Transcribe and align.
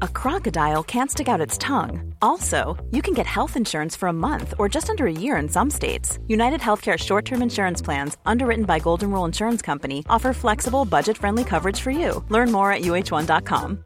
a 0.00 0.08
crocodile 0.08 0.82
can't 0.82 1.10
stick 1.10 1.28
out 1.28 1.40
its 1.40 1.58
tongue. 1.58 2.14
Also, 2.22 2.76
you 2.90 3.02
can 3.02 3.12
get 3.12 3.26
health 3.26 3.56
insurance 3.56 3.96
for 3.96 4.08
a 4.08 4.12
month 4.12 4.54
or 4.58 4.68
just 4.68 4.88
under 4.88 5.06
a 5.06 5.12
year 5.12 5.36
in 5.36 5.48
some 5.48 5.70
states. 5.70 6.18
United 6.28 6.60
Healthcare 6.60 6.96
short 6.96 7.24
term 7.24 7.42
insurance 7.42 7.82
plans, 7.82 8.16
underwritten 8.24 8.64
by 8.64 8.78
Golden 8.78 9.10
Rule 9.10 9.24
Insurance 9.24 9.62
Company, 9.62 10.04
offer 10.08 10.32
flexible, 10.32 10.84
budget 10.84 11.18
friendly 11.18 11.44
coverage 11.44 11.80
for 11.80 11.90
you. 11.90 12.24
Learn 12.28 12.52
more 12.52 12.72
at 12.72 12.82
uh1.com. 12.82 13.84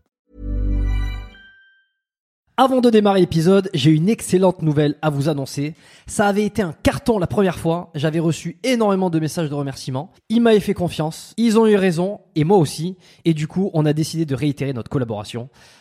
Avant 2.57 2.81
de 2.81 2.89
démarrer 2.89 3.19
l'épisode, 3.19 3.69
j'ai 3.75 3.91
une 3.91 4.09
excellente 4.09 4.63
nouvelle 4.63 4.95
à 5.03 5.11
vous 5.11 5.29
annoncer. 5.29 5.75
Ça 6.07 6.29
avait 6.29 6.45
été 6.45 6.63
un 6.63 6.73
carton 6.73 7.19
la 7.19 7.27
première 7.27 7.59
fois. 7.59 7.91
J'avais 7.97 8.21
reçu 8.21 8.59
énormément 8.63 9.11
de 9.11 9.19
messages 9.19 9.51
de 9.51 9.55
remerciements. 9.57 10.13
Ils 10.29 10.41
m'avaient 10.41 10.61
fait 10.61 10.73
confiance. 10.73 11.35
Ils 11.37 11.59
ont 11.59 11.67
eu 11.67 11.75
raison. 11.75 12.21
Et 12.37 12.45
moi 12.45 12.59
aussi. 12.59 12.97
Et 13.25 13.35
du 13.35 13.49
coup, 13.49 13.73
on 13.75 13.85
a 13.87 13.93
décidé 13.93 14.25
de 14.25 14.37
réitérer 14.37 14.73
notre 14.73 14.89
collaboration. 14.89 15.49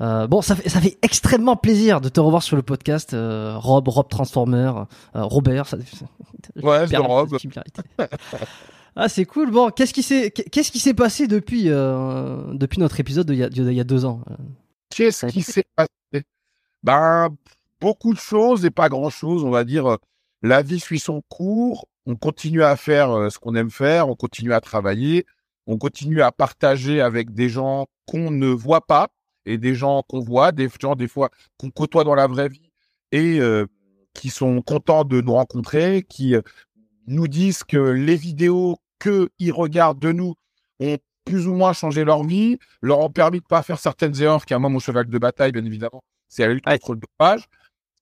Euh, 0.00 0.26
bon, 0.26 0.42
ça 0.42 0.56
fait, 0.56 0.68
ça 0.68 0.80
fait 0.80 0.98
extrêmement 1.02 1.56
plaisir 1.56 2.00
de 2.00 2.08
te 2.08 2.18
revoir 2.20 2.42
sur 2.42 2.56
le 2.56 2.62
podcast, 2.62 3.14
euh, 3.14 3.56
Rob, 3.56 3.86
Rob 3.88 4.08
Transformer, 4.08 4.72
euh, 5.14 5.24
Robert. 5.24 5.66
Ça, 5.66 5.76
ouais, 6.62 6.86
c'est 6.88 6.96
Rob. 6.96 7.36
Ah, 8.94 9.08
c'est 9.08 9.24
cool. 9.24 9.50
Bon, 9.50 9.70
qu'est-ce 9.70 9.94
qui 9.94 10.02
s'est, 10.02 10.30
qu'est-ce 10.30 10.70
qui 10.70 10.78
s'est 10.78 10.92
passé 10.92 11.26
depuis, 11.26 11.64
depuis 11.64 12.78
notre 12.78 13.00
épisode 13.00 13.30
d'il 13.30 13.38
y, 13.38 13.74
y, 13.74 13.80
a 13.80 13.84
deux 13.84 14.04
ans 14.04 14.20
Qu'est-ce 14.90 15.24
qui 15.26 15.40
s'est 15.40 15.64
passé? 15.74 16.26
Ben, 16.82 17.30
beaucoup 17.80 18.12
de 18.12 18.18
choses 18.18 18.66
et 18.66 18.70
pas 18.70 18.90
grand-chose. 18.90 19.44
On 19.44 19.50
va 19.50 19.64
dire, 19.64 19.96
la 20.42 20.60
vie 20.60 20.78
suit 20.78 20.98
son 20.98 21.22
cours. 21.30 21.88
On 22.04 22.16
continue 22.16 22.62
à 22.62 22.76
faire 22.76 23.32
ce 23.32 23.38
qu'on 23.38 23.54
aime 23.54 23.70
faire. 23.70 24.10
On 24.10 24.14
continue 24.14 24.52
à 24.52 24.60
travailler. 24.60 25.24
On 25.66 25.78
continue 25.78 26.20
à 26.20 26.30
partager 26.30 27.00
avec 27.00 27.32
des 27.32 27.48
gens 27.48 27.86
qu'on 28.04 28.30
ne 28.30 28.48
voit 28.48 28.86
pas 28.86 29.08
et 29.46 29.58
des 29.58 29.74
gens 29.74 30.02
qu'on 30.08 30.20
voit, 30.20 30.52
des 30.52 30.68
gens 30.80 30.94
des 30.94 31.08
fois 31.08 31.30
qu'on 31.58 31.70
côtoie 31.70 32.04
dans 32.04 32.14
la 32.14 32.26
vraie 32.26 32.48
vie 32.48 32.70
et 33.10 33.40
euh, 33.40 33.66
qui 34.14 34.30
sont 34.30 34.62
contents 34.62 35.04
de 35.04 35.20
nous 35.20 35.32
rencontrer, 35.32 36.04
qui 36.08 36.34
euh, 36.34 36.42
nous 37.06 37.28
disent 37.28 37.64
que 37.64 37.78
les 37.78 38.16
vidéos 38.16 38.76
qu'ils 39.00 39.52
regardent 39.52 39.98
de 39.98 40.12
nous 40.12 40.34
ont 40.80 40.98
plus 41.24 41.46
ou 41.46 41.54
moins 41.54 41.72
changé 41.72 42.04
leur 42.04 42.24
vie, 42.24 42.58
leur 42.80 43.00
ont 43.00 43.10
permis 43.10 43.40
de 43.40 43.44
pas 43.44 43.62
faire 43.62 43.78
certaines 43.78 44.20
erreurs 44.20 44.44
qui 44.44 44.54
à 44.54 44.58
moi 44.58 44.70
mon 44.70 44.78
cheval 44.78 45.06
de 45.06 45.18
bataille 45.18 45.52
bien 45.52 45.64
évidemment, 45.64 46.02
c'est 46.28 46.46
la 46.46 46.54
lutte 46.54 46.64
contre 46.64 46.94
le 46.94 47.00
dopage. 47.00 47.48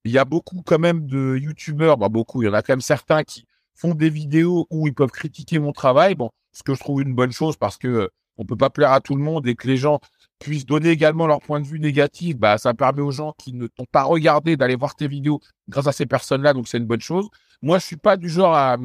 Il 0.05 0.13
y 0.13 0.19
a 0.19 0.25
beaucoup 0.25 0.63
quand 0.65 0.79
même 0.79 1.07
de 1.07 1.37
youtubeurs, 1.37 1.99
bon, 1.99 2.09
beaucoup, 2.09 2.43
il 2.43 2.47
y 2.47 2.49
en 2.49 2.55
a 2.55 2.63
quand 2.63 2.73
même 2.73 2.81
certains 2.81 3.23
qui 3.23 3.45
font 3.75 3.95
des 3.95 4.09
vidéos 4.09 4.67
où 4.71 4.87
ils 4.87 4.95
peuvent 4.95 5.11
critiquer 5.11 5.59
mon 5.59 5.73
travail, 5.73 6.15
bon, 6.15 6.31
ce 6.53 6.63
que 6.63 6.75
je 6.75 6.81
trouve 6.81 7.03
une 7.03 7.15
bonne 7.15 7.33
chose 7.33 7.57
parce 7.57 7.77
que 7.77 7.89
euh, 7.89 8.09
on 8.39 8.45
peut 8.45 8.57
pas 8.57 8.71
plaire 8.71 8.93
à 8.93 9.01
tout 9.01 9.15
le 9.15 9.23
monde 9.23 9.47
et 9.47 9.55
que 9.55 9.67
les 9.67 9.77
gens 9.77 10.01
puissent 10.41 10.67
donner 10.67 10.89
également 10.89 11.27
leur 11.27 11.41
point 11.41 11.61
de 11.61 11.67
vue 11.67 11.79
négatif, 11.79 12.37
bah, 12.37 12.59
ça 12.59 12.75
permet 12.75 13.03
aux 13.03 13.13
gens 13.13 13.35
qui 13.39 13.53
ne 13.53 13.67
t'ont 13.69 13.85
pas 13.85 14.03
regardé 14.03 14.57
d'aller 14.57 14.75
voir 14.75 14.97
tes 14.97 15.07
vidéos 15.07 15.41
grâce 15.69 15.87
à 15.87 15.93
ces 15.93 16.07
personnes-là, 16.07 16.55
donc 16.55 16.67
c'est 16.67 16.79
une 16.79 16.87
bonne 16.87 17.01
chose. 17.01 17.29
Moi, 17.63 17.79
je 17.79 17.85
suis 17.85 17.97
pas 17.97 18.17
du 18.17 18.29
genre 18.29 18.55
à, 18.55 18.77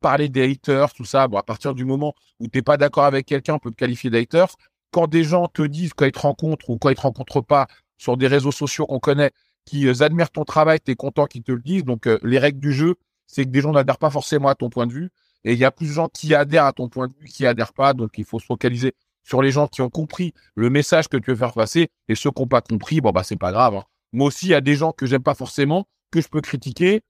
parler 0.00 0.28
des 0.28 0.50
haters, 0.50 0.92
tout 0.92 1.04
ça. 1.04 1.28
Bon, 1.28 1.38
à 1.38 1.42
partir 1.42 1.74
du 1.74 1.84
moment 1.84 2.14
où 2.40 2.48
t'es 2.48 2.62
pas 2.62 2.76
d'accord 2.76 3.04
avec 3.04 3.26
quelqu'un, 3.26 3.54
on 3.54 3.58
peut 3.58 3.70
te 3.70 3.76
qualifier 3.76 4.10
d'haters. 4.10 4.54
Quand 4.90 5.06
des 5.06 5.24
gens 5.24 5.48
te 5.48 5.62
disent 5.62 5.94
quand 5.94 6.06
ils 6.06 6.12
te 6.12 6.18
rencontrent 6.18 6.68
ou 6.70 6.78
quand 6.78 6.90
ils 6.90 6.96
te 6.96 7.00
rencontrent 7.00 7.42
pas 7.42 7.66
sur 7.96 8.16
des 8.16 8.26
réseaux 8.26 8.52
sociaux 8.52 8.86
qu'on 8.86 8.98
connaît, 8.98 9.32
qui 9.64 9.86
euh, 9.86 10.02
admirent 10.02 10.30
ton 10.30 10.44
travail, 10.44 10.80
t'es 10.80 10.96
content 10.96 11.26
qu'ils 11.26 11.42
te 11.42 11.52
le 11.52 11.60
disent. 11.60 11.84
Donc, 11.84 12.06
euh, 12.06 12.18
les 12.22 12.38
règles 12.38 12.60
du 12.60 12.72
jeu, 12.72 12.96
c'est 13.26 13.44
que 13.44 13.50
des 13.50 13.60
gens 13.60 13.72
n'adhèrent 13.72 13.98
pas 13.98 14.10
forcément 14.10 14.48
à 14.48 14.54
ton 14.54 14.70
point 14.70 14.86
de 14.86 14.92
vue. 14.92 15.10
Et 15.44 15.52
il 15.52 15.58
y 15.58 15.64
a 15.64 15.70
plus 15.70 15.88
de 15.88 15.92
gens 15.92 16.08
qui 16.08 16.34
adhèrent 16.34 16.64
à 16.64 16.72
ton 16.72 16.88
point 16.88 17.08
de 17.08 17.14
vue, 17.18 17.28
qui 17.28 17.46
adhèrent 17.46 17.72
pas. 17.74 17.94
Donc, 17.94 18.12
il 18.18 18.24
faut 18.24 18.38
se 18.38 18.46
focaliser 18.46 18.94
sur 19.28 19.42
les 19.42 19.50
gens 19.50 19.66
qui 19.66 19.82
ont 19.82 19.90
compris 19.90 20.32
le 20.54 20.70
message 20.70 21.08
que 21.08 21.18
tu 21.18 21.30
veux 21.30 21.36
faire 21.36 21.52
passer 21.52 21.90
et 22.08 22.14
ceux 22.14 22.30
qui 22.30 22.40
n'ont 22.40 22.48
pas 22.48 22.62
compris, 22.62 23.02
bon, 23.02 23.10
bah, 23.10 23.22
c'est 23.22 23.36
pas 23.36 23.52
grave. 23.52 23.74
Hein. 23.74 23.84
Moi 24.14 24.28
aussi, 24.28 24.46
il 24.46 24.50
y 24.50 24.54
a 24.54 24.62
des 24.62 24.74
gens 24.74 24.92
que 24.92 25.04
j'aime 25.04 25.22
pas 25.22 25.34
forcément, 25.34 25.86
que 26.10 26.22
je 26.22 26.28
peux 26.28 26.40
critiquer. 26.40 27.02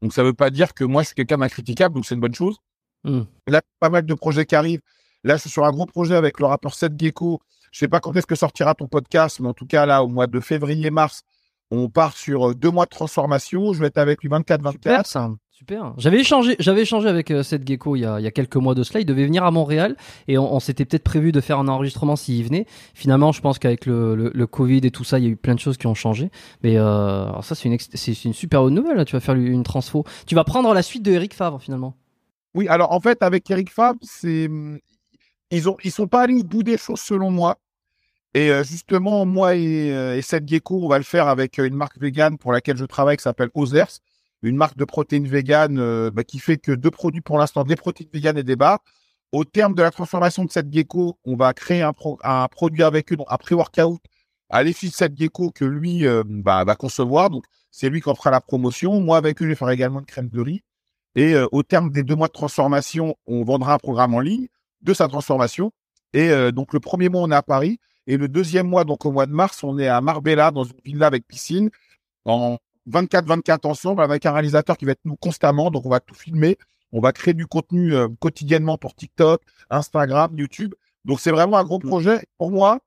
Donc, 0.00 0.14
ça 0.14 0.22
veut 0.22 0.32
pas 0.32 0.48
dire 0.48 0.72
que 0.72 0.84
moi, 0.84 1.02
je 1.02 1.08
suis 1.08 1.14
quelqu'un 1.14 1.36
d'incritiquable, 1.36 1.94
donc 1.94 2.06
c'est 2.06 2.14
une 2.14 2.22
bonne 2.22 2.34
chose. 2.34 2.56
Mmh. 3.04 3.20
Là, 3.46 3.60
pas 3.78 3.90
mal 3.90 4.06
de 4.06 4.14
projets 4.14 4.46
qui 4.46 4.54
arrivent. 4.54 4.80
Là, 5.22 5.36
je 5.36 5.42
suis 5.42 5.50
sur 5.50 5.66
un 5.66 5.70
gros 5.70 5.84
projet 5.84 6.14
avec 6.14 6.40
le 6.40 6.46
rappeur 6.46 6.72
Seth 6.72 6.98
Gecko. 6.98 7.40
Je 7.72 7.78
sais 7.78 7.88
pas 7.88 8.00
quand 8.00 8.16
est-ce 8.16 8.26
que 8.26 8.36
sortira 8.36 8.74
ton 8.74 8.86
podcast, 8.86 9.38
mais 9.40 9.48
en 9.48 9.54
tout 9.54 9.66
cas, 9.66 9.84
là, 9.84 10.02
au 10.02 10.08
mois 10.08 10.28
de 10.28 10.40
février-mars, 10.40 11.24
on 11.70 11.90
part 11.90 12.16
sur 12.16 12.50
euh, 12.50 12.54
deux 12.54 12.70
mois 12.70 12.86
de 12.86 12.90
transformation. 12.90 13.74
Je 13.74 13.80
vais 13.80 13.88
être 13.88 13.98
avec 13.98 14.22
lui 14.22 14.30
24-24. 14.30 15.36
Super. 15.60 15.92
J'avais 15.98 16.20
échangé, 16.20 16.56
j'avais 16.58 16.80
échangé 16.80 17.06
avec 17.06 17.30
euh, 17.30 17.42
Seth 17.42 17.68
Gecko 17.68 17.94
il 17.94 18.00
y, 18.00 18.06
a, 18.06 18.30
quelques 18.30 18.56
mois 18.56 18.74
de 18.74 18.82
cela. 18.82 19.00
Il 19.00 19.04
devait 19.04 19.26
venir 19.26 19.44
à 19.44 19.50
Montréal 19.50 19.94
et 20.26 20.38
on, 20.38 20.58
s'était 20.58 20.86
peut-être 20.86 21.04
prévu 21.04 21.32
de 21.32 21.40
faire 21.42 21.58
un 21.58 21.68
enregistrement 21.68 22.16
s'il 22.16 22.42
venait. 22.42 22.64
Finalement, 22.94 23.30
je 23.30 23.42
pense 23.42 23.58
qu'avec 23.58 23.84
le, 23.84 24.46
Covid 24.46 24.80
et 24.84 24.90
tout 24.90 25.04
ça, 25.04 25.18
il 25.18 25.24
y 25.26 25.28
a 25.28 25.30
eu 25.30 25.36
plein 25.36 25.54
de 25.54 25.60
choses 25.60 25.76
qui 25.76 25.86
ont 25.86 25.92
changé. 25.92 26.30
Mais 26.62 26.78
euh, 26.78 27.42
ça, 27.42 27.54
c'est 27.54 27.68
une, 27.68 28.32
super 28.32 28.62
bonne 28.62 28.72
nouvelle. 28.72 29.04
Tu 29.04 29.12
vas 29.12 29.20
faire 29.20 29.34
une 29.34 29.62
transfo. 29.62 30.06
Tu 30.26 30.34
vas 30.34 30.44
prendre 30.44 30.72
la 30.72 30.80
suite 30.80 31.02
de 31.02 31.12
Eric 31.12 31.34
Favre 31.34 31.60
finalement. 31.60 31.94
Oui, 32.54 32.66
alors 32.66 32.92
en 32.92 33.00
fait, 33.00 33.22
avec 33.22 33.50
Eric 33.50 33.70
Fab, 33.70 33.98
c'est 34.00 34.48
ils 35.50 35.68
ont 35.68 35.76
sont 35.90 36.06
pas 36.06 36.22
allés 36.22 36.40
au 36.40 36.42
bout 36.42 36.62
des 36.62 36.78
choses 36.78 37.00
selon 37.00 37.30
moi. 37.30 37.58
Et 38.32 38.50
euh, 38.50 38.64
justement, 38.64 39.26
moi 39.26 39.56
et, 39.56 39.92
euh, 39.92 40.16
et 40.16 40.22
Seth 40.22 40.48
Gecko, 40.48 40.80
on 40.82 40.88
va 40.88 40.96
le 40.96 41.04
faire 41.04 41.28
avec 41.28 41.58
une 41.58 41.74
marque 41.74 41.98
végane 41.98 42.38
pour 42.38 42.50
laquelle 42.50 42.78
je 42.78 42.86
travaille 42.86 43.18
qui 43.18 43.24
s'appelle 43.24 43.50
Ozers, 43.54 43.98
une 44.42 44.56
marque 44.56 44.76
de 44.76 44.84
protéines 44.84 45.26
véganes 45.26 45.78
euh, 45.78 46.10
bah, 46.10 46.24
qui 46.24 46.38
fait 46.38 46.56
que 46.56 46.72
deux 46.72 46.90
produits 46.90 47.20
pour 47.20 47.38
l'instant, 47.38 47.64
des 47.64 47.76
protéines 47.76 48.08
véganes 48.12 48.38
et 48.38 48.42
des 48.42 48.56
barres. 48.56 48.80
Au 49.32 49.44
terme 49.44 49.74
de 49.74 49.82
la 49.82 49.90
transformation 49.90 50.44
de 50.44 50.50
Seth 50.50 50.72
Gecko, 50.72 51.18
on 51.24 51.36
va 51.36 51.52
créer 51.54 51.82
un, 51.82 51.92
pro- 51.92 52.18
un 52.24 52.48
produit 52.48 52.82
avec 52.82 53.12
eux, 53.12 53.16
donc 53.16 53.26
un 53.30 53.36
pré-workout 53.36 54.00
à 54.48 54.62
l'effigie 54.62 54.90
de 54.90 54.96
Seth 54.96 55.16
Gecko 55.16 55.50
que 55.50 55.64
lui 55.64 56.06
euh, 56.06 56.22
bah, 56.26 56.64
va 56.64 56.74
concevoir. 56.74 57.30
Donc 57.30 57.44
c'est 57.70 57.88
lui 57.88 58.00
qui 58.00 58.08
en 58.08 58.14
fera 58.14 58.30
la 58.30 58.40
promotion. 58.40 59.00
Moi 59.00 59.16
avec 59.16 59.40
eux, 59.40 59.44
je 59.44 59.50
vais 59.50 59.54
faire 59.54 59.70
également 59.70 60.00
une 60.00 60.06
crème 60.06 60.28
de 60.28 60.40
riz. 60.40 60.62
Et 61.14 61.34
euh, 61.34 61.46
au 61.52 61.62
terme 61.62 61.90
des 61.90 62.02
deux 62.02 62.16
mois 62.16 62.28
de 62.28 62.32
transformation, 62.32 63.16
on 63.26 63.44
vendra 63.44 63.74
un 63.74 63.78
programme 63.78 64.14
en 64.14 64.20
ligne 64.20 64.48
de 64.82 64.94
sa 64.94 65.06
transformation. 65.08 65.72
Et 66.12 66.30
donc 66.50 66.72
le 66.72 66.80
premier 66.80 67.08
mois, 67.08 67.22
on 67.22 67.30
est 67.30 67.36
à 67.36 67.42
Paris. 67.42 67.78
Et 68.08 68.16
le 68.16 68.26
deuxième 68.26 68.66
mois, 68.66 68.82
donc 68.82 69.06
au 69.06 69.12
mois 69.12 69.26
de 69.26 69.32
mars, 69.32 69.62
on 69.62 69.78
est 69.78 69.86
à 69.86 70.00
Marbella, 70.00 70.50
dans 70.50 70.64
une 70.64 70.80
villa 70.84 71.06
avec 71.06 71.24
piscine, 71.24 71.70
en 72.24 72.58
24-24 72.90 73.66
ensemble, 73.66 74.02
avec 74.02 74.26
un 74.26 74.32
réalisateur 74.32 74.76
qui 74.76 74.84
va 74.84 74.92
être 74.92 75.04
nous 75.04 75.16
constamment. 75.16 75.70
Donc 75.70 75.86
on 75.86 75.90
va 75.90 76.00
tout 76.00 76.14
filmer. 76.14 76.58
On 76.92 77.00
va 77.00 77.12
créer 77.12 77.34
du 77.34 77.46
contenu 77.46 77.94
euh, 77.94 78.08
quotidiennement 78.18 78.76
pour 78.76 78.94
TikTok, 78.94 79.42
Instagram, 79.70 80.36
YouTube. 80.36 80.74
Donc 81.04 81.20
c'est 81.20 81.30
vraiment 81.30 81.58
un 81.58 81.64
gros 81.64 81.78
projet. 81.78 82.24
Pour 82.38 82.50
moi, 82.50 82.80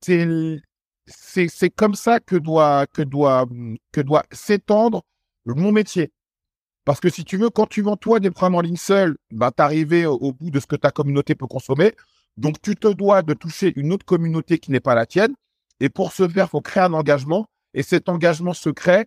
c'est 0.00 1.70
comme 1.76 1.94
ça 1.94 2.20
que 2.20 2.36
doit 2.36 2.86
que 2.86 3.02
doit 3.02 3.46
que 3.92 4.00
doit 4.00 4.24
s'étendre 4.32 5.02
mon 5.46 5.72
métier. 5.72 6.12
Parce 6.84 7.00
que 7.00 7.10
si 7.10 7.24
tu 7.24 7.36
veux, 7.36 7.50
quand 7.50 7.66
tu 7.66 7.82
vends 7.82 7.96
toi 7.96 8.20
des 8.20 8.30
programmes 8.30 8.56
en 8.56 8.60
ligne 8.60 8.76
seul, 8.76 9.16
bah, 9.30 9.50
t'arriver 9.50 10.06
au, 10.06 10.14
au 10.14 10.32
bout 10.32 10.50
de 10.50 10.60
ce 10.60 10.66
que 10.66 10.76
ta 10.76 10.90
communauté 10.90 11.34
peut 11.34 11.46
consommer. 11.46 11.94
Donc, 12.36 12.60
tu 12.62 12.74
te 12.74 12.88
dois 12.88 13.22
de 13.22 13.34
toucher 13.34 13.72
une 13.76 13.92
autre 13.92 14.06
communauté 14.06 14.58
qui 14.58 14.70
n'est 14.70 14.80
pas 14.80 14.94
la 14.94 15.06
tienne. 15.06 15.34
Et 15.80 15.88
pour 15.88 16.12
ce 16.12 16.28
faire, 16.28 16.48
faut 16.48 16.60
créer 16.60 16.82
un 16.82 16.92
engagement. 16.92 17.46
Et 17.74 17.82
cet 17.82 18.08
engagement 18.08 18.54
se 18.54 18.70
crée 18.70 19.06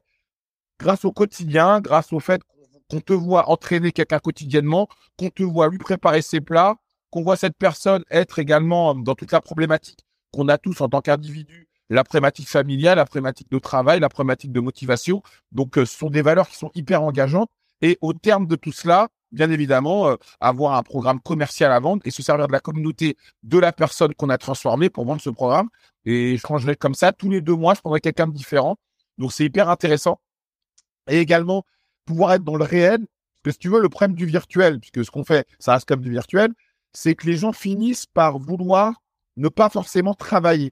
grâce 0.80 1.06
au 1.06 1.12
quotidien, 1.12 1.82
grâce 1.82 2.14
au 2.14 2.20
fait 2.20 2.42
qu'on 2.90 3.02
te 3.02 3.14
voit 3.14 3.50
entraîner 3.50 3.92
quelqu'un 3.92 4.20
quotidiennement, 4.20 4.88
qu'on 5.18 5.30
te 5.30 5.44
voit 5.44 5.70
lui 5.70 5.78
préparer 5.78 6.22
ses 6.22 6.42
plats, 6.42 6.76
qu'on 7.10 7.24
voit 7.24 7.38
cette 7.38 7.58
personne 7.58 8.04
être 8.10 8.40
également 8.40 8.96
dans 8.96 9.16
toute 9.16 9.32
la 9.32 9.42
problématique 9.42 10.00
qu'on 10.34 10.48
a 10.50 10.58
tous 10.58 10.82
en 10.82 10.90
tant 10.90 11.02
qu'individu, 11.02 11.70
la 11.90 12.04
problématique 12.04 12.50
familiale, 12.50 12.98
la 12.98 13.06
problématique 13.06 13.50
de 13.52 13.60
travail, 13.60 14.00
la 14.00 14.10
problématique 14.10 14.52
de 14.52 14.60
motivation. 14.60 15.22
Donc, 15.52 15.78
euh, 15.78 15.86
ce 15.86 15.98
sont 15.98 16.10
des 16.10 16.24
valeurs 16.24 16.50
qui 16.50 16.58
sont 16.58 16.72
hyper 16.74 17.04
engageantes. 17.04 17.50
Et 17.82 17.98
au 18.02 18.14
terme 18.14 18.48
de 18.48 18.56
tout 18.56 18.72
cela, 18.72 19.10
bien 19.34 19.50
évidemment, 19.50 20.08
euh, 20.08 20.16
avoir 20.40 20.76
un 20.76 20.84
programme 20.84 21.20
commercial 21.20 21.72
à 21.72 21.80
vendre 21.80 22.02
et 22.06 22.12
se 22.12 22.22
servir 22.22 22.48
de 22.48 22.54
la 22.54 22.60
communauté 22.60 23.18
de 23.42 23.58
la 23.58 23.74
personne 23.74 24.14
qu'on 24.14 24.30
a 24.30 24.38
transformée 24.38 24.90
pour 24.90 25.06
vendre 25.06 25.22
ce 25.22 25.30
programme. 25.30 25.70
Et 26.06 26.38
je 26.38 26.42
changerai 26.48 26.76
comme 26.76 26.94
ça 26.94 27.12
tous 27.12 27.30
les 27.30 27.42
deux 27.42 27.56
mois, 27.56 27.74
je 27.74 27.82
prendrai 27.82 28.00
quelqu'un 28.00 28.28
de 28.28 28.34
différent. 28.34 28.78
Donc 29.18 29.34
c'est 29.34 29.46
hyper 29.46 29.70
intéressant. 29.70 30.20
Et 31.10 31.20
également 31.20 31.66
pouvoir 32.06 32.34
être 32.34 32.44
dans 32.44 32.56
le 32.56 32.64
réel. 32.64 33.00
Parce 33.44 33.44
que 33.44 33.52
si 33.52 33.60
tu 33.60 33.70
veux, 33.70 33.82
le 33.82 33.90
problème 33.90 34.16
du 34.16 34.26
virtuel, 34.26 34.80
puisque 34.80 35.04
ce 35.04 35.12
qu'on 35.12 35.26
fait, 35.26 35.46
ça 35.60 35.74
reste 35.74 35.88
comme 35.88 36.02
du 36.02 36.12
virtuel, 36.12 36.54
c'est 36.94 37.16
que 37.16 37.26
les 37.26 37.36
gens 37.36 37.52
finissent 37.52 38.06
par 38.06 38.38
vouloir 38.40 39.02
ne 39.36 39.50
pas 39.50 39.70
forcément 39.70 40.14
travailler. 40.14 40.72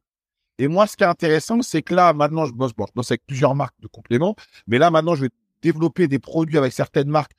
Et 0.60 0.68
moi, 0.68 0.86
ce 0.86 0.96
qui 0.96 1.04
est 1.04 1.08
intéressant, 1.08 1.62
c'est 1.64 1.82
que 1.82 1.96
là, 1.96 2.14
maintenant, 2.14 2.46
je 2.46 2.54
bosse, 2.54 2.74
bon, 2.74 2.86
je 2.88 2.94
bosse 2.94 3.12
avec 3.12 3.26
plusieurs 3.26 3.56
marques 3.56 3.80
de 3.80 3.88
compléments, 3.88 4.36
mais 4.68 4.78
là, 4.78 4.92
maintenant, 4.92 5.16
je 5.16 5.24
vais 5.24 5.32
développer 5.62 6.08
des 6.08 6.20
produits 6.20 6.58
avec 6.58 6.72
certaines 6.72 7.10
marques 7.10 7.34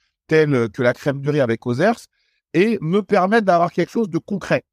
que 0.73 0.83
la 0.83 0.95
crème 0.95 1.21
de 1.21 1.31
riz 1.31 1.41
avec 1.41 1.67
Ozers 1.67 2.07
et 2.55 2.79
me 2.81 3.03
permettre 3.03 3.47
d'avoir 3.47 3.73
quelque 3.73 3.91
chose 3.91 4.09
de 4.11 4.19
concret. 4.19 4.65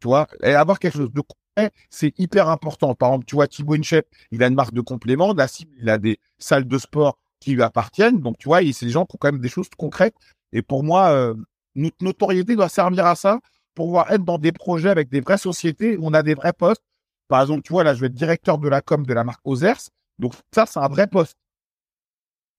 Tu 0.00 0.08
vois, 0.08 0.26
et 0.42 0.54
avoir 0.54 0.78
quelque 0.78 0.96
chose 0.96 1.12
de 1.12 1.20
concret, 1.20 1.72
c'est 1.90 2.18
hyper 2.18 2.48
important. 2.48 2.94
Par 2.94 3.10
exemple, 3.10 3.26
tu 3.26 3.34
vois, 3.34 3.46
Thibaut 3.46 3.74
Inchep, 3.74 4.06
il 4.30 4.42
a 4.42 4.46
une 4.46 4.54
marque 4.54 4.72
de 4.72 4.80
compléments, 4.80 5.34
Nassim, 5.34 5.68
il 5.78 5.90
a 5.90 5.98
des 5.98 6.18
salles 6.38 6.66
de 6.66 6.78
sport 6.78 7.18
qui 7.40 7.54
lui 7.54 7.62
appartiennent. 7.62 8.20
Donc, 8.20 8.38
tu 8.38 8.48
vois, 8.48 8.60
c'est 8.72 8.86
des 8.86 8.92
gens 8.92 9.04
qui 9.04 9.16
ont 9.16 9.18
quand 9.20 9.32
même 9.32 9.40
des 9.40 9.48
choses 9.48 9.68
concrètes. 9.76 10.14
Et 10.52 10.62
pour 10.62 10.84
moi, 10.84 11.10
euh, 11.10 11.34
notre 11.74 12.02
notoriété 12.02 12.56
doit 12.56 12.68
servir 12.68 13.06
à 13.06 13.14
ça 13.14 13.40
pour 13.74 13.86
pouvoir 13.86 14.10
être 14.10 14.24
dans 14.24 14.38
des 14.38 14.52
projets 14.52 14.90
avec 14.90 15.08
des 15.10 15.20
vraies 15.20 15.38
sociétés 15.38 15.96
où 15.96 16.06
on 16.06 16.14
a 16.14 16.22
des 16.22 16.34
vrais 16.34 16.52
postes. 16.52 16.82
Par 17.28 17.42
exemple, 17.42 17.62
tu 17.62 17.72
vois, 17.72 17.84
là, 17.84 17.94
je 17.94 18.00
vais 18.00 18.06
être 18.08 18.14
directeur 18.14 18.58
de 18.58 18.68
la 18.68 18.80
com 18.80 19.04
de 19.06 19.14
la 19.14 19.24
marque 19.24 19.40
Ozers. 19.44 19.90
Donc, 20.18 20.34
ça, 20.54 20.66
c'est 20.66 20.80
un 20.80 20.88
vrai 20.88 21.06
poste. 21.06 21.36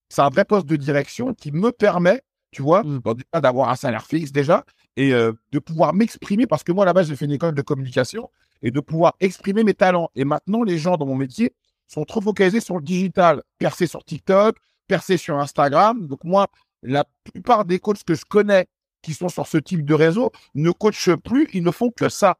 C'est 0.09 0.21
un 0.21 0.29
vrai 0.29 0.45
poste 0.45 0.65
de 0.65 0.75
direction 0.75 1.33
qui 1.33 1.51
me 1.51 1.71
permet, 1.71 2.21
tu 2.51 2.61
vois, 2.61 2.83
Mm. 2.83 2.99
bon, 2.99 3.13
déjà 3.13 3.41
d'avoir 3.41 3.69
un 3.69 3.75
salaire 3.75 4.05
fixe 4.05 4.31
déjà 4.31 4.65
et 4.97 5.13
euh, 5.13 5.31
de 5.51 5.59
pouvoir 5.59 5.93
m'exprimer 5.93 6.47
parce 6.47 6.63
que 6.63 6.71
moi, 6.71 6.85
là-bas, 6.85 7.03
j'ai 7.03 7.15
fait 7.15 7.25
une 7.25 7.31
école 7.31 7.55
de 7.55 7.61
communication 7.61 8.29
et 8.61 8.71
de 8.71 8.79
pouvoir 8.79 9.15
exprimer 9.19 9.63
mes 9.63 9.73
talents. 9.73 10.09
Et 10.15 10.25
maintenant, 10.25 10.63
les 10.63 10.77
gens 10.77 10.97
dans 10.97 11.05
mon 11.05 11.15
métier 11.15 11.53
sont 11.87 12.03
trop 12.05 12.21
focalisés 12.21 12.59
sur 12.59 12.75
le 12.75 12.81
digital, 12.83 13.41
percés 13.57 13.87
sur 13.87 14.03
TikTok, 14.03 14.57
percés 14.87 15.17
sur 15.17 15.37
Instagram. 15.39 16.07
Donc, 16.07 16.23
moi, 16.23 16.47
la 16.83 17.05
plupart 17.23 17.65
des 17.65 17.79
coachs 17.79 18.03
que 18.03 18.15
je 18.15 18.25
connais 18.25 18.67
qui 19.01 19.13
sont 19.13 19.29
sur 19.29 19.47
ce 19.47 19.57
type 19.57 19.83
de 19.85 19.93
réseau 19.93 20.31
ne 20.53 20.71
coachent 20.71 21.15
plus, 21.15 21.47
ils 21.53 21.63
ne 21.63 21.71
font 21.71 21.89
que 21.89 22.07
ça 22.09 22.37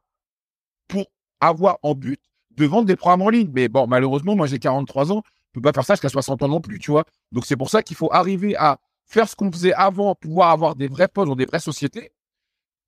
pour 0.88 1.06
avoir 1.40 1.78
en 1.82 1.94
but 1.94 2.20
de 2.56 2.66
vendre 2.66 2.86
des 2.86 2.96
programmes 2.96 3.22
en 3.22 3.30
ligne. 3.30 3.50
Mais 3.52 3.68
bon, 3.68 3.86
malheureusement, 3.86 4.36
moi 4.36 4.46
j'ai 4.46 4.58
43 4.58 5.10
ans, 5.12 5.22
je 5.26 5.52
peux 5.54 5.62
pas 5.62 5.72
faire 5.72 5.84
ça 5.84 5.94
jusqu'à 5.94 6.08
60 6.08 6.42
ans 6.42 6.48
non 6.48 6.60
plus, 6.60 6.78
tu 6.78 6.90
vois. 6.90 7.04
Donc 7.32 7.46
c'est 7.46 7.56
pour 7.56 7.70
ça 7.70 7.82
qu'il 7.82 7.96
faut 7.96 8.12
arriver 8.12 8.54
à 8.56 8.78
faire 9.12 9.28
ce 9.28 9.36
qu'on 9.36 9.52
faisait 9.52 9.74
avant, 9.74 10.14
pouvoir 10.14 10.50
avoir 10.50 10.74
des 10.74 10.88
vrais 10.88 11.08
postes 11.08 11.28
dans 11.28 11.36
des 11.36 11.44
vraies 11.44 11.60
sociétés, 11.60 12.12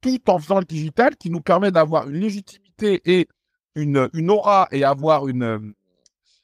tout 0.00 0.30
en 0.30 0.38
faisant 0.38 0.58
le 0.58 0.64
digital 0.64 1.16
qui 1.16 1.30
nous 1.30 1.40
permet 1.40 1.70
d'avoir 1.70 2.08
une 2.08 2.18
légitimité 2.18 3.02
et 3.04 3.28
une, 3.74 4.08
une 4.14 4.30
aura 4.30 4.68
et 4.72 4.84
avoir 4.84 5.28
une, 5.28 5.74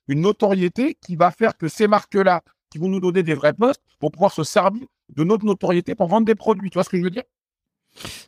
une 0.08 0.20
notoriété 0.20 0.98
qui 1.00 1.16
va 1.16 1.30
faire 1.30 1.56
que 1.56 1.68
ces 1.68 1.88
marques-là, 1.88 2.42
qui 2.70 2.78
vont 2.78 2.88
nous 2.88 3.00
donner 3.00 3.22
des 3.22 3.34
vrais 3.34 3.54
postes, 3.54 3.80
vont 4.00 4.10
pouvoir 4.10 4.32
se 4.32 4.44
servir 4.44 4.86
de 5.08 5.24
notre 5.24 5.46
notoriété 5.46 5.94
pour 5.94 6.08
vendre 6.08 6.26
des 6.26 6.34
produits. 6.34 6.68
Tu 6.68 6.74
vois 6.74 6.84
ce 6.84 6.90
que 6.90 6.98
je 6.98 7.02
veux 7.02 7.10
dire? 7.10 7.24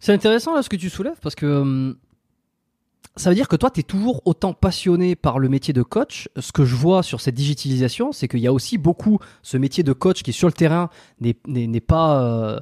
C'est 0.01 0.13
intéressant 0.13 0.55
là 0.55 0.63
ce 0.63 0.71
que 0.71 0.77
tu 0.77 0.89
soulèves 0.89 1.21
parce 1.21 1.35
que 1.35 1.47
hum, 1.47 1.97
ça 3.17 3.29
veut 3.29 3.37
dire 3.37 3.49
que 3.49 3.57
toi, 3.57 3.71
tu 3.71 3.85
toujours 3.85 4.23
autant 4.25 4.55
passionné 4.55 5.17
par 5.17 5.39
le 5.39 5.49
métier 5.51 5.75
de 5.75 5.83
coach. 5.83 6.29
Ce 6.39 6.51
que 6.51 6.65
je 6.65 6.75
vois 6.75 7.03
sur 7.03 7.21
cette 7.21 7.35
digitalisation, 7.35 8.11
c'est 8.13 8.27
qu'il 8.27 8.41
y 8.41 8.47
a 8.47 8.53
aussi 8.53 8.79
beaucoup 8.79 9.19
ce 9.43 9.59
métier 9.59 9.83
de 9.83 9.93
coach 9.93 10.23
qui 10.23 10.33
sur 10.33 10.49
le 10.49 10.55
terrain 10.55 10.89
n'est 11.21 11.81
pas, 11.81 12.23
euh, 12.23 12.61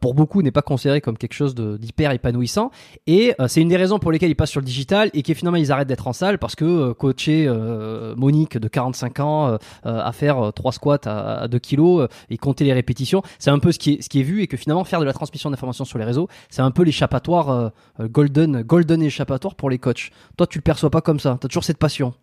pour 0.00 0.14
beaucoup, 0.14 0.42
n'est 0.42 0.50
pas 0.50 0.62
considéré 0.62 1.00
comme 1.00 1.16
quelque 1.16 1.34
chose 1.34 1.54
d'hyper 1.54 2.12
épanouissant. 2.12 2.70
Et 3.06 3.34
euh, 3.40 3.48
c'est 3.48 3.60
une 3.60 3.68
des 3.68 3.76
raisons 3.76 3.98
pour 3.98 4.12
lesquelles 4.12 4.30
ils 4.30 4.36
passent 4.36 4.50
sur 4.50 4.60
le 4.60 4.66
digital 4.66 5.10
et 5.14 5.22
qui 5.22 5.34
finalement 5.34 5.56
ils 5.56 5.72
arrêtent 5.72 5.88
d'être 5.88 6.06
en 6.06 6.12
salle 6.12 6.38
parce 6.38 6.54
que 6.54 6.64
euh, 6.64 6.94
coacher 6.94 7.46
euh, 7.46 8.14
Monique 8.16 8.58
de 8.58 8.68
45 8.68 9.20
ans 9.20 9.46
euh, 9.48 9.56
euh, 9.86 10.00
à 10.02 10.12
faire 10.12 10.38
euh, 10.38 10.50
trois 10.50 10.72
squats 10.72 10.98
à, 11.06 11.42
à 11.42 11.48
2 11.48 11.58
kilos 11.58 12.02
euh, 12.02 12.08
et 12.30 12.38
compter 12.38 12.64
les 12.64 12.72
répétitions, 12.72 13.22
c'est 13.38 13.50
un 13.50 13.58
peu 13.58 13.72
ce 13.72 13.78
qui 13.78 13.94
est, 13.94 14.02
ce 14.02 14.08
qui 14.08 14.20
est 14.20 14.24
vu 14.24 14.42
et 14.42 14.46
que 14.46 14.56
finalement 14.56 14.84
faire 14.84 15.00
de 15.00 15.04
la 15.04 15.12
transmission 15.12 15.50
d'informations 15.50 15.84
sur 15.84 15.98
les 15.98 16.04
réseaux, 16.04 16.28
c'est 16.50 16.62
un 16.62 16.70
peu 16.70 16.82
l'échappatoire 16.82 17.50
euh, 17.50 17.68
euh, 18.00 18.08
golden, 18.08 18.62
golden 18.62 19.02
échappatoire 19.02 19.54
pour 19.54 19.70
les 19.70 19.78
coachs. 19.78 20.10
Toi, 20.36 20.46
tu 20.46 20.58
le 20.58 20.62
perçois 20.62 20.90
pas 20.90 21.00
comme 21.00 21.20
ça. 21.20 21.38
T'as 21.40 21.48
toujours 21.48 21.64
cette 21.64 21.78
passion. 21.78 22.14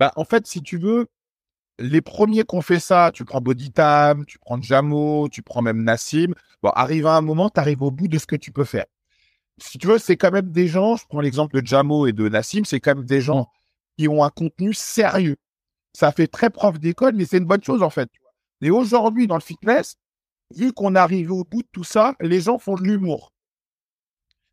Bah, 0.00 0.12
en 0.16 0.24
fait, 0.24 0.46
si 0.46 0.62
tu 0.62 0.78
veux, 0.78 1.06
les 1.78 2.00
premiers 2.00 2.44
qui 2.44 2.54
ont 2.54 2.62
fait 2.62 2.80
ça, 2.80 3.10
tu 3.12 3.24
prends 3.24 3.40
Bodytam, 3.40 4.24
tu 4.26 4.38
prends 4.38 4.60
Jamo, 4.60 5.28
tu 5.28 5.42
prends 5.42 5.62
même 5.62 5.82
Nassim. 5.82 6.34
Bon, 6.62 6.70
arrive 6.70 7.06
à 7.06 7.16
un 7.16 7.20
moment, 7.20 7.50
tu 7.50 7.60
arrives 7.60 7.82
au 7.82 7.90
bout 7.90 8.08
de 8.08 8.18
ce 8.18 8.26
que 8.26 8.36
tu 8.36 8.52
peux 8.52 8.64
faire. 8.64 8.86
Si 9.58 9.78
tu 9.78 9.86
veux, 9.86 9.98
c'est 9.98 10.16
quand 10.16 10.30
même 10.30 10.50
des 10.50 10.68
gens, 10.68 10.96
je 10.96 11.04
prends 11.06 11.20
l'exemple 11.20 11.60
de 11.60 11.66
Jamo 11.66 12.06
et 12.06 12.12
de 12.12 12.28
Nassim, 12.28 12.64
c'est 12.64 12.80
quand 12.80 12.94
même 12.96 13.04
des 13.04 13.20
gens 13.20 13.48
qui 13.96 14.08
ont 14.08 14.24
un 14.24 14.30
contenu 14.30 14.74
sérieux. 14.74 15.36
Ça 15.92 16.12
fait 16.12 16.26
très 16.26 16.50
prof 16.50 16.78
d'école, 16.78 17.14
mais 17.14 17.24
c'est 17.24 17.38
une 17.38 17.44
bonne 17.44 17.62
chose 17.62 17.82
en 17.82 17.90
fait. 17.90 18.08
Et 18.60 18.70
aujourd'hui, 18.70 19.26
dans 19.26 19.34
le 19.34 19.42
fitness, 19.42 19.96
vu 20.54 20.72
qu'on 20.72 20.94
arrive 20.94 21.32
au 21.32 21.44
bout 21.44 21.62
de 21.62 21.68
tout 21.72 21.84
ça, 21.84 22.14
les 22.20 22.40
gens 22.40 22.58
font 22.58 22.76
de 22.76 22.82
l'humour. 22.82 23.32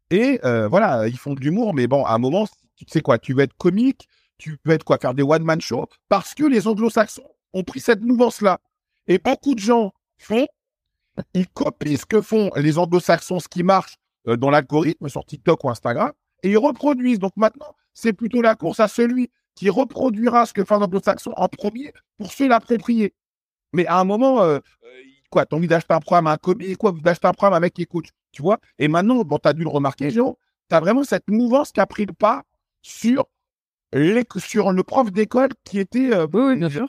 Et 0.10 0.40
euh, 0.44 0.68
voilà, 0.68 1.08
ils 1.08 1.18
font 1.18 1.34
de 1.34 1.40
l'humour, 1.40 1.74
mais 1.74 1.88
bon, 1.88 2.04
à 2.04 2.14
un 2.14 2.18
moment, 2.18 2.48
tu 2.76 2.86
sais 2.88 3.02
quoi, 3.02 3.20
tu 3.20 3.34
veux 3.34 3.44
être 3.44 3.56
comique, 3.58 4.08
tu 4.40 4.58
peux 4.58 4.72
être 4.72 4.84
quoi, 4.84 4.98
faire 4.98 5.14
des 5.14 5.22
one-man 5.22 5.62
shows, 5.62 5.88
parce 6.08 6.34
que 6.34 6.46
les 6.46 6.68
anglo-saxons 6.68 7.30
ont 7.54 7.64
pris 7.64 7.80
cette 7.80 8.02
mouvance-là. 8.02 8.60
Et 9.08 9.20
beaucoup 9.20 9.54
de 9.54 9.60
gens 9.60 9.92
font, 10.18 10.48
ils 11.34 11.48
copient 11.48 11.98
ce 11.98 12.06
que 12.06 12.22
font 12.22 12.50
les 12.56 12.80
anglo-saxons, 12.80 13.40
ce 13.40 13.48
qui 13.48 13.62
marche 13.62 13.98
euh, 14.28 14.38
dans 14.38 14.50
l'algorithme 14.50 15.10
sur 15.10 15.26
TikTok 15.26 15.64
ou 15.64 15.70
Instagram, 15.70 16.12
et 16.42 16.50
ils 16.52 16.58
reproduisent. 16.58 17.20
Donc 17.20 17.34
maintenant, 17.36 17.76
c'est 17.94 18.14
plutôt 18.14 18.42
la 18.42 18.56
course 18.56 18.80
à 18.80 18.88
celui 18.88 19.30
qui 19.56 19.70
reproduira 19.70 20.46
ce 20.46 20.54
que 20.54 20.64
fait 20.64 20.74
un 20.74 20.82
anglo-saxon 20.82 21.34
en 21.36 21.48
premier 21.50 21.94
pour 22.18 22.32
se 22.32 22.46
l'approprier. 22.46 23.14
Mais 23.74 23.86
à 23.88 24.00
un 24.00 24.06
moment, 24.06 24.42
euh, 24.42 24.58
euh, 24.58 24.90
quoi 25.30 25.46
T'as 25.46 25.58
envie 25.58 25.68
d'acheter 25.68 25.94
un 25.94 26.00
programme 26.00 26.28
à 26.28 26.32
un 26.32 26.38
commis, 26.38 26.76
quoi 26.76 26.94
D'acheter 26.94 27.28
un 27.28 27.34
programme 27.34 27.54
à 27.54 27.58
un 27.58 27.60
mec 27.60 27.74
qui 27.74 27.86
coach, 27.86 28.08
tu 28.32 28.42
vois? 28.42 28.60
Et 28.78 28.88
maintenant, 28.88 29.22
bon, 29.24 29.38
t'as 29.38 29.54
dû 29.54 29.64
le 29.64 29.70
remarquer, 29.70 30.10
Jérôme, 30.10 30.36
t'as 30.70 30.80
vraiment 30.80 31.04
cette 31.04 31.28
mouvance 31.30 31.72
qui 31.72 31.82
a 31.82 31.86
pris 31.86 32.06
le 32.06 32.14
pas 32.14 32.44
sur 32.82 33.28
les, 33.94 34.24
sur 34.38 34.72
le 34.72 34.84
prof 34.84 35.12
d'école 35.12 35.50
qui 35.64 35.80
était 35.80 36.14
euh, 36.14 36.28
Oui, 36.34 36.42
oui, 36.42 36.56
bien 36.58 36.70
sûr. 36.70 36.88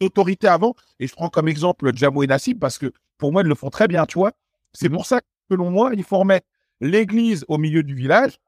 autorité 0.00 0.48
avant. 0.48 0.74
Et 1.00 1.06
je 1.06 1.12
prends 1.14 1.28
comme 1.28 1.48
exemple 1.48 1.90
Jamo 1.94 2.22
et 2.22 2.26
Nassim 2.26 2.58
parce 2.58 2.78
que 2.78 2.92
pour 3.18 3.32
moi, 3.32 3.42
ils 3.42 3.48
le 3.48 3.54
font 3.54 3.70
très 3.70 3.88
bien, 3.88 4.06
tu 4.06 4.18
vois. 4.18 4.32
C'est 4.72 4.88
pour 4.88 5.06
ça 5.06 5.20
que, 5.20 5.26
selon 5.50 5.70
moi, 5.70 5.90
il 5.94 6.04
faut 6.04 6.18
remettre 6.18 6.46
l'église 6.80 7.44
au 7.48 7.58
milieu 7.58 7.82
du 7.82 7.94
village, 7.94 8.38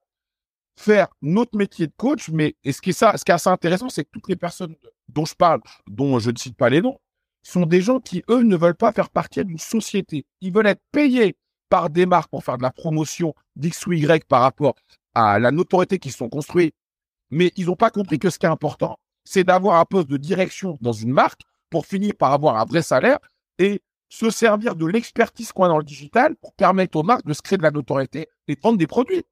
faire 0.78 1.08
notre 1.22 1.56
métier 1.56 1.86
de 1.88 1.92
coach. 1.96 2.28
Mais 2.30 2.56
et 2.64 2.72
ce 2.72 2.80
qui 2.80 2.90
est 2.90 2.94
ça, 2.94 3.16
ce 3.16 3.24
qui 3.24 3.32
est 3.32 3.34
assez 3.34 3.50
intéressant, 3.50 3.88
c'est 3.88 4.04
que 4.04 4.10
toutes 4.12 4.28
les 4.28 4.36
personnes 4.36 4.76
dont 5.08 5.24
je 5.24 5.34
parle, 5.34 5.60
dont 5.88 6.18
je 6.18 6.30
ne 6.30 6.36
cite 6.36 6.56
pas 6.56 6.70
les 6.70 6.80
noms, 6.80 6.98
sont 7.42 7.66
des 7.66 7.80
gens 7.80 8.00
qui, 8.00 8.22
eux, 8.28 8.42
ne 8.42 8.56
veulent 8.56 8.74
pas 8.76 8.92
faire 8.92 9.10
partie 9.10 9.44
d'une 9.44 9.58
société. 9.58 10.26
Ils 10.40 10.52
veulent 10.52 10.66
être 10.66 10.82
payés 10.92 11.36
par 11.68 11.88
des 11.90 12.04
marques 12.06 12.30
pour 12.30 12.44
faire 12.44 12.58
de 12.58 12.62
la 12.62 12.70
promotion 12.70 13.34
d'X 13.56 13.86
ou 13.86 13.92
Y 13.92 14.24
par 14.26 14.42
rapport 14.42 14.74
à 15.14 15.38
la 15.38 15.50
notoriété 15.50 15.98
qu'ils 15.98 16.12
sont 16.12 16.28
construits. 16.28 16.72
Mais 17.30 17.52
ils 17.56 17.66
n'ont 17.66 17.76
pas 17.76 17.90
compris 17.90 18.18
que 18.18 18.30
ce 18.30 18.38
qui 18.38 18.46
est 18.46 18.50
important, 18.50 18.98
c'est 19.24 19.44
d'avoir 19.44 19.78
un 19.78 19.84
poste 19.84 20.08
de 20.08 20.16
direction 20.16 20.78
dans 20.80 20.92
une 20.92 21.12
marque 21.12 21.42
pour 21.70 21.86
finir 21.86 22.12
par 22.18 22.32
avoir 22.32 22.56
un 22.56 22.64
vrai 22.64 22.82
salaire 22.82 23.18
et 23.58 23.82
se 24.08 24.28
servir 24.30 24.74
de 24.74 24.86
l'expertise 24.86 25.52
qu'on 25.52 25.64
a 25.64 25.68
dans 25.68 25.78
le 25.78 25.84
digital 25.84 26.34
pour 26.36 26.52
permettre 26.54 26.98
aux 26.98 27.02
marques 27.02 27.26
de 27.26 27.32
se 27.32 27.42
créer 27.42 27.56
de 27.56 27.62
la 27.62 27.70
notoriété 27.70 28.28
et 28.48 28.56
de 28.56 28.60
vendre 28.60 28.78
des 28.78 28.88
produits. 28.88 29.24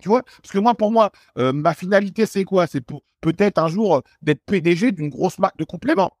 Tu 0.00 0.08
vois? 0.08 0.22
Parce 0.22 0.50
que 0.50 0.58
moi, 0.58 0.74
pour 0.74 0.90
moi, 0.90 1.12
euh, 1.38 1.52
ma 1.52 1.74
finalité, 1.74 2.26
c'est 2.26 2.44
quoi? 2.44 2.66
C'est 2.66 2.80
pour 2.80 3.02
peut-être 3.20 3.58
un 3.58 3.68
jour 3.68 3.96
euh, 3.96 4.00
d'être 4.22 4.42
PDG 4.44 4.92
d'une 4.92 5.10
grosse 5.10 5.38
marque 5.38 5.56
de 5.58 5.64
compléments. 5.64 6.16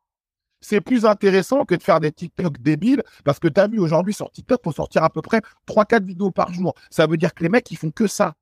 C'est 0.60 0.80
plus 0.80 1.04
intéressant 1.04 1.64
que 1.64 1.74
de 1.74 1.82
faire 1.82 2.00
des 2.00 2.12
TikTok 2.12 2.58
débiles 2.58 3.02
parce 3.24 3.38
que 3.38 3.48
tu 3.48 3.60
as 3.60 3.66
vu 3.66 3.78
aujourd'hui 3.78 4.14
sur 4.14 4.30
TikTok, 4.30 4.62
faut 4.62 4.72
sortir 4.72 5.02
à 5.02 5.10
peu 5.10 5.20
près 5.20 5.42
3-4 5.66 6.04
vidéos 6.04 6.30
par 6.30 6.52
jour. 6.52 6.74
Ça 6.90 7.06
veut 7.06 7.16
dire 7.16 7.34
que 7.34 7.42
les 7.42 7.50
mecs, 7.50 7.70
ils 7.70 7.76
font 7.76 7.90
que 7.90 8.06
ça. 8.06 8.34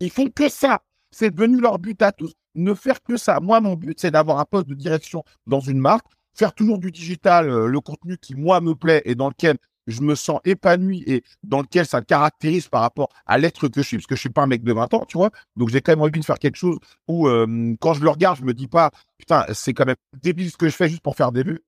Ils 0.00 0.10
font 0.10 0.28
que 0.28 0.48
ça. 0.48 0.82
C'est 1.10 1.30
devenu 1.30 1.60
leur 1.60 1.78
but 1.78 2.00
à 2.02 2.12
tous. 2.12 2.32
Ne 2.54 2.74
faire 2.74 3.02
que 3.02 3.16
ça. 3.16 3.40
Moi, 3.40 3.60
mon 3.60 3.74
but, 3.74 3.98
c'est 4.00 4.10
d'avoir 4.10 4.38
un 4.38 4.44
poste 4.44 4.68
de 4.68 4.74
direction 4.74 5.24
dans 5.46 5.60
une 5.60 5.78
marque, 5.78 6.06
faire 6.34 6.54
toujours 6.54 6.78
du 6.78 6.90
digital, 6.90 7.48
euh, 7.48 7.66
le 7.66 7.80
contenu 7.80 8.18
qui, 8.18 8.34
moi, 8.34 8.60
me 8.60 8.74
plaît 8.74 9.02
et 9.04 9.14
dans 9.14 9.28
lequel 9.28 9.58
je 9.88 10.02
me 10.02 10.14
sens 10.14 10.40
épanoui 10.44 11.02
et 11.06 11.24
dans 11.42 11.62
lequel 11.62 11.86
ça 11.86 12.02
caractérise 12.02 12.68
par 12.68 12.82
rapport 12.82 13.08
à 13.26 13.38
l'être 13.38 13.68
que 13.68 13.80
je 13.80 13.86
suis, 13.86 13.96
parce 13.96 14.06
que 14.06 14.14
je 14.14 14.20
suis 14.20 14.28
pas 14.28 14.42
un 14.42 14.46
mec 14.46 14.62
de 14.62 14.72
20 14.72 14.94
ans, 14.94 15.04
tu 15.08 15.16
vois. 15.16 15.30
Donc 15.56 15.70
j'ai 15.70 15.80
quand 15.80 15.92
même 15.92 16.02
envie 16.02 16.20
de 16.20 16.24
faire 16.24 16.38
quelque 16.38 16.56
chose 16.56 16.78
où 17.08 17.26
euh, 17.26 17.74
quand 17.80 17.94
je 17.94 18.02
le 18.02 18.10
regarde, 18.10 18.38
je 18.38 18.44
me 18.44 18.54
dis 18.54 18.68
pas 18.68 18.90
putain, 19.16 19.46
c'est 19.52 19.72
quand 19.72 19.86
même 19.86 19.96
débile 20.22 20.50
ce 20.50 20.56
que 20.56 20.68
je 20.68 20.74
fais 20.74 20.88
juste 20.88 21.02
pour 21.02 21.16
faire 21.16 21.32
des 21.32 21.42
vues 21.42 21.60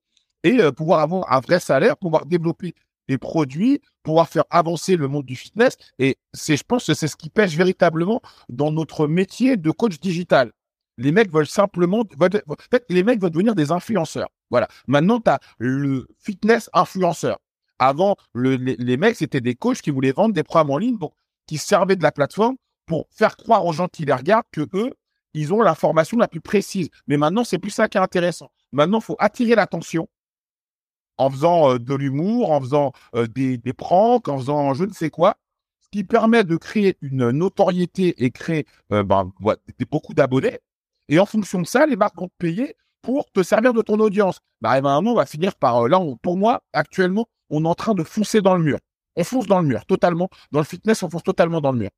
et 0.43 0.61
euh, 0.61 0.71
pouvoir 0.71 0.99
avoir 0.99 1.31
un 1.31 1.39
vrai 1.39 1.59
salaire, 1.59 1.97
pouvoir 1.97 2.25
développer 2.25 2.73
des 3.11 3.17
produits, 3.17 3.81
pouvoir 4.03 4.27
faire 4.29 4.45
avancer 4.49 4.95
le 4.95 5.07
monde 5.09 5.25
du 5.25 5.35
fitness 5.35 5.75
et 5.99 6.17
c'est 6.33 6.55
je 6.55 6.63
pense 6.63 6.85
que 6.87 6.93
c'est 6.93 7.09
ce 7.09 7.17
qui 7.17 7.29
pêche 7.29 7.55
véritablement 7.55 8.21
dans 8.47 8.71
notre 8.71 9.05
métier 9.07 9.57
de 9.57 9.71
coach 9.71 9.99
digital. 9.99 10.51
Les 10.97 11.11
mecs 11.11 11.31
veulent 11.31 11.47
simplement 11.61 12.03
les 12.89 13.03
mecs 13.03 13.21
veulent 13.21 13.31
devenir 13.31 13.53
des 13.55 13.71
influenceurs. 13.71 14.29
Voilà. 14.49 14.67
Maintenant, 14.87 15.19
tu 15.19 15.29
as 15.29 15.39
le 15.57 16.07
fitness 16.19 16.69
influenceur. 16.73 17.37
Avant, 17.79 18.15
le- 18.33 18.55
les, 18.55 18.75
les 18.77 18.97
mecs, 18.97 19.15
c'était 19.17 19.41
des 19.41 19.55
coachs 19.55 19.81
qui 19.81 19.89
voulaient 19.91 20.11
vendre 20.11 20.33
des 20.33 20.43
programmes 20.43 20.69
en 20.71 20.77
ligne, 20.77 20.97
donc 20.97 21.13
qui 21.47 21.57
servaient 21.57 21.95
de 21.95 22.03
la 22.03 22.11
plateforme 22.11 22.55
pour 22.85 23.07
faire 23.11 23.35
croire 23.35 23.65
aux 23.65 23.73
gens 23.73 23.87
qui 23.87 24.05
les 24.05 24.13
regardent 24.13 24.51
que 24.51 24.67
eux, 24.73 24.91
ils 25.33 25.53
ont 25.53 25.61
l'information 25.61 26.17
la 26.17 26.27
plus 26.27 26.41
précise. 26.41 26.89
Mais 27.07 27.17
maintenant, 27.17 27.43
c'est 27.43 27.57
plus 27.59 27.71
ça 27.71 27.87
qui 27.89 27.97
est 27.97 28.01
intéressant. 28.01 28.49
Maintenant, 28.71 28.99
il 28.99 29.03
faut 29.03 29.17
attirer 29.19 29.55
l'attention 29.55 30.07
en 31.21 31.29
faisant 31.29 31.73
euh, 31.73 31.79
de 31.79 31.93
l'humour, 31.93 32.51
en 32.51 32.59
faisant 32.59 32.93
euh, 33.15 33.27
des, 33.27 33.57
des 33.57 33.73
pranks, 33.73 34.27
en 34.27 34.39
faisant 34.39 34.73
je 34.73 34.85
ne 34.85 34.93
sais 34.93 35.11
quoi, 35.11 35.37
ce 35.79 35.87
qui 35.91 36.03
permet 36.03 36.43
de 36.43 36.57
créer 36.57 36.97
une 37.01 37.29
notoriété 37.29 38.23
et 38.23 38.31
créer 38.31 38.65
euh, 38.91 39.03
ben, 39.03 39.31
beaucoup 39.91 40.15
d'abonnés. 40.15 40.59
Et 41.09 41.19
en 41.19 41.27
fonction 41.27 41.61
de 41.61 41.67
ça, 41.67 41.85
les 41.85 41.95
marques 41.95 42.17
vont 42.17 42.27
te 42.27 42.33
payer 42.39 42.75
pour 43.03 43.31
te 43.31 43.43
servir 43.43 43.73
de 43.73 43.81
ton 43.83 43.99
audience. 43.99 44.39
Bah, 44.61 44.81
on 44.83 45.13
va 45.13 45.25
finir 45.27 45.55
par 45.55 45.87
là. 45.87 45.99
pour 46.23 46.37
moi, 46.37 46.63
actuellement, 46.73 47.27
on 47.49 47.65
est 47.65 47.67
en 47.67 47.75
train 47.75 47.93
de 47.93 48.03
foncer 48.03 48.41
dans 48.41 48.55
le 48.55 48.63
mur. 48.63 48.79
On 49.15 49.23
fonce 49.23 49.45
dans 49.45 49.59
le 49.59 49.67
mur, 49.67 49.85
totalement. 49.85 50.29
Dans 50.51 50.59
le 50.59 50.65
fitness, 50.65 51.03
on 51.03 51.09
fonce 51.09 51.23
totalement 51.23 51.61
dans 51.61 51.71
le 51.71 51.79
mur. 51.79 51.89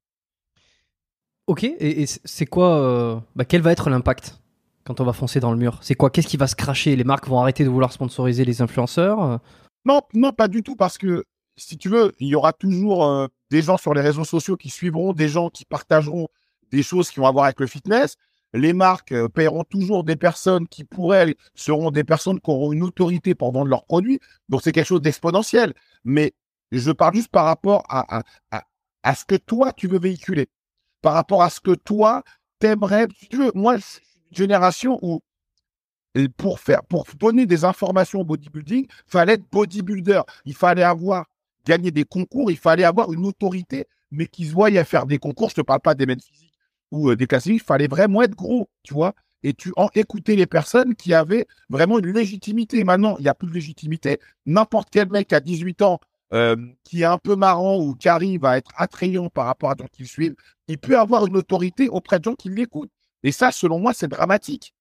Ok, 1.47 1.63
et, 1.63 2.05
c'est 2.07 2.45
quoi 2.45 3.23
bah, 3.35 3.45
Quel 3.45 3.61
va 3.61 3.71
être 3.71 3.89
l'impact? 3.89 4.39
Quand 4.83 4.99
on 4.99 5.03
va 5.05 5.13
foncer 5.13 5.39
dans 5.39 5.51
le 5.51 5.57
mur 5.57 5.79
C'est 5.81 5.95
quoi? 5.95 6.09
Qu'est-ce 6.09 6.27
qui 6.27 6.37
va 6.37 6.47
se 6.47 6.55
cracher? 6.55 6.95
Les 6.95 7.03
marques 7.03 7.27
vont 7.27 7.39
arrêter 7.39 7.63
de 7.63 7.69
vouloir 7.69 7.91
sponsoriser 7.91 8.45
les 8.45 8.61
influenceurs? 8.61 9.39
Non, 9.85 10.01
non, 10.13 10.31
pas 10.31 10.47
du 10.47 10.63
tout, 10.63 10.75
parce 10.75 10.97
que 10.97 11.25
si 11.55 11.77
tu 11.77 11.89
veux, 11.89 12.13
il 12.19 12.27
y 12.27 12.35
aura 12.35 12.53
toujours 12.53 13.05
euh, 13.05 13.27
des 13.51 13.61
gens 13.61 13.77
sur 13.77 13.93
les 13.93 14.01
réseaux 14.01 14.23
sociaux 14.23 14.57
qui 14.57 14.69
suivront, 14.69 15.13
des 15.13 15.27
gens 15.27 15.49
qui 15.49 15.65
partageront 15.65 16.27
des 16.71 16.83
choses 16.83 17.11
qui 17.11 17.19
vont 17.19 17.27
avoir 17.27 17.45
avec 17.45 17.59
le 17.59 17.67
fitness. 17.67 18.15
Les 18.53 18.73
marques 18.73 19.11
euh, 19.11 19.29
paieront 19.29 19.63
toujours 19.63 20.03
des 20.03 20.15
personnes 20.15 20.67
qui, 20.67 20.83
pour 20.83 21.13
elles, 21.13 21.35
seront 21.55 21.91
des 21.91 22.03
personnes 22.03 22.39
qui 22.39 22.49
auront 22.49 22.71
une 22.71 22.83
autorité 22.83 23.35
pour 23.35 23.51
vendre 23.51 23.67
leurs 23.67 23.85
produits. 23.85 24.19
Donc, 24.49 24.61
c'est 24.63 24.71
quelque 24.71 24.87
chose 24.87 25.01
d'exponentiel. 25.01 25.73
Mais 26.03 26.33
je 26.71 26.91
parle 26.91 27.15
juste 27.15 27.29
par 27.29 27.45
rapport 27.45 27.83
à, 27.89 28.19
à, 28.19 28.23
à, 28.51 28.63
à 29.03 29.15
ce 29.15 29.25
que 29.25 29.35
toi, 29.35 29.73
tu 29.73 29.87
veux 29.87 29.99
véhiculer. 29.99 30.47
Par 31.01 31.13
rapport 31.13 31.43
à 31.43 31.49
ce 31.49 31.59
que 31.59 31.75
toi, 31.75 32.23
t'aimerais. 32.59 33.07
Tu 33.29 33.37
veux, 33.37 33.51
moi, 33.53 33.75
génération 34.35 34.99
où 35.01 35.21
pour 36.37 36.59
faire, 36.59 36.83
pour 36.83 37.05
donner 37.19 37.45
des 37.45 37.65
informations 37.65 38.21
au 38.21 38.23
bodybuilding, 38.23 38.87
fallait 39.07 39.33
être 39.33 39.49
bodybuilder. 39.51 40.21
Il 40.45 40.55
fallait 40.55 40.83
avoir 40.83 41.25
gagné 41.65 41.91
des 41.91 42.03
concours, 42.03 42.51
il 42.51 42.57
fallait 42.57 42.83
avoir 42.83 43.11
une 43.11 43.25
autorité, 43.25 43.87
mais 44.11 44.27
qui 44.27 44.45
se 44.45 44.53
voyait 44.53 44.83
faire 44.83 45.05
des 45.05 45.17
concours. 45.17 45.49
Je 45.49 45.55
te 45.55 45.61
parle 45.61 45.79
pas 45.79 45.95
des 45.95 46.05
mêmes 46.05 46.19
physiques 46.19 46.53
ou 46.91 47.09
euh, 47.09 47.15
des 47.15 47.25
classiques. 47.25 47.55
Il 47.55 47.65
fallait 47.65 47.87
vraiment 47.87 48.21
être 48.21 48.35
gros, 48.35 48.69
tu 48.83 48.93
vois. 48.93 49.13
Et 49.41 49.53
tu 49.53 49.73
en 49.75 49.89
écoutais 49.95 50.35
les 50.35 50.45
personnes 50.45 50.95
qui 50.95 51.13
avaient 51.13 51.47
vraiment 51.69 51.99
une 51.99 52.13
légitimité. 52.13 52.83
Maintenant, 52.83 53.15
il 53.17 53.23
n'y 53.23 53.27
a 53.27 53.33
plus 53.33 53.47
de 53.47 53.53
légitimité. 53.53 54.19
N'importe 54.45 54.89
quel 54.91 55.09
mec 55.09 55.33
à 55.33 55.39
18 55.39 55.81
ans 55.81 55.99
euh, 56.33 56.55
qui 56.83 57.01
est 57.01 57.05
un 57.05 57.17
peu 57.17 57.35
marrant 57.35 57.77
ou 57.77 57.93
qui 57.93 58.09
arrive 58.09 58.45
à 58.45 58.57
être 58.57 58.71
attrayant 58.77 59.29
par 59.29 59.45
rapport 59.45 59.69
à 59.69 59.75
gens 59.77 59.87
qui 59.91 60.03
le 60.03 60.07
suivent, 60.07 60.35
il 60.67 60.77
peut 60.77 60.97
avoir 60.97 61.25
une 61.27 61.37
autorité 61.37 61.89
auprès 61.89 62.19
de 62.19 62.23
gens 62.23 62.35
qui 62.35 62.49
l'écoutent. 62.49 62.89
Et 63.23 63.31
ça, 63.31 63.51
selon 63.51 63.79
moi, 63.79 63.93
c'est 63.93 64.07
dramatique. 64.07 64.73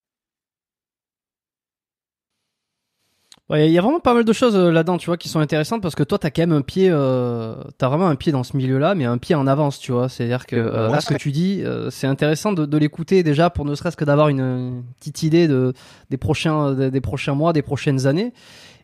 Ouais, 3.50 3.68
Il 3.68 3.72
y 3.72 3.78
a 3.78 3.82
vraiment 3.82 4.00
pas 4.00 4.14
mal 4.14 4.24
de 4.24 4.32
choses 4.32 4.56
euh, 4.56 4.70
là-dedans, 4.70 4.98
tu 4.98 5.06
vois, 5.06 5.16
qui 5.16 5.28
sont 5.28 5.40
intéressantes 5.40 5.82
parce 5.82 5.94
que 5.94 6.04
toi, 6.04 6.18
t'as 6.18 6.30
quand 6.30 6.42
même 6.42 6.52
un 6.52 6.62
pied, 6.62 6.88
euh, 6.90 7.54
t'as 7.76 7.88
vraiment 7.88 8.06
un 8.06 8.14
pied 8.14 8.32
dans 8.32 8.44
ce 8.44 8.56
milieu-là, 8.56 8.94
mais 8.94 9.04
un 9.04 9.18
pied 9.18 9.34
en 9.34 9.46
avance, 9.46 9.78
tu 9.78 9.92
vois. 9.92 10.08
C'est-à-dire 10.08 10.46
que 10.46 10.56
euh, 10.56 10.88
là, 10.88 11.00
ce 11.00 11.06
que 11.08 11.18
tu 11.18 11.32
dis, 11.32 11.62
c'est 11.90 12.06
intéressant 12.06 12.52
de, 12.52 12.64
de 12.64 12.78
l'écouter 12.78 13.22
déjà 13.22 13.50
pour 13.50 13.64
ne 13.64 13.74
serait-ce 13.74 13.96
que 13.96 14.04
d'avoir 14.04 14.28
une, 14.28 14.40
une 14.40 14.84
petite 15.00 15.22
idée 15.22 15.48
de 15.48 15.74
des 16.08 16.16
prochains, 16.16 16.72
des, 16.72 16.90
des 16.90 17.00
prochains 17.00 17.34
mois, 17.34 17.52
des 17.52 17.62
prochaines 17.62 18.06
années, 18.06 18.32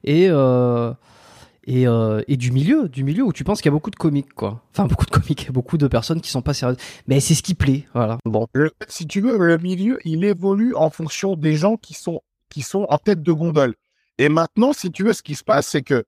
et 0.04 0.28
et, 1.68 1.86
euh, 1.86 2.22
et 2.28 2.38
du 2.38 2.50
milieu, 2.50 2.88
du 2.88 3.04
milieu 3.04 3.24
où 3.24 3.32
tu 3.34 3.44
penses 3.44 3.60
qu'il 3.60 3.66
y 3.66 3.68
a 3.68 3.72
beaucoup 3.72 3.90
de 3.90 3.96
comiques, 3.96 4.32
quoi. 4.32 4.62
Enfin, 4.70 4.86
beaucoup 4.86 5.04
de 5.04 5.10
comiques, 5.10 5.52
beaucoup 5.52 5.76
de 5.76 5.86
personnes 5.86 6.22
qui 6.22 6.30
sont 6.30 6.40
pas 6.40 6.54
sérieuses. 6.54 6.78
Mais 7.06 7.20
c'est 7.20 7.34
ce 7.34 7.42
qui 7.42 7.54
plaît, 7.54 7.86
voilà. 7.92 8.16
Bon. 8.24 8.46
Si 8.88 9.06
tu 9.06 9.20
veux, 9.20 9.36
le 9.36 9.58
milieu, 9.58 9.98
il 10.06 10.24
évolue 10.24 10.74
en 10.74 10.88
fonction 10.88 11.36
des 11.36 11.56
gens 11.56 11.76
qui 11.76 11.92
sont, 11.92 12.22
qui 12.48 12.62
sont 12.62 12.86
en 12.88 12.96
tête 12.96 13.22
de 13.22 13.32
gondole. 13.32 13.74
Et 14.16 14.30
maintenant, 14.30 14.72
si 14.72 14.90
tu 14.90 15.04
veux, 15.04 15.12
ce 15.12 15.22
qui 15.22 15.34
se 15.34 15.44
passe, 15.44 15.66
c'est 15.66 15.82
que 15.82 16.04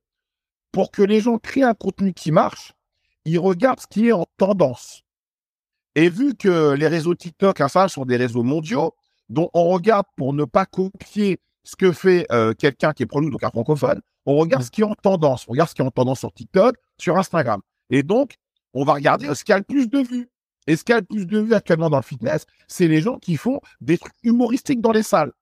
pour 0.72 0.90
que 0.90 1.02
les 1.02 1.20
gens 1.20 1.36
créent 1.36 1.62
un 1.62 1.74
contenu 1.74 2.14
qui 2.14 2.32
marche, 2.32 2.72
ils 3.26 3.38
regardent 3.38 3.80
ce 3.80 3.86
qui 3.86 4.08
est 4.08 4.12
en 4.12 4.24
tendance. 4.38 5.02
Et 5.94 6.08
vu 6.08 6.36
que 6.36 6.72
les 6.72 6.88
réseaux 6.88 7.14
TikTok, 7.14 7.60
Instagram 7.60 7.90
sont 7.90 8.06
des 8.06 8.16
réseaux 8.16 8.44
mondiaux, 8.44 8.94
dont 9.28 9.50
on 9.52 9.68
regarde 9.68 10.06
pour 10.16 10.32
ne 10.32 10.44
pas 10.44 10.64
copier 10.64 11.38
ce 11.64 11.76
que 11.76 11.92
fait 11.92 12.24
euh, 12.32 12.54
quelqu'un 12.54 12.94
qui 12.94 13.02
est 13.02 13.06
produit, 13.06 13.30
donc 13.30 13.44
un 13.44 13.50
francophone, 13.50 14.00
on 14.26 14.36
regarde 14.36 14.62
ce 14.62 14.70
qui 14.70 14.82
est 14.82 14.84
en 14.84 14.94
tendance. 14.94 15.46
On 15.48 15.52
regarde 15.52 15.68
ce 15.68 15.74
qui 15.74 15.82
est 15.82 15.84
en 15.84 15.90
tendance 15.90 16.20
sur 16.20 16.32
TikTok, 16.32 16.76
sur 16.98 17.16
Instagram. 17.16 17.60
Et 17.90 18.02
donc, 18.02 18.34
on 18.74 18.84
va 18.84 18.94
regarder 18.94 19.34
ce 19.34 19.44
qui 19.44 19.52
a 19.52 19.58
le 19.58 19.64
plus 19.64 19.88
de 19.88 19.98
vues. 19.98 20.30
Et 20.66 20.76
ce 20.76 20.84
qui 20.84 20.92
a 20.92 21.00
le 21.00 21.06
plus 21.06 21.26
de 21.26 21.38
vues 21.40 21.54
actuellement 21.54 21.90
dans 21.90 21.96
le 21.96 22.02
fitness, 22.02 22.46
c'est 22.68 22.86
les 22.86 23.00
gens 23.00 23.18
qui 23.18 23.36
font 23.36 23.60
des 23.80 23.98
trucs 23.98 24.14
humoristiques 24.22 24.80
dans 24.80 24.92
les 24.92 25.02
salles. 25.02 25.32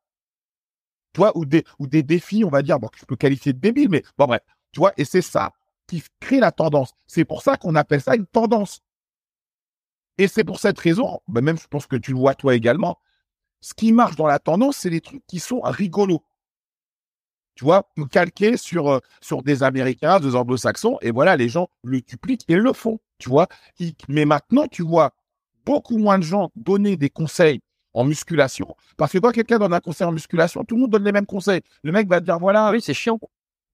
Tu 1.12 1.18
vois, 1.18 1.36
ou 1.36 1.44
des, 1.44 1.64
ou 1.78 1.86
des 1.86 2.02
défis, 2.02 2.44
on 2.44 2.50
va 2.50 2.62
dire, 2.62 2.78
bon, 2.78 2.88
que 2.88 2.98
je 2.98 3.04
peux 3.04 3.16
qualifier 3.16 3.52
de 3.52 3.58
débile, 3.58 3.88
mais 3.88 4.04
bon, 4.16 4.26
bref. 4.26 4.42
Tu 4.72 4.80
vois, 4.80 4.92
et 4.96 5.04
c'est 5.04 5.22
ça 5.22 5.52
qui 5.86 6.02
crée 6.20 6.38
la 6.38 6.52
tendance. 6.52 6.92
C'est 7.06 7.24
pour 7.24 7.42
ça 7.42 7.56
qu'on 7.56 7.74
appelle 7.74 8.00
ça 8.00 8.14
une 8.14 8.26
tendance. 8.26 8.80
Et 10.18 10.28
c'est 10.28 10.44
pour 10.44 10.60
cette 10.60 10.78
raison, 10.78 11.20
ben 11.28 11.42
même 11.42 11.58
je 11.58 11.66
pense 11.66 11.86
que 11.86 11.96
tu 11.96 12.12
le 12.12 12.18
vois 12.18 12.34
toi 12.34 12.54
également, 12.54 12.98
ce 13.60 13.72
qui 13.74 13.92
marche 13.92 14.16
dans 14.16 14.26
la 14.26 14.38
tendance, 14.38 14.76
c'est 14.76 14.90
les 14.90 15.00
trucs 15.00 15.24
qui 15.26 15.40
sont 15.40 15.60
rigolos. 15.60 16.22
Tu 17.58 17.64
vois, 17.64 17.90
calqués 18.12 18.56
sur, 18.56 18.88
euh, 18.88 19.00
sur 19.20 19.42
des 19.42 19.64
Américains, 19.64 20.20
des 20.20 20.36
Anglo-Saxons, 20.36 20.96
et 21.02 21.10
voilà, 21.10 21.36
les 21.36 21.48
gens 21.48 21.66
le 21.82 22.00
dupliquent 22.00 22.44
et 22.46 22.54
le 22.54 22.72
font. 22.72 23.00
Tu 23.18 23.28
vois, 23.28 23.48
mais 24.08 24.24
maintenant, 24.24 24.68
tu 24.68 24.84
vois 24.84 25.12
beaucoup 25.66 25.98
moins 25.98 26.20
de 26.20 26.22
gens 26.22 26.52
donner 26.54 26.96
des 26.96 27.10
conseils 27.10 27.58
en 27.94 28.04
musculation. 28.04 28.76
Parce 28.96 29.10
que 29.10 29.18
quand 29.18 29.32
quelqu'un 29.32 29.58
donne 29.58 29.74
un 29.74 29.80
conseil 29.80 30.06
en 30.06 30.12
musculation, 30.12 30.62
tout 30.62 30.76
le 30.76 30.82
monde 30.82 30.90
donne 30.92 31.02
les 31.02 31.10
mêmes 31.10 31.26
conseils. 31.26 31.62
Le 31.82 31.90
mec 31.90 32.08
va 32.08 32.20
te 32.20 32.26
dire, 32.26 32.38
voilà, 32.38 32.70
Oui, 32.70 32.80
c'est 32.80 32.94
chiant. 32.94 33.18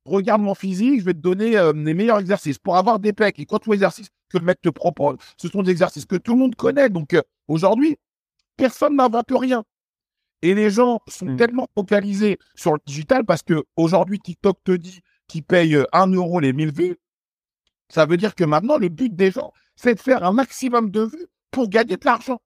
regarde 0.07 0.41
mon 0.41 0.55
physique, 0.55 1.00
je 1.00 1.05
vais 1.05 1.12
te 1.12 1.19
donner 1.19 1.59
euh, 1.59 1.75
les 1.75 1.93
meilleurs 1.93 2.21
exercices 2.21 2.59
pour 2.59 2.79
avoir 2.79 2.99
des 2.99 3.12
pecs. 3.12 3.38
Et 3.38 3.45
quand 3.45 3.67
les 3.67 3.75
exercices 3.75 4.09
que 4.31 4.38
le 4.38 4.47
mec 4.47 4.62
te 4.62 4.71
propose, 4.71 5.19
ce 5.37 5.47
sont 5.49 5.62
des 5.62 5.73
exercices 5.73 6.07
que 6.07 6.17
tout 6.17 6.33
le 6.33 6.38
monde 6.38 6.55
connaît. 6.55 6.88
Donc 6.88 7.12
euh, 7.12 7.21
aujourd'hui, 7.49 7.99
personne 8.57 8.97
n'invente 8.97 9.31
rien. 9.31 9.62
Et 10.43 10.55
les 10.55 10.71
gens 10.71 11.00
sont 11.09 11.26
Mm. 11.26 11.37
tellement 11.37 11.69
focalisés 11.75 12.38
sur 12.55 12.73
le 12.75 12.79
digital 12.87 13.25
parce 13.25 13.43
que 13.43 13.64
aujourd'hui 13.76 14.19
TikTok 14.21 14.59
te 14.64 14.73
dit 14.73 15.00
qu'il 15.29 15.43
paye 15.43 15.75
euh, 15.76 15.85
1 15.93 16.09
euro 16.12 16.41
les 16.41 16.53
1000 16.53 16.73
vues. 16.73 16.97
Ça 17.88 18.07
veut 18.07 18.17
dire 18.17 18.35
que 18.35 18.45
maintenant, 18.45 18.76
le 18.79 18.88
but 18.88 19.14
des 19.14 19.31
gens, 19.31 19.53
c'est 19.76 19.95
de 19.95 20.00
faire 20.00 20.25
un 20.25 20.33
maximum 20.33 20.91
de 20.91 21.03
vues 21.03 21.26
pour 21.50 21.69
gagner 21.69 21.97
de 21.97 22.05
l'argent. 22.05 22.41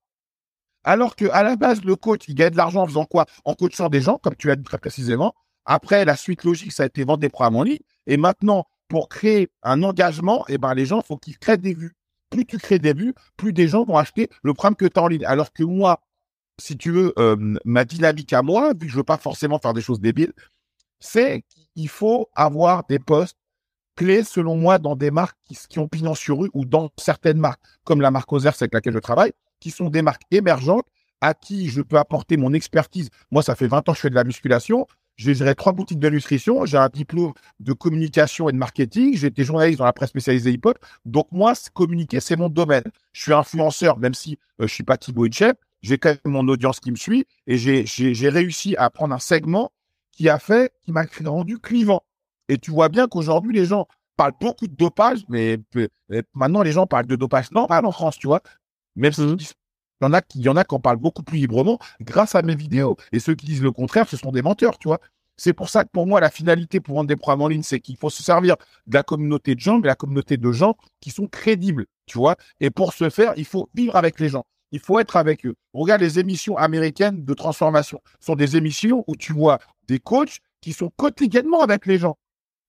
Alors 0.85 1.17
que 1.17 1.27
à 1.31 1.43
la 1.43 1.57
base, 1.57 1.85
le 1.85 1.97
coach, 1.97 2.29
il 2.29 2.35
gagne 2.35 2.51
de 2.51 2.57
l'argent 2.57 2.83
en 2.83 2.87
faisant 2.87 3.05
quoi? 3.05 3.27
En 3.45 3.55
coachant 3.55 3.89
des 3.89 4.01
gens, 4.01 4.19
comme 4.19 4.37
tu 4.37 4.47
l'as 4.47 4.57
dit 4.57 4.63
très 4.63 4.79
précisément. 4.79 5.35
Après, 5.65 6.05
la 6.05 6.17
suite 6.17 6.45
logique, 6.45 6.73
ça 6.73 6.85
a 6.85 6.87
été 6.87 7.05
vendre 7.05 7.19
des 7.19 7.29
programmes 7.29 7.57
en 7.57 7.63
ligne. 7.63 7.81
Et 8.07 8.17
maintenant, 8.17 8.65
pour 8.89 9.09
créer 9.09 9.49
un 9.63 9.83
engagement, 9.83 10.45
eh 10.49 10.57
ben, 10.57 10.73
les 10.75 10.87
gens, 10.87 11.03
faut 11.03 11.17
qu'ils 11.19 11.39
créent 11.39 11.59
des 11.59 11.75
vues. 11.75 11.95
Plus 12.31 12.47
tu 12.47 12.59
crées 12.59 12.79
des 12.79 12.95
vues, 12.95 13.15
plus 13.37 13.53
des 13.53 13.69
gens 13.69 13.85
vont 13.85 13.97
acheter 13.97 14.29
le 14.43 14.55
programme 14.55 14.77
que 14.77 14.87
tu 14.87 14.99
as 14.99 15.03
en 15.03 15.09
ligne. 15.09 15.25
Alors 15.25 15.53
que 15.53 15.63
moi, 15.63 16.01
si 16.59 16.77
tu 16.77 16.91
veux, 16.91 17.13
euh, 17.19 17.37
ma 17.65 17.85
dynamique 17.85 18.33
à 18.33 18.43
moi, 18.43 18.73
vu 18.73 18.87
que 18.87 18.89
je 18.89 18.97
veux 18.97 19.05
pas 19.05 19.17
forcément 19.17 19.59
faire 19.59 19.75
des 19.75 19.81
choses 19.81 20.01
débiles, 20.01 20.33
c'est 21.01 21.45
qu'il 21.75 21.89
faut 21.89 22.29
avoir 22.35 22.85
des 22.89 22.99
postes 22.99 23.37
clés, 23.97 24.23
selon 24.23 24.57
moi, 24.57 24.79
dans 24.79 24.97
des 24.97 25.11
marques 25.11 25.37
qui, 25.69 25.79
ont 25.79 25.89
pignon 25.89 26.15
sur 26.15 26.39
rue 26.39 26.51
ou 26.55 26.65
dans 26.65 26.91
certaines 26.97 27.39
marques, 27.39 27.63
comme 27.85 28.01
la 28.01 28.11
marque 28.11 28.33
Ozers 28.33 28.55
avec 28.61 28.73
laquelle 28.73 28.93
je 28.93 28.99
travaille, 28.99 29.33
qui 29.61 29.71
sont 29.71 29.91
des 29.91 30.03
marques 30.03 30.23
émergentes 30.31 30.87
à 31.21 31.35
qui 31.35 31.69
je 31.69 31.83
peux 31.83 31.99
apporter 31.99 32.37
mon 32.37 32.53
expertise. 32.53 33.11
Moi, 33.33 33.43
ça 33.43 33.57
fait 33.57 33.67
20 33.67 33.89
ans 33.89 33.93
que 33.93 33.97
je 33.97 34.03
fais 34.03 34.11
de 34.11 34.15
la 34.15 34.23
musculation. 34.23 34.87
J'ai 35.17 35.35
géré 35.35 35.57
trois 35.57 35.73
boutiques 35.73 35.99
de 35.99 36.09
nutrition. 36.09 36.65
J'ai 36.65 36.77
un 36.77 36.89
diplôme 36.89 37.33
de 37.59 37.73
communication 37.73 38.49
et 38.49 38.53
de 38.53 38.57
marketing. 38.57 39.17
J'ai 39.17 39.27
été 39.27 39.43
journaliste 39.43 39.81
dans 39.81 39.85
la 39.85 39.93
presse 39.93 40.11
spécialisée 40.11 40.53
hip-hop. 40.53 40.79
Donc, 41.05 41.27
moi, 41.33 41.55
communiquer, 41.75 42.21
c'est 42.21 42.37
mon 42.37 42.49
domaine. 42.49 42.85
Je 43.13 43.23
suis 43.23 43.33
influenceur, 43.33 43.99
même 43.99 44.15
si 44.15 44.39
euh, 44.61 44.69
je 44.69 44.73
suis 44.73 44.85
pas 44.85 44.97
Thibaut 44.97 45.27
Inchep. 45.27 45.59
J'ai 45.83 45.99
quand 45.99 46.11
même 46.11 46.33
mon 46.33 46.49
audience 46.49 46.81
qui 46.81 46.91
me 46.91 46.97
suit 46.97 47.27
et 47.47 47.57
j'ai, 47.57 48.29
réussi 48.29 48.77
à 48.77 48.91
prendre 48.91 49.15
un 49.15 49.19
segment 49.19 49.71
qui 50.13 50.29
a 50.29 50.39
fait, 50.39 50.73
qui 50.83 50.93
m'a 50.93 51.05
rendu 51.25 51.59
clivant. 51.59 52.03
Et 52.49 52.59
tu 52.59 52.71
vois 52.71 52.89
bien 52.89 53.07
qu'aujourd'hui, 53.07 53.53
les 53.53 53.67
gens 53.67 53.87
parlent 54.17 54.35
beaucoup 54.41 54.67
de 54.67 54.75
dopage, 54.75 55.21
mais, 55.29 55.59
mais 55.75 56.23
maintenant, 56.35 56.63
les 56.63 56.73
gens 56.73 56.87
parlent 56.87 57.07
de 57.07 57.17
dopage 57.17 57.51
normal 57.53 57.87
en 57.87 57.93
France, 57.93 58.19
tu 58.19 58.27
vois. 58.27 58.43
Même 58.97 59.13
si 59.13 59.23
il 59.23 60.05
y 60.05 60.07
en 60.07 60.13
a 60.13 60.21
qui, 60.23 60.39
il 60.39 60.45
y 60.45 60.49
en 60.49 60.57
a 60.57 60.65
qui 60.65 60.75
en 60.75 60.81
parlent 60.81 60.99
beaucoup 60.99 61.23
plus 61.23 61.39
librement 61.39 61.79
grâce 62.01 62.35
à 62.35 62.43
mes 62.43 62.55
vidéos. 62.55 62.97
Et 63.13 63.21
ceux 63.21 63.35
qui 63.35 63.47
disent 63.47 63.63
le 63.63 63.73
contraire, 63.73 64.09
ce 64.09 64.17
sont 64.17 64.33
des 64.33 64.43
menteurs, 64.43 64.79
tu 64.79 64.89
vois. 64.89 65.01
C'est 65.37 65.53
pour 65.53 65.69
ça 65.69 65.85
que 65.85 65.91
pour 65.91 66.07
moi, 66.07 66.21
la 66.21 66.31
finalité 66.31 66.81
pour 66.81 66.97
vendre 66.97 67.09
des 67.09 67.17
programmes 67.17 67.43
en 67.43 67.49
ligne, 67.49 67.63
c'est 67.63 67.79
qu'il 67.79 67.97
faut 67.97 68.11
se 68.11 68.25
servir 68.25 68.57
de 68.89 68.95
la 68.95 69.05
communauté 69.05 69.55
de 69.55 69.61
gens, 69.61 69.79
mais 69.79 69.87
la 69.87 69.95
communauté 69.95 70.37
de 70.37 70.53
gens 70.53 70.77
qui 71.01 71.11
sont 71.11 71.29
crédibles, 71.29 71.87
tu 72.07 72.19
vois. 72.19 72.37
Et 72.59 72.71
pour 72.71 72.93
ce 72.93 73.09
faire, 73.09 73.35
il 73.37 73.45
faut 73.45 73.71
vivre 73.73 73.95
avec 73.95 74.19
les 74.19 74.29
gens. 74.29 74.45
Il 74.71 74.81
faut 74.81 74.99
être 74.99 75.17
avec 75.17 75.47
eux. 75.47 75.55
Regarde 75.73 76.01
les 76.01 76.19
émissions 76.19 76.57
américaines 76.57 77.25
de 77.25 77.35
transformation. 77.35 78.01
Ce 78.21 78.27
sont 78.27 78.37
des 78.37 78.57
émissions 78.57 79.05
où 79.07 79.17
tu 79.17 79.33
vois 79.33 79.59
des 79.87 79.99
coachs 79.99 80.41
qui 80.61 80.73
sont 80.73 80.91
quotidiennement 80.97 81.63
avec 81.63 81.87
les 81.87 81.99
gens. 81.99 82.19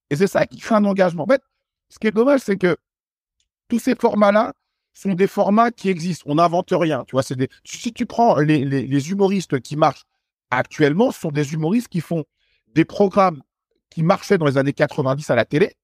Et 0.10 0.16
c'est 0.16 0.28
ça 0.28 0.46
qui 0.46 0.58
crée 0.58 0.76
un 0.76 0.86
engagement. 0.86 1.24
En 1.24 1.28
fait, 1.28 1.42
ce 1.90 2.00
qui 2.00 2.08
est 2.08 2.12
dommage, 2.12 2.42
c'est 2.42 2.58
que 2.58 2.78
tous 3.68 3.80
ces 3.80 3.96
formats-là 3.96 4.54
sont 4.94 5.14
des 5.14 5.28
formats 5.28 5.72
qui 5.72 5.90
existent. 5.90 6.26
On 6.28 6.36
n'invente 6.36 6.70
rien. 6.72 7.04
Tu 7.06 7.12
vois, 7.12 7.24
des. 7.36 7.50
Si 7.64 7.94
tu 7.94 8.06
prends 8.06 8.38
les, 8.40 8.66
les, 8.66 8.88
les 8.88 9.12
humoristes 9.12 9.60
qui 9.60 9.76
marchent 9.76 10.06
actuellement, 10.52 11.12
ce 11.12 11.20
sont 11.20 11.32
des 11.32 11.54
humoristes 11.54 11.90
qui 11.90 12.02
font 12.02 12.26
des 12.74 12.86
programmes 12.86 13.42
qui 13.90 14.04
marchaient 14.04 14.38
dans 14.38 14.46
les 14.46 14.58
années 14.58 14.74
90 14.74 15.30
à 15.30 15.36
la 15.36 15.46
télé, 15.46 15.76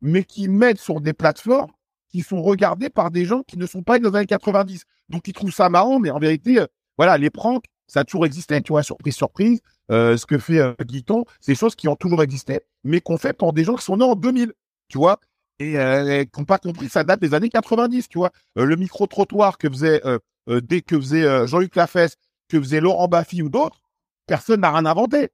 mais 0.00 0.24
qui 0.24 0.48
mettent 0.48 0.80
sur 0.80 1.00
des 1.00 1.12
plateformes 1.12 1.72
qui 2.14 2.20
sont 2.20 2.40
regardées 2.42 2.90
par 2.90 3.10
des 3.10 3.24
gens 3.24 3.42
qui 3.42 3.58
ne 3.58 3.66
sont 3.66 3.82
pas 3.82 3.98
dans 3.98 4.10
les 4.10 4.16
années 4.18 4.26
90. 4.26 4.84
Donc, 5.08 5.26
ils 5.26 5.32
trouvent 5.32 5.52
ça 5.52 5.68
marrant, 5.68 5.98
mais 5.98 6.12
en 6.12 6.20
vérité, 6.20 6.60
euh, 6.60 6.66
voilà, 6.96 7.18
les 7.18 7.28
pranks, 7.28 7.64
ça 7.88 8.00
a 8.00 8.04
toujours 8.04 8.24
existé, 8.24 8.62
tu 8.62 8.68
vois, 8.68 8.84
surprise, 8.84 9.16
surprise. 9.16 9.60
Euh, 9.90 10.16
ce 10.16 10.24
que 10.24 10.38
fait 10.38 10.60
euh, 10.60 10.74
Guiton, 10.80 11.24
c'est 11.40 11.50
des 11.50 11.58
choses 11.58 11.74
qui 11.74 11.88
ont 11.88 11.96
toujours 11.96 12.22
existé, 12.22 12.60
mais 12.84 13.00
qu'on 13.00 13.18
fait 13.18 13.32
pour 13.32 13.52
des 13.52 13.64
gens 13.64 13.74
qui 13.74 13.84
sont 13.84 13.96
nés 13.96 14.04
en 14.04 14.14
2000, 14.14 14.52
tu 14.86 14.96
vois, 14.96 15.18
et 15.58 15.76
euh, 15.76 16.22
qui 16.22 16.38
n'ont 16.38 16.44
pas 16.44 16.58
compris, 16.58 16.88
ça 16.88 17.02
date 17.02 17.20
des 17.20 17.34
années 17.34 17.48
90, 17.48 18.08
tu 18.08 18.18
vois. 18.18 18.30
Euh, 18.58 18.64
le 18.64 18.76
micro-trottoir 18.76 19.58
que 19.58 19.68
faisait, 19.68 20.00
dès 20.46 20.82
que 20.82 20.94
faisait 21.00 21.48
Jean-Luc 21.48 21.74
Lafesse, 21.74 22.14
que 22.48 22.60
faisait 22.60 22.80
Laurent 22.80 23.08
Baffy 23.08 23.42
ou 23.42 23.48
d'autres, 23.48 23.80
personne 24.28 24.60
n'a 24.60 24.70
rien 24.70 24.86
inventé. 24.86 25.30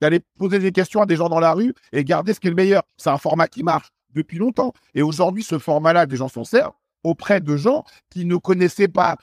D'aller 0.00 0.22
poser 0.38 0.58
des 0.58 0.72
questions 0.72 1.02
à 1.02 1.06
des 1.06 1.14
gens 1.14 1.28
dans 1.28 1.40
la 1.40 1.52
rue 1.52 1.72
et 1.92 2.02
garder 2.02 2.34
ce 2.34 2.40
qui 2.40 2.48
est 2.48 2.50
le 2.50 2.56
meilleur. 2.56 2.82
C'est 2.96 3.10
un 3.10 3.18
format 3.18 3.46
qui 3.46 3.62
marche 3.62 3.90
depuis 4.14 4.38
longtemps. 4.38 4.72
Et 4.94 5.02
aujourd'hui, 5.02 5.42
ce 5.42 5.58
format-là, 5.58 6.06
des 6.06 6.16
gens 6.16 6.28
s'en 6.28 6.44
servent 6.44 6.72
auprès 7.04 7.40
de 7.40 7.56
gens 7.56 7.84
qui 8.10 8.24
ne 8.24 8.36
connaissaient 8.36 8.88
pas 8.88 9.16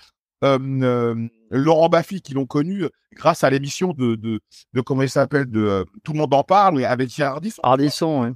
euh, 0.44 0.58
euh, 0.82 1.28
Laurent 1.50 1.90
Baffy, 1.90 2.22
qui 2.22 2.34
l'ont 2.34 2.46
connu 2.46 2.84
euh, 2.84 2.90
grâce 3.14 3.44
à 3.44 3.50
l'émission 3.50 3.94
de, 3.94 4.16
de, 4.16 4.40
de 4.74 4.82
comment 4.82 5.02
il 5.04 5.10
s'appelle, 5.10 5.46
de 5.46 5.62
euh, 5.62 5.84
Tout 6.04 6.14
le 6.14 6.20
monde 6.20 6.34
en 6.34 6.44
parle, 6.44 6.84
avec 6.86 7.10
Thierry 7.10 7.32
Ardisson. 7.32 7.62
Ardisson, 7.64 8.22
ouais. 8.24 8.32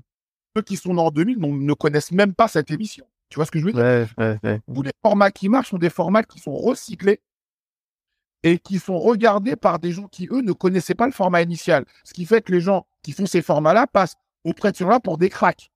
Ceux 0.55 0.61
qui 0.63 0.75
sont 0.77 0.93
nés 0.93 1.01
en 1.01 1.11
2000 1.11 1.37
n'ont- 1.39 1.55
ne 1.55 1.73
connaissent 1.73 2.11
même 2.11 2.33
pas 2.33 2.47
cette 2.47 2.71
émission. 2.71 3.05
Tu 3.29 3.35
vois 3.35 3.45
ce 3.45 3.51
que 3.51 3.59
je 3.59 3.65
veux 3.65 3.71
dire? 3.71 3.81
Ouais, 3.81 4.05
ouais, 4.17 4.37
ouais. 4.43 4.59
Tous 4.73 4.81
les 4.81 4.91
formats 5.01 5.31
qui 5.31 5.47
marchent 5.47 5.69
sont 5.69 5.77
des 5.77 5.89
formats 5.89 6.23
qui 6.23 6.39
sont 6.39 6.53
recyclés 6.55 7.21
et 8.43 8.57
qui 8.57 8.79
sont 8.79 8.99
regardés 8.99 9.55
par 9.55 9.79
des 9.79 9.91
gens 9.91 10.07
qui, 10.07 10.27
eux, 10.31 10.41
ne 10.41 10.51
connaissaient 10.51 10.95
pas 10.95 11.05
le 11.05 11.11
format 11.13 11.41
initial. 11.41 11.85
Ce 12.03 12.13
qui 12.13 12.25
fait 12.25 12.41
que 12.41 12.51
les 12.51 12.59
gens 12.61 12.85
qui 13.03 13.11
font 13.13 13.25
ces 13.27 13.41
formats-là 13.41 13.87
passent 13.87 14.15
auprès 14.43 14.71
de 14.71 14.77
gens-là 14.77 14.99
pour 14.99 15.17
des 15.17 15.29
cracks. 15.29 15.71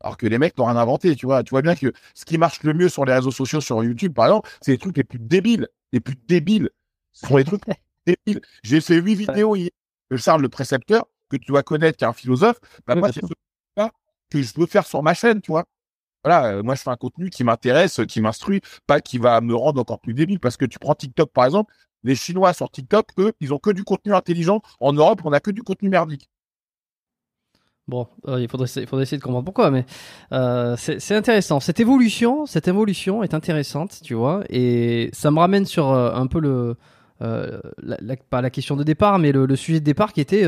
Alors 0.00 0.16
que 0.16 0.26
les 0.26 0.38
mecs 0.38 0.56
n'ont 0.56 0.64
rien 0.66 0.76
inventé, 0.76 1.14
tu 1.14 1.26
vois. 1.26 1.42
Tu 1.42 1.50
vois 1.50 1.62
bien 1.62 1.74
que 1.74 1.92
ce 2.14 2.24
qui 2.24 2.38
marche 2.38 2.62
le 2.62 2.72
mieux 2.72 2.88
sur 2.88 3.04
les 3.04 3.12
réseaux 3.12 3.30
sociaux, 3.30 3.60
sur 3.60 3.82
YouTube, 3.84 4.14
par 4.14 4.26
exemple, 4.26 4.48
c'est 4.62 4.72
les 4.72 4.78
trucs 4.78 4.96
les 4.96 5.04
plus 5.04 5.18
débiles. 5.18 5.68
Les 5.92 6.00
plus 6.00 6.16
débiles. 6.26 6.70
Ce 7.12 7.26
sont 7.26 7.36
les 7.36 7.44
trucs 7.44 7.62
débiles. 8.06 8.40
J'ai 8.62 8.80
fait 8.80 8.96
huit 8.96 9.14
vidéos 9.14 9.56
hier. 9.56 9.70
Charles, 10.16 10.42
le 10.42 10.48
précepteur, 10.48 11.04
que 11.28 11.36
tu 11.36 11.46
dois 11.48 11.62
connaître, 11.62 11.98
qui 11.98 12.04
est 12.04 12.06
un 12.08 12.12
philosophe. 12.12 12.58
Bah, 12.86 12.94
Oui, 12.94 13.00
moi, 13.00 13.08
bien 13.08 13.12
c'est 13.12 13.20
sûr. 13.20 13.28
ce 13.28 13.82
là 13.82 13.92
que 14.30 14.42
je 14.42 14.52
veux 14.56 14.66
faire 14.66 14.86
sur 14.86 15.02
ma 15.02 15.14
chaîne, 15.14 15.40
tu 15.40 15.50
vois. 15.52 15.64
Voilà, 16.24 16.52
euh, 16.56 16.62
moi, 16.62 16.74
je 16.74 16.82
fais 16.82 16.90
un 16.90 16.96
contenu 16.96 17.30
qui 17.30 17.44
m'intéresse, 17.44 18.00
qui 18.08 18.20
m'instruit, 18.20 18.60
pas 18.86 19.00
qui 19.00 19.18
va 19.18 19.40
me 19.40 19.54
rendre 19.54 19.80
encore 19.80 20.00
plus 20.00 20.14
débile. 20.14 20.40
Parce 20.40 20.56
que 20.56 20.64
tu 20.64 20.78
prends 20.78 20.94
TikTok, 20.94 21.32
par 21.32 21.44
exemple, 21.46 21.72
les 22.02 22.14
Chinois 22.14 22.52
sur 22.52 22.70
TikTok, 22.70 23.08
eux, 23.18 23.32
ils 23.40 23.52
ont 23.54 23.58
que 23.58 23.70
du 23.70 23.84
contenu 23.84 24.14
intelligent. 24.14 24.60
En 24.80 24.92
Europe, 24.92 25.20
on 25.24 25.32
a 25.32 25.40
que 25.40 25.50
du 25.50 25.62
contenu 25.62 25.88
merdique. 25.88 26.28
Bon, 27.90 28.06
euh, 28.28 28.40
il, 28.40 28.48
faudrait, 28.48 28.68
il 28.76 28.86
faudrait 28.86 29.02
essayer 29.02 29.18
de 29.18 29.22
comprendre 29.22 29.44
pourquoi, 29.44 29.72
mais 29.72 29.84
euh, 30.32 30.76
c'est 30.76 31.14
intéressant. 31.16 31.58
Cette 31.58 31.80
évolution, 31.80 32.46
cette 32.46 32.68
évolution 32.68 33.24
est 33.24 33.34
intéressante, 33.34 33.98
tu 34.04 34.14
vois, 34.14 34.44
et 34.48 35.10
ça 35.12 35.32
me 35.32 35.40
ramène 35.40 35.66
sur 35.66 35.90
euh, 35.90 36.14
un 36.14 36.28
peu 36.28 36.38
le, 36.38 36.76
euh, 37.20 37.60
la, 37.82 37.96
la- 38.00 38.16
pas 38.16 38.42
la 38.42 38.50
question 38.50 38.76
de 38.76 38.84
départ, 38.84 39.18
mais 39.18 39.32
le, 39.32 39.44
le 39.44 39.56
sujet 39.56 39.80
de 39.80 39.84
départ 39.84 40.12
qui 40.12 40.20
était, 40.20 40.46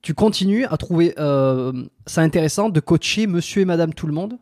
tu 0.00 0.14
continues 0.14 0.64
à 0.66 0.76
trouver 0.76 1.12
ça 1.16 2.20
intéressant 2.20 2.68
de 2.68 2.78
coacher 2.80 3.26
Monsieur 3.26 3.62
et 3.62 3.64
Madame 3.64 3.92
tout 3.92 4.06
le 4.06 4.12
monde? 4.12 4.38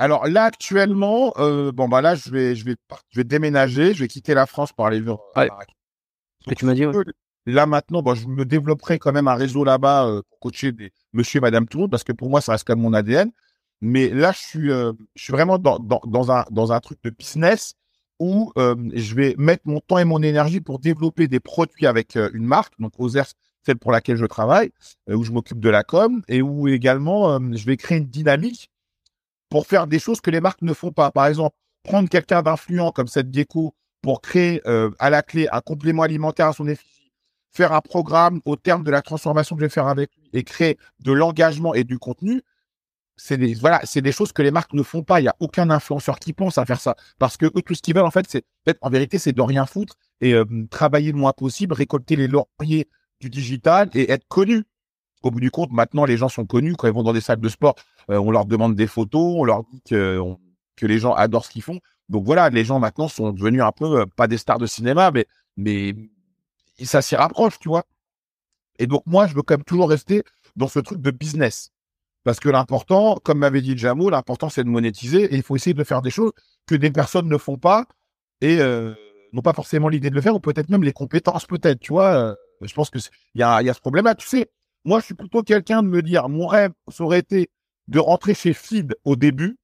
Alors 0.00 0.26
là, 0.26 0.44
actuellement, 0.44 1.32
bon, 1.72 1.88
bah 1.88 2.00
là, 2.00 2.16
je 2.16 2.30
vais, 2.30 2.56
je 2.56 2.64
vais, 2.64 2.74
je 3.10 3.20
vais 3.20 3.24
déménager, 3.24 3.94
je 3.94 4.00
vais 4.00 4.08
quitter 4.08 4.34
la 4.34 4.46
France 4.46 4.72
pour 4.72 4.86
aller 4.86 4.98
vivre 4.98 5.22
à 5.36 5.42
Ouais. 5.42 5.50
Que 6.46 6.54
tu 6.54 6.64
m'as 6.66 6.74
dit, 6.74 6.84
ouais. 6.84 6.94
Là 7.46 7.66
maintenant, 7.66 8.02
je 8.14 8.26
me 8.26 8.44
développerai 8.44 8.98
quand 8.98 9.12
même 9.12 9.28
un 9.28 9.34
réseau 9.34 9.64
là-bas 9.64 10.06
euh, 10.06 10.22
pour 10.28 10.40
coacher 10.40 10.72
des 10.72 10.92
monsieur 11.12 11.38
et 11.38 11.40
madame 11.40 11.66
tout 11.66 11.88
parce 11.88 12.02
que 12.02 12.12
pour 12.12 12.30
moi, 12.30 12.40
ça 12.40 12.52
reste 12.52 12.66
comme 12.66 12.80
mon 12.80 12.94
ADN. 12.94 13.30
Mais 13.80 14.08
là, 14.08 14.32
je 14.32 14.38
suis, 14.38 14.70
euh, 14.70 14.92
vraiment 15.28 15.58
dans, 15.58 16.32
un, 16.32 16.44
dans 16.50 16.80
truc 16.80 16.98
de 17.04 17.10
business 17.10 17.74
où 18.18 18.52
euh, 18.56 18.74
je 18.94 19.14
vais 19.14 19.34
mettre 19.36 19.62
mon 19.66 19.80
temps 19.80 19.98
et 19.98 20.04
mon 20.04 20.22
énergie 20.22 20.60
pour 20.60 20.78
développer 20.78 21.28
des 21.28 21.40
produits 21.40 21.86
avec 21.86 22.16
une 22.16 22.46
marque, 22.46 22.72
donc 22.78 22.92
Ozers, 22.98 23.32
celle 23.66 23.76
pour 23.76 23.92
laquelle 23.92 24.16
je 24.16 24.24
travaille, 24.24 24.70
où 25.08 25.24
je 25.24 25.32
m'occupe 25.32 25.58
de 25.58 25.68
la 25.68 25.82
com 25.82 26.22
et 26.28 26.40
où 26.40 26.68
également 26.68 27.38
je 27.54 27.66
vais 27.66 27.76
créer 27.76 27.98
une 27.98 28.06
dynamique 28.06 28.70
pour 29.48 29.66
faire 29.66 29.86
des 29.86 29.98
choses 29.98 30.20
que 30.20 30.30
les 30.30 30.40
marques 30.40 30.62
ne 30.62 30.72
font 30.72 30.92
pas. 30.92 31.10
Par 31.10 31.26
exemple, 31.26 31.56
prendre 31.82 32.08
quelqu'un 32.08 32.42
d'influent 32.42 32.92
comme 32.94 33.08
cette 33.08 33.34
Gecko 33.34 33.74
pour 34.00 34.20
créer 34.20 34.62
à 34.98 35.10
la 35.10 35.22
clé 35.22 35.48
un 35.50 35.60
complément 35.60 36.02
alimentaire 36.02 36.48
à 36.48 36.52
son 36.52 36.68
effigie, 36.68 36.93
faire 37.54 37.72
un 37.72 37.80
programme 37.80 38.40
au 38.44 38.56
terme 38.56 38.82
de 38.82 38.90
la 38.90 39.00
transformation 39.00 39.56
que 39.56 39.60
je 39.60 39.66
vais 39.66 39.70
faire 39.70 39.86
avec 39.86 40.10
lui 40.16 40.28
et 40.32 40.42
créer 40.42 40.76
de 41.00 41.12
l'engagement 41.12 41.72
et 41.72 41.84
du 41.84 41.98
contenu, 41.98 42.42
c'est 43.16 43.38
des 43.38 43.54
voilà, 43.54 43.80
c'est 43.84 44.02
des 44.02 44.10
choses 44.10 44.32
que 44.32 44.42
les 44.42 44.50
marques 44.50 44.72
ne 44.72 44.82
font 44.82 45.04
pas. 45.04 45.20
Il 45.20 45.24
y 45.24 45.28
a 45.28 45.36
aucun 45.38 45.70
influenceur 45.70 46.18
qui 46.18 46.32
pense 46.32 46.58
à 46.58 46.66
faire 46.66 46.80
ça 46.80 46.96
parce 47.18 47.36
que 47.36 47.46
eux 47.46 47.62
tout 47.64 47.74
ce 47.74 47.82
qu'ils 47.82 47.94
veulent 47.94 48.04
en 48.04 48.10
fait, 48.10 48.26
c'est 48.28 48.44
en 48.80 48.90
vérité, 48.90 49.18
c'est 49.18 49.32
de 49.32 49.40
rien 49.40 49.66
foutre 49.66 49.94
et 50.20 50.34
euh, 50.34 50.44
travailler 50.68 51.12
le 51.12 51.18
moins 51.18 51.32
possible, 51.32 51.74
récolter 51.74 52.16
les 52.16 52.26
lauriers 52.26 52.88
du 53.20 53.30
digital 53.30 53.88
et 53.94 54.10
être 54.10 54.26
connu. 54.26 54.64
Au 55.22 55.30
bout 55.30 55.40
du 55.40 55.50
compte, 55.50 55.70
maintenant 55.72 56.04
les 56.04 56.16
gens 56.16 56.28
sont 56.28 56.44
connus 56.44 56.74
quand 56.74 56.88
ils 56.88 56.92
vont 56.92 57.04
dans 57.04 57.12
des 57.12 57.20
salles 57.20 57.40
de 57.40 57.48
sport, 57.48 57.76
euh, 58.10 58.18
on 58.18 58.30
leur 58.32 58.46
demande 58.46 58.74
des 58.74 58.88
photos, 58.88 59.36
on 59.38 59.44
leur 59.44 59.62
dit 59.64 59.80
que 59.88 60.20
que 60.76 60.86
les 60.86 60.98
gens 60.98 61.14
adorent 61.14 61.44
ce 61.44 61.50
qu'ils 61.50 61.62
font. 61.62 61.78
Donc 62.08 62.24
voilà, 62.24 62.50
les 62.50 62.64
gens 62.64 62.80
maintenant 62.80 63.06
sont 63.06 63.32
devenus 63.32 63.62
un 63.62 63.72
peu 63.72 64.00
euh, 64.00 64.06
pas 64.16 64.26
des 64.26 64.38
stars 64.38 64.58
de 64.58 64.66
cinéma, 64.66 65.12
mais 65.12 65.26
mais 65.56 65.94
ça 66.82 67.02
s'y 67.02 67.16
rapproche, 67.16 67.58
tu 67.58 67.68
vois. 67.68 67.84
Et 68.78 68.86
donc 68.86 69.02
moi, 69.06 69.26
je 69.26 69.34
veux 69.34 69.42
quand 69.42 69.54
même 69.54 69.64
toujours 69.64 69.88
rester 69.88 70.22
dans 70.56 70.68
ce 70.68 70.80
truc 70.80 71.00
de 71.00 71.10
business. 71.10 71.70
Parce 72.24 72.40
que 72.40 72.48
l'important, 72.48 73.18
comme 73.22 73.38
m'avait 73.38 73.60
dit 73.60 73.76
Jamo, 73.76 74.10
l'important 74.10 74.48
c'est 74.48 74.64
de 74.64 74.68
monétiser 74.68 75.24
et 75.24 75.36
il 75.36 75.42
faut 75.42 75.56
essayer 75.56 75.74
de 75.74 75.84
faire 75.84 76.02
des 76.02 76.10
choses 76.10 76.32
que 76.66 76.74
des 76.74 76.90
personnes 76.90 77.28
ne 77.28 77.36
font 77.36 77.58
pas 77.58 77.86
et 78.40 78.58
euh, 78.60 78.94
n'ont 79.32 79.42
pas 79.42 79.52
forcément 79.52 79.88
l'idée 79.88 80.10
de 80.10 80.14
le 80.14 80.20
faire 80.22 80.34
ou 80.34 80.40
peut-être 80.40 80.70
même 80.70 80.82
les 80.82 80.92
compétences, 80.92 81.46
peut-être, 81.46 81.80
tu 81.80 81.92
vois. 81.92 82.14
Euh, 82.14 82.34
je 82.62 82.72
pense 82.72 82.88
que 82.88 82.98
il 83.34 83.40
y 83.40 83.42
a, 83.42 83.62
y 83.62 83.68
a 83.68 83.74
ce 83.74 83.80
problème-là. 83.80 84.14
Tu 84.14 84.26
sais, 84.26 84.50
moi, 84.84 85.00
je 85.00 85.06
suis 85.06 85.14
plutôt 85.14 85.42
quelqu'un 85.42 85.82
de 85.82 85.88
me 85.88 86.02
dire, 86.02 86.28
mon 86.28 86.46
rêve, 86.46 86.72
ça 86.88 87.04
aurait 87.04 87.18
été 87.18 87.50
de 87.88 87.98
rentrer 87.98 88.34
chez 88.34 88.54
Feed 88.54 88.94
au 89.04 89.16
début, 89.16 89.58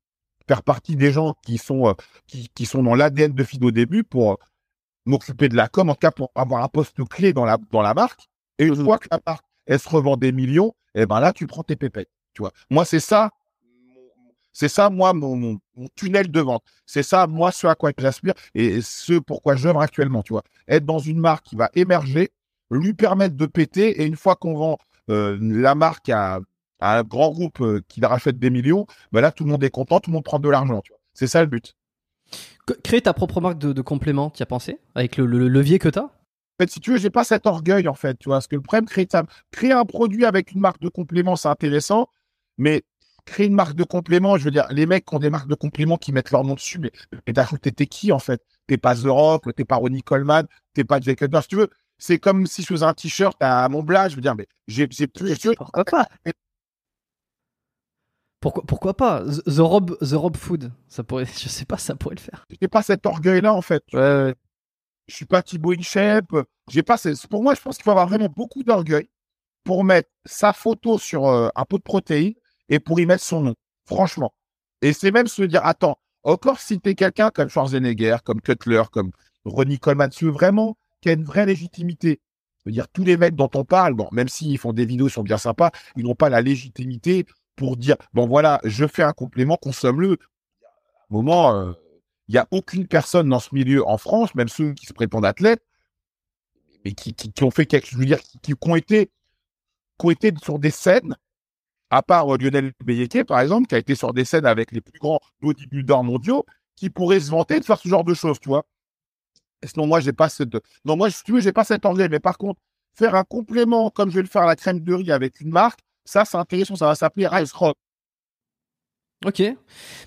faire 0.46 0.62
partie 0.62 0.96
des 0.96 1.12
gens 1.12 1.34
qui 1.44 1.56
sont, 1.56 1.88
euh, 1.88 1.92
qui, 2.26 2.48
qui, 2.54 2.66
sont 2.66 2.82
dans 2.82 2.94
l'ADN 2.94 3.32
de 3.32 3.44
Feed 3.44 3.64
au 3.64 3.70
début 3.70 4.04
pour 4.04 4.38
m'occuper 5.06 5.48
de 5.48 5.56
la 5.56 5.68
com, 5.68 5.90
en 5.90 5.94
tout 5.94 6.00
cas 6.00 6.10
pour 6.10 6.30
avoir 6.34 6.62
un 6.62 6.68
poste 6.68 7.02
clé 7.08 7.32
dans 7.32 7.44
la, 7.44 7.58
dans 7.70 7.82
la 7.82 7.94
marque. 7.94 8.28
Et 8.58 8.66
une 8.66 8.80
mmh 8.80 8.84
fois 8.84 8.98
que 8.98 9.08
la 9.10 9.20
marque, 9.26 9.44
elle 9.66 9.78
se 9.78 9.88
revend 9.88 10.16
des 10.16 10.32
millions, 10.32 10.74
et 10.94 11.02
eh 11.02 11.06
ben 11.06 11.20
là, 11.20 11.32
tu 11.32 11.46
prends 11.46 11.62
tes 11.62 11.76
pépettes. 11.76 12.10
Tu 12.34 12.42
vois. 12.42 12.52
Moi, 12.68 12.84
c'est 12.84 13.00
ça, 13.00 13.30
c'est 14.52 14.68
ça, 14.68 14.90
moi, 14.90 15.12
mon, 15.12 15.36
mon, 15.36 15.58
tunnel 15.94 16.30
de 16.30 16.40
vente. 16.40 16.64
C'est 16.86 17.02
ça, 17.02 17.26
moi, 17.26 17.52
ce 17.52 17.66
à 17.66 17.74
quoi 17.74 17.92
j'aspire 17.96 18.34
et 18.54 18.80
ce 18.82 19.18
pourquoi 19.18 19.56
j'œuvre 19.56 19.80
actuellement, 19.80 20.22
tu 20.22 20.32
vois. 20.32 20.42
Être 20.68 20.84
dans 20.84 20.98
une 20.98 21.18
marque 21.18 21.46
qui 21.46 21.56
va 21.56 21.70
émerger, 21.74 22.30
lui 22.70 22.94
permettre 22.94 23.36
de 23.36 23.46
péter 23.46 24.02
et 24.02 24.06
une 24.06 24.16
fois 24.16 24.36
qu'on 24.36 24.54
vend 24.54 24.78
euh, 25.08 25.38
la 25.40 25.74
marque 25.74 26.08
à, 26.08 26.40
un 26.80 27.02
grand 27.02 27.30
groupe 27.30 27.60
euh, 27.60 27.82
qui 27.88 28.04
rachète 28.04 28.38
des 28.38 28.50
millions, 28.50 28.86
ben 29.12 29.20
là, 29.20 29.32
tout 29.32 29.44
le 29.44 29.50
monde 29.50 29.62
est 29.62 29.70
content, 29.70 30.00
tout 30.00 30.10
le 30.10 30.14
monde 30.14 30.24
prend 30.24 30.38
de 30.38 30.48
l'argent, 30.48 30.80
tu 30.80 30.92
vois. 30.92 31.00
C'est 31.14 31.26
ça 31.26 31.42
le 31.42 31.46
but. 31.46 31.74
Créer 32.82 33.02
ta 33.02 33.12
propre 33.12 33.40
marque 33.40 33.58
de, 33.58 33.82
complément, 33.82 34.30
tu 34.30 34.42
as 34.42 34.46
pensé? 34.46 34.78
Avec 34.94 35.16
le, 35.16 35.26
levier 35.26 35.78
que 35.78 35.88
tu 35.88 35.98
as 35.98 36.04
en 36.04 36.64
fait, 36.64 36.70
si 36.72 36.80
tu 36.80 36.90
veux, 36.90 36.98
j'ai 36.98 37.08
pas 37.08 37.24
cet 37.24 37.46
orgueil, 37.46 37.88
en 37.88 37.94
fait, 37.94 38.18
tu 38.18 38.28
vois. 38.28 38.36
Parce 38.36 38.46
que 38.46 38.54
le 38.54 38.60
problème, 38.60 38.84
créer, 38.84 39.08
créer 39.50 39.72
un 39.72 39.86
produit 39.86 40.26
avec 40.26 40.52
une 40.52 40.60
marque 40.60 40.82
de 40.82 40.90
complément, 40.90 41.34
c'est 41.34 41.48
intéressant. 41.48 42.10
Mais 42.58 42.82
créer 43.24 43.46
une 43.46 43.54
marque 43.54 43.74
de 43.74 43.84
complément, 43.84 44.36
je 44.36 44.44
veux 44.44 44.50
dire, 44.50 44.66
les 44.70 44.84
mecs 44.84 45.06
qui 45.06 45.14
ont 45.14 45.18
des 45.18 45.30
marques 45.30 45.48
de 45.48 45.54
complément 45.54 45.96
qui 45.96 46.12
mettent 46.12 46.30
leur 46.30 46.44
nom 46.44 46.54
dessus, 46.54 46.78
mais, 46.78 46.92
mais 47.26 47.32
t'es 47.32 47.86
qui 47.86 48.12
en 48.12 48.18
fait? 48.18 48.42
T'es 48.66 48.76
pas 48.76 48.94
The 48.94 49.06
Rock, 49.06 49.54
t'es 49.54 49.64
pas 49.64 49.76
Ronnie 49.76 50.02
Coleman, 50.02 50.46
t'es 50.74 50.84
pas 50.84 51.00
Jake 51.00 51.20
Si 51.20 51.48
tu 51.48 51.56
veux, 51.56 51.70
c'est 51.96 52.18
comme 52.18 52.46
si 52.46 52.62
je 52.62 52.66
faisais 52.66 52.84
un 52.84 52.94
t-shirt 52.94 53.36
à 53.40 53.68
mon 53.68 53.82
blague, 53.82 54.10
je 54.10 54.16
veux 54.16 54.22
dire, 54.22 54.34
mais 54.34 54.46
j'ai 54.68 54.86
plus. 54.86 55.34
Pourquoi 55.56 55.84
pas? 55.84 56.06
Pourquoi, 58.40 58.64
pourquoi 58.66 58.94
pas? 58.94 59.22
The 59.46 59.58
Rob, 59.58 59.96
The 60.00 60.14
Rob 60.14 60.36
Food, 60.36 60.72
ça 60.88 61.04
pourrait, 61.04 61.26
je 61.38 61.48
sais 61.48 61.66
pas, 61.66 61.76
ça 61.76 61.94
pourrait 61.94 62.16
le 62.16 62.20
faire. 62.20 62.46
J'ai 62.60 62.68
pas 62.68 62.82
cet 62.82 63.06
orgueil-là 63.06 63.54
en 63.54 63.62
fait. 63.62 63.84
Ouais, 63.92 64.34
Je 65.06 65.14
suis 65.14 65.26
pas 65.26 65.42
Thibaut 65.42 65.72
InShape. 65.72 66.34
J'ai 66.70 66.82
pas. 66.82 66.96
Pour 67.28 67.42
moi, 67.42 67.54
je 67.54 67.60
pense 67.60 67.76
qu'il 67.76 67.84
faut 67.84 67.90
avoir 67.90 68.08
vraiment 68.08 68.28
beaucoup 68.34 68.62
d'orgueil 68.62 69.08
pour 69.64 69.84
mettre 69.84 70.08
sa 70.24 70.52
photo 70.52 70.98
sur 70.98 71.26
euh, 71.26 71.48
un 71.54 71.64
pot 71.64 71.78
de 71.78 71.82
protéines 71.82 72.34
et 72.68 72.80
pour 72.80 72.98
y 72.98 73.06
mettre 73.06 73.24
son 73.24 73.42
nom. 73.42 73.54
Franchement. 73.84 74.32
Et 74.82 74.92
c'est 74.94 75.10
même 75.10 75.26
se 75.26 75.42
dire, 75.42 75.64
attends, 75.64 75.98
encore 76.22 76.60
si 76.60 76.80
tu 76.80 76.90
es 76.90 76.94
quelqu'un 76.94 77.30
comme 77.30 77.48
Schwarzenegger, 77.50 78.16
comme 78.24 78.40
Cutler, 78.40 78.84
comme 78.90 79.10
Ronnie 79.44 79.78
Coleman, 79.78 80.08
tu 80.08 80.26
veux 80.26 80.30
vraiment 80.30 80.76
qu'il 81.00 81.10
y 81.10 81.12
ait 81.12 81.18
une 81.18 81.24
vraie 81.24 81.44
légitimité. 81.44 82.20
Je 82.64 82.70
veux 82.70 82.72
dire, 82.72 82.88
tous 82.88 83.04
les 83.04 83.16
mecs 83.16 83.34
dont 83.34 83.50
on 83.54 83.64
parle, 83.64 83.94
bon, 83.94 84.08
même 84.12 84.28
s'ils 84.28 84.58
font 84.58 84.72
des 84.72 84.84
vidéos, 84.84 85.08
ils 85.08 85.12
sont 85.12 85.22
bien 85.22 85.38
sympas, 85.38 85.70
ils 85.96 86.04
n'ont 86.04 86.14
pas 86.14 86.28
la 86.28 86.40
légitimité 86.40 87.26
pour 87.56 87.76
dire, 87.76 87.96
bon 88.14 88.26
voilà, 88.26 88.60
je 88.64 88.86
fais 88.86 89.02
un 89.02 89.12
complément, 89.12 89.56
consomme-le. 89.56 90.18
Moment, 91.10 91.54
euh, 91.54 91.72
il 92.28 92.32
n'y 92.32 92.38
a 92.38 92.46
aucune 92.50 92.86
personne 92.86 93.28
dans 93.28 93.40
ce 93.40 93.54
milieu 93.54 93.86
en 93.86 93.98
France, 93.98 94.34
même 94.34 94.48
ceux 94.48 94.72
qui 94.72 94.86
se 94.86 94.92
prétendent 94.92 95.26
athlètes, 95.26 95.62
mais 96.84 96.92
qui, 96.92 97.14
ont 97.42 97.50
fait 97.50 97.66
quelque 97.66 97.88
je 97.90 97.98
veux 97.98 98.06
dire, 98.06 98.20
qui, 98.20 98.38
qui 98.38 98.54
ont 98.62 98.76
été 98.76 99.10
ont 100.02 100.14
sur 100.42 100.58
des 100.58 100.70
scènes, 100.70 101.16
à 101.90 102.02
part 102.02 102.32
euh, 102.32 102.38
Lionel 102.38 102.72
Beyeke, 102.84 103.24
par 103.24 103.40
exemple, 103.40 103.66
qui 103.66 103.74
a 103.74 103.78
été 103.78 103.94
sur 103.94 104.14
des 104.14 104.24
scènes 104.24 104.46
avec 104.46 104.72
les 104.72 104.80
plus 104.80 104.98
grands 104.98 105.20
bodybuilders 105.40 106.04
mondiaux, 106.04 106.46
qui 106.76 106.88
pourraient 106.88 107.20
se 107.20 107.30
vanter 107.30 107.60
de 107.60 107.64
faire 107.64 107.78
ce 107.78 107.88
genre 107.88 108.04
de 108.04 108.14
choses, 108.14 108.38
tu 108.40 108.48
vois. 108.48 108.64
sinon, 109.64 109.86
moi, 109.86 110.00
j'ai 110.00 110.12
pas 110.12 110.28
cette, 110.28 110.56
non, 110.84 110.96
moi, 110.96 111.10
si 111.10 111.22
tu 111.24 111.32
veux, 111.32 111.40
j'ai 111.40 111.52
pas 111.52 111.64
cet 111.64 111.84
anglais, 111.84 112.08
mais 112.08 112.20
par 112.20 112.38
contre, 112.38 112.60
faire 112.94 113.14
un 113.14 113.24
complément 113.24 113.90
comme 113.90 114.10
je 114.10 114.16
vais 114.16 114.22
le 114.22 114.28
faire 114.28 114.42
à 114.42 114.46
la 114.46 114.56
crème 114.56 114.80
de 114.80 114.94
riz 114.94 115.12
avec 115.12 115.40
une 115.40 115.50
marque, 115.50 115.80
ça, 116.10 116.24
c'est 116.24 116.36
intéressant, 116.36 116.76
ça 116.76 116.86
va 116.86 116.94
s'appeler 116.94 117.26
Rice 117.26 117.52
Rock. 117.52 117.76
Ok. 119.26 119.42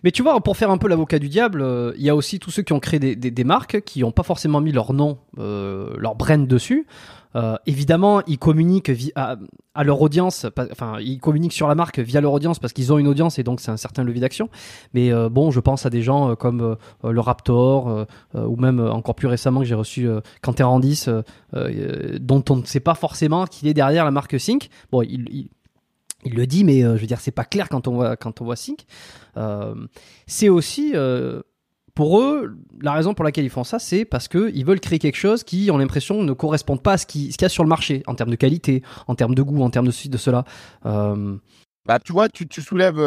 Mais 0.04 0.10
tu 0.10 0.24
vois, 0.24 0.42
pour 0.42 0.58
faire 0.58 0.72
un 0.72 0.80
peu 0.80 0.88
l'avocat 0.88 1.20
du 1.20 1.30
diable, 1.30 1.62
euh, 1.62 1.94
il 1.98 2.04
y 2.04 2.10
a 2.10 2.16
aussi 2.16 2.40
tous 2.40 2.50
ceux 2.50 2.64
qui 2.64 2.74
ont 2.74 2.80
créé 2.80 3.00
des, 3.00 3.44
marques 3.44 3.82
qui 3.82 4.02
n'ont 4.02 4.12
pas 4.12 4.24
forcément 4.24 4.60
mis 4.60 4.72
leur 4.72 4.92
nom, 4.92 5.20
euh, 5.38 5.94
leur 6.00 6.16
brand 6.16 6.48
dessus. 6.48 6.88
Euh, 7.36 7.56
évidemment, 7.68 8.24
ils 8.26 8.40
communiquent 8.40 8.92
à, 9.16 9.38
leur 9.84 10.02
audience, 10.02 10.48
enfin, 10.72 10.98
ils 11.00 11.20
communiquent 11.20 11.54
sur 11.54 11.68
la 11.68 11.76
marque 11.76 12.00
via 12.00 12.22
leur 12.22 12.34
audience 12.34 12.58
parce 12.58 12.74
qu'ils 12.74 12.92
ont 12.92 12.98
une 12.98 13.08
audience 13.08 13.38
et 13.38 13.44
donc 13.44 13.60
c'est 13.60 13.72
un 13.72 13.78
certain 13.78 14.04
levier 14.04 14.22
d'action. 14.22 14.50
Mais 14.96 15.12
bon, 15.30 15.52
je 15.52 15.60
pense 15.60 15.86
à 15.86 15.92
des 15.92 16.02
gens 16.02 16.36
comme 16.36 16.78
le 17.04 17.20
Raptor 17.20 18.06
ou 18.36 18.56
même 18.56 18.80
encore 18.80 19.16
plus 19.16 19.28
récemment 19.28 19.62
que 19.62 19.66
j'ai 19.66 19.76
reçu 19.76 20.08
Canterandis, 20.42 21.06
dont 21.54 22.44
on 22.50 22.56
ne 22.58 22.66
sait 22.66 22.80
pas 22.80 22.94
forcément 22.94 23.46
qu'il 23.48 23.68
est 23.68 23.74
derrière 23.74 24.06
la 24.06 24.12
marque 24.12 24.40
Sync. 24.40 24.70
Bon, 24.92 25.02
il 25.02 25.28
il 25.32 25.50
le 26.26 26.46
dit, 26.46 26.64
mais 26.64 26.84
euh, 26.84 26.96
je 26.96 27.02
veux 27.02 27.08
dire, 27.08 27.20
c'est 27.20 27.32
pas 27.32 27.46
clair 27.46 27.70
quand 27.70 27.88
on 27.88 27.94
voit, 27.94 28.16
quand 28.16 28.42
on 28.42 28.46
voit 28.46 28.56
Sync. 28.56 28.86
Euh, 29.38 29.76
c'est 30.28 30.50
aussi, 30.50 30.92
euh, 30.96 31.42
pour 31.96 32.22
eux, 32.22 32.58
la 32.82 32.94
raison 32.94 33.14
pour 33.14 33.24
laquelle 33.26 33.46
ils 33.46 33.50
font 33.50 33.64
ça, 33.64 33.80
c'est 33.80 34.06
parce 34.06 34.28
qu'ils 34.28 34.66
veulent 34.66 34.80
créer 34.80 35.00
quelque 35.00 35.18
chose 35.18 35.44
qui, 35.44 35.70
ont 35.72 35.78
l'impression, 35.78 36.24
ne 36.24 36.34
correspond 36.34 36.78
pas 36.78 36.94
à 36.94 36.98
ce 36.98 37.06
qu'il 37.06 37.30
y 37.30 37.46
a 37.46 37.50
sur 37.50 37.64
le 37.64 37.70
marché, 37.70 38.04
en 38.08 38.16
termes 38.16 38.32
de 38.32 38.36
qualité, 38.36 38.84
en 39.08 39.16
termes 39.16 39.36
de 39.36 39.42
goût, 39.42 39.62
en 39.62 39.70
termes 39.70 39.88
de 39.88 39.92
ceci, 39.92 40.10
de 40.10 40.18
cela. 40.18 40.46
Bah, 40.84 42.00
tu 42.00 42.14
vois, 42.14 42.30
tu, 42.30 42.48
tu 42.48 42.62
soulèves 42.62 43.00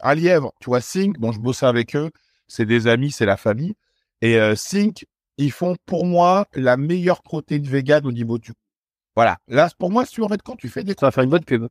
un 0.00 0.14
lièvre. 0.14 0.52
Tu 0.60 0.70
vois, 0.70 0.80
Sync, 0.80 1.18
bon, 1.18 1.32
je 1.32 1.40
bosse 1.40 1.62
avec 1.62 1.94
eux, 1.94 2.10
c'est 2.46 2.64
des 2.64 2.86
amis, 2.86 3.10
c'est 3.10 3.26
la 3.26 3.36
famille. 3.36 3.74
Et 4.22 4.38
Sync, 4.56 5.04
ils 5.38 5.52
font 5.52 5.76
pour 5.86 6.04
moi 6.04 6.46
la 6.54 6.76
meilleure 6.76 7.22
protéine 7.22 7.64
végane 7.64 8.06
au 8.06 8.12
niveau 8.12 8.38
du. 8.38 8.52
Voilà. 9.14 9.38
Là, 9.48 9.70
pour 9.78 9.90
moi, 9.90 10.04
tu 10.04 10.22
en 10.22 10.28
fait, 10.28 10.42
quand 10.42 10.56
tu 10.56 10.68
fais 10.68 10.84
des. 10.84 10.94
Ça 10.98 11.06
va 11.06 11.10
faire 11.12 11.24
une 11.24 11.30
bonne 11.30 11.44
pub. 11.44 11.68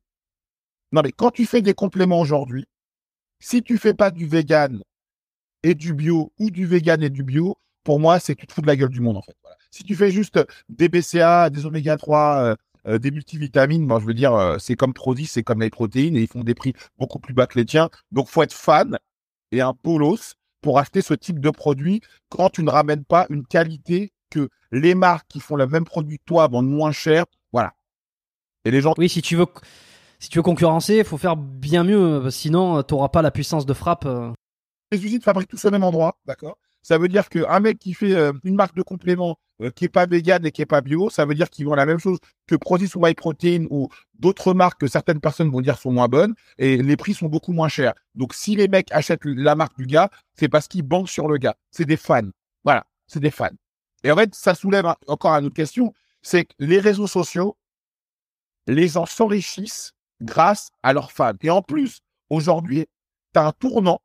Non, 0.92 1.02
mais 1.04 1.12
quand 1.12 1.32
tu 1.32 1.46
fais 1.46 1.62
des 1.62 1.74
compléments 1.74 2.20
aujourd'hui, 2.20 2.66
si 3.40 3.62
tu 3.62 3.78
fais 3.78 3.94
pas 3.94 4.12
du 4.12 4.26
vegan 4.26 4.82
et 5.64 5.76
du 5.76 5.94
bio 5.94 6.32
ou 6.40 6.50
du 6.50 6.66
vegan 6.66 7.04
et 7.04 7.10
du 7.10 7.24
bio, 7.24 7.58
pour 7.84 8.00
moi, 8.00 8.20
c'est 8.20 8.36
que 8.36 8.42
tu 8.42 8.48
te 8.48 8.54
fous 8.54 8.62
de 8.62 8.68
la 8.68 8.76
gueule 8.76 8.90
du 8.90 9.02
monde, 9.02 9.18
en 9.18 9.22
fait. 9.22 9.36
Si 9.72 9.84
tu 9.84 9.96
fais 9.96 10.12
juste 10.12 10.40
des 10.70 10.90
BCA, 10.90 11.50
des 11.50 11.66
oméga 11.66 11.98
3, 11.98 12.38
euh, 12.38 12.56
euh, 12.88 13.00
des 13.00 13.12
multivitamines, 13.12 13.88
je 14.00 14.06
veux 14.06 14.14
dire, 14.14 14.34
euh, 14.34 14.58
c'est 14.60 14.76
comme 14.76 14.94
Prodi, 14.94 15.26
c'est 15.26 15.44
comme 15.44 15.62
les 15.62 15.70
protéines 15.70 16.16
et 16.16 16.22
ils 16.22 16.28
font 16.28 16.44
des 16.44 16.56
prix 16.56 16.74
beaucoup 16.98 17.20
plus 17.20 17.34
bas 17.34 17.48
que 17.48 17.60
les 17.60 17.66
tiens. 17.66 17.90
Donc, 18.12 18.30
faut 18.30 18.44
être 18.44 18.54
fan 18.54 18.98
et 19.52 19.62
un 19.62 19.74
polos 19.74 20.36
pour 20.62 20.80
acheter 20.80 21.02
ce 21.02 21.14
type 21.14 21.40
de 21.40 21.50
produit 21.50 22.02
quand 22.30 22.50
tu 22.50 22.64
ne 22.64 22.70
ramènes 22.70 23.04
pas 23.04 23.26
une 23.30 23.46
qualité 23.46 24.12
que 24.30 24.50
les 24.72 24.96
marques 24.96 25.28
qui 25.28 25.40
font 25.40 25.56
le 25.56 25.68
même 25.68 25.86
produit 25.86 26.18
que 26.18 26.24
toi 26.26 26.48
vendent 26.48 26.70
moins 26.70 26.92
cher. 26.92 27.26
Voilà. 27.52 27.74
Et 28.66 28.72
les 28.72 28.82
gens. 28.82 28.94
Oui, 28.98 29.10
si 29.10 29.22
tu 29.22 29.36
veux 29.36 29.46
si 30.20 30.30
tu 30.30 30.40
veux 30.40 30.44
concurrencer, 30.44 30.98
il 30.98 31.04
faut 31.04 31.18
faire 31.18 31.36
bien 31.36 31.84
mieux, 31.84 32.30
sinon 32.32 32.82
tu 32.84 32.94
n'auras 32.94 33.10
pas 33.10 33.22
la 33.22 33.32
puissance 33.32 33.66
de 33.66 33.74
frappe. 33.74 34.06
Euh. 34.06 34.32
Les 34.92 35.04
usines 35.06 35.22
fabriquent 35.22 35.50
tous 35.50 35.66
au 35.66 35.72
même 35.72 35.84
endroit, 35.84 36.18
d'accord 36.26 36.58
Ça 36.82 36.98
veut 36.98 37.08
dire 37.08 37.30
qu'un 37.30 37.60
mec 37.60 37.78
qui 37.78 37.94
fait 37.94 38.14
euh, 38.14 38.32
une 38.44 38.56
marque 38.56 38.76
de 38.76 38.82
complément 38.82 39.38
euh, 39.62 39.70
qui 39.70 39.86
est 39.86 39.90
pas 39.90 40.06
vegan 40.06 40.46
et 40.46 40.52
qui 40.52 40.62
est 40.62 40.68
pas 40.68 40.82
bio, 40.82 41.10
ça 41.10 41.26
veut 41.26 41.36
dire 41.36 41.50
qu'ils 41.50 41.66
vend 41.66 41.76
la 41.76 41.86
même 41.86 42.00
chose 42.00 42.18
que 42.48 42.56
Protis 42.56 42.92
ou 42.96 43.06
MyProtein 43.06 43.66
ou 43.70 43.90
d'autres 44.18 44.54
marques 44.54 44.80
que 44.82 44.88
certaines 44.88 45.20
personnes 45.20 45.52
vont 45.52 45.62
dire 45.62 45.78
sont 45.78 45.92
moins 45.92 46.08
bonnes 46.08 46.34
et 46.58 46.78
les 46.78 46.98
prix 46.98 47.14
sont 47.14 47.28
beaucoup 47.28 47.54
moins 47.54 47.68
chers. 47.68 47.94
Donc 48.16 48.34
si 48.34 48.56
les 48.56 48.68
mecs 48.68 48.92
achètent 48.92 49.26
la 49.26 49.56
marque 49.56 49.78
du 49.78 49.86
gars, 49.86 50.10
c'est 50.34 50.48
parce 50.48 50.68
qu'ils 50.68 50.84
banquent 50.84 51.10
sur 51.10 51.28
le 51.28 51.38
gars. 51.38 51.58
C'est 51.70 51.86
des 51.86 51.98
fans. 51.98 52.30
Voilà, 52.64 52.86
c'est 53.08 53.20
des 53.20 53.32
fans. 53.32 53.50
Et 54.04 54.12
en 54.12 54.16
fait, 54.16 54.34
ça 54.34 54.56
soulève 54.56 54.86
encore 55.08 55.34
une 55.34 55.46
autre 55.46 55.56
question, 55.56 55.94
c'est 56.22 56.46
que 56.46 56.54
les 56.60 56.80
réseaux 56.80 57.08
sociaux, 57.08 57.58
les 58.68 58.88
gens 58.88 59.06
s'enrichissent 59.06 59.94
grâce 60.22 60.70
à 60.84 60.94
leurs 60.94 61.12
fans. 61.12 61.34
Et 61.42 61.50
en 61.50 61.62
plus, 61.62 62.02
aujourd'hui, 62.30 62.88
tu 63.34 63.40
as 63.40 63.48
un 63.48 63.52
tournant, 63.52 64.02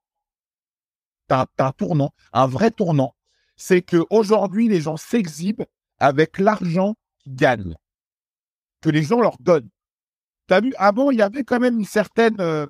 tu 1.29 1.35
as, 1.35 1.46
un 1.59 1.72
tournant, 1.72 2.12
un 2.33 2.46
vrai 2.46 2.70
tournant, 2.70 3.14
c'est 3.57 3.83
que 3.83 4.05
aujourd'hui 4.11 4.68
les 4.68 4.81
gens 4.81 4.96
s'exhibent 4.96 5.64
avec 5.98 6.38
l'argent 6.38 6.94
qu'ils 7.18 7.35
gagnent, 7.35 7.77
que 8.81 8.90
les 8.90 9.03
gens 9.03 9.20
leur 9.20 9.37
donnent. 9.38 9.70
Tu 10.48 10.55
as 10.55 10.61
vu, 10.61 10.75
avant, 10.77 11.11
il 11.11 11.18
y 11.18 11.22
avait 11.22 11.44
quand 11.44 11.61
même 11.61 11.79
une 11.79 11.85
certaine 11.85 12.40
euh, 12.40 12.66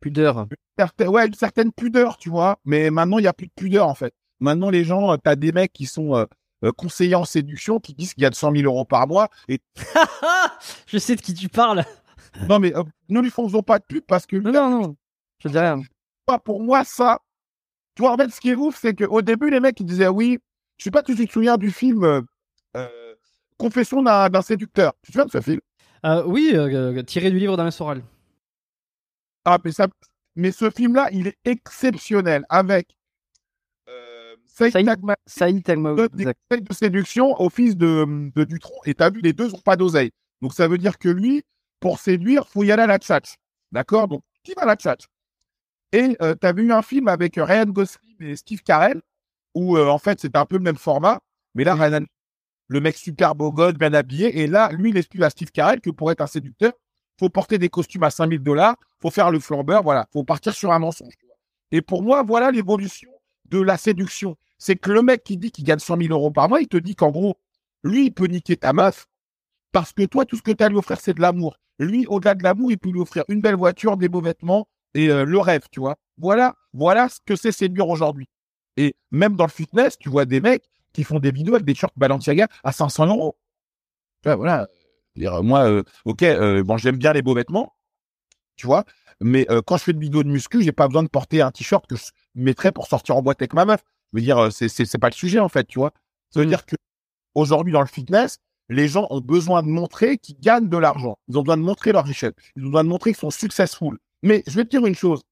pudeur. 0.00 0.38
Une 0.38 0.56
certaine, 0.78 1.08
ouais, 1.08 1.26
une 1.26 1.34
certaine 1.34 1.72
pudeur, 1.72 2.16
tu 2.16 2.30
vois, 2.30 2.58
mais 2.64 2.90
maintenant, 2.90 3.18
il 3.18 3.22
n'y 3.22 3.28
a 3.28 3.32
plus 3.32 3.48
de 3.48 3.52
pudeur, 3.54 3.88
en 3.88 3.94
fait. 3.94 4.14
Maintenant, 4.40 4.70
les 4.70 4.84
gens, 4.84 5.16
tu 5.18 5.28
as 5.28 5.34
des 5.34 5.50
mecs 5.50 5.72
qui 5.72 5.86
sont 5.86 6.14
euh, 6.14 6.72
conseillers 6.72 7.16
en 7.16 7.24
séduction 7.24 7.80
qui 7.80 7.94
disent 7.94 8.14
qu'il 8.14 8.22
y 8.22 8.26
a 8.26 8.30
de 8.30 8.34
100 8.34 8.52
000 8.52 8.64
euros 8.64 8.84
par 8.84 9.08
mois. 9.08 9.28
Et... 9.48 9.60
Je 10.86 10.98
sais 10.98 11.16
de 11.16 11.20
qui 11.20 11.34
tu 11.34 11.48
parles. 11.48 11.84
Non, 12.48 12.58
mais 12.58 12.74
euh, 12.76 12.82
ne 13.08 13.20
lui 13.20 13.30
faisons 13.30 13.62
pas 13.62 13.78
de 13.78 13.84
pub 13.84 14.04
parce 14.06 14.26
que. 14.26 14.36
Non, 14.36 14.52
non, 14.52 14.70
non. 14.70 14.96
Je 15.42 15.48
dis 15.48 15.58
rien. 15.58 15.80
Pas 16.26 16.38
pour 16.38 16.62
moi, 16.62 16.84
ça. 16.84 17.18
Tu 17.94 18.02
vois, 18.02 18.12
en 18.12 18.16
fait, 18.16 18.28
ce 18.30 18.40
qui 18.40 18.50
est 18.50 18.54
ouf, 18.54 18.78
c'est 18.80 18.94
qu'au 18.94 19.22
début, 19.22 19.50
les 19.50 19.60
mecs, 19.60 19.78
ils 19.80 19.86
disaient 19.86 20.08
oui. 20.08 20.38
Je 20.76 20.84
sais 20.84 20.90
pas 20.90 21.02
si 21.04 21.16
tu 21.16 21.26
te 21.26 21.32
souviens 21.32 21.56
du 21.56 21.70
film 21.70 22.04
euh, 22.04 22.20
euh, 22.76 23.14
Confession 23.56 24.02
d'un 24.02 24.42
séducteur. 24.42 24.92
Tu 25.02 25.10
te 25.10 25.12
souviens 25.12 25.26
de 25.26 25.30
ce 25.32 25.40
film? 25.40 25.60
Euh, 26.06 26.22
oui, 26.26 26.52
euh, 26.54 27.02
tiré 27.02 27.30
du 27.30 27.38
livre 27.38 27.56
d'Alain 27.56 27.72
Soral. 27.72 28.02
Ah, 29.44 29.58
mais, 29.64 29.72
ça... 29.72 29.88
mais 30.36 30.52
ce 30.52 30.70
film-là, 30.70 31.08
il 31.10 31.26
est 31.26 31.38
exceptionnel 31.44 32.44
avec 32.48 32.96
euh, 33.88 34.36
Saïd 34.46 34.74
Tagma- 34.76 35.16
de 35.96 36.72
séduction 36.72 37.40
au 37.40 37.50
fils 37.50 37.76
de, 37.76 38.30
de 38.32 38.44
Dutron. 38.44 38.76
Et 38.84 38.94
t'as 38.94 39.10
vu, 39.10 39.20
les 39.20 39.32
deux 39.32 39.48
n'ont 39.48 39.60
pas 39.60 39.74
d'oseille. 39.74 40.12
Donc 40.40 40.54
ça 40.54 40.68
veut 40.68 40.78
dire 40.78 40.98
que 40.98 41.08
lui, 41.08 41.42
pour 41.80 41.98
séduire, 41.98 42.46
faut 42.48 42.64
y 42.64 42.72
aller 42.72 42.82
à 42.82 42.86
la 42.86 42.98
tchatch. 42.98 43.34
D'accord? 43.72 44.08
Donc, 44.08 44.22
qui 44.42 44.54
va 44.54 44.62
à 44.62 44.66
la 44.66 44.76
tchatch 44.76 45.04
Et 45.92 46.16
euh, 46.22 46.34
t'as 46.34 46.52
vu 46.52 46.70
un 46.72 46.82
film 46.82 47.08
avec 47.08 47.36
Ryan 47.36 47.66
Gosling 47.66 48.16
et 48.20 48.36
Steve 48.36 48.62
Carell, 48.62 49.00
où 49.54 49.76
euh, 49.76 49.88
en 49.88 49.98
fait 49.98 50.20
c'était 50.20 50.38
un 50.38 50.46
peu 50.46 50.56
le 50.56 50.62
même 50.62 50.76
format, 50.76 51.20
mais 51.54 51.64
là, 51.64 51.74
Ryan- 51.74 52.06
le 52.68 52.80
mec 52.80 52.96
super 52.96 53.34
beau 53.34 53.50
gosse, 53.52 53.74
bien 53.74 53.94
habillé, 53.94 54.40
et 54.40 54.46
là, 54.46 54.70
lui, 54.72 54.90
il 54.90 54.96
explique 54.96 55.22
à 55.22 55.30
Steve 55.30 55.50
Carell 55.50 55.80
que 55.80 55.90
pour 55.90 56.10
être 56.12 56.20
un 56.20 56.26
séducteur, 56.26 56.72
faut 57.18 57.30
porter 57.30 57.58
des 57.58 57.68
costumes 57.68 58.02
à 58.04 58.10
5000 58.10 58.40
dollars, 58.40 58.76
faut 59.00 59.10
faire 59.10 59.30
le 59.30 59.40
flambeur, 59.40 59.82
voilà, 59.82 60.06
faut 60.12 60.24
partir 60.24 60.54
sur 60.54 60.72
un 60.72 60.78
mensonge. 60.78 61.14
tu. 61.18 61.26
Et 61.72 61.82
pour 61.82 62.02
moi, 62.02 62.22
voilà 62.22 62.50
l'évolution 62.50 63.10
de 63.46 63.60
la 63.60 63.76
séduction. 63.76 64.36
C'est 64.58 64.76
que 64.76 64.90
le 64.90 65.02
mec 65.02 65.24
qui 65.24 65.36
dit 65.36 65.50
qu'il 65.50 65.64
gagne 65.64 65.78
100 65.78 65.96
000 65.98 66.12
euros 66.12 66.30
par 66.30 66.48
mois, 66.48 66.60
il 66.60 66.68
te 66.68 66.76
dit 66.76 66.94
qu'en 66.94 67.10
gros, 67.10 67.36
lui, 67.82 68.06
il 68.06 68.12
peut 68.12 68.26
niquer 68.26 68.56
ta 68.56 68.72
meuf 68.72 69.06
parce 69.72 69.92
que 69.92 70.04
toi, 70.04 70.24
tout 70.24 70.36
ce 70.36 70.42
que 70.42 70.50
tu 70.52 70.62
as 70.62 70.66
à 70.66 70.68
lui 70.68 70.76
offrir, 70.78 70.98
c'est 71.00 71.14
de 71.14 71.20
l'amour. 71.20 71.58
Lui, 71.78 72.06
au-delà 72.06 72.34
de 72.34 72.42
l'amour, 72.42 72.70
il 72.70 72.78
peut 72.78 72.90
lui 72.90 73.00
offrir 73.00 73.24
une 73.28 73.40
belle 73.40 73.54
voiture, 73.56 73.96
des 73.96 74.08
beaux 74.08 74.20
vêtements 74.20 74.68
et 74.94 75.10
euh, 75.10 75.24
le 75.24 75.38
rêve, 75.38 75.62
tu 75.70 75.80
vois. 75.80 75.96
Voilà, 76.16 76.54
voilà 76.72 77.08
ce 77.08 77.18
que 77.24 77.36
c'est 77.36 77.52
séduire 77.52 77.88
aujourd'hui. 77.88 78.28
Et 78.76 78.94
même 79.10 79.36
dans 79.36 79.44
le 79.46 79.50
fitness, 79.50 79.98
tu 79.98 80.08
vois 80.08 80.24
des 80.24 80.40
mecs 80.40 80.64
qui 80.92 81.04
font 81.04 81.18
des 81.20 81.30
vidéos 81.30 81.54
avec 81.54 81.66
des 81.66 81.74
shorts 81.74 81.92
Balenciaga 81.96 82.48
à 82.64 82.72
500 82.72 83.06
euros. 83.06 83.36
Vois, 84.24 84.36
voilà. 84.36 84.66
C'est-à-dire, 85.14 85.42
Moi, 85.42 85.68
euh, 85.68 85.82
ok, 86.04 86.22
euh, 86.22 86.62
bon, 86.64 86.76
j'aime 86.76 86.96
bien 86.96 87.12
les 87.12 87.22
beaux 87.22 87.34
vêtements, 87.34 87.76
tu 88.56 88.66
vois, 88.66 88.84
mais 89.20 89.46
euh, 89.50 89.62
quand 89.64 89.76
je 89.76 89.84
fais 89.84 89.92
une 89.92 90.00
vidéo 90.00 90.22
de 90.22 90.28
muscu, 90.28 90.62
j'ai 90.62 90.72
pas 90.72 90.86
besoin 90.88 91.02
de 91.02 91.08
porter 91.08 91.42
un 91.42 91.50
t-shirt 91.50 91.86
que 91.86 91.96
je 91.96 92.04
mettrais 92.34 92.72
pour 92.72 92.86
sortir 92.86 93.16
en 93.16 93.22
boîte 93.22 93.40
avec 93.42 93.52
ma 93.52 93.64
meuf. 93.64 93.80
Je 94.12 94.18
veux 94.18 94.22
dire, 94.24 94.38
euh, 94.38 94.50
c'est 94.50 94.98
pas 94.98 95.08
le 95.08 95.14
sujet 95.14 95.38
en 95.40 95.48
fait, 95.48 95.64
tu 95.66 95.78
vois. 95.78 95.92
Ça 96.30 96.40
veut 96.40 96.46
Mm. 96.46 96.50
dire 96.50 96.66
que 96.66 96.76
aujourd'hui 97.34 97.72
dans 97.72 97.80
le 97.80 97.86
fitness, 97.86 98.38
les 98.68 98.88
gens 98.88 99.06
ont 99.10 99.20
besoin 99.20 99.62
de 99.62 99.68
montrer 99.68 100.18
qu'ils 100.18 100.38
gagnent 100.38 100.68
de 100.68 100.76
l'argent. 100.76 101.18
Ils 101.28 101.38
ont 101.38 101.42
besoin 101.42 101.56
de 101.56 101.62
montrer 101.62 101.92
leur 101.92 102.04
richesse. 102.04 102.32
Ils 102.56 102.62
ont 102.62 102.66
besoin 102.66 102.84
de 102.84 102.88
montrer 102.88 103.10
qu'ils 103.10 103.20
sont 103.20 103.30
successful. 103.30 103.98
Mais 104.22 104.42
je 104.46 104.54
vais 104.56 104.64
te 104.64 104.70
dire 104.70 104.84
une 104.86 104.94
chose. 104.94 105.22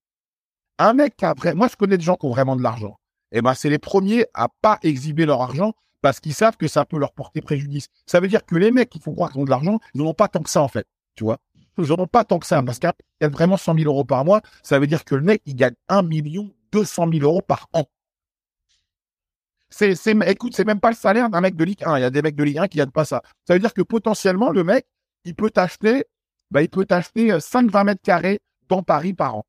Un 0.79 0.95
mec 0.95 1.17
qui 1.17 1.25
a 1.25 1.35
vrai, 1.35 1.55
moi 1.55 1.69
je 1.69 1.77
connais 1.77 1.99
des 1.99 2.05
gens 2.05 2.17
qui 2.17 2.27
ont 2.27 2.31
vraiment 2.31 2.57
de 2.57 2.63
l'argent. 2.63 2.99
Et 3.33 3.43
ben 3.43 3.55
c'est 3.55 3.71
les 3.71 3.79
premiers 3.79 4.27
à 4.35 4.49
pas 4.63 4.79
exhiber 4.83 5.27
leur 5.27 5.43
argent 5.43 5.73
parce 6.03 6.21
qu'ils 6.21 6.35
savent 6.35 6.57
que 6.57 6.69
ça 6.69 6.85
peut 6.85 6.99
leur 6.99 7.13
porter 7.13 7.41
préjudice. 7.41 7.89
Ça 8.07 8.21
veut 8.21 8.29
dire 8.29 8.45
que 8.45 8.55
les 8.57 8.71
mecs 8.71 8.91
qui 8.91 9.01
font 9.01 9.13
croire 9.13 9.33
qu'ils 9.33 9.41
ont 9.41 9.45
de 9.45 9.51
l'argent, 9.51 9.81
ils 9.95 10.01
n'en 10.01 10.09
ont 10.09 10.15
pas 10.15 10.29
tant 10.29 10.43
que 10.43 10.51
ça 10.51 10.63
en 10.63 10.69
fait, 10.69 10.87
tu 11.15 11.25
vois? 11.25 11.39
Ils 11.79 11.89
n'en 11.89 11.99
ont 11.99 12.07
pas 12.07 12.25
tant 12.25 12.39
que 12.39 12.47
ça 12.47 12.63
parce 12.63 12.79
qu'il 12.79 12.91
gagne 13.21 13.31
vraiment 13.31 13.57
100 13.57 13.75
000 13.79 13.87
euros 13.87 14.05
par 14.05 14.25
mois. 14.25 14.41
Ça 14.63 14.79
veut 14.79 14.87
dire 14.87 15.05
que 15.05 15.15
le 15.15 15.23
mec 15.23 15.43
il 15.47 15.57
gagne 15.57 15.75
1 15.89 16.03
million 16.03 16.51
200 16.73 17.11
000 17.13 17.25
euros 17.25 17.43
par 17.43 17.69
an. 17.73 17.85
C'est, 19.71 19.95
c'est, 19.95 20.17
écoute, 20.29 20.55
c'est 20.55 20.65
même 20.65 20.81
pas 20.81 20.91
le 20.91 20.97
salaire 20.97 21.29
d'un 21.29 21.41
mec 21.41 21.57
de 21.57 21.65
Ligue 21.65 21.83
1. 21.85 21.99
Il 21.99 22.03
y 22.03 22.05
a 22.05 22.11
des 22.11 22.23
mecs 22.23 22.37
de 22.37 22.45
Ligue 22.45 22.59
1 22.59 22.69
qui 22.69 22.79
gagnent 22.79 22.91
pas 22.91 23.05
ça. 23.05 23.23
Ça 23.47 23.55
veut 23.55 23.61
dire 23.61 23.75
que 23.75 23.83
potentiellement, 23.83 24.51
le 24.51 24.63
mec, 24.65 24.87
il 25.25 25.35
peut 25.35 25.51
t'acheter, 25.51 26.05
bah, 26.51 26.63
il 26.63 26.69
peut 26.69 26.85
t'acheter 26.85 27.33
5-20 27.33 27.85
mètres 27.85 28.03
carrés 28.03 28.41
dans 28.69 28.83
Paris 28.83 29.13
par 29.13 29.37
an. 29.37 29.47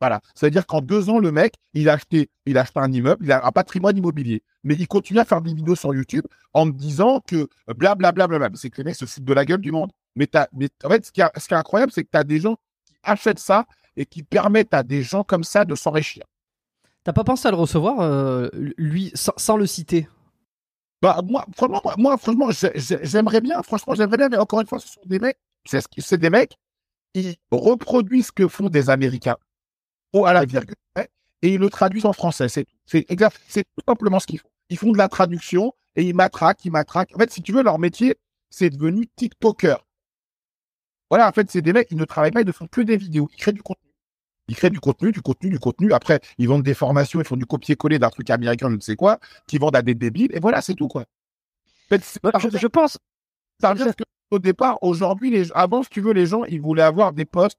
Voilà. 0.00 0.20
Ça 0.34 0.46
veut 0.46 0.50
dire 0.50 0.66
qu'en 0.66 0.80
deux 0.80 1.10
ans, 1.10 1.18
le 1.18 1.30
mec, 1.30 1.54
il 1.74 1.88
a 1.88 1.94
acheté, 1.94 2.30
il 2.46 2.56
a 2.56 2.62
acheté 2.62 2.78
un 2.80 2.90
immeuble, 2.90 3.22
il 3.24 3.32
a 3.32 3.44
un 3.44 3.50
patrimoine 3.52 3.96
immobilier. 3.98 4.42
Mais 4.64 4.74
il 4.74 4.88
continue 4.88 5.18
à 5.18 5.24
faire 5.24 5.42
des 5.42 5.52
vidéos 5.52 5.74
sur 5.74 5.92
YouTube 5.94 6.24
en 6.54 6.66
me 6.66 6.72
disant 6.72 7.20
que 7.26 7.48
blablabla. 7.66 8.12
Bla, 8.12 8.28
bla, 8.28 8.48
bla. 8.48 8.50
C'est 8.54 8.70
que 8.70 8.78
les 8.78 8.84
mecs 8.84 8.96
se 8.96 9.04
foutent 9.04 9.24
de 9.24 9.34
la 9.34 9.44
gueule 9.44 9.60
du 9.60 9.72
monde. 9.72 9.90
Mais, 10.16 10.26
t'as, 10.26 10.46
mais 10.54 10.68
en 10.84 10.88
fait, 10.88 11.04
ce 11.04 11.12
qui, 11.12 11.20
est- 11.20 11.38
ce 11.38 11.46
qui 11.48 11.54
est 11.54 11.56
incroyable, 11.56 11.92
c'est 11.92 12.04
que 12.04 12.08
tu 12.10 12.18
as 12.18 12.24
des 12.24 12.40
gens 12.40 12.56
qui 12.86 12.94
achètent 13.02 13.38
ça 13.38 13.66
et 13.96 14.06
qui 14.06 14.22
permettent 14.22 14.72
à 14.74 14.82
des 14.82 15.02
gens 15.02 15.22
comme 15.24 15.44
ça 15.44 15.64
de 15.64 15.74
s'enrichir. 15.74 16.24
T'as 17.04 17.12
pas 17.12 17.24
pensé 17.24 17.48
à 17.48 17.50
le 17.50 17.56
recevoir, 17.56 18.00
euh, 18.00 18.48
lui, 18.76 19.10
sans, 19.14 19.32
sans 19.36 19.56
le 19.56 19.66
citer? 19.66 20.08
Bah, 21.02 21.20
moi, 21.24 21.46
franchement, 21.56 21.82
moi, 21.98 22.18
franchement, 22.18 22.50
j'ai- 22.52 22.72
j'ai- 22.76 23.00
j'aimerais 23.04 23.40
bien, 23.40 23.62
franchement, 23.62 23.94
j'aimerais 23.94 24.18
bien, 24.18 24.28
mais 24.30 24.38
encore 24.38 24.60
une 24.60 24.66
fois, 24.66 24.80
ce 24.80 24.88
sont 24.88 25.00
des 25.06 25.18
mecs, 25.20 25.38
c'est 25.66 26.18
des 26.18 26.30
mecs, 26.30 26.56
ils 27.14 27.36
reproduisent 27.52 28.28
ce 28.28 28.32
que 28.32 28.48
font 28.48 28.68
des 28.68 28.90
Américains, 28.90 29.36
au 30.14 30.26
à 30.26 30.32
la 30.34 30.44
virgule, 30.46 30.76
et 31.42 31.54
ils 31.54 31.60
le 31.60 31.70
traduisent 31.70 32.06
en 32.06 32.12
français. 32.14 32.48
C'est, 32.48 32.66
c'est 32.86 33.06
c'est 33.48 33.64
tout 33.64 33.84
simplement 33.88 34.20
ce 34.20 34.26
qu'ils 34.26 34.40
font. 34.40 34.48
Ils 34.70 34.78
font 34.78 34.92
de 34.92 34.98
la 34.98 35.08
traduction, 35.08 35.74
et 35.96 36.04
ils 36.04 36.14
matraquent, 36.14 36.64
ils 36.64 36.72
matraquent. 36.72 37.14
En 37.16 37.18
fait, 37.20 37.32
si 37.32 37.42
tu 37.42 37.52
veux, 37.52 37.62
leur 37.62 37.78
métier, 37.78 38.16
c'est 38.50 38.70
devenu 38.70 39.08
TikToker. 39.16 39.78
Voilà, 41.10 41.28
en 41.28 41.32
fait, 41.32 41.50
c'est 41.50 41.60
des 41.62 41.72
mecs 41.74 41.88
qui 41.88 41.94
ne 41.94 42.04
travaillent 42.06 42.30
pas, 42.32 42.40
ils 42.40 42.46
ne 42.46 42.52
font 42.52 42.66
que 42.66 42.80
des 42.80 42.96
vidéos, 42.96 43.28
ils 43.32 43.36
créent 43.36 43.52
du 43.52 43.62
contenu. 43.62 43.89
Ils 44.50 44.56
créent 44.56 44.68
du 44.68 44.80
contenu, 44.80 45.12
du 45.12 45.22
contenu, 45.22 45.48
du 45.48 45.60
contenu. 45.60 45.92
Après, 45.92 46.20
ils 46.36 46.48
vendent 46.48 46.64
des 46.64 46.74
formations, 46.74 47.20
ils 47.20 47.24
font 47.24 47.36
du 47.36 47.46
copier-coller 47.46 48.00
d'un 48.00 48.10
truc 48.10 48.28
américain, 48.30 48.68
je 48.68 48.74
ne 48.74 48.80
sais 48.80 48.96
quoi, 48.96 49.20
qui 49.46 49.58
vendent 49.58 49.76
à 49.76 49.82
des 49.82 49.94
débiles, 49.94 50.34
et 50.34 50.40
voilà, 50.40 50.60
c'est 50.60 50.74
tout, 50.74 50.88
quoi. 50.88 51.04
Bah, 51.88 51.98
je, 52.40 52.58
je 52.58 52.66
pense, 52.66 52.98
ça 53.60 53.70
revient 53.70 53.84
à 53.84 53.92
ce 53.92 53.96
que, 53.96 54.02
au 54.32 54.40
départ, 54.40 54.82
aujourd'hui, 54.82 55.30
les, 55.30 55.52
avant, 55.52 55.84
si 55.84 55.90
tu 55.90 56.00
veux, 56.00 56.12
les 56.12 56.26
gens, 56.26 56.42
ils 56.44 56.60
voulaient 56.60 56.82
avoir 56.82 57.12
des 57.12 57.24
postes 57.24 57.58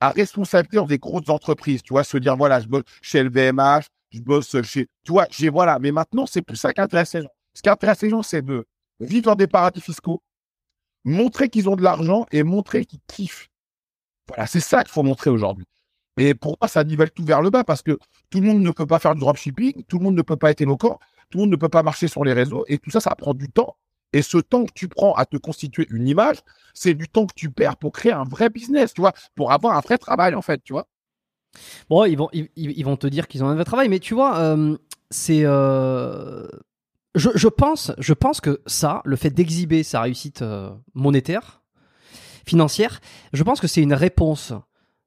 à 0.00 0.10
responsabilité 0.10 0.78
dans 0.78 0.86
des 0.86 0.98
grosses 0.98 1.28
entreprises, 1.28 1.82
tu 1.82 1.92
vois, 1.92 2.02
se 2.02 2.16
dire, 2.18 2.36
voilà, 2.36 2.58
je 2.58 2.66
bosse 2.66 2.82
chez 3.02 3.22
LVMH, 3.22 3.84
je 4.10 4.20
bosse 4.20 4.60
chez, 4.62 4.88
tu 5.04 5.12
vois, 5.12 5.28
j'ai, 5.30 5.48
voilà. 5.48 5.78
Mais 5.78 5.92
maintenant, 5.92 6.26
c'est 6.26 6.42
plus 6.42 6.56
ça 6.56 6.72
qui 6.72 6.80
intéresse 6.80 7.14
les 7.14 7.22
gens. 7.22 7.32
Ce 7.54 7.62
qui 7.62 7.68
intéresse 7.68 8.02
les 8.02 8.10
gens, 8.10 8.24
c'est 8.24 8.42
de 8.42 8.66
vivre 8.98 9.26
dans 9.26 9.36
des 9.36 9.46
paradis 9.46 9.80
fiscaux, 9.80 10.20
montrer 11.04 11.48
qu'ils 11.48 11.68
ont 11.68 11.76
de 11.76 11.84
l'argent 11.84 12.26
et 12.32 12.42
montrer 12.42 12.84
qu'ils 12.84 13.00
kiffent. 13.06 13.48
Voilà, 14.26 14.48
c'est 14.48 14.58
ça 14.58 14.82
qu'il 14.82 14.90
faut 14.90 15.04
montrer 15.04 15.30
aujourd'hui. 15.30 15.66
Et 16.18 16.34
pour 16.34 16.56
moi, 16.60 16.68
ça 16.68 16.82
nivelle 16.84 17.10
tout 17.10 17.24
vers 17.24 17.42
le 17.42 17.50
bas 17.50 17.64
parce 17.64 17.82
que 17.82 17.98
tout 18.30 18.40
le 18.40 18.46
monde 18.46 18.60
ne 18.60 18.70
peut 18.70 18.86
pas 18.86 18.98
faire 18.98 19.14
du 19.14 19.20
dropshipping, 19.20 19.84
tout 19.84 19.98
le 19.98 20.04
monde 20.04 20.14
ne 20.16 20.22
peut 20.22 20.36
pas 20.36 20.50
être 20.50 20.60
éloquent, 20.62 20.98
tout 21.30 21.38
le 21.38 21.42
monde 21.42 21.50
ne 21.50 21.56
peut 21.56 21.68
pas 21.68 21.82
marcher 21.82 22.08
sur 22.08 22.24
les 22.24 22.32
réseaux 22.32 22.64
et 22.68 22.78
tout 22.78 22.90
ça, 22.90 23.00
ça 23.00 23.14
prend 23.14 23.34
du 23.34 23.50
temps. 23.50 23.76
Et 24.12 24.22
ce 24.22 24.38
temps 24.38 24.64
que 24.64 24.72
tu 24.74 24.88
prends 24.88 25.12
à 25.14 25.26
te 25.26 25.36
constituer 25.36 25.86
une 25.90 26.08
image, 26.08 26.38
c'est 26.72 26.94
du 26.94 27.08
temps 27.08 27.26
que 27.26 27.34
tu 27.34 27.50
perds 27.50 27.76
pour 27.76 27.92
créer 27.92 28.12
un 28.12 28.24
vrai 28.24 28.48
business, 28.48 28.94
tu 28.94 29.00
vois, 29.00 29.12
pour 29.34 29.52
avoir 29.52 29.76
un 29.76 29.80
vrai 29.80 29.98
travail, 29.98 30.34
en 30.34 30.42
fait, 30.42 30.62
tu 30.64 30.72
vois. 30.72 30.86
Bon, 31.90 32.04
ils 32.04 32.16
vont, 32.16 32.28
ils, 32.32 32.84
vont 32.84 32.96
te 32.96 33.06
dire 33.06 33.28
qu'ils 33.28 33.42
ont 33.44 33.48
un 33.48 33.54
vrai 33.54 33.64
travail, 33.64 33.88
mais 33.88 33.98
tu 33.98 34.14
vois, 34.14 34.38
euh, 34.38 34.76
c'est. 35.10 35.42
euh, 35.44 36.46
je, 37.14 37.30
je 37.34 37.48
pense, 37.48 37.92
je 37.98 38.12
pense 38.12 38.40
que 38.40 38.60
ça, 38.66 39.02
le 39.04 39.16
fait 39.16 39.30
d'exhiber 39.30 39.82
sa 39.82 40.02
réussite 40.02 40.42
euh, 40.42 40.70
monétaire, 40.94 41.62
financière, 42.46 43.00
je 43.32 43.42
pense 43.42 43.60
que 43.60 43.66
c'est 43.66 43.82
une 43.82 43.94
réponse. 43.94 44.52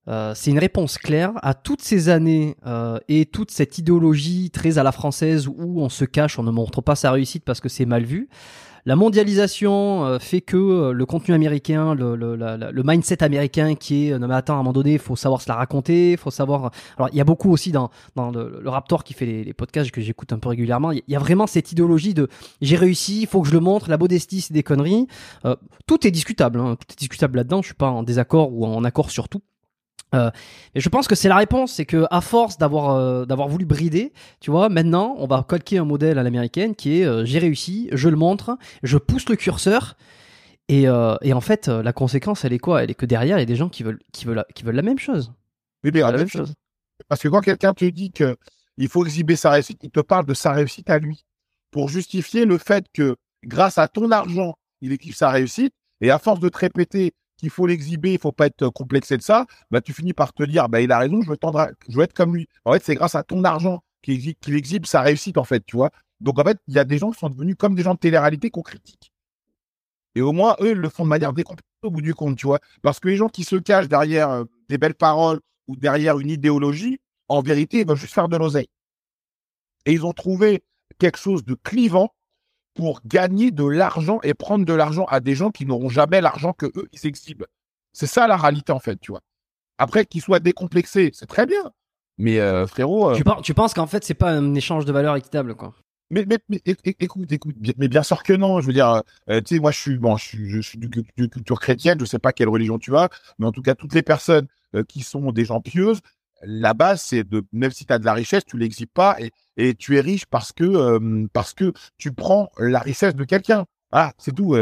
Euh, 0.07 0.33
c'est 0.35 0.51
une 0.51 0.59
réponse 0.59 0.97
claire 0.97 1.33
à 1.43 1.53
toutes 1.53 1.81
ces 1.81 2.09
années 2.09 2.55
euh, 2.65 2.97
et 3.07 3.25
toute 3.25 3.51
cette 3.51 3.77
idéologie 3.77 4.49
très 4.49 4.77
à 4.77 4.83
la 4.83 4.91
française 4.91 5.47
où 5.47 5.81
on 5.81 5.89
se 5.89 6.05
cache, 6.05 6.39
on 6.39 6.43
ne 6.43 6.51
montre 6.51 6.81
pas 6.81 6.95
sa 6.95 7.11
réussite 7.11 7.43
parce 7.43 7.59
que 7.59 7.69
c'est 7.69 7.85
mal 7.85 8.05
vu. 8.05 8.29
La 8.85 8.95
mondialisation 8.95 10.05
euh, 10.05 10.19
fait 10.19 10.41
que 10.41 10.57
euh, 10.57 10.91
le 10.93 11.05
contenu 11.05 11.35
américain, 11.35 11.93
le, 11.93 12.15
le, 12.15 12.35
le 12.35 12.83
mindset 12.83 13.23
américain 13.23 13.75
qui 13.75 14.07
est 14.07 14.17
non 14.17 14.27
mais 14.27 14.35
attends 14.35 14.53
à 14.53 14.55
un 14.55 14.59
moment 14.59 14.73
donné, 14.73 14.93
il 14.93 14.99
faut 14.99 15.17
savoir 15.17 15.41
se 15.41 15.49
la 15.49 15.55
raconter, 15.55 16.15
faut 16.17 16.31
savoir. 16.31 16.71
Alors 16.97 17.09
il 17.11 17.17
y 17.17 17.21
a 17.21 17.25
beaucoup 17.25 17.51
aussi 17.51 17.71
dans, 17.71 17.91
dans 18.15 18.31
le, 18.31 18.61
le 18.63 18.69
Raptor 18.69 19.03
qui 19.03 19.13
fait 19.13 19.25
les, 19.25 19.43
les 19.43 19.53
podcasts 19.53 19.91
que 19.91 20.01
j'écoute 20.01 20.31
un 20.33 20.39
peu 20.39 20.49
régulièrement. 20.49 20.91
Il 20.91 21.03
y 21.07 21.15
a 21.15 21.19
vraiment 21.19 21.45
cette 21.45 21.71
idéologie 21.71 22.13
de 22.13 22.29
j'ai 22.61 22.77
réussi, 22.77 23.21
il 23.21 23.27
faut 23.27 23.41
que 23.41 23.49
je 23.49 23.53
le 23.53 23.59
montre. 23.59 23.89
La 23.89 23.97
modestie 23.97 24.41
c'est 24.41 24.53
des 24.53 24.63
conneries. 24.63 25.07
Tout 25.85 26.07
est 26.07 26.11
discutable, 26.11 26.59
hein, 26.59 26.77
tout 26.79 26.93
est 26.93 26.99
discutable 26.99 27.37
là-dedans. 27.37 27.61
Je 27.61 27.67
suis 27.67 27.75
pas 27.75 27.89
en 27.89 28.01
désaccord 28.01 28.53
ou 28.53 28.65
en 28.65 28.83
accord 28.85 29.11
sur 29.11 29.27
tout. 29.27 29.41
Euh, 30.15 30.31
mais 30.73 30.81
je 30.81 30.89
pense 30.89 31.07
que 31.07 31.15
c'est 31.15 31.29
la 31.29 31.35
réponse, 31.35 31.73
c'est 31.73 31.85
que 31.85 32.05
à 32.09 32.21
force 32.21 32.57
d'avoir 32.57 32.95
euh, 32.95 33.25
d'avoir 33.25 33.47
voulu 33.47 33.65
brider, 33.65 34.11
tu 34.39 34.49
vois, 34.49 34.67
maintenant 34.69 35.15
on 35.19 35.27
va 35.27 35.45
calquer 35.47 35.77
un 35.77 35.85
modèle 35.85 36.17
à 36.17 36.23
l'américaine 36.23 36.75
qui 36.75 36.99
est 37.01 37.05
euh, 37.05 37.25
j'ai 37.25 37.37
réussi, 37.37 37.89
je 37.91 38.09
le 38.09 38.15
montre, 38.15 38.57
je 38.81 38.97
pousse 38.97 39.29
le 39.29 39.35
curseur 39.35 39.97
et, 40.67 40.83
et 40.83 41.33
en 41.33 41.41
fait 41.41 41.67
la 41.67 41.93
conséquence 41.93 42.45
elle 42.45 42.53
est 42.53 42.59
quoi? 42.59 42.83
Elle 42.83 42.91
est 42.91 42.95
que 42.95 43.05
derrière 43.05 43.37
il 43.37 43.41
y 43.41 43.43
a 43.43 43.45
des 43.45 43.55
gens 43.55 43.69
qui 43.69 43.83
veulent 43.83 43.99
qui 44.11 44.25
veulent 44.25 44.37
la, 44.37 44.45
qui 44.55 44.63
veulent 44.63 44.75
la 44.75 44.83
même 44.83 44.99
chose. 44.99 45.33
Oui, 45.83 45.91
mais 45.93 46.01
la 46.01 46.11
même 46.11 46.27
chose. 46.27 46.53
Parce 47.07 47.21
que 47.21 47.27
quand 47.27 47.41
quelqu'un 47.41 47.73
te 47.73 47.85
dit 47.85 48.11
que 48.11 48.35
il 48.77 48.87
faut 48.87 49.05
exhiber 49.05 49.35
sa 49.35 49.51
réussite, 49.51 49.79
il 49.83 49.91
te 49.91 49.99
parle 49.99 50.25
de 50.25 50.33
sa 50.33 50.53
réussite 50.53 50.89
à 50.89 50.99
lui 50.99 51.25
pour 51.71 51.89
justifier 51.89 52.45
le 52.45 52.57
fait 52.57 52.85
que 52.93 53.15
grâce 53.43 53.77
à 53.77 53.87
ton 53.87 54.11
argent, 54.11 54.55
il 54.81 54.91
exhibe 54.91 55.13
sa 55.13 55.29
réussite 55.29 55.73
et 56.01 56.11
à 56.11 56.19
force 56.19 56.39
de 56.39 56.49
te 56.49 56.57
répéter 56.57 57.13
qu'il 57.39 57.49
faut 57.49 57.65
l'exhiber, 57.67 58.13
il 58.13 58.19
faut 58.19 58.31
pas 58.31 58.47
être 58.47 58.69
complexé 58.69 59.17
de 59.17 59.21
ça, 59.23 59.45
bah 59.71 59.81
tu 59.81 59.93
finis 59.93 60.13
par 60.13 60.33
te 60.33 60.43
dire 60.43 60.69
bah 60.69 60.81
il 60.81 60.91
a 60.91 60.99
raison, 60.99 61.21
je 61.21 61.29
veux 61.29 61.37
tendre, 61.37 61.59
à- 61.59 61.71
je 61.87 61.97
veux 61.97 62.03
être 62.03 62.13
comme 62.13 62.35
lui. 62.35 62.47
En 62.65 62.73
fait, 62.73 62.83
c'est 62.83 62.95
grâce 62.95 63.15
à 63.15 63.23
ton 63.23 63.43
argent 63.43 63.83
qu'il 64.01 64.15
exhibe, 64.15 64.35
qu'il 64.41 64.55
exhibe 64.55 64.85
sa 64.85 65.01
réussite 65.01 65.37
en 65.37 65.43
fait, 65.43 65.65
tu 65.65 65.77
vois. 65.77 65.91
Donc 66.21 66.37
en 66.39 66.43
fait, 66.43 66.57
il 66.67 66.75
y 66.75 66.79
a 66.79 66.83
des 66.83 66.97
gens 66.97 67.11
qui 67.11 67.19
sont 67.19 67.29
devenus 67.29 67.55
comme 67.57 67.75
des 67.75 67.83
gens 67.83 67.93
de 67.93 67.99
télé-réalité 67.99 68.49
qu'on 68.49 68.61
critique. 68.61 69.11
Et 70.15 70.21
au 70.21 70.31
moins 70.33 70.55
eux, 70.61 70.71
ils 70.71 70.77
le 70.77 70.89
font 70.89 71.03
de 71.03 71.09
manière 71.09 71.33
décomplexée 71.33 71.65
au 71.83 71.91
bout 71.91 72.01
du 72.01 72.13
compte, 72.13 72.37
tu 72.37 72.47
vois. 72.47 72.59
Parce 72.81 72.99
que 72.99 73.07
les 73.07 73.15
gens 73.15 73.29
qui 73.29 73.43
se 73.43 73.55
cachent 73.55 73.87
derrière 73.87 74.29
euh, 74.29 74.43
des 74.67 74.77
belles 74.77 74.95
paroles 74.95 75.39
ou 75.67 75.75
derrière 75.75 76.19
une 76.19 76.29
idéologie, 76.29 76.99
en 77.29 77.41
vérité, 77.41 77.79
ils 77.81 77.87
veulent 77.87 77.95
juste 77.97 78.13
faire 78.13 78.27
de 78.27 78.35
l'oseille. 78.37 78.67
Et 79.85 79.93
ils 79.93 80.05
ont 80.05 80.13
trouvé 80.13 80.63
quelque 80.97 81.17
chose 81.17 81.43
de 81.45 81.55
clivant 81.55 82.09
pour 82.79 83.01
gagner 83.05 83.51
de 83.51 83.65
l'argent 83.65 84.21
et 84.23 84.33
prendre 84.33 84.63
de 84.63 84.71
l'argent 84.71 85.03
à 85.09 85.19
des 85.19 85.35
gens 85.35 85.51
qui 85.51 85.65
n'auront 85.65 85.89
jamais 85.89 86.21
l'argent 86.21 86.53
que 86.53 86.67
eux, 86.77 86.87
ils 86.93 86.99
s'exhibent. 86.99 87.43
C'est 87.91 88.07
ça 88.07 88.25
la 88.25 88.37
réalité, 88.37 88.71
en 88.71 88.79
fait, 88.79 88.97
tu 89.01 89.11
vois. 89.11 89.19
Après, 89.77 90.05
qu'ils 90.05 90.21
soient 90.21 90.39
décomplexés, 90.39 91.11
c'est 91.13 91.25
très 91.25 91.45
bien. 91.45 91.73
Mais 92.17 92.39
euh, 92.39 92.65
frérot. 92.67 93.15
Tu, 93.15 93.23
tu 93.43 93.53
penses 93.53 93.73
qu'en 93.73 93.85
fait, 93.85 94.05
c'est 94.05 94.13
pas 94.13 94.31
un 94.31 94.55
échange 94.55 94.85
de 94.85 94.93
valeurs 94.93 95.17
équitable, 95.17 95.55
quoi? 95.55 95.73
Mais, 96.09 96.25
mais, 96.25 96.39
écoute, 96.65 97.29
écoute, 97.29 97.55
mais 97.77 97.89
bien 97.89 98.01
sûr 98.01 98.23
que 98.23 98.31
non. 98.31 98.61
Je 98.61 98.67
veux 98.67 98.73
dire, 98.73 99.03
euh, 99.29 99.41
tu 99.41 99.55
sais, 99.55 99.59
moi, 99.59 99.71
je 99.71 99.79
suis, 99.79 99.97
bon, 99.97 100.15
je 100.15 100.25
suis, 100.25 100.49
je 100.49 100.61
suis 100.61 100.77
de, 100.77 100.87
culture 101.27 101.59
chrétienne. 101.59 101.99
Je 101.99 102.05
sais 102.05 102.17
pas 102.17 102.31
quelle 102.31 102.47
religion 102.47 102.79
tu 102.79 102.95
as, 102.95 103.09
mais 103.39 103.45
en 103.45 103.51
tout 103.51 103.61
cas, 103.61 103.75
toutes 103.75 103.93
les 103.93 104.03
personnes 104.03 104.47
euh, 104.73 104.85
qui 104.85 105.01
sont 105.01 105.33
des 105.33 105.43
gens 105.43 105.59
pieuses, 105.59 105.99
la 106.43 106.73
base, 106.73 107.01
c'est 107.01 107.23
de, 107.23 107.45
même 107.51 107.71
si 107.71 107.85
tu 107.85 107.93
as 107.93 107.99
de 107.99 108.05
la 108.05 108.13
richesse, 108.13 108.45
tu 108.45 108.57
l'exhibes 108.57 108.89
pas 108.93 109.17
et, 109.57 109.75
tu 109.75 109.97
es 109.97 110.01
riche 110.01 110.25
parce 110.25 110.51
que, 110.51 111.27
parce 111.33 111.53
que 111.53 111.73
tu 111.97 112.13
prends 112.13 112.49
la 112.57 112.79
richesse 112.79 113.15
de 113.15 113.23
quelqu'un. 113.25 113.65
Ah, 113.91 114.13
c'est 114.17 114.33
tout. 114.33 114.55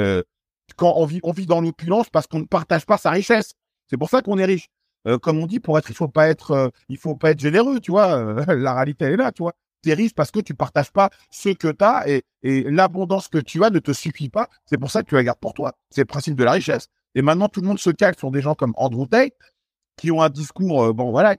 quand 0.75 0.93
on 0.95 1.05
vit, 1.05 1.19
on 1.23 1.31
vit 1.31 1.45
dans 1.45 1.61
l'opulence 1.61 2.09
parce 2.09 2.25
qu'on 2.27 2.39
ne 2.39 2.45
partage 2.45 2.85
pas 2.85 2.97
sa 2.97 3.11
richesse. 3.11 3.53
C'est 3.89 3.97
pour 3.97 4.09
ça 4.09 4.21
qu'on 4.23 4.39
est 4.39 4.45
riche. 4.45 4.69
comme 5.21 5.37
on 5.39 5.45
dit, 5.45 5.59
pour 5.59 5.77
être, 5.77 5.89
il 5.91 5.95
faut 5.95 6.07
pas 6.07 6.29
être, 6.29 6.71
il 6.89 6.97
faut 6.97 7.15
pas 7.15 7.31
être 7.31 7.39
généreux, 7.39 7.79
tu 7.79 7.91
vois. 7.91 8.43
la 8.55 8.73
réalité 8.73 9.05
elle 9.05 9.13
est 9.13 9.17
là, 9.17 9.31
tu 9.31 9.43
vois 9.43 9.53
t'es 9.81 9.93
riche 9.93 10.13
parce 10.13 10.31
que 10.31 10.39
tu 10.39 10.53
partages 10.53 10.91
pas 10.91 11.09
ce 11.29 11.49
que 11.49 11.69
tu 11.69 11.83
as 11.83 12.07
et, 12.07 12.23
l'abondance 12.43 13.27
que 13.27 13.37
tu 13.37 13.63
as 13.63 13.69
ne 13.69 13.79
te 13.79 13.91
suffit 13.91 14.29
pas. 14.29 14.49
C'est 14.65 14.77
pour 14.77 14.91
ça 14.91 15.03
que 15.03 15.09
tu 15.09 15.15
la 15.15 15.23
gardes 15.23 15.39
pour 15.39 15.53
toi. 15.53 15.73
C'est 15.89 16.01
le 16.01 16.05
principe 16.05 16.35
de 16.35 16.43
la 16.43 16.51
richesse. 16.51 16.87
Et 17.15 17.21
maintenant, 17.21 17.49
tout 17.49 17.61
le 17.61 17.67
monde 17.67 17.79
se 17.79 17.89
calque 17.89 18.19
sur 18.19 18.31
des 18.31 18.41
gens 18.41 18.55
comme 18.55 18.73
Andrew 18.77 19.07
Tate 19.07 19.33
qui 19.97 20.11
ont 20.11 20.21
un 20.21 20.29
discours, 20.29 20.93
bon 20.93 21.11
voilà. 21.11 21.35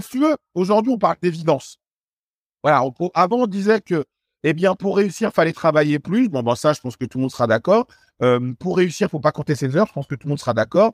Si 0.00 0.08
tu 0.08 0.20
veux, 0.20 0.36
aujourd'hui, 0.54 0.92
on 0.92 0.98
parle 0.98 1.16
d'évidence. 1.22 1.78
Voilà. 2.62 2.82
avant, 3.14 3.36
on 3.38 3.46
disait 3.46 3.80
que, 3.80 4.04
eh 4.42 4.52
bien, 4.52 4.74
pour 4.74 4.96
réussir, 4.96 5.32
fallait 5.32 5.52
travailler 5.52 5.98
plus. 5.98 6.28
Bon, 6.28 6.42
ben 6.42 6.54
ça, 6.54 6.72
je 6.72 6.80
pense 6.80 6.96
que 6.96 7.04
tout 7.04 7.18
le 7.18 7.22
monde 7.22 7.30
sera 7.30 7.46
d'accord. 7.46 7.86
Pour 8.58 8.76
réussir, 8.76 9.08
faut 9.10 9.20
pas 9.20 9.32
compter 9.32 9.54
ses 9.54 9.76
heures. 9.76 9.86
Je 9.86 9.92
pense 9.92 10.06
que 10.06 10.14
tout 10.14 10.26
le 10.26 10.30
monde 10.30 10.38
sera 10.38 10.52
d'accord. 10.52 10.92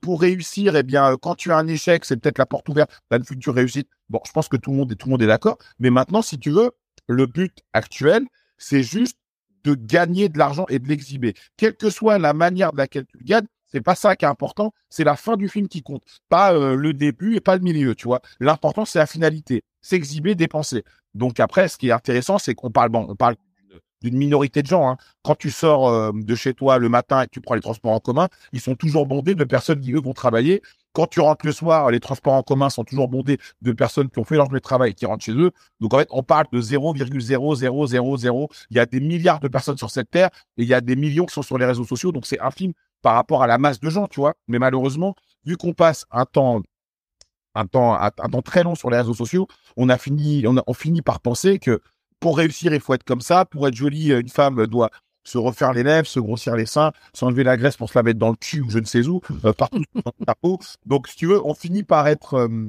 Pour 0.00 0.20
réussir, 0.20 0.76
eh 0.76 0.82
bien, 0.84 1.16
quand 1.20 1.34
tu 1.34 1.50
as 1.50 1.56
un 1.56 1.66
échec, 1.66 2.04
c'est 2.04 2.16
peut-être 2.16 2.38
la 2.38 2.46
porte 2.46 2.68
ouverte 2.68 2.90
à 3.10 3.16
une 3.16 3.24
future 3.24 3.54
réussite. 3.54 3.88
Bon, 4.08 4.20
je 4.24 4.30
pense 4.32 4.48
que 4.48 4.56
tout 4.56 4.70
le 4.70 4.76
monde 4.76 4.92
est 4.92 4.96
tout 4.96 5.08
le 5.08 5.12
monde 5.12 5.22
est 5.22 5.26
d'accord. 5.26 5.58
Mais 5.80 5.90
maintenant, 5.90 6.22
si 6.22 6.38
tu 6.38 6.50
veux, 6.50 6.70
le 7.08 7.26
but 7.26 7.58
actuel, 7.72 8.24
c'est 8.58 8.82
juste 8.82 9.18
de 9.64 9.74
gagner 9.74 10.28
de 10.28 10.38
l'argent 10.38 10.66
et 10.68 10.78
de 10.78 10.86
l'exhiber. 10.88 11.34
Quelle 11.56 11.76
que 11.76 11.90
soit 11.90 12.18
la 12.18 12.32
manière 12.32 12.72
de 12.72 12.78
laquelle 12.78 13.06
tu 13.06 13.18
le 13.18 13.24
gagnes, 13.24 13.46
c'est 13.68 13.80
pas 13.80 13.94
ça 13.94 14.16
qui 14.16 14.24
est 14.24 14.28
important. 14.28 14.72
C'est 14.90 15.04
la 15.04 15.16
fin 15.16 15.36
du 15.36 15.48
film 15.48 15.68
qui 15.68 15.82
compte, 15.82 16.02
pas 16.28 16.52
euh, 16.52 16.74
le 16.74 16.92
début 16.92 17.36
et 17.36 17.40
pas 17.40 17.56
le 17.56 17.62
milieu. 17.62 17.94
Tu 17.94 18.04
vois, 18.04 18.20
l'important 18.40 18.84
c'est 18.84 18.98
la 18.98 19.06
finalité, 19.06 19.64
s'exhiber, 19.80 20.34
dépenser. 20.34 20.84
Donc 21.14 21.40
après, 21.40 21.68
ce 21.68 21.76
qui 21.76 21.88
est 21.88 21.92
intéressant, 21.92 22.38
c'est 22.38 22.54
qu'on 22.54 22.70
parle, 22.70 22.90
bon, 22.90 23.06
on 23.08 23.16
parle 23.16 23.36
d'une 24.02 24.16
minorité 24.16 24.62
de 24.62 24.66
gens. 24.66 24.88
Hein. 24.88 24.96
Quand 25.22 25.34
tu 25.34 25.50
sors 25.50 25.88
euh, 25.88 26.12
de 26.14 26.34
chez 26.34 26.54
toi 26.54 26.78
le 26.78 26.88
matin 26.88 27.22
et 27.22 27.26
que 27.26 27.30
tu 27.30 27.40
prends 27.40 27.54
les 27.54 27.60
transports 27.60 27.92
en 27.92 28.00
commun, 28.00 28.28
ils 28.52 28.60
sont 28.60 28.74
toujours 28.74 29.06
bondés 29.06 29.34
de 29.34 29.44
personnes 29.44 29.80
qui, 29.80 29.92
eux, 29.92 30.00
vont 30.00 30.12
travailler. 30.12 30.62
Quand 30.92 31.06
tu 31.06 31.20
rentres 31.20 31.46
le 31.46 31.52
soir, 31.52 31.90
les 31.90 32.00
transports 32.00 32.32
en 32.34 32.42
commun 32.42 32.70
sont 32.70 32.84
toujours 32.84 33.08
bondés 33.08 33.38
de 33.62 33.72
personnes 33.72 34.08
qui 34.08 34.18
ont 34.18 34.24
fait 34.24 34.36
leur 34.36 34.48
travail 34.60 34.90
et 34.90 34.94
qui 34.94 35.06
rentrent 35.06 35.24
chez 35.24 35.32
eux. 35.32 35.52
Donc, 35.80 35.94
en 35.94 35.98
fait, 35.98 36.08
on 36.10 36.22
parle 36.22 36.46
de 36.52 36.60
0,0000. 36.60 38.48
Il 38.70 38.76
y 38.76 38.80
a 38.80 38.86
des 38.86 39.00
milliards 39.00 39.40
de 39.40 39.48
personnes 39.48 39.78
sur 39.78 39.90
cette 39.90 40.10
terre 40.10 40.30
et 40.56 40.62
il 40.62 40.68
y 40.68 40.74
a 40.74 40.80
des 40.80 40.96
millions 40.96 41.26
qui 41.26 41.34
sont 41.34 41.42
sur 41.42 41.58
les 41.58 41.66
réseaux 41.66 41.84
sociaux. 41.84 42.10
Donc, 42.10 42.26
c'est 42.26 42.40
infime 42.40 42.72
par 43.02 43.14
rapport 43.14 43.42
à 43.42 43.46
la 43.46 43.58
masse 43.58 43.80
de 43.80 43.90
gens, 43.90 44.06
tu 44.06 44.20
vois. 44.20 44.34
Mais 44.48 44.58
malheureusement, 44.58 45.14
vu 45.44 45.56
qu'on 45.56 45.72
passe 45.72 46.06
un 46.10 46.24
temps 46.24 46.62
un 47.54 47.66
temps, 47.66 48.42
très 48.44 48.62
long 48.62 48.76
sur 48.76 48.88
les 48.88 48.98
réseaux 48.98 49.14
sociaux, 49.14 49.48
on 49.76 49.88
a 49.88 49.98
fini, 49.98 50.46
on, 50.46 50.56
a, 50.56 50.74
finit 50.74 51.02
par 51.02 51.18
penser 51.18 51.58
que 51.58 51.80
pour 52.20 52.36
réussir, 52.36 52.72
il 52.72 52.78
faut 52.80 52.94
être 52.94 53.02
comme 53.02 53.20
ça. 53.20 53.44
Pour 53.44 53.66
être 53.66 53.74
jolie, 53.74 54.12
une 54.12 54.28
femme 54.28 54.66
doit 54.66 54.90
se 55.28 55.38
refaire 55.38 55.72
les 55.72 55.82
lèvres, 55.82 56.06
se 56.06 56.20
grossir 56.20 56.56
les 56.56 56.66
seins, 56.66 56.92
s'enlever 57.12 57.44
la 57.44 57.56
graisse 57.56 57.76
pour 57.76 57.90
se 57.90 57.98
la 57.98 58.02
mettre 58.02 58.18
dans 58.18 58.30
le 58.30 58.36
cul 58.36 58.62
ou 58.62 58.70
je 58.70 58.78
ne 58.78 58.84
sais 58.84 59.06
où, 59.06 59.20
euh, 59.44 59.52
partout 59.52 59.84
dans 59.94 60.12
ta 60.26 60.34
peau. 60.34 60.58
Donc, 60.86 61.08
si 61.08 61.16
tu 61.16 61.26
veux, 61.26 61.44
on 61.44 61.54
finit 61.54 61.82
par 61.82 62.08
être, 62.08 62.34
euh, 62.34 62.68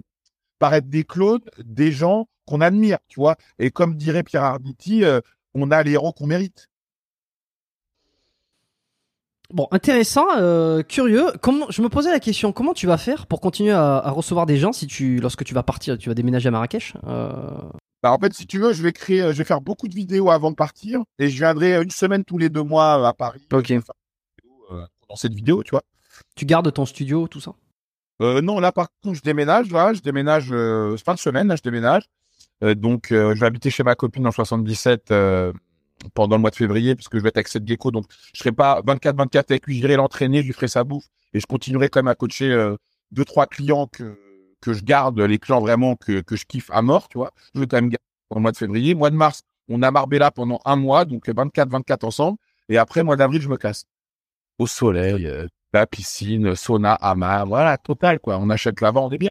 par 0.60 0.74
être 0.74 0.90
des 0.90 1.04
clones, 1.04 1.42
des 1.64 1.92
gens 1.92 2.28
qu'on 2.46 2.62
admire, 2.62 2.98
tu 3.08 3.20
vois. 3.20 3.38
Et 3.60 3.72
comme 3.72 3.96
dirait 3.96 4.24
Pierre 4.24 4.44
Arditi, 4.44 5.04
euh, 5.04 5.22
on 5.54 5.72
a 5.72 5.82
les 5.84 5.92
héros 5.92 6.12
qu'on 6.12 6.28
mérite. 6.28 6.69
Bon, 9.54 9.68
intéressant, 9.72 10.26
curieux. 10.88 11.26
Comment 11.42 11.66
je 11.70 11.82
me 11.82 11.90
posais 11.90 12.12
la 12.12 12.20
question 12.20 12.52
comment 12.52 12.74
tu 12.74 12.86
vas 12.86 12.98
faire 12.98 13.26
pour 13.26 13.42
continuer 13.42 13.72
à, 13.72 13.98
à, 13.98 14.12
recevoir 14.12 14.46
des 14.46 14.58
gens 14.58 14.72
si 14.72 14.86
tu, 14.86 15.20
lorsque 15.20 15.44
tu 15.44 15.54
vas 15.54 15.64
partir, 15.64 15.98
tu 15.98 16.10
vas 16.10 16.16
déménager 16.16 16.48
à 16.50 16.52
Marrakech 16.52 16.94
bah, 18.02 18.14
en 18.14 18.18
fait, 18.18 18.34
si 18.34 18.48
tu 18.48 18.60
veux, 18.60 18.72
je 18.72 18.82
vais 18.82 18.94
créer, 18.94 19.22
euh, 19.22 19.34
je 19.34 19.38
vais 19.38 19.44
faire 19.44 19.62
beaucoup 19.62 19.88
de 19.88 19.94
vidéos 19.94 20.30
avant 20.30 20.52
de 20.52 20.56
partir 20.56 21.02
et 21.18 21.30
je 21.30 21.38
viendrai 21.38 21.76
euh, 21.76 21.84
une 21.84 21.92
semaine 21.92 22.24
tous 22.24 22.38
les 22.38 22.50
deux 22.50 22.64
mois 22.64 23.00
euh, 23.00 23.04
à 23.04 23.14
Paris. 23.14 23.46
Ok. 23.52 23.74
dans 25.10 25.16
cette 25.16 25.34
vidéo, 25.34 25.64
tu 25.64 25.72
vois. 25.72 25.84
Tu 26.36 26.46
gardes 26.46 26.72
ton 26.72 26.86
studio, 26.86 27.28
tout 27.28 27.42
ça? 27.42 27.52
Euh, 28.22 28.42
Non, 28.42 28.60
là, 28.60 28.72
par 28.72 28.88
contre, 29.04 29.18
je 29.18 29.22
déménage. 29.22 29.70
Là, 29.72 29.94
je 29.94 30.00
déménage 30.00 30.50
euh, 30.52 30.96
fin 30.98 31.14
de 31.14 31.20
semaine. 31.20 31.48
Là, 31.48 31.58
je 31.58 31.62
déménage. 31.62 32.04
donc, 32.62 33.08
je 33.10 33.40
vais 33.40 33.46
habiter 33.46 33.70
chez 33.70 33.84
ma 33.84 33.96
copine 33.96 34.28
en 34.28 34.32
77 34.32 35.14
pendant 36.14 36.36
le 36.36 36.42
mois 36.42 36.52
de 36.52 36.56
février 36.56 36.96
puisque 36.96 37.18
je 37.18 37.22
vais 37.22 37.30
être 37.30 37.38
avec 37.38 37.48
cette 37.48 37.68
gecko. 37.68 37.92
Donc, 37.92 38.06
je 38.34 38.40
serai 38.40 38.52
pas 38.52 38.82
24-24 38.82 39.46
avec 39.50 39.68
lui. 39.68 39.76
J'irai 39.78 39.96
l'entraîner, 39.96 40.42
je 40.42 40.48
lui 40.48 40.54
ferai 40.54 40.68
sa 40.68 40.84
bouffe 40.84 41.06
et 41.34 41.40
je 41.40 41.46
continuerai 41.46 41.90
quand 41.90 42.00
même 42.00 42.08
à 42.08 42.16
coacher 42.16 42.74
deux 43.12 43.26
trois 43.26 43.48
clients 43.48 43.88
que 43.88 44.18
que 44.62 44.74
je 44.74 44.84
garde 44.84 45.20
les 45.20 45.40
clients 45.40 45.62
vraiment 45.62 45.96
que, 45.96 46.22
que 46.22 46.36
je 46.36 46.46
kiffe 46.46 46.70
à 46.72 46.82
mort, 46.82 47.08
tu 47.10 47.18
vois. 47.18 47.32
Je 47.56 47.62
vais 47.62 47.68
quand 47.68 47.78
même 47.78 47.90
garder 47.90 48.04
le 48.36 48.42
mois 48.42 48.52
de 48.52 48.58
février. 48.58 48.96
Mois 48.96 49.10
de 49.10 49.16
mars, 49.16 49.42
on 49.68 49.82
a 49.82 49.92
Marbella 49.92 50.32
pendant 50.32 50.60
un 50.66 50.76
mois, 50.76 51.06
donc 51.06 51.28
24-24 51.28 52.06
ensemble. 52.06 52.38
Et 52.70 52.78
après, 52.78 53.04
mois 53.04 53.16
d'avril, 53.16 53.42
je 53.42 53.50
me 53.50 53.58
casse. 53.58 53.86
Au 54.58 54.68
soleil, 54.68 55.26
euh, 55.26 55.48
la 55.74 55.88
piscine, 55.88 56.56
sauna, 56.56 56.94
hammam, 56.94 57.48
voilà, 57.48 57.78
total, 57.78 58.20
quoi. 58.20 58.38
On 58.38 58.50
achète 58.50 58.82
l'avant, 58.82 59.08
on 59.08 59.12
est 59.12 59.18
bien. 59.18 59.30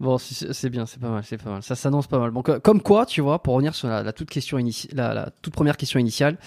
Bon, 0.00 0.16
c'est 0.16 0.70
bien, 0.70 0.86
c'est 0.86 1.00
pas 1.00 1.10
mal, 1.10 1.24
c'est 1.24 1.42
pas 1.42 1.50
mal. 1.50 1.62
Ça 1.64 1.74
s'annonce 1.74 2.06
pas 2.06 2.20
mal. 2.20 2.30
Bon, 2.30 2.40
comme 2.42 2.80
quoi, 2.80 3.04
tu 3.04 3.20
vois, 3.20 3.42
pour 3.42 3.54
revenir 3.54 3.74
sur 3.74 3.88
la, 3.88 4.12
toute 4.12 4.30
question 4.30 4.56
la, 4.92 5.12
la, 5.12 5.30
toute 5.42 5.52
première 5.52 5.76
question 5.76 5.98
initiale, 5.98 6.38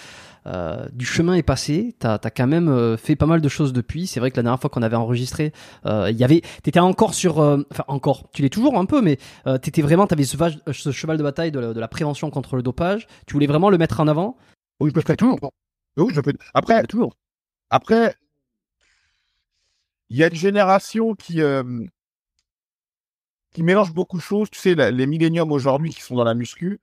euh, 0.48 0.88
du 0.94 1.06
chemin 1.06 1.34
est 1.34 1.44
passé. 1.44 1.94
T'as 2.00 2.18
as 2.24 2.32
quand 2.32 2.48
même 2.48 2.70
euh, 2.70 2.96
fait 2.96 3.18
pas 3.18 3.26
mal 3.26 3.42
de 3.42 3.50
choses 3.50 3.74
depuis. 3.74 4.08
C'est 4.08 4.22
vrai 4.22 4.32
que 4.32 4.38
la 4.38 4.44
dernière 4.44 4.60
fois 4.62 4.70
qu'on 4.70 4.82
avait 4.82 4.96
enregistré, 4.96 5.52
euh, 5.86 6.10
il 6.10 6.18
y 6.18 6.24
avait, 6.24 6.44
t'étais 6.64 6.80
encore 6.80 7.14
sur, 7.14 7.40
enfin 7.40 7.84
encore, 7.90 8.30
tu 8.32 8.42
l'es 8.42 8.50
toujours 8.50 8.78
un 8.78 8.86
peu, 8.86 9.02
mais 9.02 9.18
t'étais 9.62 9.82
vraiment, 9.82 10.08
t'avais 10.08 10.24
ce, 10.24 10.38
ce 10.72 10.92
cheval 10.92 11.18
de 11.18 11.24
bataille 11.24 11.52
de 11.52 11.60
la, 11.60 11.88
prévention 11.90 12.30
contre 12.30 12.56
le 12.56 12.64
dopage. 12.64 13.06
Tu 13.28 13.34
voulais 13.34 13.48
vraiment 13.48 13.70
le 13.70 13.78
mettre 13.78 14.00
en 14.00 14.08
avant? 14.08 14.38
Oui, 14.80 14.92
je 14.96 15.02
peux 15.02 15.16
toujours. 15.18 15.38
Oui, 15.98 16.14
je 16.14 16.22
peux. 16.22 16.32
Après, 16.54 16.84
toujours. 16.84 17.18
Après, 17.70 18.16
il 20.10 20.16
y 20.16 20.24
a 20.24 20.28
une 20.28 20.36
génération 20.36 21.16
qui 21.16 21.42
qui 23.52 23.64
mélange 23.64 23.94
beaucoup 23.94 24.18
de 24.18 24.22
choses. 24.22 24.50
Tu 24.50 24.60
sais, 24.60 24.92
les 24.92 25.08
milléniums 25.08 25.52
aujourd'hui 25.52 25.92
qui 25.92 26.02
sont 26.02 26.16
dans 26.16 26.24
la 26.24 26.34
muscu, 26.34 26.80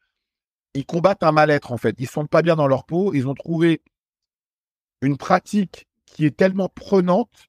ils 0.74 0.86
combattent 0.86 1.22
un 1.22 1.32
mal-être 1.32 1.72
en 1.72 1.76
fait. 1.78 1.96
Ils 1.98 2.08
sont 2.08 2.26
pas 2.26 2.42
bien 2.42 2.56
dans 2.56 2.68
leur 2.68 2.84
peau. 2.84 3.14
Ils 3.14 3.26
ont 3.26 3.34
trouvé 3.34 3.82
une 5.00 5.16
pratique 5.16 5.86
qui 6.06 6.26
est 6.26 6.36
tellement 6.36 6.68
prenante 6.68 7.48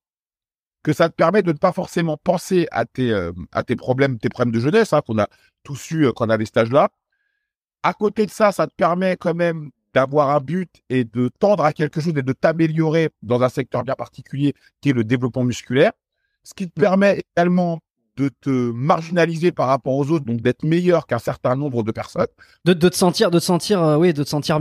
que 0.84 0.94
ça 0.94 1.10
te 1.10 1.16
permet 1.16 1.42
de 1.42 1.52
ne 1.52 1.58
pas 1.58 1.74
forcément 1.74 2.18
penser 2.18 2.68
à 2.72 2.86
tes, 2.86 3.12
euh, 3.12 3.32
à 3.52 3.64
tes 3.64 3.76
problèmes, 3.76 4.18
tes 4.18 4.30
problèmes 4.30 4.54
de 4.54 4.60
jeunesse, 4.60 4.94
hein, 4.94 5.02
qu'on 5.06 5.20
a 5.20 5.28
tous 5.64 5.92
eu 5.92 6.06
euh, 6.06 6.12
quand 6.14 6.28
on 6.28 6.30
avait 6.30 6.46
cet 6.46 6.58
âge-là. 6.58 6.90
À 7.84 7.94
côté 7.94 8.26
de 8.26 8.32
ça, 8.32 8.52
ça 8.52 8.68
te 8.68 8.74
permet 8.76 9.18
quand 9.18 9.34
même 9.34 9.72
d'avoir 9.94 10.30
un 10.30 10.40
but 10.40 10.82
et 10.90 11.04
de 11.04 11.30
tendre 11.40 11.64
à 11.64 11.74
quelque 11.74 12.00
chose 12.00 12.18
et 12.18 12.22
de 12.22 12.34
t'améliorer 12.34 13.10
dans 13.22 13.42
un 13.42 13.50
secteur 13.50 13.84
bien 13.84 13.96
particulier 13.96 14.54
qui 14.82 14.90
est 14.90 14.94
le 14.94 15.04
développement 15.04 15.44
musculaire. 15.44 15.92
Ce 16.44 16.54
qui 16.54 16.70
te 16.70 16.80
permet 16.80 17.24
également 17.36 17.80
de 18.20 18.30
te 18.42 18.50
marginaliser 18.50 19.54
par 19.54 19.68
rapport 19.68 19.96
aux 19.96 20.12
autres, 20.12 20.26
donc 20.26 20.42
d'être 20.42 20.64
meilleur 20.64 21.08
qu'un 21.08 21.20
certain 21.20 21.56
nombre 21.56 21.84
de 21.84 21.92
personnes. 21.92 22.28
De, 22.66 22.74
te 22.74 22.94
sentir, 22.96 23.32
de 23.32 23.40
te 23.40 23.44
sentir, 23.44 23.82
euh, 23.82 23.98
oui, 23.98 24.14
de 24.14 24.24
te 24.24 24.28
sentir 24.28 24.60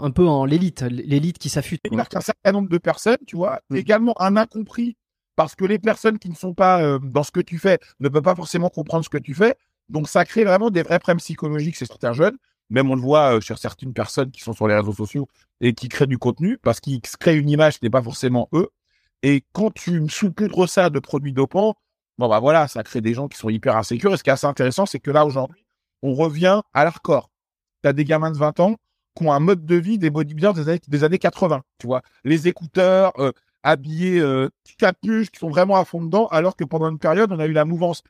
un 0.00 0.10
peu 0.10 0.26
en 0.28 0.44
l'élite, 0.44 0.82
l'élite 0.82 1.38
qui 1.38 1.48
s'affûte. 1.48 1.80
Meilleur 1.90 2.10
qu'un 2.10 2.20
certain 2.20 2.52
nombre 2.52 2.68
de 2.68 2.76
personnes, 2.76 3.16
tu 3.26 3.36
vois. 3.36 3.60
Également 3.74 4.14
un 4.20 4.36
incompris, 4.36 4.96
parce 5.34 5.54
que 5.54 5.64
les 5.64 5.78
personnes 5.78 6.18
qui 6.18 6.28
ne 6.28 6.34
sont 6.34 6.52
pas 6.52 6.82
euh, 6.82 6.98
dans 7.02 7.22
ce 7.22 7.30
que 7.30 7.40
tu 7.40 7.58
fais 7.58 7.78
ne 8.00 8.10
peuvent 8.10 8.22
pas 8.22 8.36
forcément 8.36 8.68
comprendre 8.68 9.04
ce 9.04 9.08
que 9.08 9.18
tu 9.18 9.32
fais. 9.32 9.56
Donc 9.88 10.08
ça 10.08 10.26
crée 10.26 10.44
vraiment 10.44 10.68
des 10.70 10.82
vrais 10.82 10.98
problèmes 10.98 11.18
psychologiques 11.18 11.76
chez 11.76 11.86
certains 11.86 12.12
jeunes. 12.12 12.36
Même 12.68 12.90
on 12.90 12.96
le 12.96 13.00
voit 13.00 13.36
euh, 13.36 13.40
chez 13.40 13.56
certaines 13.56 13.94
personnes 13.94 14.30
qui 14.30 14.42
sont 14.42 14.52
sur 14.52 14.68
les 14.68 14.74
réseaux 14.74 14.92
sociaux 14.92 15.26
et 15.62 15.72
qui 15.72 15.88
créent 15.88 16.06
du 16.06 16.18
contenu 16.18 16.58
parce 16.58 16.80
qu'ils 16.80 17.00
créent 17.00 17.36
une 17.36 17.48
image 17.48 17.78
qui 17.78 17.86
n'est 17.86 17.90
pas 17.90 18.02
forcément 18.02 18.50
eux. 18.52 18.68
Et 19.22 19.42
quand 19.52 19.72
tu 19.72 20.06
saupoudres 20.10 20.68
ça 20.68 20.90
de 20.90 20.98
produits 20.98 21.32
dopants, 21.32 21.76
Bon, 22.18 22.28
bah 22.28 22.38
voilà, 22.38 22.68
ça 22.68 22.82
crée 22.82 23.00
des 23.00 23.14
gens 23.14 23.28
qui 23.28 23.36
sont 23.36 23.48
hyper 23.48 23.76
insécures. 23.76 24.14
Et 24.14 24.16
ce 24.16 24.22
qui 24.22 24.30
est 24.30 24.32
assez 24.32 24.46
intéressant, 24.46 24.86
c'est 24.86 25.00
que 25.00 25.10
là, 25.10 25.26
aujourd'hui, 25.26 25.64
on 26.02 26.14
revient 26.14 26.60
à 26.72 26.84
l'hardcore. 26.84 27.30
Tu 27.82 27.88
as 27.88 27.92
des 27.92 28.04
gamins 28.04 28.30
de 28.30 28.38
20 28.38 28.60
ans 28.60 28.76
qui 29.16 29.24
ont 29.26 29.32
un 29.32 29.40
mode 29.40 29.64
de 29.64 29.76
vie 29.76 29.98
des 29.98 30.10
bodybuilders 30.10 30.54
des 30.54 30.68
années, 30.68 30.80
des 30.86 31.04
années 31.04 31.18
80, 31.18 31.62
tu 31.78 31.86
vois. 31.86 32.02
Les 32.24 32.48
écouteurs, 32.48 33.12
euh, 33.18 33.32
habillés, 33.62 34.20
euh, 34.20 34.48
capuches, 34.78 35.30
qui 35.30 35.38
sont 35.38 35.48
vraiment 35.48 35.76
à 35.76 35.84
fond 35.84 36.02
dedans, 36.02 36.26
alors 36.28 36.56
que 36.56 36.64
pendant 36.64 36.88
une 36.88 36.98
période, 36.98 37.32
on 37.32 37.38
a 37.38 37.46
eu 37.46 37.52
la 37.52 37.64
mouvance 37.64 38.02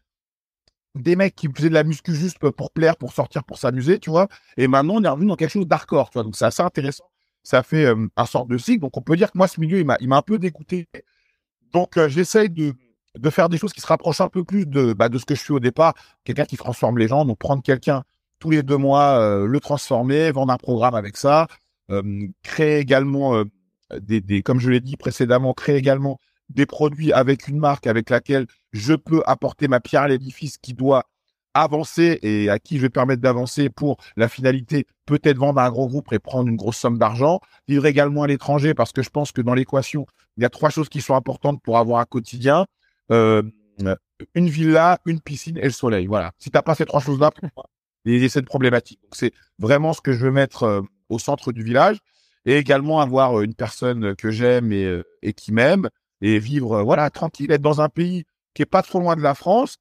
des 0.95 1.17
mecs 1.17 1.35
qui 1.35 1.49
faisaient 1.55 1.69
de 1.69 1.75
la 1.75 1.85
muscu 1.85 2.15
juste 2.15 2.39
pour 2.39 2.71
plaire, 2.71 2.97
pour 2.97 3.13
sortir, 3.13 3.45
pour 3.45 3.59
s'amuser, 3.59 3.99
tu 3.99 4.11
vois. 4.11 4.29
Et 4.57 4.69
maintenant, 4.69 4.95
on 4.97 5.05
est 5.05 5.09
revenu 5.09 5.29
dans 5.29 5.37
quelque 5.37 5.51
chose 5.51 5.67
d'hardcore, 5.67 6.11
tu 6.11 6.15
vois. 6.15 6.25
Donc, 6.25 6.37
c'est 6.37 6.45
assez 6.47 6.63
intéressant. 6.63 7.05
ça 7.43 7.63
fait 7.63 7.85
euh, 7.87 8.07
un 8.17 8.27
sort 8.27 8.47
de 8.47 8.57
cycle. 8.59 8.81
Donc 8.81 8.97
on 8.97 9.03
peut 9.03 9.17
dire 9.17 9.31
que 9.31 9.39
moi 9.39 9.49
ce 9.49 9.61
milieu 9.61 9.79
il 9.79 9.85
m'a 9.85 10.17
un 10.17 10.23
peu 10.23 10.39
dégoûté. 10.39 10.89
Donc 11.73 11.99
j'essaye 12.09 12.49
de 12.49 12.75
de 13.17 13.31
faire 13.31 13.49
des 13.49 13.59
choses 13.59 13.73
qui 13.73 13.81
se 13.81 13.87
rapprochent 13.87 14.21
un 14.21 14.29
peu 14.29 14.45
plus 14.45 14.67
de 14.67 14.93
bah, 14.93 15.09
de 15.09 15.19
ce 15.19 15.25
que 15.25 15.35
je 15.35 15.41
suis 15.41 15.53
au 15.53 15.61
départ, 15.61 15.95
quelqu'un 16.25 16.45
qui 16.45 16.57
transforme 16.57 16.99
les 16.99 17.09
gens. 17.09 17.25
Donc 17.25 17.39
prendre 17.39 17.63
quelqu'un 17.63 18.03
tous 18.39 18.51
les 18.51 18.63
deux 18.63 18.77
mois, 18.77 19.19
euh, 19.19 19.47
le 19.47 19.61
transformer, 19.61 20.31
vendre 20.33 20.53
un 20.53 20.59
programme 20.59 20.95
avec 20.95 21.17
ça, 21.17 21.47
créer 22.43 22.79
également 22.79 23.45
des, 24.01 24.21
des 24.21 24.43
comme 24.43 24.59
je 24.59 24.71
l'ai 24.71 24.81
dit 24.81 24.97
précédemment, 24.97 25.53
créer 25.53 25.77
également 25.77 26.19
des 26.49 26.67
produits 26.67 27.13
avec 27.13 27.49
une 27.49 27.59
marque 27.59 27.87
avec 27.87 28.11
laquelle 28.11 28.47
je 28.73 28.95
peux 28.95 29.23
apporter 29.27 29.69
ma 29.69 29.81
pierre 29.81 30.03
à 30.03 30.09
l'édifice 30.09 30.59
qui 30.59 30.75
doit 30.75 31.05
avancer 31.55 32.19
et 32.23 32.51
à 32.51 32.59
qui 32.59 32.77
je 32.77 32.83
vais 32.83 32.91
permettre 32.91 33.23
d'avancer 33.23 33.71
pour 33.71 33.97
la 34.17 34.29
finalité, 34.29 34.87
peut-être 35.07 35.39
vendre 35.39 35.61
un 35.61 35.71
gros 35.71 35.87
groupe 35.87 36.13
et 36.13 36.19
prendre 36.19 36.49
une 36.49 36.57
grosse 36.57 36.77
somme 36.77 36.99
d'argent, 36.99 37.41
vivre 37.69 37.87
également 37.87 38.25
à 38.25 38.27
l'étranger 38.27 38.75
parce 38.75 38.93
que 38.93 39.03
je 39.03 39.11
pense 39.11 39.31
que 39.31 39.41
dans 39.41 39.55
l'équation, 39.55 40.07
il 40.37 40.43
y 40.43 40.47
a 40.47 40.51
trois 40.51 40.71
choses 40.71 40.89
qui 40.89 41.01
sont 41.01 41.15
importantes 41.15 41.63
pour 41.63 41.79
avoir 41.79 42.01
un 42.01 42.05
quotidien. 42.05 42.67
Euh, 43.11 43.43
une 44.35 44.49
villa, 44.49 44.99
une 45.07 45.21
piscine 45.21 45.59
et 45.59 45.65
le 45.65 45.71
soleil. 45.71 46.07
Voilà. 46.07 46.33
Si 46.39 46.51
t'as 46.51 46.63
pas 46.63 46.75
ces 46.75 46.87
trois 46.87 47.01
choses-là, 47.01 47.33
il 48.05 48.23
y 48.23 48.25
a 48.25 48.29
cette 48.29 48.47
problématique. 48.47 49.01
Donc 49.03 49.17
c'est 49.17 49.33
vraiment 49.59 49.93
ce 49.93 50.01
que 50.01 50.13
je 50.13 50.25
veux 50.25 50.31
mettre 50.31 50.63
euh, 50.63 50.83
au 51.09 51.19
centre 51.19 51.53
du 51.53 51.63
village 51.63 51.99
et 52.47 52.57
également 52.57 53.01
avoir 53.01 53.39
euh, 53.39 53.43
une 53.43 53.55
personne 53.55 54.15
que 54.15 54.31
j'aime 54.31 54.73
et, 54.73 55.33
qui 55.35 55.53
m'aime 55.53 55.89
et 56.21 56.39
vivre 56.39 56.83
voilà 56.83 57.11
tranquille, 57.11 57.51
être 57.51 57.61
dans 57.63 57.81
un 57.81 57.89
pays 57.89 58.25
qui 58.55 58.63
est 58.63 58.67
pas 58.67 58.83
trop 58.83 59.01
loin 59.01 59.17
de 59.17 59.23
la 59.23 59.35
France 59.35 59.79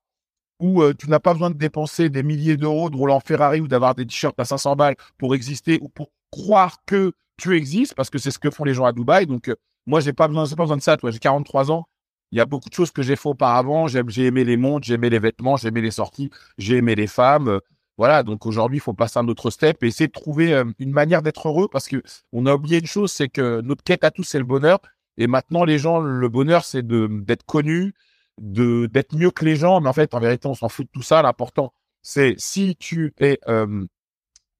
où 0.59 0.81
tu 0.93 1.09
n'as 1.09 1.19
pas 1.19 1.33
besoin 1.33 1.49
de 1.49 1.57
dépenser 1.57 2.09
des 2.09 2.23
milliers 2.23 2.57
d'euros, 2.57 2.89
de 2.89 2.95
rouler 2.95 3.13
en 3.13 3.19
Ferrari 3.19 3.59
ou 3.59 3.67
d'avoir 3.67 3.95
des 3.95 4.05
t-shirts 4.05 4.39
à 4.39 4.45
500 4.45 4.75
balles 4.77 4.95
pour 5.17 5.35
exister 5.35 5.77
ou 5.81 5.89
pour 5.89 6.11
croire 6.31 6.77
que 6.85 7.11
tu 7.37 7.55
existes, 7.55 7.95
parce 7.95 8.09
que 8.09 8.17
c'est 8.17 8.31
ce 8.31 8.39
que 8.39 8.49
font 8.49 8.63
les 8.63 8.73
gens 8.73 8.85
à 8.85 8.93
Dubaï. 8.93 9.25
Donc, 9.25 9.51
moi, 9.85 9.99
j'ai 9.99 10.13
pas 10.13 10.27
besoin, 10.27 10.47
pas 10.47 10.63
besoin 10.63 10.77
de 10.77 10.81
ça. 10.81 10.97
Toi, 10.97 11.11
j'ai 11.11 11.19
43 11.19 11.71
ans. 11.71 11.87
Il 12.33 12.37
y 12.37 12.39
a 12.39 12.47
beaucoup 12.47 12.67
de 12.67 12.73
choses 12.73 12.89
que 12.89 13.03
j'ai 13.03 13.15
fait 13.15 13.29
auparavant. 13.29 13.87
J'ai, 13.87 14.25
aimé 14.25 14.43
les 14.43 14.57
montres, 14.57 14.87
j'ai 14.87 14.95
aimé 14.95 15.11
les 15.11 15.19
vêtements, 15.19 15.55
j'ai 15.55 15.67
aimé 15.67 15.81
les 15.81 15.91
sorties, 15.91 16.31
j'ai 16.57 16.77
aimé 16.77 16.95
les 16.95 17.05
femmes. 17.05 17.47
Euh, 17.47 17.59
voilà. 17.95 18.23
Donc 18.23 18.47
aujourd'hui, 18.47 18.77
il 18.77 18.81
faut 18.81 18.93
passer 18.93 19.19
un 19.19 19.27
autre 19.27 19.51
step 19.51 19.83
et 19.83 19.87
essayer 19.87 20.07
de 20.07 20.11
trouver 20.11 20.63
une 20.79 20.91
manière 20.91 21.21
d'être 21.21 21.47
heureux 21.47 21.67
parce 21.71 21.87
que 21.87 22.01
on 22.31 22.47
a 22.47 22.55
oublié 22.55 22.79
une 22.79 22.87
chose, 22.87 23.11
c'est 23.11 23.29
que 23.29 23.61
notre 23.61 23.83
quête 23.83 24.03
à 24.03 24.09
tous, 24.09 24.23
c'est 24.23 24.39
le 24.39 24.45
bonheur. 24.45 24.79
Et 25.17 25.27
maintenant, 25.27 25.63
les 25.63 25.77
gens, 25.77 25.99
le 25.99 26.27
bonheur, 26.27 26.65
c'est 26.65 26.81
d'être 26.87 27.45
connu, 27.45 27.93
d'être 28.39 29.15
mieux 29.15 29.29
que 29.29 29.45
les 29.45 29.55
gens, 29.55 29.79
mais 29.79 29.89
en 29.89 29.93
fait, 29.93 30.15
en 30.15 30.19
vérité, 30.19 30.47
on 30.47 30.55
s'en 30.55 30.69
fout 30.69 30.87
de 30.87 30.91
tout 30.91 31.03
ça. 31.03 31.21
L'important, 31.21 31.71
c'est 32.01 32.33
si 32.39 32.75
tu 32.77 33.13
es 33.19 33.37
euh, 33.47 33.85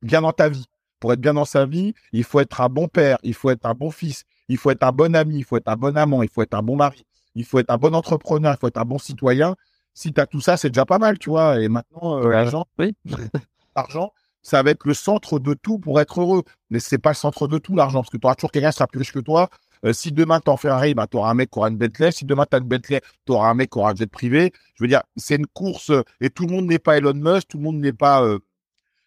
bien 0.04 0.22
dans 0.22 0.32
ta 0.32 0.48
vie. 0.48 0.66
Pour 1.00 1.12
être 1.12 1.20
bien 1.20 1.34
dans 1.34 1.44
sa 1.44 1.66
vie, 1.66 1.96
il 2.12 2.24
faut 2.24 2.40
être 2.40 2.62
un 2.62 2.70
bon 2.70 2.88
père, 2.88 3.18
il 3.24 3.34
faut 3.34 3.50
être 3.50 3.66
un 3.66 3.74
bon 3.74 3.90
fils, 3.90 4.26
il 4.48 4.58
faut 4.58 4.70
être 4.70 4.84
un 4.84 4.92
bon 4.92 5.16
ami, 5.16 5.40
il 5.40 5.44
faut 5.44 5.58
être 5.58 5.68
un 5.68 5.76
bon 5.76 5.98
amant, 5.98 6.22
il 6.22 6.30
faut 6.30 6.44
être 6.44 6.54
un 6.54 6.62
bon 6.62 6.78
mari, 6.78 7.04
il 7.36 7.46
faut 7.46 7.60
être 7.60 7.70
un 7.70 7.78
bon 7.78 7.96
entrepreneur, 7.96 8.54
il 8.56 8.60
faut 8.60 8.68
être 8.68 8.78
un 8.78 8.86
bon 8.86 8.98
citoyen. 8.98 9.56
Si 9.94 10.14
tu 10.14 10.20
as 10.20 10.26
tout 10.26 10.42
ça, 10.42 10.58
c'est 10.58 10.70
déjà 10.70 10.86
pas 10.86 11.00
mal, 11.00 11.20
tu 11.20 11.30
vois. 11.30 11.60
Et 11.62 11.68
maintenant, 11.70 12.20
euh, 12.20 12.30
l'argent, 12.30 12.66
oui. 12.80 12.96
l'argent, 13.76 14.12
ça 14.42 14.64
va 14.64 14.72
être 14.72 14.86
le 14.86 14.94
centre 14.94 15.40
de 15.40 15.54
tout 15.54 15.80
pour 15.80 16.00
être 16.02 16.22
heureux. 16.22 16.44
Mais 16.70 16.80
c'est 16.80 16.98
pas 16.98 17.12
le 17.12 17.16
centre 17.16 17.48
de 17.48 17.58
tout, 17.58 17.76
l'argent, 17.76 18.02
parce 18.02 18.10
que 18.10 18.18
tu 18.18 18.26
auras 18.26 18.36
toujours 18.36 18.52
quelqu'un 18.52 18.72
qui 18.72 18.78
sera 18.78 18.88
plus 18.88 19.00
riche 19.00 19.14
que 19.14 19.20
toi, 19.20 19.50
euh, 19.86 19.94
si 19.94 20.12
demain 20.12 20.40
tu 20.40 20.50
en 20.50 20.58
Ferrari, 20.58 20.94
bah, 20.94 21.08
tu 21.08 21.18
auras 21.18 21.32
un 21.32 21.34
mec 21.34 21.50
qui 21.52 21.60
aura 21.60 21.70
une 21.70 21.78
Bentley. 21.78 22.12
Si 22.12 22.26
demain 22.26 22.46
tu 22.50 22.56
as 22.56 22.60
une 22.60 22.68
Bentley, 22.68 23.02
tu 23.26 23.32
auras 23.34 23.50
un 23.50 23.54
mec 23.54 23.70
qui 23.70 23.80
aura 23.80 23.92
un 23.92 23.96
jet 23.96 24.10
privé. 24.10 24.54
Je 24.76 24.84
veux 24.84 24.88
dire, 24.88 25.04
c'est 25.18 25.36
une 25.36 25.48
course 25.48 25.90
euh, 25.90 26.04
et 26.22 26.30
tout 26.30 26.46
le 26.46 26.54
monde 26.54 26.66
n'est 26.66 26.80
pas 26.80 26.98
Elon 26.98 27.14
Musk, 27.14 27.50
tout 27.50 27.58
le 27.58 27.64
monde 27.64 27.78
n'est 27.78 27.94
pas, 27.94 28.24
euh, 28.24 28.40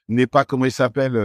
n'est 0.09 0.27
pas, 0.27 0.45
comment 0.45 0.67
il 0.67 0.73
s'appelle, 0.73 1.17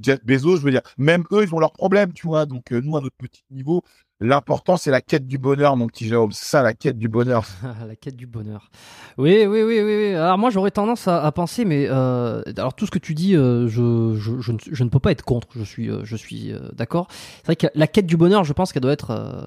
Jeff 0.00 0.24
Bezos. 0.24 0.56
Je 0.56 0.62
veux 0.62 0.70
dire, 0.70 0.82
même 0.98 1.24
eux, 1.32 1.44
ils 1.44 1.54
ont 1.54 1.58
leurs 1.58 1.72
problèmes, 1.72 2.12
tu 2.12 2.26
vois. 2.26 2.46
Donc, 2.46 2.70
nous, 2.70 2.96
à 2.96 3.00
notre 3.00 3.16
petit 3.16 3.44
niveau, 3.50 3.82
L'important, 4.20 4.76
c'est 4.76 4.92
la 4.92 5.00
quête 5.00 5.26
du 5.26 5.38
bonheur, 5.38 5.76
mon 5.76 5.88
petit 5.88 6.06
Jérôme. 6.06 6.30
C'est 6.30 6.46
ça, 6.46 6.62
la 6.62 6.72
quête 6.72 6.96
du 6.96 7.08
bonheur. 7.08 7.44
la 7.86 7.96
quête 7.96 8.14
du 8.14 8.26
bonheur. 8.26 8.70
Oui, 9.18 9.44
oui, 9.46 9.62
oui, 9.62 9.80
oui. 9.82 9.96
oui. 9.96 10.14
Alors 10.14 10.38
moi, 10.38 10.50
j'aurais 10.50 10.70
tendance 10.70 11.08
à, 11.08 11.30
penser, 11.32 11.64
mais 11.64 11.86
euh, 11.90 12.40
alors 12.56 12.74
tout 12.74 12.86
ce 12.86 12.92
que 12.92 13.00
tu 13.00 13.14
dis, 13.14 13.36
euh, 13.36 13.66
je, 13.66 13.82
ne, 13.82 14.58
je, 14.72 14.84
ne, 14.84 14.88
peux 14.88 15.00
pas 15.00 15.10
être 15.10 15.24
contre. 15.24 15.48
Je 15.56 15.64
suis, 15.64 15.90
euh, 15.90 16.04
je 16.04 16.14
suis 16.14 16.52
euh, 16.52 16.70
d'accord. 16.74 17.08
C'est 17.38 17.46
vrai 17.46 17.56
que 17.56 17.66
la 17.74 17.88
quête 17.88 18.06
du 18.06 18.16
bonheur, 18.16 18.44
je 18.44 18.52
pense 18.52 18.72
qu'elle 18.72 18.82
doit 18.82 18.92
être 18.92 19.10
euh, 19.10 19.46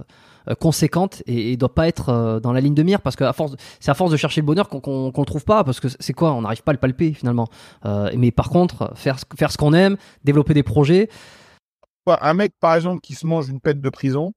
conséquente 0.55 1.23
et, 1.25 1.51
et 1.51 1.57
doit 1.57 1.73
pas 1.73 1.87
être 1.87 2.39
dans 2.41 2.53
la 2.53 2.61
ligne 2.61 2.73
de 2.73 2.83
mire 2.83 3.01
parce 3.01 3.15
que 3.15 3.23
à 3.23 3.33
force, 3.33 3.55
c'est 3.79 3.91
à 3.91 3.93
force 3.93 4.11
de 4.11 4.17
chercher 4.17 4.41
le 4.41 4.45
bonheur 4.45 4.69
qu'on 4.69 4.79
qu'on 4.79 5.21
le 5.21 5.25
trouve 5.25 5.45
pas 5.45 5.63
parce 5.63 5.79
que 5.79 5.87
c'est 5.99 6.13
quoi 6.13 6.33
On 6.33 6.41
n'arrive 6.41 6.63
pas 6.63 6.71
à 6.71 6.73
le 6.73 6.79
palper 6.79 7.13
finalement. 7.13 7.47
mais 8.15 8.31
par 8.31 8.49
contre, 8.49 8.91
faire, 8.95 9.17
faire 9.37 9.51
ce 9.51 9.57
qu'on 9.57 9.73
aime, 9.73 9.97
développer 10.23 10.53
des 10.53 10.63
projets. 10.63 11.09
Un 12.21 12.33
mec, 12.33 12.53
par 12.59 12.75
exemple, 12.75 13.01
qui 13.01 13.15
se 13.15 13.27
mange 13.27 13.49
une 13.49 13.59
peine 13.59 13.81
de 13.81 13.89
prison 13.89 14.33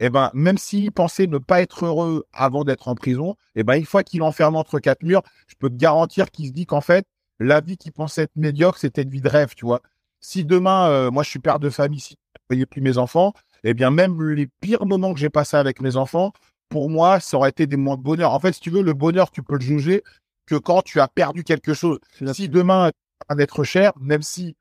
eh 0.00 0.08
ben, 0.08 0.30
même 0.32 0.58
s'il 0.58 0.90
pensait 0.92 1.26
ne 1.26 1.38
pas 1.38 1.60
être 1.60 1.84
heureux 1.84 2.24
avant 2.32 2.64
d'être 2.64 2.88
en 2.88 2.94
prison, 2.94 3.36
eh 3.54 3.62
ben, 3.62 3.74
une 3.74 3.84
fois 3.84 4.02
qu'il 4.02 4.22
enferme 4.22 4.56
entre 4.56 4.78
quatre 4.80 5.02
murs, 5.02 5.22
je 5.46 5.54
peux 5.58 5.68
te 5.68 5.76
garantir 5.76 6.30
qu'il 6.30 6.46
se 6.48 6.52
dit 6.52 6.64
qu'en 6.64 6.80
fait, 6.80 7.04
la 7.38 7.60
vie 7.60 7.76
qu'il 7.76 7.92
pensait 7.92 8.22
être 8.22 8.36
médiocre, 8.36 8.78
c'était 8.78 9.02
une 9.02 9.10
vie 9.10 9.20
de 9.20 9.28
rêve, 9.28 9.54
tu 9.54 9.66
vois. 9.66 9.82
Si 10.20 10.44
demain, 10.44 10.88
euh, 10.88 11.10
moi, 11.10 11.22
je 11.22 11.28
suis 11.28 11.38
père 11.38 11.58
de 11.58 11.68
famille, 11.68 12.00
si 12.00 12.16
je 12.50 12.56
ne 12.56 12.64
plus 12.64 12.80
mes 12.80 12.96
enfants, 12.96 13.34
eh 13.64 13.74
bien, 13.74 13.90
même 13.90 14.20
les 14.30 14.46
pires 14.60 14.86
moments 14.86 15.12
que 15.12 15.20
j'ai 15.20 15.30
passés 15.30 15.56
avec 15.56 15.80
mes 15.80 15.96
enfants, 15.96 16.32
pour 16.68 16.88
moi, 16.88 17.20
ça 17.20 17.36
aurait 17.36 17.50
été 17.50 17.66
des 17.66 17.76
moments 17.76 17.96
de 17.96 18.02
bonheur. 18.02 18.32
En 18.32 18.40
fait, 18.40 18.52
si 18.52 18.60
tu 18.60 18.70
veux, 18.70 18.82
le 18.82 18.94
bonheur, 18.94 19.30
tu 19.30 19.42
peux 19.42 19.56
le 19.56 19.60
juger 19.60 20.02
que 20.46 20.54
quand 20.54 20.82
tu 20.82 21.00
as 21.00 21.08
perdu 21.08 21.44
quelque 21.44 21.74
chose. 21.74 21.98
Si 22.32 22.48
demain, 22.48 22.90
tu 23.28 23.36
d'être 23.36 23.64
cher, 23.64 23.92
même 24.00 24.22
si 24.22 24.56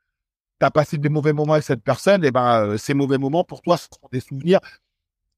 tu 0.59 0.65
as 0.65 0.71
passé 0.71 0.97
des 0.97 1.09
mauvais 1.09 1.33
moments 1.33 1.53
avec 1.53 1.65
cette 1.65 1.83
personne, 1.83 2.23
eh 2.25 2.31
ben, 2.31 2.65
euh, 2.65 2.77
ces 2.77 2.93
mauvais 2.93 3.17
moments, 3.17 3.43
pour 3.43 3.61
toi, 3.61 3.77
ce 3.77 3.87
seront 3.91 4.09
des 4.11 4.19
souvenirs 4.19 4.59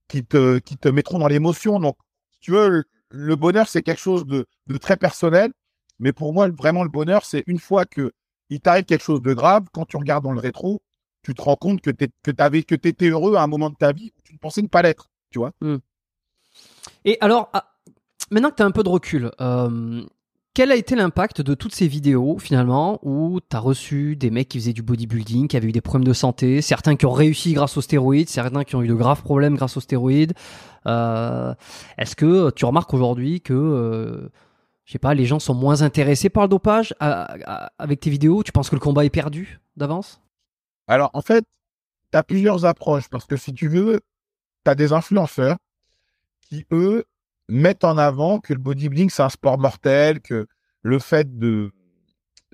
qui 0.07 0.25
te, 0.25 0.59
qui 0.59 0.77
te 0.77 0.89
mettront 0.89 1.19
dans 1.19 1.27
l'émotion. 1.27 1.79
Donc, 1.79 1.97
tu 2.39 2.51
veux, 2.51 2.83
le, 3.09 3.35
bonheur, 3.35 3.67
c'est 3.67 3.83
quelque 3.83 4.01
chose 4.01 4.25
de, 4.25 4.45
de, 4.67 4.77
très 4.77 4.97
personnel. 4.97 5.51
Mais 5.99 6.13
pour 6.13 6.33
moi, 6.33 6.49
vraiment, 6.49 6.83
le 6.83 6.89
bonheur, 6.89 7.25
c'est 7.25 7.43
une 7.47 7.59
fois 7.59 7.85
que 7.85 8.11
il 8.49 8.59
t'arrive 8.59 8.85
quelque 8.85 9.03
chose 9.03 9.21
de 9.21 9.33
grave, 9.33 9.65
quand 9.71 9.85
tu 9.85 9.95
regardes 9.95 10.23
dans 10.23 10.33
le 10.33 10.39
rétro, 10.39 10.81
tu 11.23 11.33
te 11.33 11.41
rends 11.41 11.55
compte 11.55 11.81
que 11.81 11.91
tu 11.91 12.07
que 12.23 12.75
étais 12.75 13.09
heureux 13.09 13.35
à 13.35 13.43
un 13.43 13.47
moment 13.47 13.69
de 13.69 13.75
ta 13.75 13.91
vie 13.91 14.11
où 14.17 14.21
tu 14.23 14.33
ne 14.33 14.39
pensais 14.39 14.63
pas 14.63 14.81
l'être, 14.81 15.09
tu 15.29 15.39
vois. 15.39 15.51
Mmh. 15.61 15.77
Et 17.05 17.17
alors, 17.21 17.49
ah, 17.53 17.65
maintenant 18.31 18.49
que 18.49 18.55
tu 18.55 18.63
as 18.63 18.65
un 18.65 18.71
peu 18.71 18.83
de 18.83 18.89
recul, 18.89 19.31
euh, 19.39 20.03
quel 20.53 20.71
a 20.71 20.75
été 20.75 20.95
l'impact 20.95 21.41
de 21.41 21.53
toutes 21.53 21.73
ces 21.73 21.87
vidéos 21.87 22.37
finalement 22.37 22.99
où 23.03 23.39
tu 23.39 23.55
as 23.55 23.59
reçu 23.59 24.15
des 24.15 24.29
mecs 24.29 24.49
qui 24.49 24.59
faisaient 24.59 24.73
du 24.73 24.81
bodybuilding, 24.81 25.47
qui 25.47 25.55
avaient 25.55 25.69
eu 25.69 25.71
des 25.71 25.81
problèmes 25.81 26.07
de 26.07 26.13
santé, 26.13 26.61
certains 26.61 26.95
qui 26.95 27.05
ont 27.05 27.13
réussi 27.13 27.53
grâce 27.53 27.77
aux 27.77 27.81
stéroïdes, 27.81 28.29
certains 28.29 28.63
qui 28.63 28.75
ont 28.75 28.81
eu 28.81 28.87
de 28.87 28.93
graves 28.93 29.21
problèmes 29.21 29.55
grâce 29.55 29.77
aux 29.77 29.81
stéroïdes 29.81 30.33
euh, 30.87 31.53
Est-ce 31.97 32.15
que 32.15 32.49
tu 32.51 32.65
remarques 32.65 32.93
aujourd'hui 32.93 33.39
que, 33.41 33.53
euh, 33.53 34.29
pas, 34.99 35.13
les 35.13 35.25
gens 35.25 35.39
sont 35.39 35.53
moins 35.53 35.83
intéressés 35.83 36.29
par 36.29 36.43
le 36.43 36.49
dopage 36.49 36.93
avec 36.99 38.01
tes 38.01 38.09
vidéos 38.09 38.43
Tu 38.43 38.51
penses 38.51 38.69
que 38.69 38.75
le 38.75 38.81
combat 38.81 39.05
est 39.05 39.09
perdu 39.09 39.61
d'avance? 39.77 40.19
Alors 40.87 41.11
en 41.13 41.21
fait, 41.21 41.45
tu 42.11 42.17
as 42.17 42.23
plusieurs 42.23 42.65
approches 42.65 43.09
parce 43.09 43.25
que 43.25 43.37
si 43.37 43.53
tu 43.53 43.67
veux, 43.67 44.01
tu 44.65 44.71
as 44.71 44.75
des 44.75 44.93
influenceurs 44.93 45.57
qui, 46.41 46.65
eux, 46.71 47.05
mettent 47.49 47.83
en 47.83 47.97
avant 47.97 48.39
que 48.39 48.53
le 48.53 48.59
bodybuilding, 48.59 49.09
c'est 49.09 49.23
un 49.23 49.29
sport 49.29 49.57
mortel, 49.57 50.21
que 50.21 50.47
le 50.81 50.99
fait 50.99 51.37
de 51.37 51.71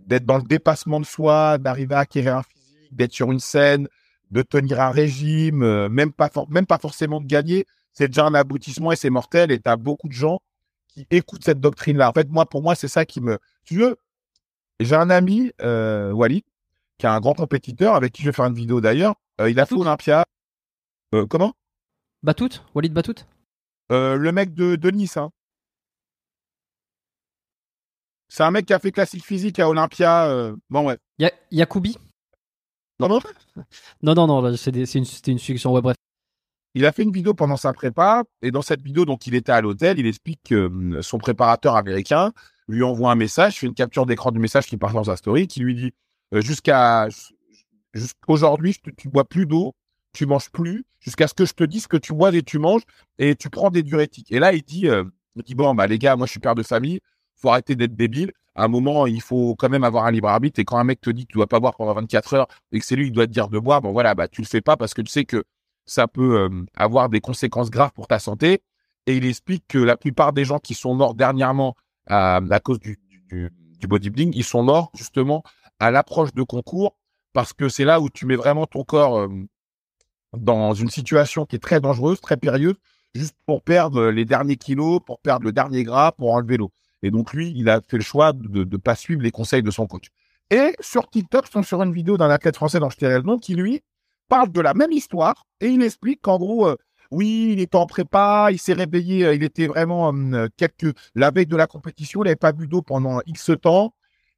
d'être 0.06 0.26
dans 0.26 0.38
le 0.38 0.44
dépassement 0.44 1.00
de 1.00 1.06
soi, 1.06 1.58
d'arriver 1.58 1.96
à 1.96 2.00
acquérir 2.00 2.38
un 2.38 2.44
physique, 2.44 2.96
d'être 2.96 3.12
sur 3.12 3.32
une 3.32 3.40
scène, 3.40 3.90
de 4.32 4.42
tenir 4.42 4.80
un 4.80 4.92
régime, 4.92 5.64
euh, 5.64 5.90
même 5.90 6.12
pas 6.14 6.78
forcément 6.80 7.20
de 7.20 7.26
gagner, 7.26 7.66
c'est 7.98 8.10
déjà 8.10 8.26
un 8.26 8.34
aboutissement 8.36 8.92
et 8.92 8.96
c'est 8.96 9.10
mortel. 9.10 9.52
Et 9.52 9.60
tu 9.60 9.68
as 9.68 9.76
beaucoup 9.76 10.08
de 10.08 10.14
gens 10.14 10.40
qui 10.88 11.08
écoutent 11.10 11.44
cette 11.44 11.60
doctrine-là. 11.60 12.10
En 12.10 12.14
fait, 12.14 12.30
moi, 12.30 12.46
pour 12.46 12.62
moi, 12.62 12.76
c'est 12.76 12.88
ça 12.88 13.06
qui 13.06 13.22
me. 13.22 13.40
Tu 13.66 13.78
veux, 13.78 13.98
j'ai 14.80 14.96
un 14.96 15.10
ami, 15.10 15.52
euh, 15.62 16.12
Walid, 16.12 16.44
qui 16.98 17.06
est 17.06 17.10
un 17.10 17.20
grand 17.20 17.34
compétiteur, 17.34 17.96
avec 17.96 18.14
qui 18.14 18.24
je 18.24 18.30
vais 18.30 18.34
faire 18.34 18.46
une 18.46 18.54
vidéo 18.54 18.82
d'ailleurs. 18.82 19.16
Euh, 19.40 19.50
il 19.50 19.60
a 19.60 19.66
fait 19.66 19.76
Olympia. 19.76 20.26
Euh, 21.14 21.26
comment? 21.26 21.54
Batout 22.24 22.62
Walid 22.74 22.94
Batout 22.94 23.16
euh, 23.92 24.16
le 24.18 24.32
mec 24.34 24.54
de, 24.54 24.76
de 24.76 24.90
Nice. 24.92 25.16
Hein. 25.16 25.32
C'est 28.28 28.44
un 28.44 28.52
mec 28.52 28.66
qui 28.66 28.74
a 28.74 28.80
fait 28.80 28.92
classique 28.92 29.24
physique 29.24 29.60
à 29.60 29.70
Olympia. 29.70 30.52
Bon, 30.70 30.86
ouais. 30.86 30.98
Ya 31.20 31.32
Yacoubi 31.52 31.98
Non, 33.00 33.08
non. 33.08 33.22
non, 34.02 34.14
non, 34.14 34.28
non, 34.28 34.58
c'était 34.58 34.84
une, 34.84 35.06
une 35.28 35.40
succession. 35.40 35.72
Ouais, 35.72 35.82
bref. 35.82 35.96
Il 36.74 36.86
a 36.86 36.92
fait 36.92 37.04
une 37.04 37.14
vidéo 37.14 37.34
pendant 37.34 37.56
sa 37.56 37.72
prépa, 37.72 38.24
et 38.42 38.52
dans 38.52 38.62
cette 38.62 38.82
vidéo, 38.82 39.06
donc 39.06 39.26
il 39.26 39.34
était 39.36 39.54
à 39.54 39.62
l'hôtel, 39.62 40.00
il 40.00 40.06
explique 40.06 40.42
que 40.44 40.68
hum, 40.68 41.02
son 41.02 41.18
préparateur 41.18 41.76
américain 41.76 42.34
lui 42.68 42.84
envoie 42.84 43.12
un 43.12 43.16
message, 43.16 43.60
fait 43.60 43.68
une 43.68 43.74
capture 43.74 44.06
d'écran 44.06 44.32
du 44.32 44.40
message 44.40 44.66
qui 44.66 44.76
part 44.76 44.92
dans 44.92 45.06
sa 45.06 45.16
story, 45.16 45.48
qui 45.48 45.62
lui 45.62 45.74
dit 45.74 45.94
jusqu'à 46.34 47.08
jusqu'aujourd'hui, 47.94 48.76
tu 48.98 49.10
bois 49.10 49.26
plus 49.26 49.46
d'eau, 49.46 49.76
tu 50.14 50.26
manges 50.26 50.50
plus 50.50 50.86
jusqu'à 51.00 51.28
ce 51.28 51.34
que 51.34 51.46
je 51.46 51.54
te 51.54 51.64
dise 51.64 51.88
que 51.88 51.98
tu 51.98 52.14
bois 52.14 52.34
et 52.34 52.44
tu 52.44 52.60
manges 52.60 52.82
et 53.18 53.36
tu 53.36 53.50
prends 53.50 53.70
des 53.70 53.84
diurétiques. 53.84 54.32
Et 54.32 54.40
là, 54.40 54.54
il 54.54 54.64
dit, 54.64 54.88
euh, 54.88 55.04
il 55.36 55.44
dit 55.44 55.56
bon, 55.56 55.74
bah 55.76 55.88
les 55.88 56.00
gars, 56.00 56.16
moi 56.16 56.26
je 56.26 56.32
suis 56.32 56.40
père 56.40 56.56
de 56.56 56.64
famille, 56.64 57.00
faut 57.36 57.50
arrêter 57.50 57.76
d'être 57.76 57.96
débile. 57.96 58.32
À 58.56 58.66
un 58.66 58.68
moment, 58.68 59.06
il 59.06 59.22
faut 59.22 59.56
quand 59.56 59.70
même 59.70 59.84
avoir 59.84 60.06
un 60.06 60.12
libre 60.12 60.28
arbitre. 60.28 60.60
Et 60.60 60.66
quand 60.66 60.78
un 60.78 60.84
mec 60.84 61.00
te 61.00 61.12
dit 61.12 61.26
que 61.26 61.32
tu 61.32 61.38
dois 61.38 61.48
pas 61.48 61.60
boire 61.60 61.76
pendant 61.76 61.94
24 61.94 62.34
heures 62.34 62.48
et 62.72 62.80
que 62.80 62.86
c'est 62.86 62.96
lui 62.96 63.06
qui 63.06 63.12
doit 63.12 63.28
te 63.28 63.32
dire 63.32 63.50
de 63.50 63.60
boire, 63.60 63.82
bon 63.82 63.92
voilà, 63.92 64.16
bah 64.16 64.28
tu 64.28 64.42
le 64.42 64.48
fais 64.48 64.62
pas 64.62 64.76
parce 64.78 64.94
que 64.94 65.02
tu 65.02 65.12
sais 65.12 65.26
que 65.26 65.44
ça 65.86 66.08
peut 66.08 66.40
euh, 66.40 66.66
avoir 66.76 67.10
des 67.10 67.22
conséquences 67.22 67.70
graves 67.70 67.92
pour 67.94 68.08
ta 68.08 68.20
santé. 68.20 68.64
Et 69.06 69.16
il 69.16 69.26
explique 69.26 69.64
que 69.68 69.78
la 69.78 69.96
plupart 69.96 70.34
des 70.34 70.44
gens 70.44 70.60
qui 70.60 70.74
sont 70.74 70.94
morts 70.96 71.14
dernièrement 71.14 71.76
à, 72.08 72.42
cause 72.64 72.80
du, 72.80 73.00
du 73.30 73.88
bodybuilding, 73.88 74.34
ils 74.36 74.44
sont 74.44 74.64
morts 74.64 74.92
justement 74.96 75.44
à 75.80 75.92
l'approche 75.92 76.34
de 76.34 76.44
concours 76.44 76.98
parce 77.34 77.54
que 77.54 77.70
c'est 77.70 77.86
là 77.86 78.00
où 78.00 78.10
tu 78.10 78.26
mets 78.26 78.36
vraiment 78.36 78.66
ton 78.66 78.84
corps 78.84 79.28
dans 80.34 80.74
une 80.74 80.90
situation 80.90 81.46
qui 81.46 81.56
est 81.56 81.60
très 81.60 81.80
dangereuse, 81.80 82.20
très 82.20 82.38
périlleuse, 82.38 82.76
juste 83.14 83.36
pour 83.46 83.62
perdre 83.62 84.08
les 84.08 84.26
derniers 84.26 84.58
kilos, 84.58 85.00
pour 85.06 85.20
perdre 85.20 85.46
le 85.46 85.52
dernier 85.52 85.84
gras, 85.84 86.12
pour 86.12 86.34
enlever 86.34 86.58
l'eau. 86.58 86.72
Et 87.04 87.12
donc 87.12 87.34
lui, 87.34 87.54
il 87.56 87.70
a 87.70 87.82
fait 87.82 87.98
le 87.98 88.04
choix 88.04 88.34
de 88.34 88.64
ne 88.64 88.78
pas 88.78 88.96
suivre 88.96 89.22
les 89.22 89.32
conseils 89.32 89.64
de 89.64 89.72
son 89.72 89.86
coach. 89.88 90.08
Et 90.50 90.74
sur 90.80 91.10
TikTok, 91.10 91.46
je 91.46 91.52
tombe 91.52 91.66
sur 91.66 91.82
une 91.84 91.94
vidéo 91.94 92.18
d'un 92.18 92.30
athlète 92.30 92.56
français 92.56 92.80
dont 92.80 92.90
je 92.90 92.98
tairai 92.98 93.18
le 93.18 93.24
nom 93.24 93.38
qui, 93.38 93.54
lui, 93.54 93.82
parle 94.30 94.52
de 94.52 94.62
la 94.62 94.74
même 94.74 94.92
histoire 94.92 95.46
et 95.62 95.68
il 95.68 95.84
explique 95.84 96.22
qu'en 96.22 96.38
gros, 96.38 96.76
oui, 97.12 97.52
il 97.54 97.60
était 97.60 97.78
en 97.78 97.86
prépa, 97.86 98.50
il 98.52 98.60
s'est 98.60 98.74
réveillé, 98.74 99.32
il 99.34 99.44
était 99.44 99.68
vraiment 99.68 100.14
quelques 100.58 100.96
la 101.16 101.32
veille 101.32 101.46
de 101.46 101.56
la 101.56 101.68
compétition, 101.68 102.22
il 102.24 102.26
n'avait 102.26 102.36
pas 102.36 102.52
bu 102.52 102.68
d'eau 102.68 102.82
pendant 102.82 103.20
X 103.26 103.52
temps 103.62 103.94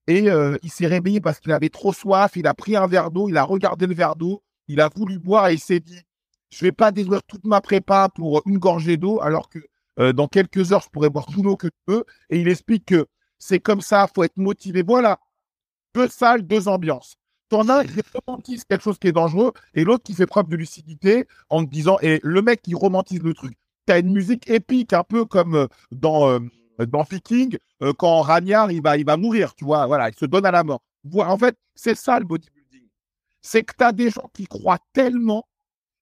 et 0.09 0.27
il 0.63 0.69
s'est 0.69 0.87
réveillé 0.87 1.21
parce 1.21 1.39
qu'il 1.39 1.51
avait 1.51 1.69
trop 1.69 1.93
soif, 1.93 2.33
il 2.35 2.47
a 2.47 2.53
pris 2.53 2.75
un 2.75 2.87
verre 2.87 3.11
d'eau, 3.11 3.29
il 3.29 3.37
a 3.37 3.43
regardé 3.43 3.87
le 3.87 3.93
verre 3.93 4.15
d'eau, 4.15 4.41
il 4.67 4.81
a 4.81 4.89
voulu 4.93 5.19
boire 5.19 5.47
et 5.47 5.53
il 5.53 5.59
s'est 5.59 5.79
dit 5.79 6.01
je 6.49 6.65
vais 6.65 6.71
pas 6.71 6.91
détruire 6.91 7.21
toute 7.23 7.45
ma 7.45 7.61
prépa 7.61 8.09
pour 8.13 8.41
une 8.45 8.57
gorgée 8.57 8.97
d'eau 8.97 9.21
alors 9.21 9.49
que 9.49 9.59
dans 10.11 10.27
quelques 10.27 10.73
heures 10.73 10.81
je 10.81 10.89
pourrais 10.89 11.09
boire 11.09 11.27
tout 11.27 11.43
l'eau 11.43 11.55
que 11.55 11.67
je 11.67 11.93
veux 11.93 12.05
et 12.29 12.39
il 12.39 12.47
explique 12.47 12.85
que 12.85 13.05
c'est 13.39 13.59
comme 13.59 13.81
ça, 13.81 14.07
faut 14.13 14.23
être 14.23 14.37
motivé. 14.37 14.83
Voilà, 14.83 15.19
deux 15.95 16.07
salles, 16.09 16.43
deux 16.45 16.67
ambiances. 16.67 17.15
T'en 17.47 17.67
as 17.69 17.79
un 17.79 17.83
qui 17.85 18.01
romantise 18.13 18.63
quelque 18.65 18.83
chose 18.83 18.99
qui 18.99 19.07
est 19.07 19.11
dangereux 19.11 19.53
et 19.73 19.83
l'autre 19.83 20.03
qui 20.03 20.13
fait 20.13 20.27
preuve 20.27 20.49
de 20.49 20.55
lucidité 20.55 21.25
en 21.49 21.63
disant, 21.63 21.97
et 22.01 22.19
le 22.21 22.41
mec 22.43 22.61
qui 22.61 22.75
romantise 22.75 23.23
le 23.23 23.33
truc. 23.33 23.57
T'as 23.87 23.99
une 23.99 24.11
musique 24.11 24.47
épique, 24.49 24.93
un 24.93 25.03
peu 25.03 25.25
comme 25.25 25.55
euh, 25.55 25.67
dans, 25.91 26.29
euh, 26.29 26.39
dans 26.85 27.03
Viking, 27.03 27.57
euh, 27.81 27.93
quand 27.93 28.21
Ragnar, 28.21 28.71
il 28.71 28.81
va, 28.81 28.97
il 28.97 29.05
va 29.05 29.17
mourir, 29.17 29.55
tu 29.55 29.65
vois, 29.65 29.85
voilà, 29.87 30.09
il 30.09 30.15
se 30.15 30.25
donne 30.25 30.45
à 30.45 30.51
la 30.51 30.63
mort. 30.63 30.81
En 31.15 31.37
fait, 31.37 31.57
c'est 31.75 31.95
ça 31.95 32.19
le 32.19 32.25
bodybuilding. 32.25 32.87
C'est 33.41 33.63
que 33.63 33.73
t'as 33.77 33.91
des 33.91 34.09
gens 34.09 34.29
qui 34.33 34.45
croient 34.45 34.79
tellement 34.93 35.47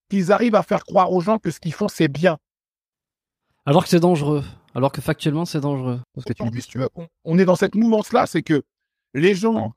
qu'ils 0.09 0.31
arrivent 0.31 0.55
à 0.55 0.63
faire 0.63 0.85
croire 0.85 1.11
aux 1.11 1.21
gens 1.21 1.37
que 1.37 1.51
ce 1.51 1.59
qu'ils 1.59 1.73
font, 1.73 1.87
c'est 1.87 2.07
bien. 2.07 2.37
Alors 3.65 3.83
que 3.83 3.89
c'est 3.89 3.99
dangereux. 3.99 4.43
Alors 4.73 4.91
que 4.91 5.01
factuellement, 5.01 5.45
c'est 5.45 5.59
dangereux. 5.59 5.99
que 6.25 6.33
tu 6.33 6.43
on, 6.95 7.07
on, 7.25 7.39
est 7.39 7.45
dans 7.45 7.55
cette 7.55 7.75
mouvance-là, 7.75 8.27
c'est 8.27 8.43
que 8.43 8.63
les 9.13 9.35
gens 9.35 9.73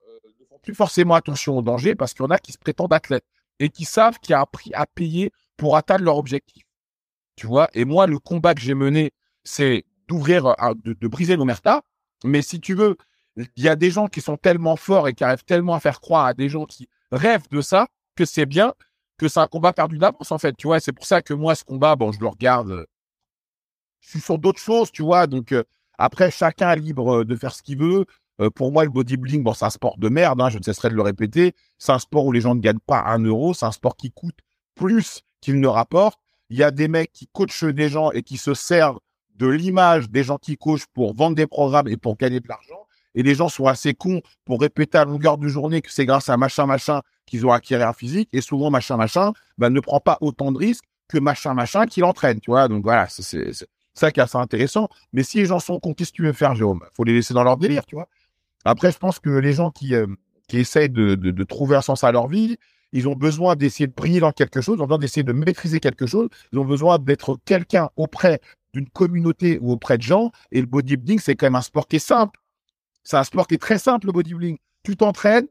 plus 0.63 0.75
forcément 0.75 1.15
attention 1.15 1.57
au 1.57 1.63
danger 1.63 1.95
parce 1.95 2.13
qu'il 2.13 2.23
y 2.23 2.27
en 2.27 2.31
a 2.31 2.39
qui 2.39 2.53
se 2.53 2.59
prétendent 2.59 2.93
athlètes 2.93 3.25
et 3.59 3.69
qui 3.69 3.85
savent 3.85 4.19
qu'il 4.19 4.33
y 4.33 4.35
a 4.35 4.41
un 4.41 4.47
prix 4.47 4.73
à 4.75 4.87
payer 4.87 5.33
pour 5.57 5.77
atteindre 5.77 6.05
leur 6.05 6.17
objectif. 6.17 6.65
Tu 7.37 7.47
vois, 7.47 7.69
et 7.75 7.85
moi, 7.85 8.07
le 8.07 8.19
combat 8.19 8.55
que 8.55 8.61
j'ai 8.61 8.75
mené, 8.75 9.13
c'est 9.45 9.85
d'ouvrir, 10.11 10.55
de, 10.85 10.93
de, 10.93 11.09
briser 11.09 11.37
l'omerta. 11.37 11.83
Mais 12.25 12.43
si 12.43 12.61
tu 12.61 12.75
veux, 12.75 12.97
il 13.37 13.63
y 13.63 13.69
a 13.69 13.77
des 13.77 13.91
gens 13.91 14.09
qui 14.09 14.21
sont 14.21 14.37
tellement 14.37 14.77
forts 14.77 15.09
et 15.09 15.15
qui 15.15 15.25
arrivent 15.25 15.45
tellement 15.45 15.75
à 15.75 15.81
faire 15.81 16.01
croire 16.01 16.27
à 16.27 16.35
des 16.35 16.49
gens 16.49 16.67
qui 16.67 16.89
rêvent 17.13 17.49
de 17.51 17.61
ça 17.61 17.87
que 18.17 18.25
c'est 18.25 18.47
bien, 18.47 18.75
que 19.17 19.29
c'est 19.29 19.41
un 19.41 19.47
combat 19.47 19.73
perdu 19.73 19.99
d'avance, 19.99 20.33
en 20.33 20.39
fait. 20.39 20.55
Tu 20.57 20.67
vois, 20.67 20.81
c'est 20.81 20.93
pour 20.93 21.07
ça 21.07 21.23
que 21.23 21.33
moi, 21.33 21.55
ce 21.55 21.65
combat, 21.65 21.95
bon, 21.97 22.11
je 22.13 22.21
le 22.21 22.27
regarde. 22.27 22.87
Je 24.01 24.11
suis 24.11 24.21
sur 24.21 24.39
d'autres 24.39 24.61
choses, 24.61 24.91
tu 24.91 25.03
vois. 25.03 25.27
Donc, 25.27 25.53
euh, 25.53 25.63
après, 25.97 26.31
chacun 26.31 26.73
est 26.73 26.77
libre 26.77 27.25
de 27.25 27.37
faire 27.37 27.55
ce 27.55 27.63
qu'il 27.63 27.79
veut. 27.79 28.05
Euh, 28.41 28.51
pour 28.51 28.73
moi, 28.73 28.85
le 28.85 28.91
bodybuilding, 28.91 29.43
bon, 29.45 29.55
c'est 29.55 29.67
un 29.67 29.71
sport 29.71 29.97
de 29.99 30.09
merde, 30.09 30.41
hein, 30.41 30.49
je 30.51 30.59
ne 30.59 30.63
cesserai 30.63 30.91
de 30.91 30.95
le 30.95 31.03
répéter. 31.03 31.55
C'est 31.79 31.93
un 31.93 31.99
sport 31.99 32.25
où 32.25 32.33
les 32.33 32.41
gens 32.41 32.55
ne 32.55 32.61
gagnent 32.61 32.79
pas 32.87 33.03
un 33.07 33.23
euro. 33.23 33.55
C'est 33.55 33.67
un 33.67 33.73
sport 33.73 33.97
qui 33.97 34.11
coûte 34.11 34.39
plus 34.75 35.23
qu'il 35.41 35.61
ne 35.61 35.69
rapporte. 35.69 36.19
Il 36.49 36.59
y 36.59 36.65
a 36.65 36.71
des 36.71 36.89
mecs 36.89 37.13
qui 37.13 37.29
coachent 37.29 37.65
des 37.65 37.89
gens 37.89 38.11
et 38.11 38.23
qui 38.23 38.39
se 38.39 38.55
servent 38.55 38.99
de 39.41 39.47
l'image 39.47 40.11
des 40.11 40.23
gens 40.23 40.37
qui 40.37 40.57
coachent 40.57 40.87
pour 40.93 41.15
vendre 41.15 41.35
des 41.35 41.47
programmes 41.47 41.89
et 41.89 41.97
pour 41.97 42.17
gagner 42.17 42.41
de 42.41 42.49
l'argent. 42.49 42.87
Et 43.15 43.23
les 43.23 43.35
gens 43.35 43.49
sont 43.49 43.67
assez 43.67 43.95
cons 43.95 44.21
pour 44.45 44.61
répéter 44.61 44.99
à 44.99 45.05
longueur 45.05 45.39
de 45.39 45.49
journée 45.49 45.81
que 45.81 45.91
c'est 45.91 46.05
grâce 46.05 46.29
à 46.29 46.37
machin 46.37 46.67
machin 46.67 47.01
qu'ils 47.27 47.47
ont 47.47 47.51
acquis 47.51 47.75
un 47.75 47.93
physique. 47.95 48.29
Et 48.33 48.43
souvent, 48.43 48.71
machin 48.71 48.97
machin 48.97 49.33
bah, 49.59 49.71
ne 49.71 49.81
prend 49.81 49.99
pas 49.99 50.19
autant 50.21 50.53
de 50.53 50.59
risques 50.59 50.85
que 51.09 51.19
machin 51.19 51.55
machin 51.55 51.87
qui 51.87 52.01
l'entraîne. 52.01 52.39
Tu 52.39 52.51
vois, 52.51 52.69
donc 52.69 52.85
voilà, 52.85 53.07
c'est 53.09 53.51
ça 53.95 54.13
qui 54.13 54.21
est 54.21 54.23
assez 54.23 54.37
intéressant. 54.37 54.89
Mais 55.13 55.23
si 55.23 55.39
les 55.39 55.47
gens 55.47 55.59
sont 55.59 55.81
cons, 55.81 55.95
qu'est-ce 55.95 56.13
que 56.13 56.17
tu 56.17 56.23
veux 56.23 56.33
faire, 56.35 56.55
Jérôme? 56.55 56.85
Faut 56.95 57.05
les 57.05 57.15
laisser 57.15 57.35
dans 57.35 57.43
leur 57.43 57.57
délire, 57.57 57.85
tu 57.87 57.97
vois. 57.97 58.09
Après, 58.65 58.93
je 58.93 58.99
pense 58.99 59.19
que 59.19 59.31
les 59.31 59.55
gens 59.55 59.71
qui, 59.71 59.95
euh, 59.95 60.07
qui 60.47 60.59
essayent 60.59 60.91
de, 60.91 61.15
de, 61.15 61.31
de, 61.31 61.45
trouver 61.45 61.77
un 61.77 61.83
sens 61.83 62.05
à 62.05 62.13
leur 62.13 62.29
vie, 62.29 62.59
ils 62.93 63.09
ont 63.09 63.15
besoin 63.15 63.57
d'essayer 63.57 63.87
de 63.87 63.95
briller 63.95 64.21
dans 64.21 64.33
quelque 64.33 64.61
chose, 64.61 64.77
ils 64.79 64.83
ont 64.83 64.87
besoin 64.87 64.99
d'essayer 64.99 65.25
de 65.25 65.33
maîtriser 65.33 65.81
quelque 65.81 66.07
chose, 66.07 66.29
ils 66.53 66.59
ont 66.59 66.65
besoin 66.65 66.99
d'être 66.99 67.39
quelqu'un 67.47 67.89
auprès 67.97 68.41
d'une 68.73 68.89
communauté 68.89 69.59
ou 69.61 69.73
auprès 69.73 69.99
de 69.99 70.03
gens. 70.03 70.31
Et 70.53 70.61
le 70.61 70.67
bodybuilding, 70.67 71.19
c'est 71.19 71.35
quand 71.37 71.47
même 71.47 71.57
un 71.57 71.63
sport 71.63 71.89
qui 71.89 71.97
est 71.97 71.99
simple. 71.99 72.39
C'est 73.03 73.17
un 73.17 73.25
sport 73.25 73.47
qui 73.47 73.55
est 73.55 73.59
très 73.59 73.79
simple, 73.79 74.07
le 74.07 74.13
bodybuilding. 74.13 74.59
Tu 74.83 74.97
t'entraînes, 74.97 75.47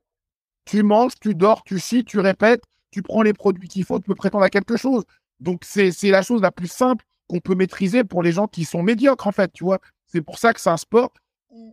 tu 0.66 0.84
manges, 0.84 1.14
tu 1.20 1.36
dors, 1.36 1.64
tu 1.64 1.80
chies, 1.80 2.04
tu 2.04 2.20
répètes, 2.20 2.64
tu 2.92 3.02
prends 3.02 3.22
les 3.22 3.34
produits 3.34 3.68
qu'il 3.68 3.84
faut, 3.84 4.00
tu 4.00 4.06
peux 4.06 4.16
prétendre 4.16 4.44
à 4.44 4.50
quelque 4.50 4.78
chose. 4.78 5.04
Donc, 5.40 5.64
c'est 5.64 5.92
la 6.04 6.22
chose 6.22 6.42
la 6.42 6.52
plus 6.52 6.72
simple 6.72 7.06
qu'on 7.28 7.40
peut 7.40 7.56
maîtriser 7.56 8.04
pour 8.04 8.24
les 8.24 8.32
gens 8.32 8.48
qui 8.48 8.66
sont 8.66 8.84
médiocres, 8.84 9.28
en 9.28 9.32
fait, 9.32 9.52
tu 9.54 9.64
vois. 9.64 9.80
C'est 10.08 10.22
pour 10.22 10.40
ça 10.40 10.54
que 10.54 10.60
c'est 10.62 10.70
un 10.70 10.78
sport 10.78 11.12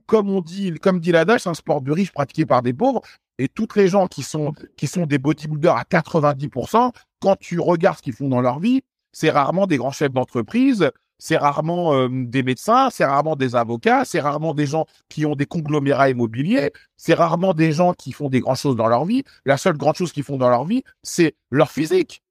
comme 0.07 0.31
on 0.31 0.41
dit, 0.41 0.75
comme 0.75 1.01
dit 1.01 1.13
l'adage, 1.13 1.43
c'est 1.43 1.49
un 1.49 1.55
sport 1.55 1.81
de 1.81 1.93
riches 1.93 2.13
pratiqué 2.13 2.47
par 2.47 2.63
des 2.63 2.73
pauvres. 2.73 3.03
Et 3.39 3.49
toutes 3.49 3.77
les 3.77 3.89
gens 3.89 4.07
qui 4.07 4.23
sont, 4.23 4.53
qui 4.77 4.87
sont 4.87 5.07
des 5.07 5.19
bodybuilders 5.19 5.77
à 5.77 5.83
90%, 5.83 6.93
quand 7.21 7.37
tu 7.37 7.61
regardes 7.61 7.99
ce 7.99 8.03
qu'ils 8.03 8.15
font 8.15 8.29
dans 8.29 8.41
leur 8.41 8.59
vie, 8.59 8.83
c'est 9.13 9.31
rarement 9.31 9.67
des 9.67 9.77
grands 9.77 9.91
chefs 9.91 10.13
d'entreprise, 10.13 10.91
c'est 11.19 11.37
rarement 11.37 11.95
euh, 11.95 12.09
des 12.11 12.43
médecins, 12.43 12.91
c'est 12.91 13.05
rarement 13.05 13.37
des 13.37 13.55
avocats, 13.57 14.05
c'est 14.05 14.21
rarement 14.21 14.55
des 14.55 14.67
gens 14.67 14.87
qui 15.09 15.25
ont 15.27 15.35
des 15.35 15.47
conglomérats 15.47 16.11
immobiliers, 16.11 16.73
c'est 16.97 17.15
rarement 17.15 17.55
des 17.55 17.73
gens 17.73 17.95
qui 17.95 18.13
font 18.13 18.29
des 18.29 18.41
grandes 18.41 18.57
choses 18.57 18.77
dans 18.77 18.89
leur 18.89 19.05
vie. 19.05 19.25
La 19.45 19.57
seule 19.57 19.77
grande 19.77 19.97
chose 19.97 20.13
qu'ils 20.13 20.25
font 20.25 20.37
dans 20.37 20.51
leur 20.51 20.65
vie, 20.65 20.83
c'est 21.03 21.35
leur 21.51 21.71
physique. 21.71 22.23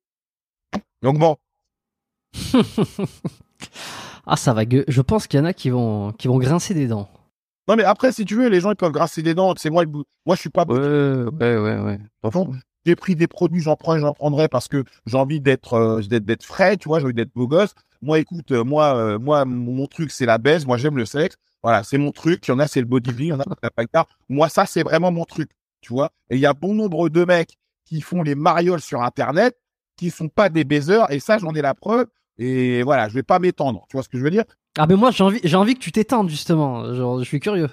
Donc 1.02 1.18
bon. 1.20 1.38
ah, 4.26 4.36
ça 4.36 4.54
va. 4.54 4.64
Je 4.88 5.02
pense 5.02 5.28
qu'il 5.28 5.40
y 5.40 5.42
en 5.44 5.46
a 5.46 5.54
qui 5.54 5.70
vont, 5.70 6.12
qui 6.14 6.28
vont 6.28 6.38
grincer 6.38 6.74
des 6.74 6.88
dents. 6.88 7.10
Non, 7.68 7.76
mais 7.76 7.84
après, 7.84 8.12
si 8.12 8.26
tu 8.26 8.36
veux, 8.36 8.48
les 8.48 8.60
gens, 8.60 8.72
ils 8.72 8.76
peuvent 8.76 8.92
grasser 8.92 9.24
des 9.24 9.34
dents. 9.34 9.54
C'est 9.58 9.70
moi, 9.70 9.86
moi, 10.26 10.36
je 10.36 10.42
suis 10.42 10.50
pas. 10.50 10.66
Ouais, 10.66 10.78
ouais, 10.78 11.58
ouais, 11.58 11.80
ouais. 11.80 12.00
j'ai 12.86 12.96
pris 12.96 13.16
des 13.16 13.28
produits, 13.28 13.62
j'en 13.62 13.76
prends 13.76 13.96
et 13.96 14.00
j'en 14.00 14.14
prendrai 14.14 14.48
parce 14.48 14.68
que 14.68 14.84
j'ai 15.08 15.18
envie 15.18 15.42
d'être, 15.42 15.74
euh, 15.74 16.02
d'être, 16.02 16.44
frais, 16.44 16.78
tu 16.78 16.88
vois, 16.88 17.00
j'ai 17.00 17.06
envie 17.06 17.16
d'être 17.16 17.34
beau 17.34 17.48
gosse. 17.48 17.74
Moi, 18.06 18.20
écoute, 18.20 18.52
euh, 18.52 18.64
moi, 18.64 18.96
euh, 18.96 19.18
moi, 19.18 19.46
mon 19.46 19.88
truc, 19.88 20.12
c'est 20.12 20.28
la 20.28 20.38
baisse. 20.38 20.68
Moi, 20.68 20.78
j'aime 20.78 20.96
le 20.96 21.06
sexe. 21.06 21.38
Voilà, 21.64 21.84
c'est 21.84 21.98
mon 21.98 22.12
truc. 22.12 22.48
Il 22.48 22.52
y 22.52 22.54
en 22.54 22.60
a, 22.60 22.68
c'est 22.68 22.80
le 22.80 22.86
bodybuilding. 22.86 23.26
Il 23.26 23.30
y 23.30 23.34
en 23.34 23.40
a, 23.40 23.44
c'est 23.64 23.90
la 23.94 24.06
Moi, 24.30 24.48
ça, 24.48 24.68
c'est 24.68 24.84
vraiment 24.84 25.12
mon 25.12 25.26
truc, 25.26 25.50
tu 25.82 25.92
vois. 25.92 26.12
Et 26.30 26.36
il 26.36 26.40
y 26.40 26.46
a 26.46 26.54
bon 26.54 26.76
nombre 26.76 27.10
de 27.10 27.26
mecs 27.26 27.58
qui 27.84 28.02
font 28.02 28.22
les 28.22 28.36
marioles 28.36 28.80
sur 28.80 29.02
Internet, 29.02 29.58
qui 29.98 30.12
sont 30.12 30.30
pas 30.30 30.50
des 30.50 30.64
baiseurs. 30.64 31.12
Et 31.12 31.20
ça, 31.20 31.40
j'en 31.40 31.56
ai 31.56 31.64
la 31.64 31.74
preuve. 31.74 32.06
Et 32.38 32.84
voilà, 32.84 33.10
je 33.10 33.16
vais 33.16 33.24
pas 33.24 33.40
m'étendre. 33.40 33.88
Tu 33.90 33.98
vois 33.98 34.04
ce 34.04 34.10
que 34.10 34.20
je 34.20 34.24
veux 34.24 34.30
dire? 34.30 34.44
Ah 34.78 34.86
ben 34.86 34.98
moi 34.98 35.10
j'ai 35.12 35.24
envie, 35.24 35.40
j'ai 35.44 35.56
envie 35.56 35.74
que 35.74 35.80
tu 35.80 35.92
t'étendes 35.92 36.30
justement. 36.30 36.94
Genre, 36.94 37.20
je 37.20 37.24
suis 37.24 37.40
curieux. 37.40 37.70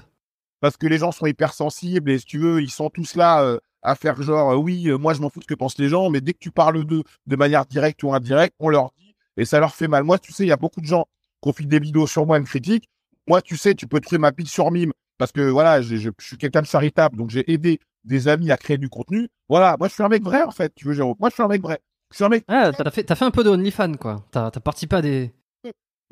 Parce 0.61 0.76
que 0.76 0.87
les 0.87 0.99
gens 0.99 1.11
sont 1.11 1.26
hypersensibles 1.26 2.11
et 2.11 2.18
si 2.18 2.24
tu 2.24 2.39
veux, 2.39 2.62
ils 2.62 2.70
sont 2.70 2.89
tous 2.89 3.16
là 3.16 3.43
euh, 3.43 3.59
à 3.83 3.97
faire 3.97 4.22
genre 4.22 4.53
euh, 4.53 4.57
oui, 4.57 4.89
euh, 4.89 4.97
moi 4.97 5.12
je 5.12 5.20
m'en 5.20 5.28
fous 5.28 5.41
de 5.41 5.45
ce 5.45 5.49
que 5.49 5.55
pensent 5.55 5.78
les 5.78 5.89
gens, 5.89 6.09
mais 6.11 6.20
dès 6.20 6.33
que 6.33 6.39
tu 6.39 6.53
parles 6.53 6.85
d'eux 6.85 7.03
de 7.26 7.37
manière 7.37 7.66
directe 7.66 8.05
ou 8.05 8.14
indirecte, 8.14 8.55
on 8.61 8.68
leur 8.68 8.93
dit 8.97 9.11
et 9.37 9.45
ça 9.45 9.61
leur 9.61 9.74
fait 9.74 9.89
mal. 9.89 10.05
Moi, 10.05 10.18
tu 10.18 10.33
sais, 10.33 10.45
il 10.45 10.49
y 10.49 10.53
a 10.53 10.57
beaucoup 10.57 10.80
de 10.80 10.87
gens 10.87 11.07
qui 11.43 11.53
fait 11.53 11.64
des 11.64 11.78
vidéos 11.78 12.07
sur 12.07 12.26
moi 12.26 12.37
et 12.37 12.41
me 12.41 12.47
critiquent. 12.47 12.89
Moi, 13.28 13.43
tu 13.43 13.57
sais, 13.57 13.74
tu 13.74 13.87
peux 13.87 14.01
trouver 14.01 14.18
ma 14.18 14.33
pile 14.33 14.49
sur 14.49 14.70
mime 14.70 14.93
parce 15.18 15.33
que 15.33 15.43
voilà, 15.43 15.83
je, 15.83 15.97
je, 15.97 16.11
suis 16.20 16.37
quelqu'un 16.37 16.62
de 16.62 16.66
charitable, 16.66 17.16
donc 17.16 17.30
j'ai 17.30 17.51
aidé 17.51 17.78
des 18.05 18.28
amis 18.28 18.51
à 18.51 18.57
créer 18.57 18.78
du 18.78 18.89
contenu. 18.89 19.28
Voilà, 19.49 19.76
moi 19.78 19.89
je 19.89 19.95
suis 19.95 20.03
un 20.03 20.09
mec 20.09 20.22
vrai 20.24 20.43
en 20.43 20.51
fait, 20.51 20.74
tu 20.74 20.87
veux 20.87 20.95
Jérôme. 20.95 21.14
Moi 21.20 21.28
je 21.28 21.35
suis 21.35 21.43
un 21.43 21.49
mec 21.49 21.62
vrai. 21.62 21.80
Je 22.11 22.16
suis 22.16 22.24
un 22.24 22.28
mec. 22.28 22.45
Ah, 22.49 22.72
t'as 22.76 22.91
fait, 22.91 23.09
as 23.11 23.14
fait 23.14 23.24
un 23.24 23.30
peu 23.30 23.45
de 23.45 23.51
OnlyFans 23.51 23.95
quoi. 23.95 24.24
T'as 24.33 24.47
as 24.47 24.61
participé 24.61 24.97
à 24.97 25.03
des 25.03 25.33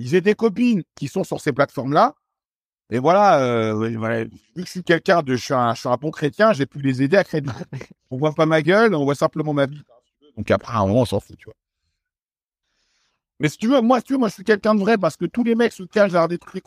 j'ai 0.00 0.20
des 0.20 0.34
copines 0.34 0.82
qui 0.94 1.08
sont 1.08 1.24
sur 1.24 1.40
ces 1.40 1.52
plateformes-là. 1.52 2.14
Et 2.90 2.98
voilà, 2.98 3.40
euh, 3.40 3.74
vu 3.86 4.62
que 4.62 4.66
je 4.66 4.70
suis 4.70 4.82
quelqu'un 4.82 5.22
de, 5.22 5.36
je 5.36 5.44
suis, 5.44 5.54
un, 5.54 5.96
bon 6.00 6.10
chrétien, 6.10 6.52
j'ai 6.52 6.66
pu 6.66 6.80
les 6.80 7.02
aider 7.02 7.16
à 7.16 7.22
créer. 7.22 7.42
on 8.10 8.16
voit 8.16 8.32
pas 8.32 8.46
ma 8.46 8.62
gueule, 8.62 8.94
on 8.94 9.04
voit 9.04 9.14
simplement 9.14 9.52
ma 9.52 9.66
vie. 9.66 9.82
Donc 10.36 10.50
après, 10.50 10.72
à 10.72 10.78
un 10.78 10.86
moment, 10.86 11.02
on 11.02 11.04
s'en 11.04 11.20
fout, 11.20 11.36
tu 11.36 11.44
vois. 11.44 11.54
Mais 13.40 13.48
si 13.48 13.58
tu 13.58 13.66
veux, 13.66 13.80
moi, 13.80 13.98
si 13.98 14.04
tu 14.04 14.12
veux, 14.12 14.18
moi, 14.18 14.28
je 14.28 14.34
suis 14.34 14.44
quelqu'un 14.44 14.74
de 14.74 14.80
vrai 14.80 14.96
parce 14.98 15.16
que 15.16 15.24
tous 15.24 15.42
les 15.42 15.54
mecs 15.54 15.72
se 15.72 15.82
cachent 15.82 16.12
derrière 16.12 16.28
des 16.28 16.38
trucs. 16.38 16.64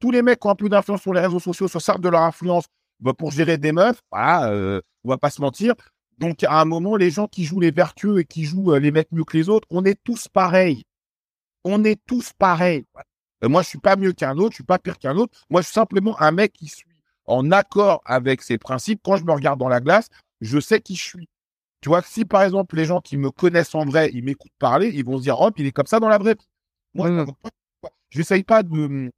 Tous 0.00 0.10
les 0.10 0.22
mecs 0.22 0.40
qui 0.40 0.46
ont 0.48 0.50
un 0.50 0.56
peu 0.56 0.68
d'influence 0.68 1.02
sur 1.02 1.14
les 1.14 1.20
réseaux 1.20 1.40
sociaux 1.40 1.68
se 1.68 1.78
servent 1.78 2.00
de 2.00 2.08
leur 2.08 2.22
influence 2.22 2.64
bah, 3.00 3.12
pour 3.14 3.30
gérer 3.30 3.58
des 3.58 3.72
meufs. 3.72 4.00
Voilà, 4.10 4.50
euh, 4.50 4.80
on 5.04 5.10
va 5.10 5.18
pas 5.18 5.30
se 5.30 5.40
mentir. 5.40 5.74
Donc 6.18 6.42
à 6.42 6.60
un 6.60 6.64
moment, 6.64 6.96
les 6.96 7.10
gens 7.10 7.28
qui 7.28 7.44
jouent 7.44 7.60
les 7.60 7.70
vertueux 7.70 8.20
et 8.20 8.24
qui 8.24 8.44
jouent 8.44 8.72
euh, 8.72 8.78
les 8.78 8.90
mecs 8.90 9.12
mieux 9.12 9.24
que 9.24 9.36
les 9.36 9.48
autres, 9.48 9.66
on 9.70 9.84
est 9.84 9.98
tous 10.02 10.28
pareils 10.28 10.82
on 11.64 11.82
est 11.84 12.00
tous 12.06 12.32
pareils. 12.38 12.84
Euh, 13.42 13.48
moi, 13.48 13.62
je 13.62 13.68
suis 13.68 13.78
pas 13.78 13.96
mieux 13.96 14.12
qu'un 14.12 14.36
autre, 14.36 14.50
je 14.50 14.56
suis 14.56 14.64
pas 14.64 14.78
pire 14.78 14.98
qu'un 14.98 15.16
autre. 15.16 15.36
Moi, 15.50 15.62
je 15.62 15.66
suis 15.66 15.74
simplement 15.74 16.20
un 16.20 16.30
mec 16.30 16.52
qui 16.52 16.68
suis 16.68 16.86
en 17.26 17.50
accord 17.50 18.02
avec 18.04 18.42
ses 18.42 18.58
principes. 18.58 19.00
Quand 19.02 19.16
je 19.16 19.24
me 19.24 19.32
regarde 19.32 19.58
dans 19.58 19.68
la 19.68 19.80
glace, 19.80 20.08
je 20.40 20.60
sais 20.60 20.80
qui 20.80 20.94
je 20.94 21.02
suis. 21.02 21.28
Tu 21.84 21.90
vois, 21.90 22.00
si 22.00 22.24
par 22.24 22.42
exemple 22.42 22.76
les 22.76 22.86
gens 22.86 23.02
qui 23.02 23.18
me 23.18 23.30
connaissent 23.30 23.74
en 23.74 23.84
vrai, 23.84 24.10
ils 24.14 24.24
m'écoutent 24.24 24.56
parler, 24.58 24.90
ils 24.94 25.04
vont 25.04 25.18
se 25.18 25.22
dire, 25.22 25.38
oh, 25.38 25.50
il 25.58 25.66
est 25.66 25.70
comme 25.70 25.84
ça 25.84 26.00
dans 26.00 26.08
la 26.08 26.16
vraie 26.16 26.32
vie. 26.32 26.48
Moi, 26.94 27.26
je 28.08 28.18
n'essaye 28.18 28.42
pas 28.42 28.62
de, 28.62 29.10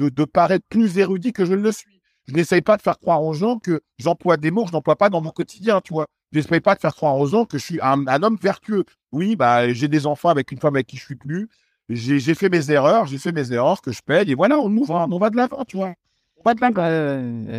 de, 0.00 0.08
de, 0.08 0.24
paraître 0.24 0.66
plus 0.68 0.98
érudit 0.98 1.32
que 1.32 1.44
je 1.44 1.52
ne 1.52 1.60
le 1.60 1.70
suis. 1.70 2.00
Je 2.26 2.34
n'essaye 2.34 2.60
pas 2.60 2.76
de 2.76 2.82
faire 2.82 2.98
croire 2.98 3.22
aux 3.22 3.34
gens 3.34 3.60
que 3.60 3.82
j'emploie 4.00 4.36
des 4.36 4.50
mots 4.50 4.64
que 4.64 4.70
je 4.70 4.72
n'emploie 4.72 4.96
pas 4.96 5.10
dans 5.10 5.20
mon 5.20 5.30
quotidien, 5.30 5.80
tu 5.80 5.92
vois. 5.92 6.08
Je 6.32 6.40
n'essaye 6.40 6.58
pas 6.58 6.74
de 6.74 6.80
faire 6.80 6.96
croire 6.96 7.16
aux 7.16 7.26
gens 7.28 7.44
que 7.44 7.56
je 7.56 7.64
suis 7.64 7.80
un, 7.82 8.04
un 8.08 8.22
homme 8.24 8.36
vertueux. 8.42 8.84
Oui, 9.12 9.36
bah, 9.36 9.72
j'ai 9.72 9.86
des 9.86 10.04
enfants 10.04 10.30
avec 10.30 10.50
une 10.50 10.58
femme 10.58 10.74
avec 10.74 10.88
qui 10.88 10.96
je 10.96 11.04
suis 11.04 11.14
plus. 11.14 11.48
J'ai 11.88 12.34
fait 12.34 12.48
mes 12.48 12.68
erreurs, 12.72 13.06
j'ai 13.06 13.18
fait 13.18 13.30
mes 13.30 13.52
erreurs 13.52 13.80
que 13.80 13.92
je 13.92 14.02
paye, 14.02 14.28
et 14.28 14.34
voilà, 14.34 14.58
on 14.58 14.76
ouvre, 14.76 15.06
on 15.08 15.18
va 15.18 15.30
de 15.30 15.36
l'avant, 15.36 15.64
tu 15.64 15.76
vois. 15.76 15.94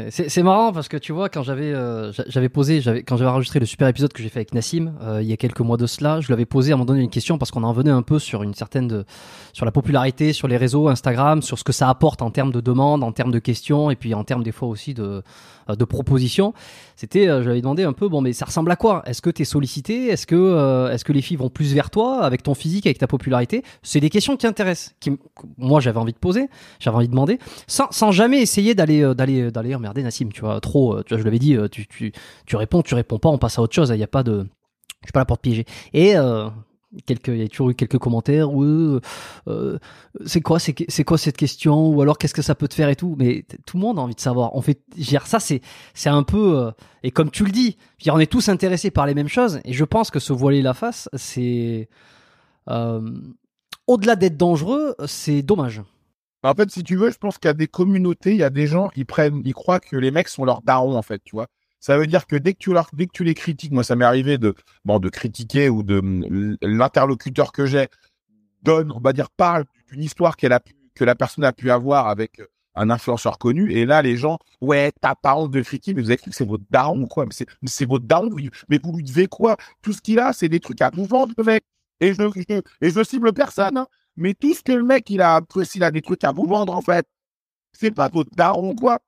C'est 0.10 0.44
marrant 0.44 0.72
parce 0.72 0.88
que 0.88 0.98
tu 0.98 1.12
vois 1.12 1.30
quand 1.30 1.44
j'avais 1.44 1.74
euh, 1.74 2.12
j'avais 2.28 2.50
posé 2.50 2.82
quand 3.06 3.18
j'avais 3.18 3.30
enregistré 3.30 3.60
le 3.60 3.66
super 3.66 3.88
épisode 3.88 4.14
que 4.14 4.24
j'ai 4.24 4.30
fait 4.30 4.40
avec 4.40 4.54
Nassim 4.54 4.94
euh, 5.02 5.22
il 5.22 5.28
y 5.28 5.34
a 5.34 5.38
quelques 5.38 5.60
mois 5.60 5.78
de 5.78 5.86
cela 5.86 6.22
je 6.22 6.28
lui 6.28 6.34
avais 6.34 6.46
posé 6.46 6.72
à 6.72 6.76
un 6.76 6.78
moment 6.78 6.86
donné 6.86 7.02
une 7.02 7.10
question 7.10 7.38
parce 7.38 7.52
qu'on 7.52 7.64
en 7.64 7.74
venait 7.74 7.92
un 7.92 8.02
peu 8.02 8.20
sur 8.20 8.42
une 8.42 8.54
certaine 8.54 8.88
de, 8.88 9.06
sur 9.54 9.66
la 9.66 9.72
popularité 9.72 10.34
sur 10.34 10.48
les 10.48 10.58
réseaux 10.58 10.88
Instagram 10.88 11.42
sur 11.42 11.60
ce 11.60 11.64
que 11.64 11.74
ça 11.74 11.90
apporte 11.90 12.22
en 12.22 12.32
termes 12.32 12.52
de 12.52 12.62
demandes 12.62 13.04
en 13.04 13.12
termes 13.12 13.32
de 13.32 13.40
questions 13.40 13.92
et 13.92 13.96
puis 13.96 14.14
en 14.14 14.24
termes 14.24 14.44
des 14.44 14.54
fois 14.54 14.70
aussi 14.70 14.94
de 14.94 15.24
euh, 15.70 15.76
de 15.76 15.86
propositions. 15.86 16.54
C'était, 16.96 17.28
j'avais 17.28 17.62
demandé 17.62 17.84
un 17.84 17.94
peu, 17.94 18.10
bon, 18.10 18.22
mais 18.22 18.34
ça 18.34 18.46
ressemble 18.46 18.72
à 18.72 18.76
quoi? 18.76 19.04
Est-ce 19.06 19.22
que 19.22 19.30
tu 19.30 19.44
es 19.44 19.46
sollicité? 19.46 20.08
Est-ce 20.08 20.28
que, 20.28 20.90
est-ce 20.92 21.06
que 21.06 21.14
les 21.14 21.22
filles 21.22 21.38
vont 21.38 21.50
plus 21.50 21.74
vers 21.74 21.90
toi 21.90 22.24
avec 22.24 22.44
ton 22.44 22.54
physique, 22.54 22.86
avec 22.86 22.98
ta 22.98 23.08
popularité? 23.08 23.64
C'est 23.84 24.00
des 24.00 24.10
questions 24.10 24.36
qui 24.36 24.48
intéressent, 24.48 24.96
qui 25.00 25.12
moi 25.58 25.80
j'avais 25.80 26.00
envie 26.00 26.12
de 26.12 26.18
poser, 26.18 26.50
j'avais 26.80 26.98
envie 26.98 27.08
de 27.08 27.12
demander, 27.12 27.40
sans, 27.68 27.88
sans 27.92 28.12
jamais 28.12 28.42
essayer 28.42 28.69
d'aller, 28.76 29.14
d'aller, 29.16 29.52
d'aller 29.52 29.76
emmerder 29.76 30.04
Nassim, 30.04 30.30
tu 30.30 30.42
vois, 30.42 30.60
trop, 30.60 31.02
tu 31.04 31.14
vois, 31.14 31.20
je 31.20 31.24
l'avais 31.24 31.40
dit, 31.40 31.58
tu, 31.72 31.88
tu, 31.88 32.12
tu 32.46 32.56
réponds, 32.56 32.82
tu 32.82 32.96
réponds 32.96 33.20
pas, 33.20 33.30
on 33.30 33.38
passe 33.38 33.60
à 33.60 33.62
autre 33.62 33.74
chose, 33.74 33.90
il 33.90 33.98
n'y 33.98 34.04
a 34.04 34.08
pas 34.08 34.24
de, 34.24 34.48
je 35.02 35.08
suis 35.08 35.12
pas 35.14 35.20
là 35.20 35.26
pour 35.26 35.38
te 35.38 35.44
piéger. 35.44 35.66
Et 35.94 36.16
quelques 37.06 37.28
il 37.28 37.38
y 37.38 37.44
a 37.44 37.48
toujours 37.48 37.70
eu 37.70 37.76
quelques 37.76 37.98
commentaires 37.98 38.54
ou 38.54 38.64
euh, 38.64 39.00
euh, 39.48 39.78
c'est 40.26 40.42
quoi 40.42 40.60
c'est 40.60 41.04
quoi 41.04 41.18
cette 41.18 41.38
question 41.38 41.90
ou 41.90 42.02
alors 42.02 42.18
qu'est-ce 42.18 42.34
que 42.34 42.42
ça 42.42 42.56
peut 42.56 42.68
te 42.68 42.74
faire 42.74 42.90
et 42.90 42.96
tout 42.96 43.16
mais 43.18 43.46
tout 43.66 43.78
le 43.78 43.82
monde 43.82 44.00
a 44.00 44.02
envie 44.02 44.16
de 44.16 44.20
savoir 44.20 44.56
on 44.56 44.62
fait 44.62 44.82
dire 44.96 45.28
ça 45.28 45.40
c'est 45.40 45.62
c'est 45.94 46.10
un 46.10 46.24
peu 46.24 46.58
euh, 46.58 46.72
et 47.04 47.12
comme 47.12 47.30
tu 47.30 47.46
le 47.46 47.52
dis 47.52 47.78
on 48.08 48.20
est 48.20 48.32
tous 48.32 48.50
intéressés 48.50 48.92
par 48.92 49.06
les 49.06 49.14
mêmes 49.14 49.28
choses 49.28 49.60
et 49.66 49.74
je 49.74 49.86
pense 49.86 50.10
que 50.10 50.20
se 50.20 50.34
voiler 50.34 50.62
la 50.62 50.74
face 50.74 51.10
c'est 51.14 51.90
au-delà 53.88 54.16
d'être 54.16 54.38
dangereux 54.38 54.96
c'est 55.06 55.42
dommage 55.42 55.82
en 56.44 56.54
fait 56.54 56.72
si 56.72 56.84
tu 56.84 56.96
veux 56.96 57.12
je 57.12 57.18
pense 57.18 57.38
qu'il 57.38 57.48
y 57.48 57.52
a 57.52 57.54
des 57.54 57.68
communautés 57.68 58.32
il 58.32 58.38
y 58.38 58.44
a 58.44 58.50
des 58.50 58.68
gens 58.68 58.90
ils 58.96 59.06
prennent 59.06 59.42
ils 59.46 59.54
croient 59.54 59.80
que 59.80 59.96
les 59.96 60.12
mecs 60.12 60.30
sont 60.30 60.46
leurs 60.46 60.62
darons 60.62 60.96
en 60.96 61.02
fait 61.02 61.22
tu 61.24 61.36
vois 61.36 61.48
ça 61.80 61.98
veut 61.98 62.08
dire 62.08 62.28
que 62.28 62.36
dès 62.36 62.54
que 62.54 62.58
tu, 62.60 62.74
dès 62.94 63.06
que 63.08 63.12
tu 63.14 63.24
les 63.24 63.34
critiques, 63.34 63.72
moi 63.72 63.84
ça 63.84 63.96
m'est 63.96 64.06
arrivé 64.06 64.38
de, 64.38 64.54
bon, 64.84 65.00
de 65.00 65.10
critiquer 65.10 65.70
ou 65.70 65.82
de 65.82 66.02
l'interlocuteur 66.62 67.52
que 67.52 67.66
j'ai 67.66 67.88
donne, 68.64 68.92
on 68.92 69.00
va 69.00 69.14
dire, 69.14 69.30
parle 69.30 69.66
d'une 69.90 70.04
histoire 70.04 70.36
qu'elle 70.36 70.54
a 70.54 70.60
que 70.96 71.06
la 71.06 71.16
personne 71.16 71.46
a 71.46 71.54
pu 71.54 71.72
avoir 71.72 72.08
avec 72.08 72.42
un 72.76 72.90
influenceur 72.90 73.38
connu. 73.38 73.72
Et 73.72 73.86
là, 73.86 74.02
les 74.02 74.18
gens, 74.18 74.38
ouais, 74.60 74.92
t'as 75.00 75.16
pas 75.16 75.36
honte 75.36 75.52
de 75.52 75.62
critiquer, 75.62 75.94
mais 75.94 76.02
vous 76.02 76.10
avez 76.10 76.18
cru 76.18 76.30
que 76.30 76.36
c'est 76.36 76.46
votre 76.46 76.66
daron 76.70 77.02
ou 77.02 77.08
quoi? 77.08 77.26
Mais 77.26 77.46
c'est 77.68 77.86
votre 77.86 78.06
daron, 78.06 78.30
mais 78.68 78.80
vous 78.84 78.98
lui 78.98 79.04
devez 79.04 79.28
quoi? 79.28 79.56
Tout 79.82 79.94
ce 79.94 80.02
qu'il 80.02 80.20
a, 80.20 80.34
c'est 80.34 80.50
des 80.50 80.60
trucs 80.60 80.82
à 80.82 80.90
vous 80.94 81.06
vendre, 81.06 81.34
mec. 81.44 81.64
Et 82.02 82.14
je, 82.14 82.22
je, 82.36 82.62
et 82.82 82.92
je 82.92 83.04
cible 83.04 83.34
personne, 83.34 83.78
hein. 83.78 83.88
Mais 84.20 84.34
tout 84.34 84.54
ce 84.54 84.62
que 84.62 84.74
le 84.74 84.84
mec, 84.84 85.10
il 85.10 85.22
a, 85.22 85.42
s'il 85.64 85.84
a 85.84 85.92
des 85.92 86.02
trucs 86.02 86.24
à 86.26 86.32
vous 86.34 86.46
vendre, 86.46 86.76
en 86.76 86.82
fait, 86.82 87.08
c'est 87.74 87.92
pas 87.92 88.10
votre 88.10 88.32
daron, 88.36 88.76
quoi. 88.76 89.00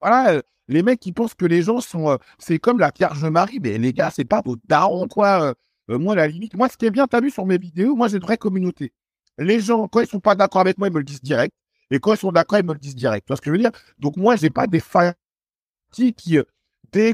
Voilà, 0.00 0.42
les 0.68 0.82
mecs 0.82 1.00
qui 1.00 1.12
pensent 1.12 1.34
que 1.34 1.46
les 1.46 1.62
gens 1.62 1.80
sont, 1.80 2.10
euh, 2.10 2.16
c'est 2.38 2.58
comme 2.58 2.78
la 2.80 2.90
Vierge 2.90 3.24
Marie, 3.24 3.60
mais 3.60 3.78
les 3.78 3.92
gars, 3.92 4.10
c'est 4.10 4.24
pas 4.24 4.42
vos 4.44 4.56
darons, 4.66 5.08
quoi. 5.08 5.50
Euh, 5.50 5.54
euh, 5.90 5.98
moi, 5.98 6.16
la 6.16 6.26
limite, 6.26 6.56
moi, 6.56 6.68
ce 6.68 6.76
qui 6.76 6.86
est 6.86 6.90
bien, 6.90 7.06
t'as 7.06 7.20
vu 7.20 7.30
sur 7.30 7.46
mes 7.46 7.58
vidéos, 7.58 7.94
moi, 7.94 8.08
j'ai 8.08 8.16
une 8.16 8.22
vraie 8.24 8.38
communauté. 8.38 8.92
Les 9.38 9.60
gens, 9.60 9.88
quand 9.88 10.00
ils 10.00 10.08
sont 10.08 10.20
pas 10.20 10.34
d'accord 10.34 10.62
avec 10.62 10.78
moi, 10.78 10.88
ils 10.88 10.94
me 10.94 10.98
le 10.98 11.04
disent 11.04 11.22
direct. 11.22 11.54
Et 11.90 12.00
quand 12.00 12.14
ils 12.14 12.18
sont 12.18 12.32
d'accord, 12.32 12.58
ils 12.58 12.64
me 12.64 12.72
le 12.72 12.78
disent 12.78 12.96
direct. 12.96 13.26
Tu 13.26 13.30
vois 13.30 13.36
ce 13.36 13.42
que 13.42 13.50
je 13.50 13.52
veux 13.52 13.58
dire? 13.58 13.72
Donc, 13.98 14.16
moi, 14.16 14.36
j'ai 14.36 14.50
pas 14.50 14.66
des 14.66 14.80
fans 14.80 15.12
qui, 15.92 16.14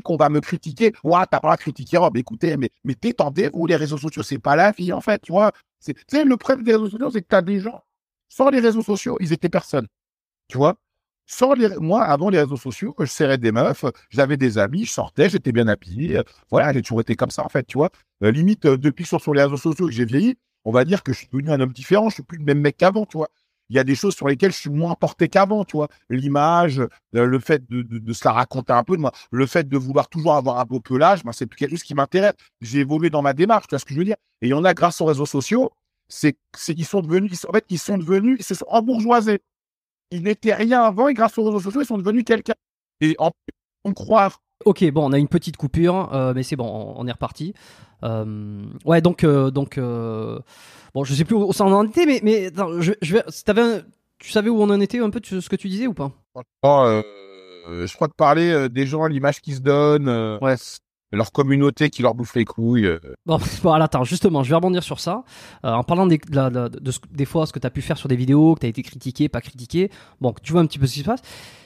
qu'on 0.01 0.17
va 0.17 0.29
me 0.29 0.41
critiquer, 0.41 0.93
ouais, 1.05 1.25
t'as 1.31 1.41
pas 1.41 1.53
à 1.53 1.57
critiquer, 1.57 1.99
mais 2.13 2.21
écoutez, 2.21 2.57
mais, 2.57 2.71
mais 2.85 2.95
détendez-vous, 3.01 3.67
les 3.67 3.77
réseaux 3.77 3.99
sociaux, 3.99 4.23
c'est 4.23 4.39
pas 4.39 4.57
la 4.57 4.73
vie, 4.73 4.93
en 4.93 5.01
fait, 5.01 5.23
tu 5.23 5.33
vois. 5.33 5.53
C'est, 5.81 5.95
le 6.25 6.37
problème 6.37 6.65
des 6.65 6.73
réseaux 6.73 6.91
sociaux, 6.91 7.11
c'est 7.11 7.23
que 7.23 7.29
t'as 7.29 7.43
des 7.43 7.61
gens, 7.61 7.83
sans 8.29 8.51
les 8.51 8.61
réseaux 8.61 8.83
sociaux, 8.83 9.17
ils 9.21 9.33
étaient 9.33 9.49
personne. 9.49 9.87
Tu 10.49 10.59
vois? 10.59 10.77
Sans 11.27 11.55
les, 11.55 11.69
moi, 11.79 12.05
avant 12.05 12.29
les 12.29 12.41
réseaux 12.41 12.57
sociaux, 12.57 12.95
je 12.99 13.07
serrais 13.07 13.39
des 13.39 13.53
meufs, 13.53 13.85
j'avais 14.11 14.37
des 14.37 14.59
amis, 14.59 14.85
je 14.85 14.93
sortais, 14.93 15.31
j'étais 15.31 15.53
bien 15.53 15.69
habillé. 15.69 16.21
Voilà, 16.51 16.73
j'ai 16.73 16.83
toujours 16.83 17.01
été 17.01 17.15
comme 17.17 17.31
ça, 17.31 17.45
en 17.45 17.49
fait, 17.49 17.65
tu 17.67 17.79
vois. 17.79 17.91
Euh, 18.25 18.31
limite, 18.33 18.67
euh, 18.67 18.77
depuis 18.77 19.05
que 19.05 19.19
sur 19.19 19.35
les 19.35 19.43
réseaux 19.43 19.57
sociaux 19.57 19.87
que 19.87 19.93
j'ai 19.93 20.05
vieilli, 20.05 20.37
on 20.65 20.73
va 20.73 20.85
dire 20.85 21.03
que 21.03 21.13
je 21.13 21.19
suis 21.19 21.29
devenu 21.29 21.51
un 21.51 21.61
homme 21.61 21.73
différent, 21.73 22.09
je 22.09 22.15
suis 22.15 22.23
plus 22.23 22.39
le 22.39 22.45
même 22.45 22.61
mec 22.61 22.77
qu'avant, 22.77 23.07
tu 23.07 23.17
vois. 23.17 23.31
Il 23.71 23.77
y 23.77 23.79
a 23.79 23.85
des 23.85 23.95
choses 23.95 24.15
sur 24.15 24.29
lesquelles 24.29 24.53
je 24.53 24.59
suis 24.59 24.71
moins 24.71 24.95
porté 24.95 25.29
qu'avant, 25.29 25.65
tu 25.65 25.77
vois. 25.77 25.89
L'image, 26.11 26.81
euh, 26.81 26.89
le 27.25 27.39
fait 27.39 27.65
de, 27.71 28.13
se 28.13 28.25
la 28.27 28.33
raconter 28.33 28.73
un 28.73 28.85
peu, 28.85 28.97
de 28.97 29.01
moi, 29.01 29.13
le 29.31 29.47
fait 29.47 29.69
de 29.69 29.79
vouloir 29.79 30.09
toujours 30.09 30.35
avoir 30.35 30.59
un 30.59 30.65
beau 30.65 30.81
pelage, 30.81 31.25
ben, 31.25 31.33
c'est 31.33 31.49
quelque 31.55 31.71
chose 31.71 31.83
qui 31.83 31.95
m'intéresse. 31.95 32.35
J'ai 32.61 32.81
évolué 32.81 33.11
dans 33.11 33.23
ma 33.23 33.33
démarche, 33.33 33.67
tu 33.69 33.75
vois 33.75 33.79
ce 33.79 33.85
que 33.85 33.95
je 33.95 33.99
veux 33.99 34.05
dire. 34.05 34.17
Et 34.43 34.49
il 34.49 34.51
y 34.51 34.55
en 34.55 34.65
a 34.65 34.75
grâce 34.75 35.01
aux 35.01 35.07
réseaux 35.07 35.27
sociaux, 35.27 35.71
c'est, 36.09 36.37
qu'ils 36.53 36.85
sont 36.85 37.01
devenus, 37.01 37.45
en 37.49 37.53
fait, 37.53 37.65
ils 37.71 37.79
sont 37.79 37.97
devenus, 37.97 38.37
ils 38.41 38.45
se 38.45 38.55
sont 38.55 38.67
embourgeoisés 38.69 39.41
ils 40.11 40.23
n'étaient 40.23 40.55
rien 40.55 40.83
avant 40.83 41.09
et 41.09 41.15
grâce 41.15 41.39
aux 41.39 41.45
réseaux 41.45 41.61
sociaux, 41.61 41.83
ils 41.83 41.87
sont 41.87 41.99
devenus 41.99 42.25
quelqu'un. 42.25 42.55
Et 43.01 43.15
en 43.19 43.31
on 43.85 43.95
croire. 43.95 44.43
Ok, 44.65 44.85
bon, 44.91 45.09
on 45.09 45.13
a 45.13 45.19
une 45.19 45.29
petite 45.29 45.57
coupure, 45.57 46.13
euh, 46.13 46.33
mais 46.35 46.43
c'est 46.43 46.57
bon, 46.57 46.95
on 46.97 47.07
est 47.07 47.13
reparti. 47.13 47.55
Euh, 48.03 48.63
ouais, 48.85 49.01
donc, 49.01 49.25
euh, 49.25 49.51
donc, 49.51 49.79
bon, 49.79 51.05
je 51.05 51.15
sais 51.15 51.25
plus 51.25 51.37
où 51.37 51.53
ça 51.53 51.65
en 51.65 51.87
était, 51.87 52.07
mais, 52.07 52.21
mais 52.23 52.51
je, 52.81 52.93
je 53.01 53.15
vais, 53.15 53.25
tu 54.19 54.31
savais 54.31 54.51
où 54.51 54.61
on 54.61 54.71
en 54.71 54.81
était 54.81 54.99
un 54.99 55.11
peu, 55.11 55.21
ce 55.23 55.49
que 55.49 55.57
tu 55.57 55.69
disais 55.69 55.87
ou 55.87 55.95
pas? 55.95 56.13
Oh, 56.63 57.01
Je 57.69 57.95
crois 57.95 58.09
que 58.09 58.15
parler 58.15 58.69
des 58.69 58.87
gens, 58.87 59.07
l'image 59.07 59.41
qu'ils 59.41 59.57
se 59.57 59.61
donnent. 59.61 60.39
ouais 60.43 60.57
leur 61.13 61.33
communauté 61.33 61.91
qui 61.91 62.03
leur 62.03 62.15
bouffe 62.15 62.35
les 62.35 62.45
couilles. 62.45 62.87
Euh. 62.87 62.99
Bon, 63.27 63.39
voilà, 63.63 63.87
attends, 63.87 64.05
justement, 64.05 64.43
je 64.43 64.51
vais 64.51 64.57
rebondir 64.57 64.83
sur 64.83 65.01
ça. 65.01 65.25
En 65.63 65.83
parlant 65.83 66.07
des, 66.07 66.19
de, 66.19 66.71
des 67.11 67.25
fois 67.25 67.47
ce 67.47 67.53
que 67.53 67.59
tu 67.59 67.67
as 67.67 67.71
pu 67.71 67.83
faire 67.83 67.99
sur 67.99 68.09
des 68.09 68.17
vidéos, 68.17 68.55
que 68.55 68.61
tu 68.61 68.67
as 68.67 68.69
été 68.69 68.83
critiqué, 68.83 69.29
pas 69.29 69.41
critiqué. 69.41 69.91
Bon, 70.21 70.35
tu 70.43 70.53
vois 70.53 70.61
un 70.61 70.67
petit 70.67 70.79
peu 70.79 70.87
ce 70.87 70.95
qui 70.95 71.01
se 71.01 71.05
passe. 71.05 71.23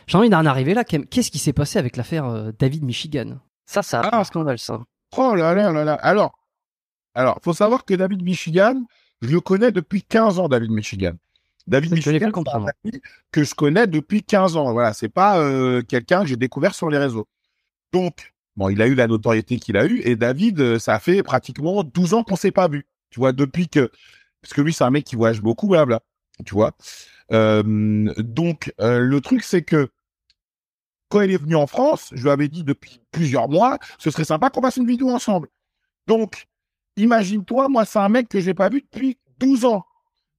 J'ai 0.07 0.19
envie 0.19 0.31
d'en 0.31 0.45
arriver 0.47 0.75
là. 0.75 0.85
Qu'est-ce 0.85 1.31
qui 1.31 1.39
s'est 1.39 1.53
passé 1.53 1.79
avec 1.79 1.97
l'affaire 1.97 2.27
euh, 2.27 2.53
David 2.59 2.85
Michigan? 2.85 3.39
Ça, 3.67 3.83
ça 3.83 4.01
a 4.01 4.09
ah. 4.09 4.21
un 4.21 4.25
scandale, 4.25 4.59
ça. 4.59 4.83
Oh 5.17 5.35
là 5.35 5.55
là 5.55 5.73
là 5.73 5.85
là. 5.85 5.95
Alors, 5.95 6.39
alors, 7.15 7.39
faut 7.43 7.55
savoir 7.55 7.85
que 7.85 7.95
David 7.95 8.23
Michigan, 8.23 8.85
je 9.23 9.29
le 9.29 9.41
connais 9.41 9.73
depuis 9.73 10.03
15 10.03 10.39
ans, 10.39 10.49
David 10.49 10.71
Michigan. 10.71 11.13
David 11.67 11.93
Michigan, 11.93 12.31
que 13.33 13.43
je 13.45 13.55
connais 13.55 13.87
depuis 13.87 14.23
15 14.23 14.57
ans. 14.57 14.73
Voilà, 14.73 14.93
c'est 14.93 15.09
pas 15.09 15.39
quelqu'un 15.89 16.21
que 16.21 16.27
j'ai 16.27 16.37
découvert 16.37 16.75
sur 16.75 16.91
les 16.91 16.99
réseaux. 16.99 17.27
Donc, 17.93 18.35
Bon, 18.57 18.69
il 18.69 18.81
a 18.83 18.87
eu 18.87 18.95
la 18.95 19.09
notoriété 19.09 19.59
qu'il 19.59 19.77
a 19.77 19.85
eu 19.85 20.01
et 20.05 20.15
David, 20.15 20.61
euh, 20.61 20.79
ça 20.79 21.01
fait 21.01 21.23
pratiquement 21.23 21.83
12 21.83 22.15
ans 22.15 22.23
qu'on 22.23 22.37
s'est 22.37 22.53
pas 22.53 22.69
vu. 22.69 22.87
Tu 23.11 23.19
vois, 23.19 23.33
depuis 23.33 23.69
que 23.69 23.91
parce 24.43 24.55
que 24.55 24.61
lui 24.61 24.73
c'est 24.73 24.85
un 24.85 24.91
mec 24.91 25.05
qui 25.05 25.17
voyage 25.17 25.43
beaucoup, 25.43 25.69
blabla. 25.69 26.01
Tu 26.45 26.55
vois? 26.55 26.73
Euh, 27.33 28.13
donc 28.19 28.73
euh, 28.81 28.99
le 28.99 29.21
truc 29.21 29.43
c'est 29.43 29.63
que 29.63 29.89
quand 31.09 31.23
il 31.23 31.31
est 31.31 31.41
venu 31.41 31.57
en 31.57 31.67
France, 31.67 32.11
je 32.13 32.23
lui 32.23 32.31
avais 32.31 32.49
dit 32.49 32.65
depuis 32.65 33.01
plusieurs 33.13 33.49
mois, 33.49 33.79
ce 33.99 34.11
serait 34.11 34.25
sympa 34.25 34.51
qu'on 34.51 34.61
fasse 34.63 34.77
une 34.77 34.87
vidéo 34.87 35.11
ensemble. 35.11 35.49
Donc 36.07 36.47
imagine-toi, 36.97 37.69
moi 37.69 37.85
c'est 37.85 37.99
un 37.99 38.09
mec 38.09 38.29
que 38.29 38.41
j'ai 38.41 38.55
pas 38.55 38.69
vu 38.69 38.83
depuis 38.83 39.19
12 39.39 39.65
ans. 39.65 39.85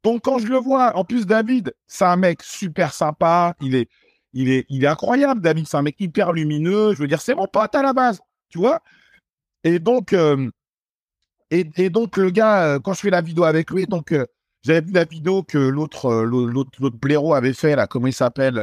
Donc 0.04 0.24
quand 0.24 0.38
je 0.38 0.48
le 0.48 0.58
vois, 0.58 0.96
en 0.96 1.04
plus 1.06 1.26
David, 1.26 1.74
c'est 1.88 2.06
un 2.06 2.18
mec 2.18 2.44
super 2.44 2.94
sympa, 2.94 3.56
il 3.62 3.76
est 3.76 3.90
il 4.36 4.50
est, 4.50 4.66
il 4.70 4.84
est 4.84 4.88
incroyable, 4.88 5.42
David. 5.42 5.66
C'est 5.66 5.78
un 5.78 5.82
mec 5.82 5.96
hyper 5.98 6.34
lumineux. 6.34 6.94
Je 6.94 7.00
veux 7.00 7.08
dire, 7.08 7.22
c'est 7.22 7.36
mon 7.36 7.48
pote 7.48 7.74
à 7.74 7.82
la 7.82 7.94
base, 7.94 8.20
tu 8.50 8.60
vois. 8.60 8.82
Et 9.64 9.80
donc, 9.80 10.12
euh, 10.12 10.52
et, 11.52 11.64
donc 11.90 12.18
le 12.18 12.30
gars, 12.32 12.80
quand 12.84 12.94
je 12.94 13.00
fais 13.00 13.10
la 13.10 13.22
vidéo 13.22 13.46
avec 13.46 13.72
lui, 13.72 13.88
donc 13.88 14.14
j'avais 14.66 14.82
vu 14.82 14.91
la 14.93 15.05
vidéo 15.05 15.43
que 15.43 15.57
l'autre, 15.57 16.24
l'autre, 16.24 16.72
l'autre 16.80 16.97
blaireau 16.97 17.34
avait 17.34 17.53
fait 17.53 17.76
là. 17.76 17.88
Comment 17.88 18.07
il 18.07 18.13
s'appelle 18.13 18.61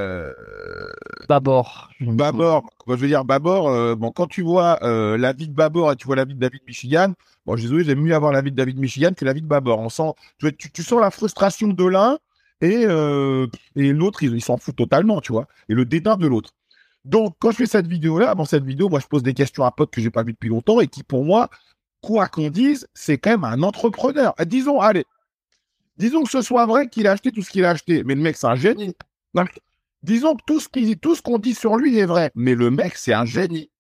Babor. 1.28 1.90
Babor. 2.00 2.64
je 2.88 2.94
veux 2.94 3.06
dire 3.06 3.24
Babor. 3.24 3.96
bon, 3.96 4.10
quand 4.10 4.26
tu 4.26 4.42
vois 4.42 4.78
la 4.82 5.32
vie 5.32 5.48
de 5.48 5.54
Babor 5.54 5.92
et 5.92 5.96
tu 5.96 6.06
vois 6.06 6.16
la 6.16 6.24
vie 6.24 6.34
de 6.34 6.40
David 6.40 6.60
Michigan, 6.66 7.12
bon, 7.46 7.56
je 7.56 7.60
suis 7.60 7.68
désolé, 7.68 7.84
j'aime 7.84 8.00
mieux 8.00 8.14
avoir 8.14 8.32
la 8.32 8.42
vie 8.42 8.50
de 8.50 8.56
David 8.56 8.78
Michigan 8.78 9.12
que 9.16 9.24
la 9.24 9.32
vie 9.32 9.42
de 9.42 9.46
Babor. 9.46 9.78
On 9.78 9.88
sent, 9.88 10.12
tu, 10.38 10.70
tu 10.72 10.82
sens 10.82 11.00
la 11.00 11.10
frustration 11.10 11.68
de 11.68 11.84
l'un 11.84 12.18
et, 12.62 12.84
euh, 12.86 13.48
et 13.74 13.92
l'autre, 13.92 14.22
il, 14.22 14.40
s'en 14.40 14.56
fout 14.56 14.74
totalement, 14.74 15.20
tu 15.20 15.32
vois, 15.32 15.48
et 15.68 15.74
le 15.74 15.84
dédain 15.84 16.16
de 16.16 16.28
l'autre. 16.28 16.50
Donc, 17.04 17.34
quand 17.40 17.50
je 17.50 17.56
fais 17.56 17.66
cette 17.66 17.88
vidéo-là, 17.88 18.36
dans 18.36 18.44
cette 18.44 18.64
vidéo, 18.64 18.88
moi, 18.88 19.00
je 19.00 19.08
pose 19.08 19.24
des 19.24 19.34
questions 19.34 19.64
à 19.64 19.68
un 19.68 19.70
pote 19.72 19.90
que 19.90 20.00
j'ai 20.00 20.10
pas 20.10 20.22
vu 20.22 20.32
depuis 20.32 20.48
longtemps 20.48 20.80
et 20.80 20.86
qui, 20.86 21.02
pour 21.02 21.24
moi, 21.24 21.50
quoi 22.00 22.28
qu'on 22.28 22.50
dise, 22.50 22.86
c'est 22.94 23.18
quand 23.18 23.30
même 23.30 23.44
un 23.44 23.64
entrepreneur. 23.64 24.32
Disons, 24.46 24.80
allez, 24.80 25.04
Disons 25.96 26.22
que 26.24 26.30
ce 26.30 26.42
soit 26.42 26.66
vrai 26.66 26.88
qu'il 26.88 27.06
a 27.06 27.12
acheté 27.12 27.32
tout 27.32 27.42
ce 27.42 27.50
qu'il 27.50 27.64
a 27.64 27.70
acheté, 27.70 28.02
mais 28.04 28.14
le 28.14 28.22
mec, 28.22 28.36
c'est 28.36 28.46
un 28.46 28.54
génie. 28.54 28.94
disons 30.02 30.34
que 30.34 30.42
tout 30.46 30.60
ce 30.60 30.68
qu'il 30.68 30.98
tout 30.98 31.14
ce 31.14 31.22
qu'on 31.22 31.38
dit 31.38 31.54
sur 31.54 31.76
lui 31.76 31.98
est 31.98 32.06
vrai, 32.06 32.30
mais 32.34 32.54
le 32.54 32.70
mec, 32.70 32.96
c'est 32.96 33.12
un 33.12 33.24
génie. 33.24 33.70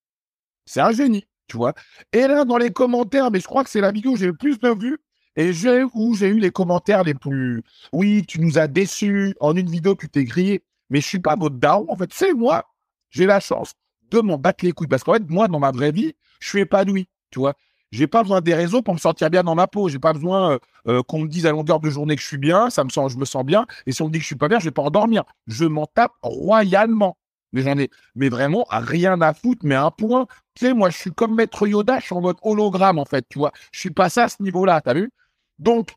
C'est 0.66 0.80
un 0.80 0.92
génie, 0.92 1.26
tu 1.48 1.56
vois. 1.56 1.74
Et 2.12 2.26
là, 2.26 2.44
dans 2.44 2.58
les 2.58 2.70
commentaires, 2.70 3.30
mais 3.30 3.40
je 3.40 3.46
crois 3.46 3.64
que 3.64 3.70
c'est 3.70 3.80
la 3.80 3.92
vidéo 3.92 4.12
que 4.12 4.18
j'ai 4.18 4.26
le 4.26 4.36
plus 4.36 4.58
bien 4.58 4.74
vue, 4.74 4.98
et 5.36 5.52
j'ai, 5.52 5.84
où 5.94 6.14
j'ai 6.14 6.28
eu 6.28 6.38
les 6.38 6.50
commentaires 6.50 7.04
les 7.04 7.14
plus, 7.14 7.62
oui, 7.92 8.24
tu 8.26 8.40
nous 8.40 8.58
as 8.58 8.68
déçus, 8.68 9.34
en 9.40 9.56
une 9.56 9.70
vidéo, 9.70 9.94
tu 9.94 10.08
t'es 10.08 10.24
grillé, 10.24 10.62
mais 10.90 11.00
je 11.00 11.06
suis 11.06 11.20
pas 11.20 11.36
votre 11.36 11.56
daron, 11.56 11.86
en 11.88 11.96
fait. 11.96 12.12
C'est 12.12 12.34
moi, 12.34 12.66
j'ai 13.10 13.26
la 13.26 13.40
chance 13.40 13.72
de 14.10 14.20
m'en 14.20 14.36
battre 14.36 14.64
les 14.64 14.72
couilles, 14.72 14.88
parce 14.88 15.02
qu'en 15.02 15.14
fait, 15.14 15.28
moi, 15.28 15.48
dans 15.48 15.58
ma 15.58 15.70
vraie 15.70 15.92
vie, 15.92 16.14
je 16.38 16.48
suis 16.48 16.60
épanoui, 16.60 17.08
tu 17.30 17.38
vois. 17.38 17.54
J'ai 17.92 18.06
pas 18.06 18.22
besoin 18.22 18.40
des 18.40 18.54
réseaux 18.54 18.82
pour 18.82 18.94
me 18.94 18.98
sentir 18.98 19.30
bien 19.30 19.44
dans 19.44 19.54
ma 19.54 19.66
peau. 19.66 19.88
J'ai 19.88 19.98
pas 19.98 20.14
besoin 20.14 20.52
euh, 20.52 20.58
euh, 20.88 21.02
qu'on 21.02 21.20
me 21.20 21.28
dise 21.28 21.46
à 21.46 21.50
longueur 21.52 21.78
de 21.78 21.90
journée 21.90 22.16
que 22.16 22.22
je 22.22 22.26
suis 22.26 22.38
bien. 22.38 22.70
Ça 22.70 22.84
me 22.84 22.88
sent, 22.88 23.02
je 23.10 23.18
me 23.18 23.26
sens 23.26 23.44
bien. 23.44 23.66
Et 23.86 23.92
si 23.92 24.00
on 24.02 24.08
me 24.08 24.12
dit 24.12 24.18
que 24.18 24.22
je 24.22 24.28
suis 24.28 24.36
pas 24.36 24.48
bien, 24.48 24.58
je 24.58 24.64
vais 24.64 24.70
pas 24.70 24.82
endormir. 24.82 25.24
Je 25.46 25.66
m'en 25.66 25.86
tape 25.86 26.12
royalement. 26.22 27.18
Mais 27.52 27.60
j'en 27.60 27.76
ai, 27.78 27.90
mais 28.14 28.30
vraiment 28.30 28.64
rien 28.70 29.20
à 29.20 29.34
foutre. 29.34 29.60
Mais 29.64 29.74
un 29.74 29.90
point. 29.90 30.26
Tu 30.54 30.66
sais, 30.66 30.74
moi, 30.74 30.88
je 30.88 30.96
suis 30.96 31.12
comme 31.12 31.34
Maître 31.34 31.66
Yoda. 31.66 32.00
Je 32.00 32.06
suis 32.06 32.14
en 32.14 32.22
mode 32.22 32.38
hologramme 32.42 32.98
en 32.98 33.04
fait. 33.04 33.26
Tu 33.28 33.38
vois, 33.38 33.52
je 33.72 33.80
suis 33.80 33.90
pas 33.90 34.08
ça 34.08 34.24
à 34.24 34.28
ce 34.28 34.42
niveau-là. 34.42 34.80
T'as 34.80 34.94
vu? 34.94 35.10
Donc, 35.58 35.90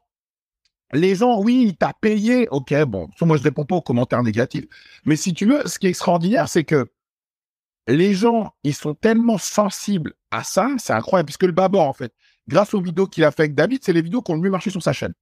les 0.92 1.16
gens, 1.16 1.42
oui, 1.42 1.64
il 1.68 1.78
t'a 1.78 1.94
payé. 2.00 2.48
Ok, 2.50 2.74
bon, 2.84 3.10
moi 3.22 3.38
je 3.38 3.44
réponds 3.44 3.66
pas 3.66 3.76
aux 3.76 3.82
commentaires 3.82 4.22
négatifs. 4.24 4.66
Mais 5.06 5.16
si 5.16 5.34
tu 5.34 5.46
veux, 5.46 5.66
ce 5.66 5.80
qui 5.80 5.88
est 5.88 5.90
extraordinaire, 5.90 6.50
c'est 6.50 6.64
que 6.64 6.88
les 7.88 8.14
gens, 8.14 8.54
ils 8.64 8.74
sont 8.74 8.94
tellement 8.94 9.38
sensibles 9.38 10.14
à 10.32 10.44
ça, 10.44 10.70
c'est 10.78 10.94
incroyable, 10.94 11.28
puisque 11.28 11.44
le 11.44 11.52
Babor, 11.52 11.88
en 11.88 11.94
fait, 11.94 12.14
grâce 12.48 12.74
aux 12.74 12.82
vidéos 12.82 13.08
qu'il 13.08 13.24
a 13.24 13.32
fait 13.32 13.44
avec 13.44 13.56
David, 13.56 13.84
c'est 13.84 13.94
les 13.94 14.02
vidéos 14.02 14.22
qui 14.22 14.32
ont 14.32 14.36
le 14.36 14.42
mieux 14.42 14.50
marché 14.50 14.70
sur 14.70 14.82
sa 14.82 14.94
chaîne. 14.94 15.14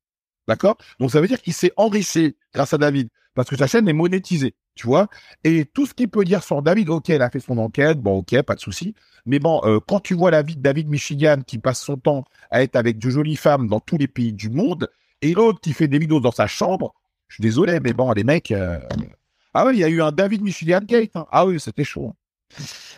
D'accord? 0.48 0.78
Donc 1.00 1.12
ça 1.12 1.22
veut 1.22 1.28
dire 1.28 1.42
qu'il 1.42 1.54
s'est 1.54 1.72
enrichi 1.78 2.36
grâce 2.54 2.74
à 2.74 2.78
David, 2.78 3.10
parce 3.34 3.50
que 3.50 3.56
sa 3.56 3.68
chaîne 3.68 3.88
est 3.88 3.94
monétisée, 3.94 4.56
tu 4.76 4.88
vois? 4.88 5.08
Et 5.44 5.66
tout 5.66 5.86
ce 5.86 5.94
qu'il 5.94 6.10
peut 6.10 6.24
dire 6.26 6.44
sur 6.44 6.62
David, 6.62 6.90
ok, 6.90 7.10
il 7.10 7.22
a 7.22 7.30
fait 7.30 7.40
son 7.40 7.58
enquête, 7.58 8.00
bon, 8.00 8.18
ok, 8.18 8.42
pas 8.42 8.56
de 8.56 8.60
souci. 8.60 8.94
Mais 9.26 9.40
bon, 9.40 9.62
euh, 9.64 9.80
quand 9.86 10.00
tu 10.00 10.14
vois 10.14 10.32
la 10.32 10.42
vie 10.42 10.56
de 10.56 10.62
David 10.62 10.90
Michigan 10.90 11.38
qui 11.46 11.58
passe 11.58 11.82
son 11.82 11.98
temps 11.98 12.26
à 12.52 12.62
être 12.62 12.76
avec 12.76 12.98
de 13.00 13.10
jolies 13.10 13.38
femmes 13.38 13.68
dans 13.68 13.80
tous 13.80 13.98
les 13.98 14.08
pays 14.08 14.34
du 14.34 14.50
monde, 14.50 14.90
et 15.22 15.34
l'autre 15.34 15.62
qui 15.62 15.74
fait 15.74 15.88
des 15.88 16.00
vidéos 16.00 16.20
dans 16.20 16.32
sa 16.32 16.48
chambre, 16.48 16.94
je 17.30 17.36
suis 17.36 17.42
désolé, 17.42 17.80
mais 17.80 17.94
bon, 17.94 18.12
les 18.12 18.24
mecs... 18.24 18.52
Euh, 18.52 18.80
ah 19.54 19.66
ouais, 19.66 19.74
il 19.74 19.80
y 19.80 19.84
a 19.84 19.90
eu 19.90 20.02
un 20.02 20.12
David 20.12 20.42
Michigan 20.42 20.82
Gate. 20.84 21.16
Hein. 21.16 21.28
Ah 21.32 21.46
oui, 21.46 21.60
c'était 21.60 21.84
chaud. 21.84 22.14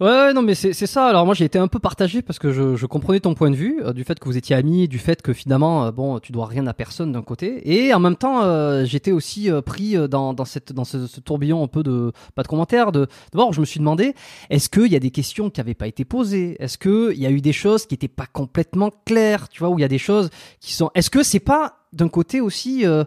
Ouais, 0.02 0.34
non, 0.34 0.42
mais 0.42 0.56
c'est 0.56 0.74
ça. 0.74 1.08
Alors 1.08 1.26
moi, 1.26 1.34
j'ai 1.34 1.46
été 1.46 1.58
un 1.58 1.68
peu 1.68 1.80
partagé 1.80 2.22
parce 2.22 2.38
que 2.38 2.52
je, 2.52 2.76
je 2.76 2.86
comprenais 2.86 3.22
ton 3.22 3.34
point 3.34 3.50
de 3.50 3.56
vue 3.56 3.82
euh, 3.84 3.94
du 3.94 4.04
fait 4.04 4.20
que 4.20 4.26
vous 4.26 4.36
étiez 4.36 4.56
amis, 4.56 4.88
du 4.88 5.00
fait 5.00 5.22
que 5.22 5.32
finalement, 5.32 5.86
euh, 5.86 5.92
bon, 5.92 6.20
tu 6.20 6.32
dois 6.32 6.48
rien 6.48 6.68
à 6.68 6.74
personne 6.74 7.14
d'un 7.14 7.22
côté, 7.22 7.62
et 7.74 7.94
en 7.94 8.00
même 8.00 8.18
temps, 8.18 8.44
euh, 8.44 8.84
j'étais 8.84 9.12
aussi 9.12 9.50
pris 9.66 9.96
dans, 10.10 10.34
dans 10.34 10.46
cette 10.46 10.74
dans 10.74 10.84
ce, 10.84 10.98
tourbillon 11.22 11.64
un 11.64 11.68
peu 11.68 11.82
de 11.82 12.12
pas 12.36 12.44
de 12.44 12.48
commentaires. 12.48 12.92
De 12.92 13.08
d'abord, 13.32 13.54
je 13.54 13.62
me 13.62 13.66
suis 13.66 13.80
demandé, 13.80 14.14
est-ce 14.50 14.70
qu'il 14.70 14.92
y 14.92 14.96
a 14.96 15.00
des 15.00 15.12
questions 15.12 15.50
qui 15.50 15.60
n'avaient 15.60 15.74
pas 15.74 15.88
été 15.88 16.04
posées? 16.04 16.58
Est-ce 16.60 16.78
que 16.78 17.14
il 17.14 17.20
y 17.20 17.26
a 17.26 17.32
eu 17.32 17.42
des 17.42 17.54
choses 17.54 17.86
qui 17.86 17.94
n'étaient 17.94 18.08
pas 18.08 18.28
complètement 18.28 18.92
claires 19.06 19.48
Tu 19.50 19.60
vois, 19.60 19.70
où 19.70 19.80
il 19.80 19.82
y 19.82 19.86
a 19.86 19.90
des 19.90 19.98
choses 19.98 20.30
qui 20.60 20.74
sont. 20.74 20.92
Est-ce 20.96 21.10
que 21.10 21.24
c'est 21.24 21.40
pas 21.40 21.86
d'un 21.94 22.10
côté 22.10 22.42
aussi 22.42 22.86
euh, 22.86 23.06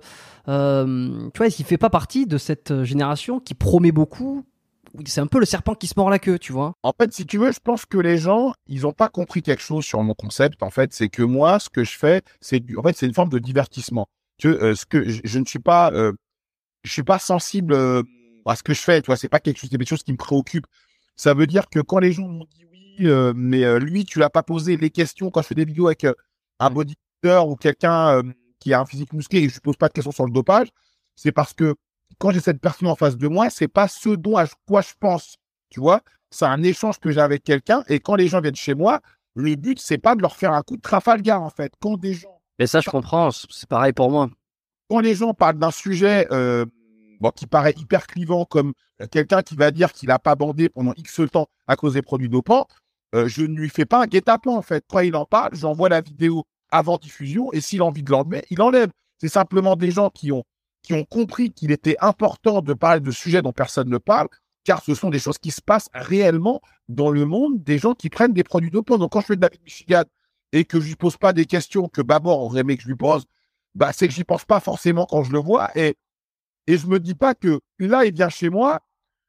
euh, 0.49 1.28
tu 1.34 1.38
vois, 1.38 1.46
il 1.46 1.64
fait 1.64 1.76
pas 1.76 1.90
partie 1.90 2.26
de 2.26 2.38
cette 2.38 2.82
génération 2.84 3.38
qui 3.38 3.55
promet 3.55 3.92
beaucoup, 3.92 4.44
c'est 5.07 5.20
un 5.20 5.26
peu 5.26 5.39
le 5.39 5.47
serpent 5.47 5.74
qui 5.74 5.86
se 5.86 5.95
mord 5.97 6.11
la 6.11 6.18
queue, 6.18 6.39
tu 6.39 6.53
vois. 6.53 6.74
En 6.82 6.93
fait, 6.93 7.12
si 7.12 7.26
tu 7.26 7.39
veux, 7.39 7.53
je 7.53 7.61
pense 7.61 7.86
que 7.86 7.99
les 7.99 8.18
gens, 8.18 8.53
ils 8.66 8.82
n'ont 8.82 8.93
pas 8.93 9.09
compris 9.09 9.43
quelque 9.43 9.62
chose 9.62 9.84
sur 9.84 10.03
mon 10.03 10.14
concept. 10.14 10.62
En 10.62 10.70
fait, 10.70 10.93
c'est 10.93 11.09
que 11.09 11.22
moi, 11.22 11.59
ce 11.59 11.68
que 11.68 11.84
je 11.84 11.97
fais, 11.97 12.22
c'est 12.41 12.62
en 12.76 12.82
fait, 12.82 12.97
c'est 12.97 13.07
une 13.07 13.14
forme 13.14 13.28
de 13.28 13.39
divertissement. 13.39 14.09
Tu 14.39 14.49
euh, 14.49 14.74
ce 14.74 14.86
que 14.86 15.09
je, 15.09 15.39
ne 15.39 15.45
suis 15.45 15.59
pas, 15.59 15.91
euh, 15.93 16.12
je 16.84 16.93
suis 16.93 17.03
pas 17.03 17.18
sensible 17.18 17.72
euh, 17.72 18.03
à 18.47 18.57
ce 18.57 18.62
que 18.62 18.74
je 18.74 18.80
fais. 18.80 19.03
Tu 19.03 19.07
vois, 19.07 19.16
c'est 19.16 19.28
pas 19.28 19.41
quelque 19.41 19.59
chose, 19.59 19.70
des 19.70 19.86
choses 19.86 20.03
qui 20.03 20.12
me 20.12 20.18
préoccupent. 20.18 20.66
Ça 21.16 21.34
veut 21.34 21.47
dire 21.47 21.68
que 21.68 21.80
quand 21.80 21.99
les 21.99 22.12
gens 22.12 22.28
m'ont 22.28 22.47
dit 22.55 22.64
oui, 22.70 23.32
mais 23.34 23.78
lui, 23.80 24.05
tu 24.05 24.18
l'as 24.18 24.30
pas 24.30 24.43
posé 24.43 24.76
les 24.76 24.91
questions 24.91 25.30
quand 25.30 25.43
je 25.43 25.49
fais 25.49 25.55
des 25.55 25.64
vidéos 25.64 25.86
avec 25.86 26.07
un 26.59 26.70
bodybuilder 26.70 27.43
ou 27.47 27.57
quelqu'un 27.57 28.22
qui 28.59 28.72
a 28.72 28.80
un 28.80 28.86
physique 28.86 29.12
musclé 29.12 29.41
et 29.41 29.49
je 29.49 29.61
pose 29.61 29.76
pas 29.76 29.89
de 29.89 29.93
questions 29.93 30.12
sur 30.12 30.26
le 30.26 30.32
dopage, 30.32 30.68
c'est 31.14 31.32
parce 31.32 31.55
que 31.55 31.74
quand 32.19 32.31
j'ai 32.33 32.41
cette 32.41 32.61
personne 32.61 32.89
en 32.89 32.97
face 32.97 33.16
de 33.16 33.29
moi, 33.29 33.51
c'est 33.51 33.69
pas 33.69 33.89
ce 33.89 34.11
dont 34.11 34.37
à 34.37 34.47
quoi 34.66 34.83
je 34.83 34.93
pense. 34.99 35.37
Tu 35.71 35.81
vois, 35.81 36.03
c'est 36.31 36.45
un 36.45 36.62
échange 36.62 36.99
que 36.99 37.11
j'ai 37.11 37.21
avec 37.21 37.45
quelqu'un. 37.45 37.85
Et 37.89 38.01
quand 38.01 38.14
les 38.14 38.29
gens 38.29 38.41
viennent 38.41 38.57
chez 38.57 38.75
moi, 38.75 39.01
le 39.35 39.55
but, 39.55 39.79
c'est 39.79 39.99
pas 39.99 40.14
de 40.14 40.23
leur 40.23 40.37
faire 40.37 40.53
un 40.53 40.62
coup 40.62 40.77
de 40.77 40.83
Trafalgar, 40.83 41.43
en 41.43 41.51
fait. 41.51 41.73
Quand 41.81 41.97
des 41.97 42.14
gens. 42.14 42.41
Mais 42.59 42.66
ça, 42.66 42.81
je 42.81 42.91
comprends. 42.91 43.31
C'est 43.31 43.69
pareil 43.69 43.93
pour 43.93 44.11
moi. 44.11 44.29
Quand 44.91 45.01
les 45.01 45.14
gens 45.14 45.35
parlent 45.35 45.59
d'un 45.59 45.71
sujet 45.71 46.27
euh, 46.33 46.64
bon, 47.21 47.31
qui 47.31 47.47
paraît 47.47 47.75
hyper 47.77 48.07
clivant, 48.07 48.45
comme 48.45 48.73
quelqu'un 49.11 49.43
qui 49.43 49.55
va 49.55 49.71
dire 49.71 49.93
qu'il 49.93 50.09
n'a 50.09 50.19
pas 50.19 50.35
bandé 50.35 50.69
pendant 50.69 50.93
X 50.97 51.21
temps 51.31 51.47
à 51.66 51.77
cause 51.77 51.95
des 51.95 52.03
produits 52.03 52.29
dopants, 52.29 52.66
euh, 53.14 53.29
je 53.29 53.43
ne 53.43 53.55
lui 53.55 53.69
fais 53.69 53.85
pas 53.85 54.03
un 54.03 54.07
guet-apens, 54.07 54.57
en 54.57 54.62
fait. 54.62 54.85
Quand 54.89 55.01
il 55.01 55.14
en 55.14 55.25
parle, 55.25 55.55
j'envoie 55.55 55.89
la 55.89 56.01
vidéo 56.01 56.45
avant 56.71 56.97
diffusion. 56.97 57.53
Et 57.53 57.61
s'il 57.61 57.81
a 57.81 57.85
envie 57.85 58.03
de 58.03 58.11
l'enlever, 58.11 58.45
il 58.51 58.61
enlève. 58.61 58.91
C'est 59.21 59.29
simplement 59.29 59.77
des 59.77 59.91
gens 59.91 60.11
qui 60.11 60.33
ont 60.33 60.45
qui 60.89 60.95
ont 60.95 61.05
compris 61.05 61.51
qu'il 61.51 61.70
était 61.70 61.99
important 62.01 62.62
de 62.62 62.72
parler 62.72 63.01
de 63.01 63.11
sujets 63.11 63.43
dont 63.43 63.53
personne 63.53 63.91
ne 63.91 63.99
parle, 63.99 64.28
car 64.64 64.82
ce 64.82 64.95
sont 64.95 65.11
des 65.11 65.18
choses 65.18 65.36
qui 65.36 65.51
se 65.51 65.61
passent 65.61 65.91
réellement 65.93 66.62
dans 66.89 67.11
le 67.11 67.26
monde, 67.26 67.62
des 67.62 67.76
gens 67.76 67.93
qui 67.93 68.09
prennent 68.09 68.32
des 68.32 68.43
produits 68.43 68.70
dopants. 68.70 68.97
Donc 68.97 69.12
quand 69.12 69.20
je 69.20 69.26
fais 69.26 69.36
de 69.36 69.43
David 69.43 69.61
Michigan 69.62 70.05
et 70.53 70.64
que 70.64 70.80
je 70.80 70.86
lui 70.86 70.97
pose 70.97 71.18
pas 71.18 71.34
des 71.34 71.45
questions 71.45 71.89
que 71.89 72.01
Babor 72.01 72.41
aurait 72.41 72.62
aimé 72.62 72.78
que 72.78 72.84
je 72.84 72.89
lui 72.89 72.97
pose, 72.97 73.26
bah 73.74 73.93
c'est 73.93 74.09
que 74.09 74.14
j'y 74.14 74.24
pense 74.24 74.47
pas 74.47 74.61
forcément 74.61 75.05
quand 75.05 75.24
je 75.24 75.32
le 75.32 75.41
vois 75.41 75.70
et 75.76 75.95
et 76.66 76.78
je 76.78 76.86
me 76.86 76.99
dis 76.99 77.14
pas 77.14 77.34
que 77.34 77.61
là 77.78 78.07
il 78.07 78.14
vient 78.14 78.30
chez 78.30 78.49
moi, 78.49 78.80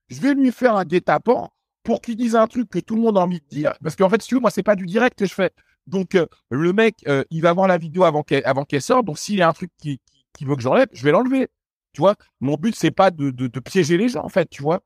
je 0.08 0.22
vais 0.22 0.36
lui 0.36 0.54
faire 0.54 0.78
un 0.78 0.86
guet-apens 0.86 1.50
pour 1.84 2.00
qu'il 2.00 2.16
dise 2.16 2.38
un 2.38 2.48
truc 2.48 2.70
que 2.70 2.80
tout 2.80 2.96
le 2.96 3.02
monde 3.02 3.18
a 3.18 3.22
envie 3.22 3.42
de 3.42 3.48
dire. 3.50 3.74
Parce 3.84 3.98
qu'en 3.98 4.08
fait, 4.08 4.22
si 4.22 4.30
tu 4.30 4.36
veux, 4.36 4.42
moi, 4.42 4.52
c'est 4.52 4.64
pas 4.64 4.76
du 4.76 4.86
direct 4.86 5.20
que 5.20 5.26
je 5.26 5.34
fais. 5.34 5.52
Donc, 5.88 6.16
euh, 6.16 6.26
le 6.52 6.74
mec, 6.74 6.98
euh, 7.08 7.24
il 7.32 7.42
va 7.42 7.54
voir 7.54 7.68
la 7.68 7.78
vidéo 7.78 8.04
avant 8.04 8.24
qu'elle 8.24 8.46
avant 8.46 8.64
qu'elle 8.64 8.82
sorte. 8.82 9.06
Donc, 9.06 9.18
s'il 9.18 9.36
y 9.36 9.42
a 9.42 9.48
un 9.48 9.54
truc 9.54 9.72
qui 9.78 10.02
veut 10.42 10.56
que 10.56 10.62
j'enlève, 10.62 10.88
je 10.94 11.04
vais 11.04 11.12
l'enlever. 11.12 11.50
Tu 11.94 12.02
vois, 12.02 12.16
mon 12.40 12.56
but, 12.56 12.76
c'est 12.76 12.92
pas 12.92 13.12
de, 13.12 13.32
de, 13.32 13.60
piéger 13.60 13.98
les 13.98 14.10
gens, 14.10 14.24
en 14.24 14.30
fait, 14.30 14.50
tu 14.50 14.62
vois. 14.62 14.82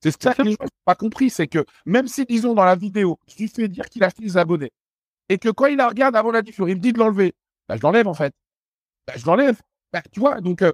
C'est 0.00 0.22
ça 0.22 0.34
que 0.34 0.42
les 0.42 0.52
gens 0.52 0.62
n'ont 0.62 0.68
pas 0.84 0.94
compris, 0.94 1.30
c'est 1.30 1.48
que 1.48 1.64
même 1.86 2.06
si, 2.06 2.24
disons, 2.24 2.54
dans 2.54 2.64
la 2.64 2.76
vidéo, 2.76 3.18
je 3.28 3.36
lui 3.38 3.48
fais 3.48 3.68
dire 3.68 3.88
qu'il 3.88 4.04
a 4.04 4.10
des 4.10 4.36
abonnés, 4.36 4.72
et 5.28 5.38
que 5.38 5.48
quand 5.48 5.66
il 5.66 5.76
la 5.76 5.88
regarde 5.88 6.14
avant 6.14 6.30
la 6.30 6.42
diffusion, 6.42 6.68
il 6.68 6.76
me 6.76 6.80
dit 6.80 6.92
de 6.92 6.98
l'enlever, 6.98 7.34
bah, 7.68 7.76
je 7.76 7.82
l'enlève, 7.82 8.06
en 8.06 8.14
fait. 8.14 8.34
Bah, 9.06 9.14
je 9.16 9.26
l'enlève. 9.26 9.60
Bah, 9.92 10.02
tu 10.12 10.20
vois, 10.20 10.40
donc, 10.40 10.62
euh, 10.62 10.72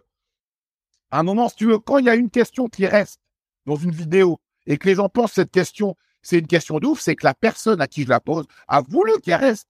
à 1.11 1.21
un 1.21 1.23
moment, 1.23 1.49
si 1.49 1.57
tu 1.57 1.67
veux, 1.67 1.79
quand 1.79 1.99
il 1.99 2.07
y 2.07 2.11
a 2.11 2.15
une 2.15 2.31
question 2.31 2.69
qui 2.69 2.87
reste 2.87 3.21
dans 3.67 3.77
une 3.77 3.93
vidéo, 3.93 4.41
et 4.67 4.79
que 4.79 4.89
les 4.89 4.95
gens 4.95 5.09
pensent 5.09 5.31
que 5.31 5.37
cette 5.37 5.51
question, 5.51 5.97
c'est 6.23 6.39
une 6.39 6.47
question 6.47 6.79
de 6.79 6.87
ouf, 6.87 7.01
c'est 7.01 7.17
que 7.17 7.25
la 7.25 7.35
personne 7.35 7.81
à 7.81 7.87
qui 7.87 8.05
je 8.05 8.09
la 8.09 8.21
pose 8.21 8.47
a 8.69 8.81
voulu 8.81 9.13
qu'elle 9.23 9.41
reste. 9.41 9.69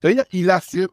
C'est-à-dire, 0.00 0.24
il 0.32 0.50
assume, 0.50 0.88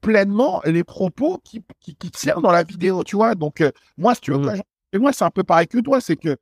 pleinement 0.00 0.60
les 0.64 0.84
propos 0.84 1.38
qui, 1.44 1.62
qui, 1.80 1.94
qui, 1.96 2.10
tirent 2.10 2.40
dans 2.40 2.52
la 2.52 2.62
vidéo, 2.62 3.04
tu 3.04 3.16
vois. 3.16 3.34
Donc, 3.34 3.60
euh, 3.60 3.70
moi, 3.96 4.14
si 4.14 4.20
tu 4.22 4.32
veux, 4.32 4.38
mmh. 4.38 4.62
et 4.92 4.98
moi, 4.98 5.12
c'est 5.12 5.24
un 5.24 5.30
peu 5.30 5.44
pareil 5.44 5.66
que 5.66 5.78
toi, 5.78 6.00
c'est 6.00 6.16
que 6.16 6.36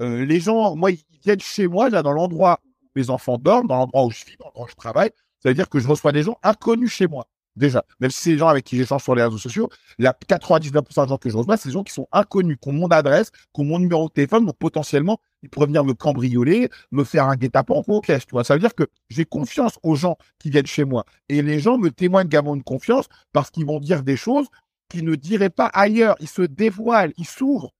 euh, 0.00 0.24
les 0.24 0.40
gens, 0.40 0.76
moi, 0.76 0.90
ils 0.90 1.02
viennent 1.24 1.40
chez 1.40 1.66
moi, 1.68 1.88
là, 1.90 2.02
dans 2.02 2.12
l'endroit 2.12 2.60
où 2.82 2.88
mes 2.94 3.10
enfants 3.10 3.38
dorment, 3.38 3.66
dans 3.66 3.76
l'endroit 3.76 4.04
où 4.04 4.10
je 4.10 4.24
vis, 4.24 4.36
dans 4.38 4.46
l'endroit 4.46 4.66
où 4.66 4.70
je 4.70 4.74
travaille. 4.74 5.10
Ça 5.42 5.48
veut 5.48 5.54
dire 5.54 5.68
que 5.68 5.78
je 5.78 5.88
reçois 5.88 6.12
des 6.12 6.22
gens 6.22 6.38
inconnus 6.42 6.90
chez 6.90 7.06
moi 7.06 7.26
déjà. 7.56 7.84
Même 8.00 8.10
si 8.10 8.20
c'est 8.20 8.30
des 8.30 8.38
gens 8.38 8.48
avec 8.48 8.64
qui 8.64 8.76
j'échange 8.76 9.02
sur 9.02 9.14
les 9.14 9.22
réseaux 9.22 9.38
sociaux, 9.38 9.68
la 9.98 10.12
99% 10.12 11.04
des 11.04 11.08
gens 11.08 11.18
que 11.18 11.30
je 11.30 11.36
reçois, 11.36 11.56
c'est 11.56 11.70
des 11.70 11.72
gens 11.72 11.82
qui 11.82 11.92
sont 11.92 12.06
inconnus, 12.12 12.58
qui 12.60 12.68
ont 12.68 12.72
mon 12.72 12.88
adresse, 12.88 13.30
qui 13.30 13.60
ont 13.60 13.64
mon 13.64 13.78
numéro 13.78 14.08
de 14.08 14.12
téléphone, 14.12 14.46
donc 14.46 14.56
potentiellement, 14.58 15.18
ils 15.42 15.48
pourraient 15.48 15.66
venir 15.66 15.84
me 15.84 15.94
cambrioler, 15.94 16.70
me 16.90 17.04
faire 17.04 17.26
un 17.26 17.36
guet-apens 17.36 17.82
au 17.86 18.00
tu 18.00 18.12
vois. 18.32 18.44
Ça 18.44 18.54
veut 18.54 18.60
dire 18.60 18.74
que 18.74 18.84
j'ai 19.08 19.24
confiance 19.24 19.78
aux 19.82 19.94
gens 19.94 20.16
qui 20.38 20.50
viennent 20.50 20.66
chez 20.66 20.84
moi. 20.84 21.04
Et 21.28 21.42
les 21.42 21.60
gens 21.60 21.78
me 21.78 21.90
témoignent 21.90 22.26
également 22.26 22.56
de 22.56 22.62
confiance 22.62 23.06
parce 23.32 23.50
qu'ils 23.50 23.66
vont 23.66 23.80
dire 23.80 24.02
des 24.02 24.16
choses 24.16 24.46
qu'ils 24.88 25.04
ne 25.04 25.14
diraient 25.14 25.50
pas 25.50 25.66
ailleurs. 25.66 26.16
Ils 26.20 26.28
se 26.28 26.42
dévoilent, 26.42 27.12
ils 27.16 27.26
s'ouvrent. 27.26 27.72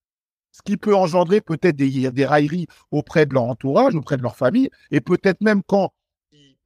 Ce 0.52 0.62
qui 0.62 0.76
peut 0.76 0.94
engendrer 0.94 1.40
peut-être 1.42 1.76
des, 1.76 2.10
des 2.10 2.26
railleries 2.26 2.66
auprès 2.90 3.26
de 3.26 3.34
leur 3.34 3.44
entourage, 3.44 3.94
auprès 3.94 4.16
de 4.16 4.22
leur 4.22 4.36
famille, 4.36 4.70
et 4.90 5.00
peut-être 5.02 5.42
même 5.42 5.62
quand 5.66 5.92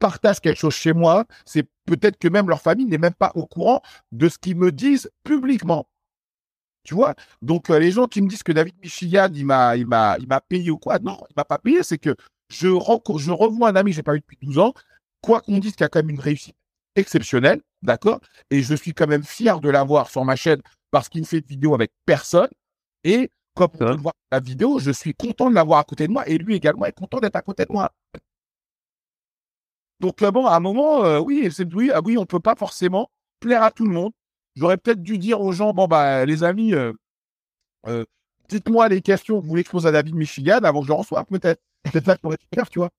partagent 0.01 0.41
quelque 0.41 0.59
chose 0.59 0.75
chez 0.75 0.93
moi, 0.93 1.27
c'est 1.45 1.69
peut-être 1.87 2.19
que 2.19 2.27
même 2.27 2.49
leur 2.49 2.61
famille 2.61 2.87
n'est 2.87 2.99
même 2.99 3.15
pas 3.15 3.31
au 3.37 3.47
courant 3.47 3.83
de 4.11 4.29
ce 4.29 4.39
qu'ils 4.39 4.57
me 4.57 4.73
disent 4.73 5.11
publiquement. 5.23 5.87
Tu 6.83 6.95
vois? 6.95 7.15
Donc, 7.43 7.71
euh, 7.71 7.79
les 7.79 7.93
gens 7.93 8.07
qui 8.07 8.23
me 8.23 8.29
disent 8.29 8.43
que 8.43 8.53
David 8.53 8.75
Michigan, 8.83 9.29
il 9.33 9.45
m'a, 9.47 9.77
il 9.77 9.87
m'a, 9.87 10.17
il 10.19 10.27
m'a 10.27 10.41
payé 10.41 10.71
ou 10.71 10.79
quoi, 10.79 10.99
non, 10.99 11.19
il 11.31 11.35
m'a 11.37 11.45
pas 11.45 11.59
payé, 11.59 11.83
c'est 11.83 11.99
que 11.99 12.17
je, 12.49 12.69
je 12.69 13.31
revois 13.31 13.69
un 13.69 13.77
ami 13.77 13.91
que 13.91 13.97
j'ai 13.97 14.03
pas 14.03 14.15
vu 14.15 14.21
depuis 14.21 14.39
12 14.43 14.59
ans, 14.59 14.75
quoi 15.21 15.41
qu'on 15.41 15.59
dise 15.59 15.73
qu'il 15.73 15.83
y 15.83 15.85
a 15.85 15.89
quand 15.89 16.01
même 16.01 16.11
une 16.11 16.21
réussite 16.21 16.57
exceptionnelle, 16.97 17.61
d'accord? 17.83 18.21
Et 18.51 18.63
je 18.63 18.75
suis 18.75 18.95
quand 18.95 19.07
même 19.07 19.23
fier 19.23 19.61
de 19.61 19.69
l'avoir 19.69 20.11
sur 20.11 20.25
ma 20.25 20.37
chaîne 20.37 20.61
parce 20.91 21.09
qu'il 21.09 21.21
ne 21.21 21.27
fait 21.27 21.41
de 21.41 21.47
vidéo 21.47 21.75
avec 21.75 21.93
personne. 22.07 22.49
Et 23.05 23.31
comme 23.55 23.69
on 23.75 23.79
peut 23.79 23.97
voir 23.97 24.15
la 24.33 24.41
vidéo, 24.41 24.79
je 24.79 24.91
suis 24.91 25.15
content 25.15 25.51
de 25.51 25.55
l'avoir 25.55 25.81
à 25.81 25.85
côté 25.85 26.07
de 26.07 26.13
moi 26.13 26.27
et 26.29 26.39
lui 26.39 26.55
également 26.57 26.87
est 26.87 26.93
content 26.93 27.21
d'être 27.21 27.37
à 27.37 27.43
côté 27.43 27.65
de 27.65 27.73
moi. 27.73 27.93
Donc 30.01 30.23
bon, 30.23 30.47
à 30.47 30.57
un 30.57 30.61
moment, 30.61 31.05
euh, 31.05 31.19
oui, 31.19 31.49
oui, 31.75 31.91
ah 31.93 32.01
oui, 32.05 32.17
on 32.17 32.25
peut 32.25 32.41
pas 32.41 32.55
forcément 32.57 33.11
plaire 33.39 33.63
à 33.63 33.71
tout 33.71 33.85
le 33.85 33.93
monde. 33.93 34.13
j'aurais 34.57 34.77
peut-être 34.77 35.03
dû 35.03 35.19
dire 35.19 35.41
aux 35.41 35.53
gens, 35.53 35.73
bon, 35.73 35.87
bah, 35.87 36.25
les 36.25 36.43
amis, 36.43 36.75
euh, 36.75 36.93
euh, 37.87 38.05
dites-moi 38.49 38.89
les 38.89 39.03
questions 39.03 39.39
que 39.39 39.43
vous 39.43 39.49
voulez 39.49 39.63
que 39.63 39.69
je 39.69 39.73
pose 39.73 39.87
à 39.87 39.93
David 39.93 40.15
Michigan 40.15 40.59
avant 40.63 40.81
que 40.81 40.87
je 40.87 40.93
reçoive, 40.93 41.25
peut-être. 41.27 41.61
Peut-être 41.85 42.05
ça 42.05 42.17
pourrait 42.17 42.37
faire, 42.55 42.69
tu 42.69 42.79
vois. 42.79 42.91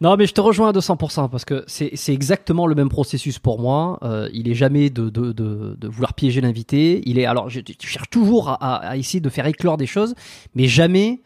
Non, 0.00 0.16
mais 0.16 0.26
je 0.26 0.34
te 0.34 0.40
rejoins 0.40 0.68
à 0.68 0.72
200% 0.72 1.30
parce 1.30 1.44
que 1.44 1.64
c'est 1.66 2.12
exactement 2.12 2.66
le 2.66 2.74
même 2.74 2.90
processus 2.90 3.38
pour 3.38 3.58
moi. 3.58 3.98
Il 4.32 4.48
est 4.48 4.54
jamais 4.54 4.90
de, 4.90 5.88
vouloir 5.88 6.14
piéger 6.14 6.40
l'invité. 6.40 7.02
Il 7.06 7.18
est 7.18 7.24
alors, 7.24 7.48
je, 7.48 7.60
je 7.66 7.86
cherche 7.86 8.10
toujours 8.10 8.50
à, 8.60 8.96
essayer 8.96 9.20
de 9.20 9.30
faire 9.30 9.46
éclore 9.46 9.76
des 9.76 9.86
choses, 9.86 10.14
mais 10.54 10.68
jamais 10.68 11.22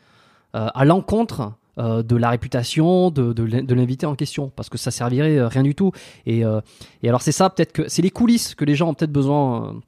à 0.55 0.85
l'encontre 0.85 1.53
euh, 1.81 2.03
de 2.03 2.17
la 2.17 2.31
réputation 2.31 3.11
de, 3.11 3.33
de, 3.33 3.75
l'invité 3.75 4.07
en 4.07 4.15
question 4.15 4.51
parce 4.51 4.69
que 4.69 4.79
ça 4.79 4.91
servirait 4.91 5.39
euh, 5.39 5.49
rien 5.49 5.63
du 5.63 5.75
tout. 5.75 5.93
Et, 6.27 6.45
euh, 6.45 6.61
et 7.03 7.09
alors 7.09 7.23
c'est 7.23 7.33
ça 7.33 7.49
peut-être 7.49 7.73
que 7.73 7.89
c'est 7.89 8.03
les 8.03 8.11
coulisses 8.11 8.55
que 8.55 8.65
les 8.65 8.75
gens 8.75 8.89
ont 8.89 8.95
peut-être 8.95 9.13
besoin 9.13 9.69
euh, 9.69 9.81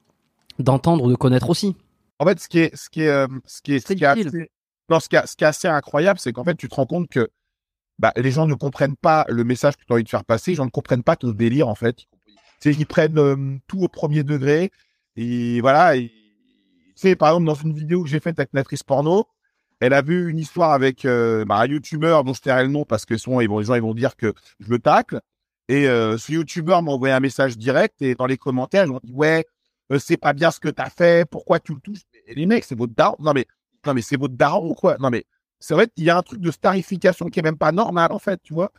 d'entendre 0.59 1.05
ou 1.05 1.11
de 1.11 1.17
connaître 1.17 1.51
aussi. 1.51 1.77
En 2.19 2.25
fait, 2.25 2.41
ce 2.41 2.49
qui 2.49 2.61
est 2.61 2.75
ce 2.75 2.89
qui 2.89 3.03
est 3.03 3.27
ce 3.47 3.63
qui 3.63 3.75
est, 3.75 3.87
ce 3.87 3.93
qui 3.93 4.05
est 4.05 4.07
assez, 4.07 4.51
non, 4.89 5.01
ce 5.01 5.09
qui 5.09 5.17
est, 5.17 5.27
ce 5.27 5.37
qui 5.37 5.45
est 5.45 5.47
assez 5.47 5.69
incroyable, 5.69 6.19
c'est 6.19 6.33
qu'en 6.33 6.45
fait 6.45 6.55
tu 6.55 6.69
te 6.69 6.75
rends 6.75 6.87
compte 6.87 7.09
que 7.09 7.29
bah, 7.99 8.13
les 8.17 8.31
gens 8.31 8.47
ne 8.47 8.55
comprennent 8.55 8.97
pas 8.97 9.27
le 9.29 9.45
message 9.45 9.77
que 9.77 9.85
tu 9.85 9.93
as 9.93 9.95
envie 9.95 10.05
de 10.05 10.09
faire 10.09 10.25
passer, 10.25 10.53
les 10.53 10.57
gens 10.57 10.65
ne 10.65 10.71
comprennent 10.71 11.03
pas 11.03 11.17
ton 11.17 11.31
délire 11.31 11.69
en 11.69 11.75
fait. 11.75 12.07
C'est 12.61 12.73
ils 12.73 12.87
prennent 12.87 13.19
euh, 13.19 13.59
tout 13.67 13.81
au 13.81 13.89
premier 13.89 14.23
degré 14.23 14.71
et 15.17 15.61
voilà. 15.61 15.97
tu 15.97 16.11
sais, 16.95 17.17
par 17.17 17.31
exemple, 17.31 17.47
dans 17.47 17.55
une 17.55 17.75
vidéo 17.75 18.03
que 18.03 18.09
j'ai 18.09 18.21
faite 18.21 18.39
avec 18.39 18.51
une 18.53 18.61
actrice 18.61 18.83
porno, 18.83 19.27
elle 19.83 19.95
a 19.95 20.03
vu 20.03 20.31
une 20.31 20.39
histoire 20.39 20.71
avec 20.71 21.05
euh, 21.05 21.45
bah, 21.45 21.57
un 21.57 21.67
youtubeur 21.67 22.23
dont 22.23 22.35
je 22.35 22.41
tairai 22.41 22.63
le 22.63 22.69
nom 22.69 22.85
parce 22.85 23.05
que 23.05 23.19
souvent 23.19 23.41
ils 23.41 23.49
vont, 23.49 23.59
les 23.59 23.65
gens 23.65 23.75
ils 23.75 23.83
vont 23.83 23.95
dire 23.95 24.15
que 24.15 24.33
je 24.61 24.71
le 24.71 24.79
tacle. 24.79 25.21
Et 25.69 25.89
euh, 25.89 26.17
ce 26.19 26.31
youtubeur 26.31 26.83
m'a 26.83 26.93
envoyé 26.93 27.13
un 27.13 27.19
message 27.19 27.59
direct 27.59 28.01
et 28.01 28.15
dans 28.15 28.27
les 28.27 28.39
commentaires, 28.39 28.85
ils 28.85 28.93
m'ont 28.93 29.01
dit 29.03 29.13
ouais, 29.13 29.45
euh, 29.91 29.99
c'est 29.99 30.17
pas 30.17 30.35
bien 30.35 30.53
ce 30.53 30.61
que 30.61 30.69
tu 30.69 30.81
as 30.81 30.89
fait, 30.89 31.29
pourquoi 31.29 31.59
tu 31.59 31.75
le 31.75 31.81
touches? 31.81 32.03
Les 32.29 32.47
mecs, 32.47 32.63
c'est 32.63 32.79
votre 32.79 32.95
daron. 32.95 33.17
Non 33.19 33.33
mais 33.33 33.47
non 33.85 33.93
mais 33.93 34.03
c'est 34.03 34.17
votre 34.17 34.37
daron 34.37 34.71
ou 34.71 34.75
quoi? 34.75 34.97
Non 35.01 35.11
mais 35.11 35.25
c'est 35.59 35.75
vrai 35.75 35.89
qu'il 35.89 36.05
y 36.05 36.11
a 36.11 36.17
un 36.17 36.23
truc 36.23 36.41
de 36.41 36.53
starification 36.53 37.27
qui 37.27 37.41
est 37.41 37.43
même 37.43 37.59
pas 37.59 37.73
normal, 37.73 38.13
en 38.13 38.21
fait, 38.21 38.41
tu 38.41 38.55
vois. 38.55 38.71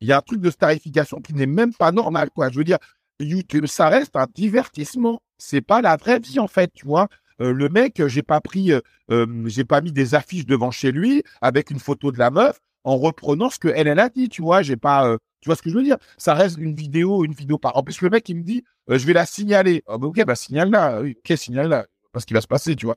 Il 0.00 0.06
y 0.06 0.12
a 0.12 0.18
un 0.18 0.22
truc 0.22 0.40
de 0.40 0.50
starification 0.50 1.20
qui 1.20 1.34
n'est 1.34 1.46
même 1.46 1.74
pas 1.74 1.90
normal, 1.90 2.30
quoi. 2.30 2.48
Je 2.50 2.58
veux 2.58 2.64
dire, 2.64 2.78
YouTube, 3.18 3.66
ça 3.66 3.88
reste 3.88 4.14
un 4.14 4.26
divertissement. 4.32 5.20
C'est 5.38 5.62
pas 5.62 5.82
la 5.82 5.96
vraie 5.96 6.20
vie, 6.20 6.38
en 6.38 6.48
fait, 6.48 6.70
tu 6.74 6.86
vois. 6.86 7.08
Euh, 7.40 7.52
le 7.52 7.68
mec, 7.68 8.06
j'ai 8.06 8.22
pas 8.22 8.40
pris, 8.40 8.72
euh, 8.72 8.80
euh, 9.10 9.26
j'ai 9.46 9.64
pas 9.64 9.80
mis 9.80 9.92
des 9.92 10.14
affiches 10.14 10.46
devant 10.46 10.70
chez 10.70 10.92
lui 10.92 11.22
avec 11.40 11.70
une 11.70 11.78
photo 11.78 12.12
de 12.12 12.18
la 12.18 12.30
meuf 12.30 12.58
en 12.84 12.96
reprenant 12.96 13.50
ce 13.50 13.58
que 13.58 13.68
elle, 13.68 13.88
elle 13.88 13.98
a 13.98 14.08
dit, 14.08 14.28
tu 14.28 14.42
vois. 14.42 14.62
J'ai 14.62 14.76
pas, 14.76 15.08
euh, 15.08 15.18
tu 15.40 15.48
vois 15.48 15.56
ce 15.56 15.62
que 15.62 15.70
je 15.70 15.74
veux 15.74 15.82
dire? 15.82 15.98
Ça 16.18 16.34
reste 16.34 16.56
une 16.58 16.74
vidéo, 16.74 17.24
une 17.24 17.32
vidéo 17.32 17.58
par. 17.58 17.76
En 17.76 17.82
plus, 17.82 18.00
le 18.00 18.10
mec, 18.10 18.28
il 18.28 18.36
me 18.36 18.42
dit, 18.42 18.64
euh, 18.90 18.98
je 18.98 19.06
vais 19.06 19.12
la 19.12 19.26
signaler. 19.26 19.82
Oh, 19.86 19.98
bah, 19.98 20.06
ok, 20.06 20.24
bah 20.24 20.36
signale 20.36 20.70
là. 20.70 21.02
Ok, 21.02 21.36
signale 21.36 21.68
là. 21.68 21.86
Parce 22.12 22.24
qu'il 22.24 22.34
va 22.34 22.40
se 22.40 22.46
passer, 22.46 22.76
tu 22.76 22.86
vois. 22.86 22.96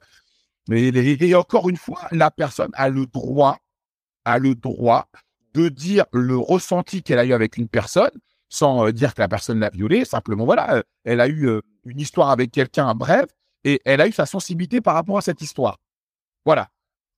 Mais 0.69 0.89
et 0.89 1.35
encore 1.35 1.67
une 1.69 1.77
fois, 1.77 2.07
la 2.11 2.29
personne 2.29 2.69
a 2.73 2.89
le 2.89 3.07
droit, 3.07 3.57
a 4.25 4.37
le 4.37 4.53
droit 4.53 5.09
de 5.55 5.67
dire 5.67 6.05
le 6.13 6.37
ressenti 6.37 7.01
qu'elle 7.01 7.17
a 7.17 7.25
eu 7.25 7.33
avec 7.33 7.57
une 7.57 7.67
personne, 7.67 8.11
sans 8.49 8.85
euh, 8.85 8.91
dire 8.91 9.15
que 9.15 9.21
la 9.21 9.27
personne 9.27 9.59
l'a 9.59 9.71
violée. 9.71 10.05
Simplement, 10.05 10.45
voilà, 10.45 10.75
euh, 10.75 10.83
elle 11.05 11.21
a 11.21 11.27
eu 11.27 11.47
euh, 11.47 11.61
une 11.85 11.99
histoire 11.99 12.29
avec 12.29 12.51
quelqu'un, 12.51 12.93
bref, 12.93 13.25
et 13.63 13.81
elle 13.85 14.01
a 14.01 14.07
eu 14.07 14.11
sa 14.11 14.25
sensibilité 14.25 14.81
par 14.81 14.93
rapport 14.93 15.17
à 15.17 15.21
cette 15.21 15.41
histoire. 15.41 15.79
Voilà. 16.45 16.69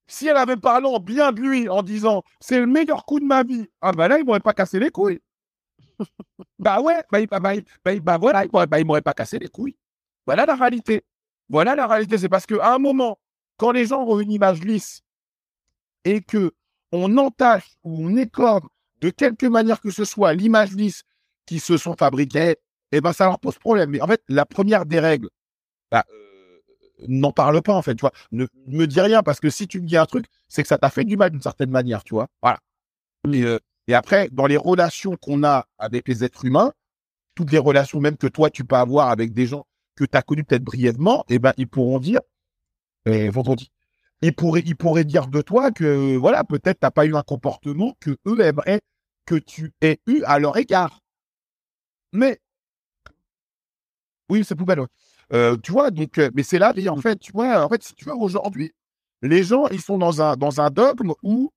Si 0.07 0.27
elle 0.27 0.37
avait 0.37 0.57
parlé 0.57 0.87
en 0.87 0.99
bien 0.99 1.31
de 1.31 1.39
lui, 1.39 1.69
en 1.69 1.83
disant 1.83 2.23
c'est 2.39 2.59
le 2.59 2.67
meilleur 2.67 3.05
coup 3.05 3.19
de 3.19 3.25
ma 3.25 3.43
vie, 3.43 3.67
ah 3.81 3.91
bah 3.91 4.07
là, 4.07 4.19
il 4.19 4.25
m'aurait 4.25 4.39
pas 4.39 4.53
cassé 4.53 4.79
les 4.79 4.89
couilles. 4.89 5.21
bah 6.59 6.81
ouais, 6.81 7.01
bah, 7.11 7.19
bah, 7.25 7.39
bah, 7.85 7.99
bah, 7.99 8.17
voilà, 8.17 8.45
il 8.79 8.85
m'aurait 8.85 9.01
pas 9.01 9.13
cassé 9.13 9.39
les 9.39 9.47
couilles. 9.47 9.77
Voilà 10.25 10.45
la 10.45 10.55
réalité. 10.55 11.05
Voilà 11.49 11.75
la 11.75 11.87
réalité. 11.87 12.17
C'est 12.17 12.29
parce 12.29 12.45
qu'à 12.45 12.73
un 12.73 12.79
moment, 12.79 13.19
quand 13.57 13.71
les 13.71 13.85
gens 13.85 14.03
ont 14.03 14.19
une 14.19 14.31
image 14.31 14.61
lisse 14.61 15.01
et 16.03 16.21
que 16.21 16.51
on 16.91 17.17
entache 17.17 17.75
ou 17.83 18.05
on 18.05 18.15
écorne 18.17 18.67
de 19.01 19.09
quelque 19.09 19.45
manière 19.45 19.81
que 19.81 19.91
ce 19.91 20.05
soit 20.05 20.33
l'image 20.33 20.73
lisse 20.73 21.03
qui 21.45 21.59
se 21.59 21.77
sont 21.77 21.95
fabriquées, 21.95 22.57
eh 22.91 23.01
ben 23.01 23.13
ça 23.13 23.25
leur 23.25 23.39
pose 23.39 23.57
problème. 23.57 23.89
Mais 23.91 24.01
en 24.01 24.07
fait, 24.07 24.21
la 24.27 24.45
première 24.45 24.85
des 24.85 24.99
règles, 24.99 25.29
bah, 25.89 26.05
euh, 26.09 26.30
n'en 27.07 27.31
parle 27.31 27.61
pas 27.61 27.73
en 27.73 27.81
fait, 27.81 27.95
tu 27.95 28.01
vois. 28.01 28.11
Ne 28.31 28.47
me 28.67 28.85
dis 28.87 29.01
rien 29.01 29.23
parce 29.23 29.39
que 29.39 29.49
si 29.49 29.67
tu 29.67 29.81
me 29.81 29.87
dis 29.87 29.97
un 29.97 30.05
truc, 30.05 30.25
c'est 30.47 30.61
que 30.61 30.67
ça 30.67 30.77
t'a 30.77 30.89
fait 30.89 31.03
du 31.03 31.17
mal 31.17 31.31
d'une 31.31 31.41
certaine 31.41 31.71
manière, 31.71 32.03
tu 32.03 32.13
vois. 32.13 32.27
Voilà. 32.41 32.59
Et, 33.31 33.43
euh, 33.43 33.59
et 33.87 33.93
après, 33.93 34.29
dans 34.31 34.47
les 34.47 34.57
relations 34.57 35.15
qu'on 35.17 35.43
a 35.43 35.65
avec 35.77 36.07
les 36.07 36.23
êtres 36.23 36.45
humains, 36.45 36.71
toutes 37.35 37.51
les 37.51 37.57
relations 37.57 37.99
même 37.99 38.17
que 38.17 38.27
toi 38.27 38.49
tu 38.49 38.63
peux 38.65 38.75
avoir 38.75 39.09
avec 39.09 39.33
des 39.33 39.47
gens 39.47 39.65
que 39.95 40.05
tu 40.05 40.17
as 40.17 40.21
connus 40.21 40.43
peut-être 40.43 40.63
brièvement, 40.63 41.23
eh 41.29 41.39
ben 41.39 41.53
ils 41.57 41.67
pourront 41.67 41.99
dire 41.99 42.21
et 43.05 43.29
vendredi. 43.29 43.71
Ils 44.21 44.35
pourraient, 44.35 44.63
ils 44.65 44.75
pourraient 44.75 45.03
dire 45.03 45.27
de 45.27 45.41
toi 45.41 45.71
que, 45.71 46.15
voilà, 46.15 46.43
peut-être 46.43 46.79
t'as 46.79 46.91
pas 46.91 47.05
eu 47.05 47.15
un 47.15 47.23
comportement 47.23 47.95
que 47.99 48.17
eux 48.27 48.39
aimeraient 48.41 48.81
que 49.25 49.35
tu 49.35 49.73
aies 49.81 49.99
eu 50.05 50.23
à 50.25 50.39
leur 50.39 50.57
égard. 50.57 50.99
Mais, 52.13 52.39
oui, 54.29 54.43
c'est 54.43 54.55
poubelle. 54.55 54.85
Euh, 55.33 55.57
tu 55.57 55.71
vois, 55.71 55.91
donc, 55.91 56.17
euh, 56.17 56.29
mais 56.33 56.43
c'est 56.43 56.59
là, 56.59 56.73
en 56.89 56.97
fait, 56.97 57.17
tu 57.19 57.31
vois, 57.31 57.63
en 57.63 57.69
fait, 57.69 57.83
si 57.83 57.95
tu 57.95 58.05
vois, 58.05 58.15
aujourd'hui, 58.15 58.73
les 59.21 59.43
gens, 59.43 59.67
ils 59.67 59.81
sont 59.81 59.97
dans 59.97 60.21
un, 60.21 60.35
dans 60.35 60.61
un 60.61 60.69
dogme 60.69 61.13
où 61.23 61.51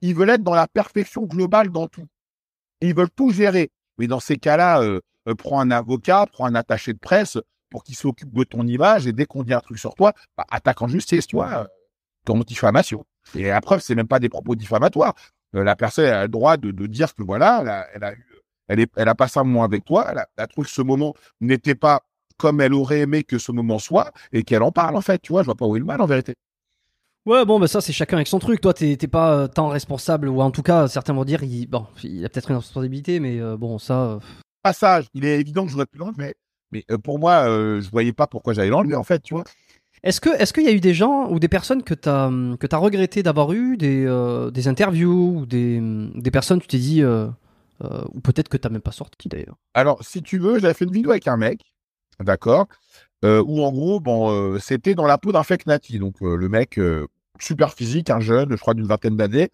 ils 0.00 0.14
veulent 0.14 0.30
être 0.30 0.42
dans 0.42 0.54
la 0.54 0.66
perfection 0.66 1.22
globale 1.22 1.70
dans 1.70 1.88
tout. 1.88 2.06
Ils 2.80 2.94
veulent 2.94 3.10
tout 3.10 3.30
gérer. 3.30 3.70
Mais 3.98 4.06
dans 4.06 4.20
ces 4.20 4.36
cas-là, 4.36 4.82
euh, 4.82 5.00
euh, 5.28 5.34
prends 5.34 5.60
un 5.60 5.70
avocat, 5.70 6.26
prends 6.30 6.46
un 6.46 6.54
attaché 6.54 6.92
de 6.92 6.98
presse, 6.98 7.38
pour 7.70 7.82
qu'il 7.82 7.96
s'occupe 7.96 8.32
de 8.32 8.44
ton 8.44 8.66
image 8.68 9.08
et 9.08 9.12
dès 9.12 9.26
qu'on 9.26 9.42
dit 9.42 9.52
un 9.52 9.60
truc 9.60 9.80
sur 9.80 9.96
toi, 9.96 10.12
bah, 10.36 10.46
attaque 10.48 10.80
en 10.82 10.86
justice, 10.86 11.26
tu 11.26 11.34
vois, 11.34 11.66
ton 12.24 12.38
diffamation. 12.38 13.04
Et 13.34 13.44
la 13.44 13.60
preuve, 13.60 13.80
c'est 13.80 13.96
même 13.96 14.06
pas 14.06 14.20
des 14.20 14.28
propos 14.28 14.54
diffamatoires. 14.54 15.14
Euh, 15.56 15.64
la 15.64 15.74
personne 15.74 16.04
a 16.06 16.22
le 16.22 16.28
droit 16.28 16.56
de, 16.56 16.70
de 16.70 16.86
dire 16.86 17.12
que 17.14 17.24
voilà, 17.24 17.62
elle 17.62 17.68
a, 17.68 17.88
elle 17.94 18.04
a 18.04 18.12
eu, 18.12 18.26
elle, 18.68 18.78
est, 18.80 18.92
elle 18.96 19.08
a 19.08 19.16
passé 19.16 19.40
un 19.40 19.44
moment 19.44 19.64
avec 19.64 19.84
toi, 19.84 20.06
elle 20.08 20.18
a, 20.18 20.28
elle 20.36 20.44
a 20.44 20.46
trouvé 20.46 20.66
que 20.66 20.72
ce 20.72 20.82
moment 20.82 21.14
n'était 21.40 21.74
pas 21.74 22.02
comme 22.36 22.60
elle 22.60 22.74
aurait 22.74 23.00
aimé 23.00 23.22
que 23.22 23.38
ce 23.38 23.52
moment 23.52 23.78
soit 23.78 24.12
et 24.32 24.42
qu'elle 24.42 24.62
en 24.62 24.72
parle 24.72 24.96
en 24.96 25.00
fait, 25.00 25.20
tu 25.20 25.32
vois, 25.32 25.42
je 25.42 25.46
vois 25.46 25.54
pas 25.54 25.66
où 25.66 25.76
est 25.76 25.80
le 25.80 25.84
mal 25.84 26.00
en 26.00 26.06
vérité. 26.06 26.34
Ouais, 27.26 27.46
bon, 27.46 27.58
bah 27.58 27.68
ça 27.68 27.80
c'est 27.80 27.94
chacun 27.94 28.18
avec 28.18 28.28
son 28.28 28.38
truc. 28.38 28.60
Toi, 28.60 28.74
t'es 28.74 28.96
pas 28.96 29.32
euh, 29.34 29.46
tant 29.48 29.68
responsable, 29.68 30.28
ou 30.28 30.42
en 30.42 30.50
tout 30.50 30.62
cas, 30.62 30.88
certains 30.88 31.14
vont 31.14 31.24
dire, 31.24 31.42
il, 31.42 31.66
bon, 31.66 31.86
il 32.02 32.22
a 32.22 32.28
peut-être 32.28 32.50
une 32.50 32.56
responsabilité, 32.56 33.18
mais 33.18 33.40
euh, 33.40 33.56
bon, 33.56 33.78
ça. 33.78 34.02
Euh... 34.04 34.18
Passage, 34.62 35.06
il 35.14 35.24
est 35.24 35.40
évident 35.40 35.64
que 35.64 35.72
j'aurais 35.72 35.86
pu 35.86 35.96
l'enlever, 35.96 36.16
mais 36.18 36.34
mais 36.70 36.84
euh, 36.90 36.98
pour 36.98 37.18
moi, 37.18 37.46
je 37.46 37.88
voyais 37.90 38.12
pas 38.12 38.26
pourquoi 38.26 38.52
j'allais 38.52 38.68
l'enlever 38.68 38.94
en 38.94 39.04
fait, 39.04 39.22
tu 39.22 39.32
vois. 39.32 39.44
Est-ce 40.02 40.20
que 40.20 40.28
est-ce 40.38 40.52
qu'il 40.52 40.64
y 40.64 40.68
a 40.68 40.72
eu 40.72 40.80
des 40.80 40.92
gens 40.92 41.30
ou 41.30 41.38
des 41.38 41.48
personnes 41.48 41.82
que 41.82 41.94
t'as 41.94 42.28
que 42.58 42.66
t'as 42.66 42.76
regretté 42.76 43.22
d'avoir 43.22 43.52
eu 43.52 43.78
des 43.78 44.04
des 44.52 44.68
interviews 44.68 45.38
ou 45.38 45.46
des 45.46 45.80
des 46.14 46.30
personnes 46.30 46.60
tu 46.60 46.66
t'es 46.66 46.78
dit 46.78 47.02
ou 47.04 48.20
peut-être 48.20 48.50
que 48.50 48.58
t'as 48.58 48.68
même 48.68 48.82
pas 48.82 48.92
sorti 48.92 49.28
d'ailleurs? 49.30 49.56
Alors 49.72 50.04
si 50.04 50.22
tu 50.22 50.38
veux, 50.38 50.58
j'avais 50.58 50.74
fait 50.74 50.84
une 50.84 50.92
vidéo 50.92 51.10
avec 51.10 51.26
un 51.26 51.38
mec, 51.38 51.60
d'accord, 52.20 52.66
euh, 53.24 53.42
où 53.46 53.62
en 53.62 53.72
gros 53.72 54.00
bon 54.00 54.30
euh, 54.30 54.58
c'était 54.58 54.94
dans 54.94 55.06
la 55.06 55.18
peau 55.18 55.32
d'un 55.32 55.42
fake 55.42 55.66
nati, 55.66 55.98
donc 55.98 56.16
euh, 56.22 56.36
le 56.36 56.48
mec 56.48 56.80
super 57.40 57.72
physique, 57.72 58.10
un 58.10 58.20
jeune, 58.20 58.50
je 58.50 58.56
crois 58.56 58.74
d'une 58.74 58.86
vingtaine 58.86 59.16
d'années. 59.16 59.50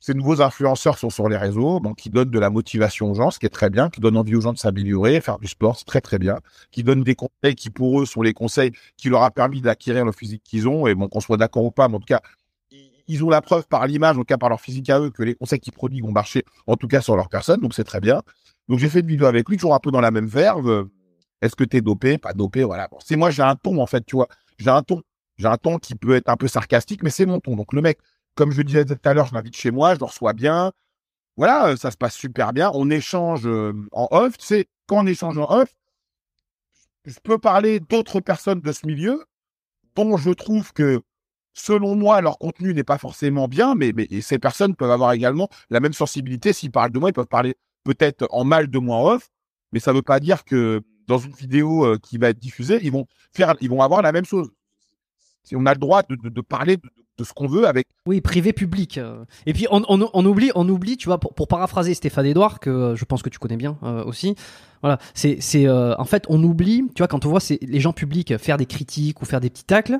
Ces 0.00 0.14
nouveaux 0.14 0.42
influenceurs 0.42 0.98
sont 0.98 1.10
sur 1.10 1.28
les 1.28 1.36
réseaux, 1.36 1.80
qui 1.96 2.10
donnent 2.10 2.30
de 2.30 2.38
la 2.40 2.50
motivation 2.50 3.12
aux 3.12 3.14
gens, 3.14 3.30
ce 3.30 3.38
qui 3.38 3.46
est 3.46 3.50
très 3.50 3.70
bien, 3.70 3.88
qui 3.88 4.00
donnent 4.00 4.16
envie 4.16 4.34
aux 4.34 4.40
gens 4.40 4.52
de 4.52 4.58
s'améliorer, 4.58 5.20
faire 5.20 5.38
du 5.38 5.46
sport, 5.46 5.78
c'est 5.78 5.84
très 5.84 6.00
très 6.00 6.18
bien, 6.18 6.38
qui 6.72 6.82
donnent 6.82 7.04
des 7.04 7.14
conseils 7.14 7.54
qui 7.54 7.70
pour 7.70 8.00
eux 8.00 8.06
sont 8.06 8.20
les 8.20 8.32
conseils 8.32 8.72
qui 8.96 9.08
leur 9.10 9.22
a 9.22 9.30
permis 9.30 9.60
d'acquérir 9.60 10.04
le 10.04 10.10
physique 10.10 10.42
qu'ils 10.42 10.66
ont, 10.66 10.88
et 10.88 10.94
bon 10.96 11.06
qu'on 11.08 11.20
soit 11.20 11.36
d'accord 11.36 11.64
ou 11.64 11.70
pas, 11.70 11.86
mais 11.88 11.94
en 11.96 12.00
tout 12.00 12.06
cas 12.06 12.20
ils- 13.06 13.22
ont 13.22 13.30
la 13.30 13.42
preuve 13.42 13.66
par 13.68 13.86
l'image, 13.86 14.16
en 14.16 14.20
tout 14.20 14.24
cas 14.24 14.38
par 14.38 14.48
leur 14.48 14.60
physique 14.60 14.90
à 14.90 14.98
eux, 14.98 15.10
que 15.10 15.22
les 15.22 15.34
conseils 15.36 15.60
qu'ils 15.60 15.72
prodiguent 15.72 16.04
ont 16.04 16.12
marché, 16.12 16.44
en 16.66 16.76
tout 16.76 16.88
cas 16.88 17.00
sur 17.00 17.14
leur 17.14 17.28
personne, 17.28 17.60
donc 17.60 17.72
c'est 17.74 17.84
très 17.84 18.00
bien. 18.00 18.22
Donc 18.68 18.80
j'ai 18.80 18.88
fait 18.88 19.00
une 19.00 19.06
vidéo 19.06 19.26
avec 19.26 19.48
lui, 19.48 19.56
toujours 19.56 19.74
un 19.74 19.78
peu 19.80 19.92
dans 19.92 20.00
la 20.00 20.10
même 20.10 20.26
verve. 20.26 20.88
Est-ce 21.42 21.56
que 21.56 21.64
t'es 21.64 21.82
dopé, 21.82 22.16
pas 22.16 22.32
dopé, 22.32 22.64
voilà. 22.64 22.88
C'est 23.04 23.16
moi 23.16 23.30
j'ai 23.30 23.42
un 23.42 23.56
ton 23.56 23.78
en 23.82 23.86
fait, 23.86 24.06
tu 24.06 24.16
vois, 24.16 24.28
j'ai 24.58 24.70
un 24.70 24.82
ton, 24.82 25.02
j'ai 25.36 25.48
un 25.48 25.58
ton 25.58 25.78
qui 25.78 25.94
peut 25.94 26.14
être 26.14 26.28
un 26.30 26.36
peu 26.36 26.48
sarcastique, 26.48 27.02
mais 27.02 27.10
c'est 27.10 27.26
mon 27.26 27.40
ton. 27.40 27.56
Donc 27.56 27.74
le 27.74 27.82
mec 27.82 27.98
comme 28.34 28.50
je 28.52 28.62
disais 28.62 28.84
tout 28.84 28.96
à 29.04 29.14
l'heure, 29.14 29.26
je 29.26 29.34
l'invite 29.34 29.56
chez 29.56 29.70
moi, 29.70 29.94
je 29.94 30.00
le 30.00 30.06
reçois 30.06 30.32
bien. 30.32 30.72
Voilà, 31.36 31.68
euh, 31.68 31.76
ça 31.76 31.90
se 31.90 31.96
passe 31.96 32.14
super 32.14 32.52
bien. 32.52 32.70
On 32.74 32.90
échange 32.90 33.46
euh, 33.46 33.72
en 33.92 34.08
off. 34.10 34.36
Tu 34.38 34.64
quand 34.86 35.04
on 35.04 35.06
échange 35.06 35.38
en 35.38 35.50
off, 35.50 35.74
je 37.04 37.18
peux 37.22 37.38
parler 37.38 37.80
d'autres 37.80 38.20
personnes 38.20 38.60
de 38.60 38.72
ce 38.72 38.86
milieu 38.86 39.24
dont 39.94 40.16
je 40.16 40.30
trouve 40.30 40.72
que, 40.72 41.02
selon 41.52 41.96
moi, 41.96 42.20
leur 42.20 42.38
contenu 42.38 42.74
n'est 42.74 42.84
pas 42.84 42.98
forcément 42.98 43.48
bien, 43.48 43.74
mais, 43.74 43.92
mais 43.94 44.08
ces 44.20 44.38
personnes 44.38 44.74
peuvent 44.74 44.90
avoir 44.90 45.12
également 45.12 45.48
la 45.70 45.80
même 45.80 45.92
sensibilité. 45.92 46.52
S'ils 46.52 46.70
parlent 46.70 46.92
de 46.92 46.98
moi, 46.98 47.10
ils 47.10 47.14
peuvent 47.14 47.26
parler 47.26 47.56
peut-être 47.84 48.26
en 48.30 48.44
mal 48.44 48.68
de 48.68 48.78
moi 48.78 48.96
en 48.96 49.06
off, 49.14 49.28
mais 49.72 49.80
ça 49.80 49.92
ne 49.92 49.96
veut 49.96 50.02
pas 50.02 50.20
dire 50.20 50.44
que 50.44 50.82
dans 51.06 51.18
une 51.18 51.32
vidéo 51.32 51.84
euh, 51.84 51.98
qui 51.98 52.18
va 52.18 52.30
être 52.30 52.38
diffusée, 52.38 52.80
ils 52.82 52.92
vont 52.92 53.06
faire, 53.32 53.54
ils 53.60 53.70
vont 53.70 53.82
avoir 53.82 54.02
la 54.02 54.12
même 54.12 54.24
chose. 54.24 54.50
Si 55.44 55.56
on 55.56 55.66
a 55.66 55.72
le 55.72 55.78
droit 55.78 56.02
de, 56.08 56.40
parler 56.40 56.76
de, 56.76 57.24
ce 57.24 57.32
qu'on 57.32 57.48
veut 57.48 57.66
avec. 57.66 57.88
Oui, 58.06 58.20
privé 58.20 58.52
public. 58.52 58.98
euh. 58.98 59.24
Et 59.46 59.52
puis 59.52 59.66
on, 59.70 59.82
oublie, 60.24 60.50
on 60.54 60.68
oublie, 60.68 60.96
tu 60.96 61.06
vois, 61.06 61.18
pour, 61.18 61.48
paraphraser 61.48 61.94
Stéphane 61.94 62.26
Edouard, 62.26 62.60
que 62.60 62.70
euh, 62.70 62.96
je 62.96 63.04
pense 63.04 63.22
que 63.22 63.28
tu 63.28 63.38
connais 63.38 63.56
bien 63.56 63.76
aussi. 64.06 64.36
Voilà, 64.82 64.98
c'est, 65.14 65.40
c'est, 65.40 65.68
en 65.68 66.04
fait, 66.04 66.24
on 66.28 66.42
oublie, 66.42 66.84
tu 66.94 67.00
vois, 67.00 67.08
quand 67.08 67.24
on 67.24 67.28
voit 67.28 67.40
les 67.60 67.80
gens 67.80 67.92
publics 67.92 68.36
faire 68.38 68.56
des 68.56 68.66
critiques 68.66 69.22
ou 69.22 69.24
faire 69.24 69.40
des 69.40 69.50
petits 69.50 69.64
tacles, 69.64 69.98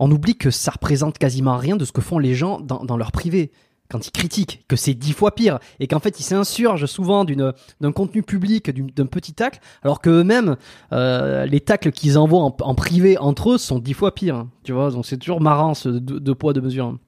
on 0.00 0.10
oublie 0.10 0.36
que 0.36 0.50
ça 0.50 0.72
représente 0.72 1.18
quasiment 1.18 1.56
rien 1.56 1.76
de 1.76 1.84
ce 1.84 1.92
que 1.92 2.00
font 2.00 2.18
les 2.18 2.34
gens 2.34 2.60
dans 2.60 2.96
leur 2.96 3.12
privé. 3.12 3.52
Quand 3.90 4.06
ils 4.06 4.10
critiquent, 4.10 4.64
que 4.68 4.76
c'est 4.76 4.94
dix 4.94 5.12
fois 5.12 5.34
pire, 5.34 5.58
et 5.80 5.86
qu'en 5.86 5.98
fait 5.98 6.20
ils 6.20 6.24
s'insurgent 6.24 6.86
souvent 6.86 7.24
d'un 7.24 7.92
contenu 7.92 8.22
public, 8.22 8.70
d'un 8.94 9.06
petit 9.06 9.32
tacle, 9.32 9.60
alors 9.82 10.00
que 10.00 10.10
eux-mêmes, 10.10 10.56
euh, 10.92 11.46
les 11.46 11.60
tacles 11.60 11.90
qu'ils 11.90 12.18
envoient 12.18 12.42
en, 12.42 12.74
privé 12.74 13.16
entre 13.16 13.52
eux 13.52 13.58
sont 13.58 13.78
dix 13.78 13.94
fois 13.94 14.14
pires. 14.14 14.46
Tu 14.62 14.72
vois, 14.72 14.90
donc 14.90 15.06
c'est 15.06 15.16
toujours 15.16 15.40
marrant 15.40 15.74
ce 15.74 15.88
deux, 15.88 16.34
poids 16.34 16.52
deux 16.52 16.60
mesures. 16.60 16.98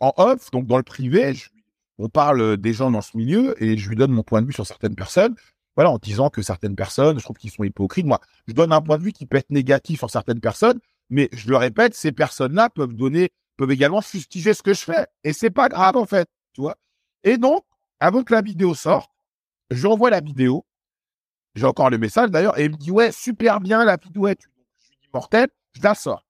en 0.00 0.12
off, 0.18 0.50
donc 0.50 0.66
dans 0.66 0.76
le 0.76 0.82
privé, 0.82 1.34
on 1.98 2.08
parle 2.08 2.56
des 2.58 2.72
gens 2.72 2.90
dans 2.90 3.00
ce 3.00 3.16
milieu 3.16 3.62
et 3.62 3.78
je 3.78 3.88
lui 3.88 3.96
donne 3.96 4.12
mon 4.12 4.22
point 4.22 4.42
de 4.42 4.46
vue 4.46 4.52
sur 4.52 4.66
certaines 4.66 4.94
personnes. 4.94 5.34
Voilà, 5.76 5.90
en 5.90 5.98
disant 5.98 6.30
que 6.30 6.40
certaines 6.40 6.74
personnes, 6.74 7.18
je 7.18 7.24
trouve 7.24 7.36
qu'ils 7.36 7.50
sont 7.50 7.64
hypocrites. 7.64 8.06
Moi, 8.06 8.20
je 8.46 8.54
donne 8.54 8.72
un 8.72 8.80
point 8.80 8.96
de 8.96 9.02
vue 9.02 9.12
qui 9.12 9.26
peut 9.26 9.36
être 9.36 9.50
négatif 9.50 9.98
sur 9.98 10.10
certaines 10.10 10.40
personnes, 10.40 10.80
mais 11.10 11.28
je 11.32 11.48
le 11.50 11.56
répète, 11.56 11.94
ces 11.94 12.12
personnes-là 12.12 12.70
peuvent 12.70 12.94
donner, 12.94 13.30
peuvent 13.56 13.70
également 13.70 14.00
fustiger 14.00 14.54
ce 14.54 14.62
que 14.62 14.74
je 14.74 14.80
fais. 14.80 15.06
Et 15.24 15.32
c'est 15.32 15.50
pas 15.50 15.68
grave, 15.68 15.96
en 15.96 16.06
fait, 16.06 16.28
tu 16.52 16.60
vois. 16.60 16.76
Et 17.24 17.38
donc, 17.38 17.64
avant 18.00 18.22
que 18.22 18.34
la 18.34 18.42
vidéo 18.42 18.74
sorte, 18.74 19.10
je 19.70 19.80
lui 19.80 19.92
envoie 19.92 20.10
la 20.10 20.20
vidéo. 20.20 20.64
J'ai 21.54 21.64
encore 21.66 21.88
le 21.90 21.98
message 21.98 22.30
d'ailleurs, 22.30 22.58
et 22.58 22.64
il 22.66 22.70
me 22.72 22.76
dit, 22.76 22.90
ouais, 22.90 23.10
super 23.12 23.60
bien 23.60 23.84
la 23.84 23.96
vidéo. 23.96 24.26
est- 24.28 24.38
Je 24.42 24.90
lui 24.90 24.98
dis, 25.02 25.08
mortel, 25.12 25.48
je 25.72 25.82
la 25.82 25.94
sors. 25.94 26.26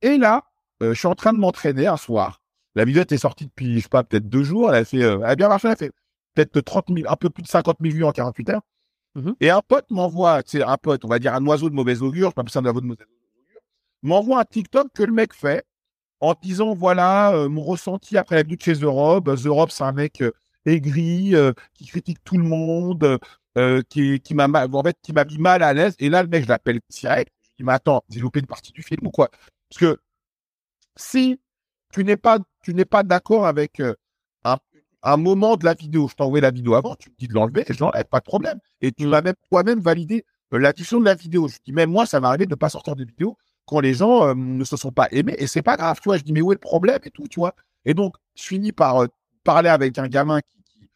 Et 0.00 0.16
là, 0.16 0.44
euh, 0.82 0.94
je 0.94 0.98
suis 0.98 1.06
en 1.08 1.14
train 1.14 1.32
de 1.32 1.38
m'entraîner 1.38 1.86
un 1.86 1.96
soir. 1.98 2.40
La 2.74 2.84
vidéo 2.84 3.02
était 3.02 3.18
sortie 3.18 3.46
depuis, 3.46 3.76
je 3.76 3.80
sais 3.84 3.88
pas, 3.88 4.02
peut-être 4.02 4.28
deux 4.28 4.42
jours. 4.42 4.70
Elle 4.70 4.82
a 4.82 4.84
fait, 4.84 5.02
euh, 5.02 5.18
elle 5.18 5.30
a 5.30 5.36
bien 5.36 5.48
marché. 5.48 5.68
Elle 5.68 5.72
a 5.74 5.76
fait 5.76 5.92
peut-être 6.34 6.60
30 6.62 6.86
000, 6.88 7.08
un 7.08 7.16
peu 7.16 7.30
plus 7.30 7.42
de 7.42 7.48
50 7.48 7.76
000 7.80 7.94
vues 7.94 8.04
en 8.04 8.10
48 8.12 8.48
heures. 8.50 8.62
Mhm. 9.14 9.36
Et 9.40 9.50
un 9.50 9.60
pote 9.60 9.88
m'envoie, 9.90 10.42
c'est 10.44 10.62
un 10.62 10.76
pote, 10.76 11.04
on 11.04 11.08
va 11.08 11.20
dire 11.20 11.34
un 11.34 11.46
oiseau 11.46 11.70
de 11.70 11.74
mauvaise 11.74 12.02
augure, 12.02 12.30
je 12.34 12.40
appeler 12.40 12.50
ça 12.50 12.58
un 12.58 12.64
oiseau 12.64 12.80
de 12.80 12.86
mauvaise 12.86 13.06
augure, 13.06 13.60
m'envoie 14.02 14.40
un 14.40 14.44
TikTok 14.44 14.88
que 14.92 15.04
le 15.04 15.12
mec 15.12 15.32
fait 15.32 15.64
en 16.24 16.34
disant, 16.40 16.74
voilà, 16.74 17.32
euh, 17.34 17.48
mon 17.48 17.62
ressenti 17.62 18.16
après 18.16 18.36
la 18.36 18.44
de 18.44 18.56
chez 18.58 18.72
Europe. 18.74 19.26
The 19.26 19.46
Europe, 19.46 19.70
c'est 19.70 19.84
un 19.84 19.92
mec 19.92 20.22
euh, 20.22 20.32
aigri, 20.64 21.34
euh, 21.34 21.52
qui 21.74 21.86
critique 21.86 22.18
tout 22.24 22.38
le 22.38 22.44
monde, 22.44 23.18
qui, 23.88 24.20
qui 24.20 24.34
m'a 24.34 24.48
en 24.48 24.82
fait, 24.82 24.96
qui 25.02 25.12
m'a 25.12 25.24
mis 25.24 25.38
mal 25.38 25.62
à 25.62 25.72
l'aise. 25.74 25.94
Et 25.98 26.08
là, 26.08 26.22
le 26.22 26.28
mec, 26.28 26.44
je 26.44 26.48
l'appelle 26.48 26.80
direct. 26.88 27.32
Mais 27.60 27.72
attends, 27.72 28.02
j'ai 28.08 28.20
loupé 28.20 28.40
une 28.40 28.46
partie 28.46 28.72
du 28.72 28.82
film 28.82 29.06
ou 29.06 29.10
quoi? 29.10 29.28
Parce 29.68 29.78
que 29.78 30.00
si 30.96 31.40
tu 31.92 32.04
n'es 32.04 32.16
pas, 32.16 32.38
tu 32.62 32.74
n'es 32.74 32.84
pas 32.84 33.02
d'accord 33.04 33.46
avec 33.46 33.80
un, 34.44 34.56
un 35.02 35.16
moment 35.16 35.56
de 35.56 35.64
la 35.64 35.74
vidéo, 35.74 36.08
je 36.08 36.14
t'ai 36.14 36.22
envoyé 36.24 36.40
la 36.40 36.50
vidéo 36.50 36.74
avant, 36.74 36.96
tu 36.96 37.10
me 37.10 37.14
dis 37.16 37.28
de 37.28 37.34
l'enlever, 37.34 37.64
et 37.68 37.74
je 37.74 37.80
l'enlève, 37.80 38.06
pas 38.06 38.20
de 38.20 38.24
problème. 38.24 38.58
Et 38.80 38.90
tu 38.92 39.06
m'as 39.06 39.22
même 39.22 39.36
toi-même 39.50 39.80
validé 39.80 40.24
l'addition 40.50 40.98
de 41.00 41.04
la 41.04 41.14
vidéo. 41.14 41.48
Je 41.48 41.58
dis 41.64 41.72
même 41.72 41.90
moi, 41.90 42.06
ça 42.06 42.20
m'est 42.20 42.26
arrivé 42.26 42.46
de 42.46 42.50
ne 42.50 42.56
pas 42.56 42.70
sortir 42.70 42.96
de 42.96 43.04
vidéo 43.04 43.36
quand 43.66 43.80
les 43.80 43.94
gens 43.94 44.28
euh, 44.28 44.34
ne 44.34 44.64
se 44.64 44.76
sont 44.76 44.92
pas 44.92 45.08
aimés, 45.10 45.34
et 45.38 45.46
c'est 45.46 45.62
pas 45.62 45.76
grave, 45.76 45.98
tu 46.00 46.08
vois. 46.08 46.18
Je 46.18 46.22
dis 46.22 46.32
mais 46.32 46.40
où 46.40 46.52
est 46.52 46.56
le 46.56 46.60
problème 46.60 46.98
et 47.04 47.10
tout, 47.10 47.26
tu 47.28 47.40
vois. 47.40 47.54
Et 47.84 47.94
donc, 47.94 48.16
je 48.34 48.42
finis 48.42 48.72
par 48.72 49.02
euh, 49.02 49.06
parler 49.44 49.68
avec 49.68 49.98
un 49.98 50.08
gamin 50.08 50.40
qui, 50.40 50.88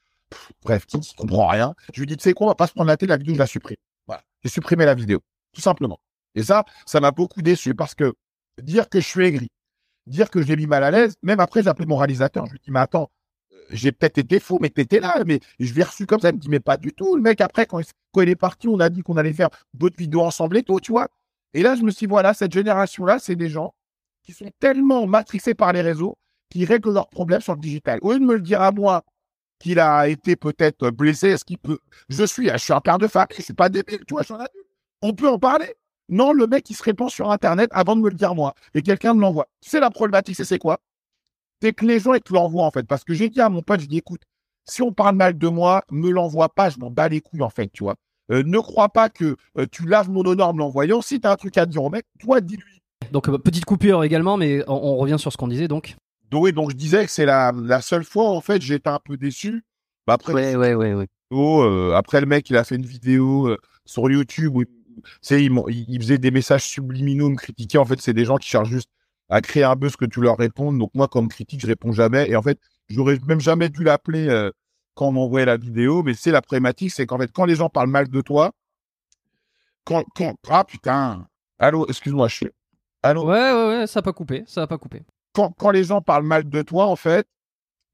bref, 0.63 0.87
qui 0.87 0.97
ne 0.97 1.03
comprend 1.17 1.49
rien. 1.49 1.75
Je 1.95 2.01
lui 2.01 2.07
dis, 2.07 2.17
tu 2.17 2.23
sais 2.23 2.33
quoi, 2.33 2.47
on 2.47 2.51
va 2.51 2.55
pas 2.55 2.67
se 2.67 2.73
prendre 2.73 2.89
la 2.89 2.97
tête, 2.97 3.09
la 3.09 3.17
vidéo, 3.17 3.35
je 3.35 3.39
la 3.39 3.47
supprime. 3.47 3.77
Voilà, 4.07 4.23
j'ai 4.43 4.51
supprimé 4.51 4.85
la 4.85 4.95
vidéo, 4.95 5.21
tout 5.53 5.61
simplement. 5.61 6.01
Et 6.35 6.43
ça, 6.43 6.65
ça 6.87 7.01
m'a 7.01 7.11
beaucoup 7.11 7.43
déçu 7.43 7.75
parce 7.75 7.95
que 7.95 8.15
dire 8.63 8.89
que 8.89 9.01
je 9.01 9.07
suis 9.07 9.25
aigri, 9.25 9.49
dire 10.07 10.31
que 10.31 10.43
je 10.43 10.49
l'ai 10.49 10.57
mis 10.57 10.67
mal 10.67 10.85
à 10.85 10.91
l'aise, 10.91 11.17
même 11.23 11.41
après, 11.41 11.63
j'ai 11.63 11.69
appelé 11.69 11.87
mon 11.87 11.97
réalisateur. 11.97 12.47
Je 12.47 12.53
lui 12.53 12.61
dis, 12.63 12.71
mais 12.71 12.81
attends, 12.81 13.11
euh, 13.53 13.57
j'ai 13.71 13.93
peut-être 13.93 14.19
été 14.19 14.41
faux, 14.41 14.59
mais 14.61 14.71
t'étais 14.71 15.01
là, 15.01 15.23
mais 15.27 15.41
je 15.59 15.73
l'ai 15.75 15.83
reçu 15.83 16.07
comme 16.07 16.21
ça. 16.21 16.31
Il 16.31 16.37
me 16.37 16.41
dit, 16.41 16.49
mais 16.49 16.61
pas 16.61 16.77
du 16.77 16.93
tout. 16.93 17.17
Le 17.17 17.23
mec, 17.23 17.41
après, 17.41 17.67
quand 17.67 17.79
il, 17.79 17.87
quand 18.13 18.23
il 18.23 18.29
est 18.29 18.37
parti, 18.37 18.69
on 18.69 18.81
a 18.81 18.89
dit 18.89 19.03
qu'on 19.03 19.17
allait 19.17 19.33
faire 19.33 19.51
d'autres 19.75 19.97
vidéos 19.97 20.23
ensemble 20.23 20.57
et 20.57 20.63
tout, 20.63 20.81
tu 20.81 20.93
vois. 20.93 21.09
Et 21.55 21.63
là, 21.63 21.75
je 21.75 21.83
me 21.83 21.91
suis 21.91 22.07
dit, 22.07 22.11
voilà, 22.11 22.35
cette 22.35 22.53
génération-là, 22.53 23.19
c'est 23.19 23.37
des 23.37 23.49
gens 23.49 23.75
qui 24.23 24.33
sont 24.33 24.51
tellement 24.59 25.07
matrixés 25.07 25.55
par 25.55 25.73
les 25.73 25.81
réseaux 25.81 26.19
qui 26.51 26.65
règlent 26.65 26.93
leurs 26.93 27.09
problèmes 27.09 27.41
sur 27.41 27.55
le 27.55 27.61
digital. 27.61 27.99
Au 28.03 28.13
lieu 28.13 28.21
de 28.21 28.25
me 28.25 28.35
le 28.35 28.41
dire 28.41 28.63
à 28.63 28.73
moi 28.73 29.05
qu'il 29.59 29.81
a 29.81 30.09
été 30.09 30.37
peut-être 30.37 30.91
blessé, 30.91 31.29
est-ce 31.29 31.45
qu'il 31.45 31.59
peut. 31.59 31.79
Je 32.09 32.25
suis, 32.25 32.49
je 32.49 32.57
suis 32.57 32.73
un 32.73 32.81
père 32.81 32.99
de 32.99 33.07
famille, 33.07 33.37
je 33.37 33.43
suis 33.43 33.55
pas 33.55 33.69
débile, 33.69 34.01
tu 34.07 34.15
vois, 34.15 34.23
je 34.23 34.27
suis 34.27 34.35
un 34.35 34.41
adulte. 34.41 34.67
On 35.03 35.15
peut 35.15 35.29
en 35.29 35.39
parler. 35.39 35.75
Non, 36.09 36.33
le 36.33 36.47
mec, 36.47 36.69
il 36.71 36.75
se 36.75 36.83
répand 36.83 37.11
sur 37.11 37.31
Internet 37.31 37.69
avant 37.73 37.95
de 37.95 38.01
me 38.01 38.09
le 38.09 38.15
dire 38.15 38.35
moi. 38.35 38.55
Et 38.75 38.83
quelqu'un 38.83 39.15
me 39.15 39.21
l'envoie. 39.21 39.47
C'est 39.61 39.81
la 39.81 39.91
problématique, 39.91 40.37
c'est 40.37 40.45
c'est 40.45 40.59
quoi? 40.59 40.81
C'est 41.61 41.73
que 41.73 41.85
les 41.85 42.01
gens, 42.01 42.15
ils 42.15 42.21
te 42.23 42.33
l'envoient, 42.33 42.65
en 42.65 42.71
fait. 42.71 42.87
Parce 42.87 43.05
que 43.05 43.13
j'ai 43.15 43.29
dit 43.29 43.41
à 43.41 43.49
mon 43.51 43.63
pote, 43.63 43.81
je 43.81 43.87
dis, 43.87 43.99
écoute, 43.99 44.23
si 44.65 44.81
on 44.83 44.93
parle 44.93 45.17
mal 45.17 45.37
de 45.37 45.49
moi, 45.49 45.85
me 45.91 46.11
l'envoie 46.11 46.49
pas, 46.49 46.71
je 46.71 46.79
m'en 46.79 46.91
bats 46.91 47.09
les 47.09 47.21
couilles, 47.21 47.43
en 47.43 47.51
fait, 47.51 47.69
tu 47.69 47.83
vois. 47.85 47.97
Euh, 48.31 48.43
ne 48.45 48.59
crois 48.59 48.89
pas 48.91 49.09
que 49.09 49.37
euh, 49.57 49.67
tu 49.71 49.87
laves 49.87 50.11
mon 50.11 50.25
honneur 50.25 50.49
en 50.49 50.53
me 50.53 50.59
l'envoyant. 50.59 51.01
Si 51.01 51.21
t'as 51.21 51.33
un 51.33 51.37
truc 51.37 51.57
à 51.57 51.67
dire 51.67 51.83
au 51.83 51.91
mec, 51.91 52.05
toi, 52.21 52.41
dis-lui. 52.41 52.83
Donc 53.13 53.29
euh, 53.29 53.39
petite 53.39 53.65
coupure 53.65 54.05
également, 54.05 54.37
mais 54.37 54.63
on, 54.69 54.75
on 54.75 54.97
revient 54.97 55.19
sur 55.19 55.33
ce 55.33 55.37
qu'on 55.37 55.49
disait 55.49 55.69
donc. 55.69 55.97
Donc, 56.31 56.45
oui, 56.45 56.53
donc 56.53 56.71
je 56.71 56.77
disais 56.77 57.05
que 57.07 57.11
c'est 57.11 57.25
la, 57.25 57.53
la 57.53 57.81
seule 57.81 58.05
fois, 58.05 58.29
en 58.29 58.41
fait, 58.41 58.61
j'étais 58.61 58.91
un 58.91 58.99
peu 59.03 59.17
déçu. 59.17 59.65
Bah, 60.07 60.15
après, 60.15 60.33
Ouais, 60.35 60.57
ouais, 60.57 60.75
ouais, 60.75 60.95
ouais. 60.95 61.07
vidéo, 61.31 61.63
euh, 61.63 61.95
après 61.95 62.21
le 62.21 62.27
mec 62.27 62.49
il 62.49 62.57
a 62.57 62.65
fait 62.65 62.77
une 62.77 62.87
vidéo 62.87 63.49
euh, 63.49 63.59
sur 63.85 64.11
YouTube 64.11 64.57
où 64.57 64.63
il, 64.63 64.67
tu 65.23 65.51
il, 65.69 66.01
faisait 66.01 66.19
des 66.19 66.31
messages 66.31 66.65
subliminaux 66.65 67.29
me 67.29 67.37
critiquer 67.37 67.79
en 67.79 67.85
fait 67.85 68.01
c'est 68.01 68.15
des 68.15 68.25
gens 68.25 68.37
qui 68.39 68.49
cherchent 68.49 68.71
juste 68.71 68.89
à 69.29 69.41
créer 69.43 69.65
un 69.65 69.77
buzz 69.77 69.97
que 69.97 70.07
tu 70.07 70.21
leur 70.23 70.39
répondes 70.39 70.79
donc 70.79 70.91
moi 70.95 71.09
comme 71.09 71.29
critique 71.29 71.61
je 71.61 71.67
réponds 71.67 71.93
jamais 71.93 72.29
et 72.31 72.37
en 72.37 72.43
fait 72.43 72.59
j'aurais 72.89 73.19
même 73.27 73.41
jamais 73.41 73.69
dû 73.69 73.85
l'appeler 73.85 74.29
euh, 74.29 74.51
quand 74.99 75.09
on 75.09 75.13
m'envoyait 75.13 75.47
la 75.47 75.57
vidéo 75.57 76.03
mais 76.03 76.15
c'est 76.15 76.33
la 76.33 76.43
problématique 76.43 76.91
c'est 76.91 77.07
qu'en 77.07 77.19
fait 77.19 77.31
quand 77.33 77.45
les 77.45 77.55
gens 77.55 77.69
parlent 77.69 77.91
mal 77.99 78.09
de 78.09 78.21
toi 78.21 78.51
quand 79.85 80.05
quand 80.15 80.35
ah 80.49 80.65
putain 80.65 81.27
allô 81.59 81.87
excuse-moi 81.89 82.29
je 82.29 82.35
suis 82.35 82.51
allô 83.03 83.25
Ouais, 83.27 83.53
ouais, 83.53 83.69
ouais, 83.69 83.87
ça 83.87 84.01
a 84.01 84.03
pas 84.03 84.13
coupé, 84.13 84.45
ça 84.47 84.63
a 84.63 84.67
pas 84.67 84.79
coupé. 84.79 85.03
quand, 85.33 85.53
quand 85.57 85.71
les 85.71 85.85
gens 85.85 86.01
parlent 86.03 86.25
mal 86.25 86.49
de 86.49 86.63
toi, 86.63 86.87
en 86.87 86.97
fait, 86.97 87.27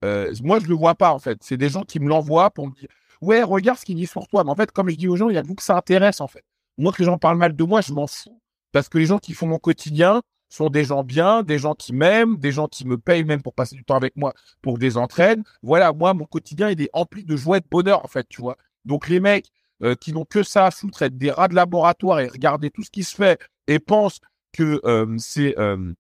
euh, 0.04 0.32
moi, 0.42 0.60
je 0.60 0.66
le 0.66 0.74
vois 0.74 0.94
pas, 0.94 1.12
en 1.12 1.18
fait. 1.18 1.38
C'est 1.42 1.56
des 1.58 1.68
gens 1.68 1.82
qui 1.82 2.00
me 2.00 2.08
l'envoient 2.08 2.50
pour 2.50 2.68
me 2.68 2.72
dire, 2.74 2.88
ouais, 3.20 3.42
regarde 3.42 3.78
ce 3.78 3.84
qu'ils 3.84 3.96
disent 3.96 4.10
sur 4.10 4.26
toi. 4.28 4.44
Mais 4.44 4.50
en 4.50 4.54
fait, 4.54 4.70
comme 4.72 4.88
je 4.90 4.96
dis 4.96 5.08
aux 5.08 5.16
gens, 5.16 5.28
il 5.28 5.34
y 5.34 5.38
a 5.38 5.42
que 5.42 5.46
vous 5.46 5.54
que 5.54 5.62
ça 5.62 5.76
intéresse, 5.76 6.20
en 6.20 6.26
fait. 6.26 6.44
Moi, 6.78 6.92
que 6.92 6.98
les 6.98 7.04
gens 7.06 7.18
parlent 7.18 7.38
mal 7.38 7.54
de 7.54 7.64
moi, 7.64 7.80
je 7.80 7.92
m'en 7.92 8.06
fous. 8.06 8.40
Parce 8.72 8.88
que 8.88 8.98
les 8.98 9.06
gens 9.06 9.18
qui 9.18 9.34
font 9.34 9.46
mon 9.46 9.58
quotidien 9.58 10.22
sont 10.54 10.70
des 10.70 10.84
gens 10.84 11.02
bien, 11.04 11.42
des 11.42 11.58
gens 11.58 11.74
qui 11.74 11.92
m'aiment, 11.92 12.36
des 12.36 12.52
gens 12.52 12.68
qui 12.68 12.86
me 12.86 12.96
payent 12.96 13.24
même 13.24 13.42
pour 13.42 13.54
passer 13.54 13.76
du 13.76 13.84
temps 13.84 13.96
avec 13.96 14.16
moi, 14.16 14.34
pour 14.62 14.74
que 14.74 14.80
je 14.80 14.86
les 14.86 14.96
entraîne. 14.96 15.42
Voilà, 15.62 15.92
moi, 15.92 16.14
mon 16.14 16.24
quotidien, 16.24 16.70
il 16.70 16.80
est 16.80 16.90
empli 16.92 17.24
de 17.24 17.36
joie 17.36 17.58
et 17.58 17.60
de 17.60 17.66
bonheur, 17.70 18.04
en 18.04 18.08
fait, 18.08 18.28
tu 18.28 18.40
vois. 18.40 18.56
Donc, 18.84 19.08
les 19.08 19.20
mecs 19.20 19.50
euh, 19.82 19.94
qui 19.94 20.12
n'ont 20.12 20.24
que 20.24 20.42
ça 20.42 20.66
à 20.66 20.70
foutre, 20.70 21.02
être 21.02 21.18
des 21.18 21.30
rats 21.30 21.48
de 21.48 21.54
laboratoire 21.54 22.20
et 22.20 22.28
regarder 22.28 22.70
tout 22.70 22.82
ce 22.82 22.90
qui 22.90 23.02
se 23.02 23.14
fait 23.14 23.40
et 23.66 23.78
pensent 23.80 24.20
que 24.52 24.80
euh, 24.84 25.16
c'est 25.18 25.58
euh, 25.58 25.92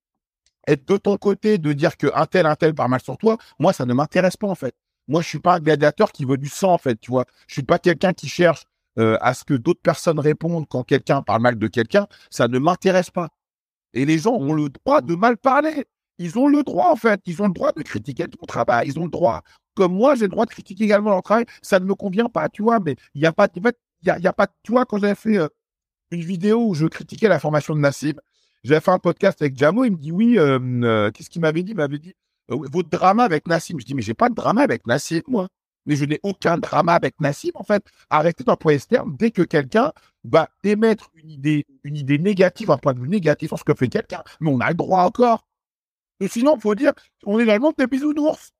être 0.68 0.86
de 0.86 0.96
ton 0.96 1.16
côté, 1.16 1.58
de 1.58 1.72
dire 1.72 1.96
que 1.96 2.06
un 2.14 2.26
tel, 2.26 2.46
un 2.46 2.54
tel 2.54 2.74
parle 2.74 2.90
mal 2.90 3.00
sur 3.02 3.18
toi, 3.18 3.36
moi, 3.58 3.72
ça 3.72 3.84
ne 3.84 3.94
m'intéresse 3.94 4.36
pas, 4.36 4.46
en 4.46 4.54
fait. 4.54 4.74
Moi, 5.08 5.20
je 5.20 5.28
suis 5.28 5.40
pas 5.40 5.54
un 5.54 5.60
gladiateur 5.60 6.12
qui 6.12 6.24
veut 6.24 6.38
du 6.38 6.48
sang, 6.48 6.72
en 6.72 6.78
fait, 6.78 6.98
tu 7.00 7.10
vois. 7.10 7.26
Je 7.48 7.54
suis 7.54 7.62
pas 7.62 7.78
quelqu'un 7.78 8.12
qui 8.12 8.28
cherche 8.28 8.64
à 8.96 9.34
ce 9.34 9.42
que 9.42 9.54
d'autres 9.54 9.82
personnes 9.82 10.20
répondent 10.20 10.66
quand 10.68 10.84
quelqu'un 10.84 11.20
parle 11.20 11.42
mal 11.42 11.58
de 11.58 11.66
quelqu'un. 11.66 12.06
Ça 12.30 12.46
ne 12.46 12.60
m'intéresse 12.60 13.10
pas. 13.10 13.28
Et 13.94 14.04
les 14.04 14.18
gens 14.18 14.34
ont 14.34 14.52
le 14.52 14.68
droit 14.68 15.00
de 15.00 15.14
mal 15.14 15.36
parler. 15.36 15.84
Ils 16.18 16.38
ont 16.38 16.48
le 16.48 16.62
droit, 16.62 16.90
en 16.90 16.96
fait. 16.96 17.20
Ils 17.26 17.40
ont 17.40 17.46
le 17.46 17.54
droit 17.54 17.72
de 17.72 17.82
critiquer 17.82 18.28
ton 18.28 18.44
travail. 18.46 18.88
Ils 18.88 18.98
ont 18.98 19.04
le 19.04 19.10
droit. 19.10 19.42
Comme 19.74 19.94
moi, 19.94 20.14
j'ai 20.14 20.22
le 20.22 20.28
droit 20.28 20.44
de 20.44 20.50
critiquer 20.50 20.84
également 20.84 21.10
leur 21.10 21.22
travail. 21.22 21.46
Ça 21.62 21.80
ne 21.80 21.84
me 21.84 21.94
convient 21.94 22.28
pas, 22.28 22.48
tu 22.48 22.62
vois. 22.62 22.80
Mais 22.80 22.96
il 23.14 23.20
n'y 23.20 23.26
a 23.26 23.32
pas, 23.32 23.48
en 23.48 23.62
fait, 23.62 23.78
il 24.02 24.26
a, 24.26 24.32
pas, 24.32 24.48
tu 24.62 24.72
vois, 24.72 24.84
quand 24.84 24.98
j'avais 24.98 25.14
fait 25.14 25.38
euh, 25.38 25.48
une 26.10 26.20
vidéo 26.20 26.68
où 26.68 26.74
je 26.74 26.86
critiquais 26.86 27.28
la 27.28 27.38
formation 27.38 27.74
de 27.74 27.80
Nassim, 27.80 28.14
j'avais 28.62 28.80
fait 28.80 28.90
un 28.90 28.98
podcast 28.98 29.40
avec 29.42 29.56
Jamo, 29.56 29.84
il 29.84 29.92
me 29.92 29.96
dit 29.96 30.12
oui, 30.12 30.38
euh, 30.38 31.10
qu'est-ce 31.10 31.30
qu'il 31.30 31.42
m'avait 31.42 31.62
dit? 31.62 31.72
Il 31.72 31.76
m'avait 31.76 31.98
dit 31.98 32.14
euh, 32.50 32.56
votre 32.72 32.88
drama 32.88 33.24
avec 33.24 33.46
Nassim. 33.46 33.78
Je 33.78 33.84
dis 33.84 33.94
mais 33.94 34.02
j'ai 34.02 34.14
pas 34.14 34.28
de 34.28 34.34
drama 34.34 34.62
avec 34.62 34.86
Nassim, 34.86 35.22
moi. 35.28 35.48
Mais 35.86 35.96
je 35.96 36.04
n'ai 36.06 36.18
aucun 36.22 36.56
drama 36.56 36.94
avec 36.94 37.20
Nassim, 37.20 37.50
en 37.54 37.62
fait. 37.62 37.84
Arrêtez 38.08 38.44
d'employer 38.44 38.78
ce 38.78 38.86
terme 38.86 39.16
dès 39.18 39.30
que 39.30 39.42
quelqu'un 39.42 39.92
va 40.24 40.48
émettre 40.64 41.10
une 41.14 41.30
idée, 41.30 41.66
une 41.84 41.96
idée 41.96 42.18
négative, 42.18 42.70
un 42.70 42.78
point 42.78 42.94
de 42.94 43.00
vue 43.00 43.08
négatif 43.08 43.48
sur 43.48 43.58
ce 43.58 43.64
que 43.64 43.74
fait 43.74 43.88
quelqu'un. 43.88 44.22
Mais 44.40 44.50
on 44.50 44.60
a 44.60 44.68
le 44.68 44.74
droit 44.74 45.02
encore. 45.02 45.46
Sinon, 46.28 46.58
faut 46.58 46.74
dire, 46.74 46.92
on 47.24 47.38
est 47.38 47.44
dans 47.46 47.54
le 47.54 47.60
monde 47.60 47.74
des 47.78 47.86
bisounours. 47.86 48.50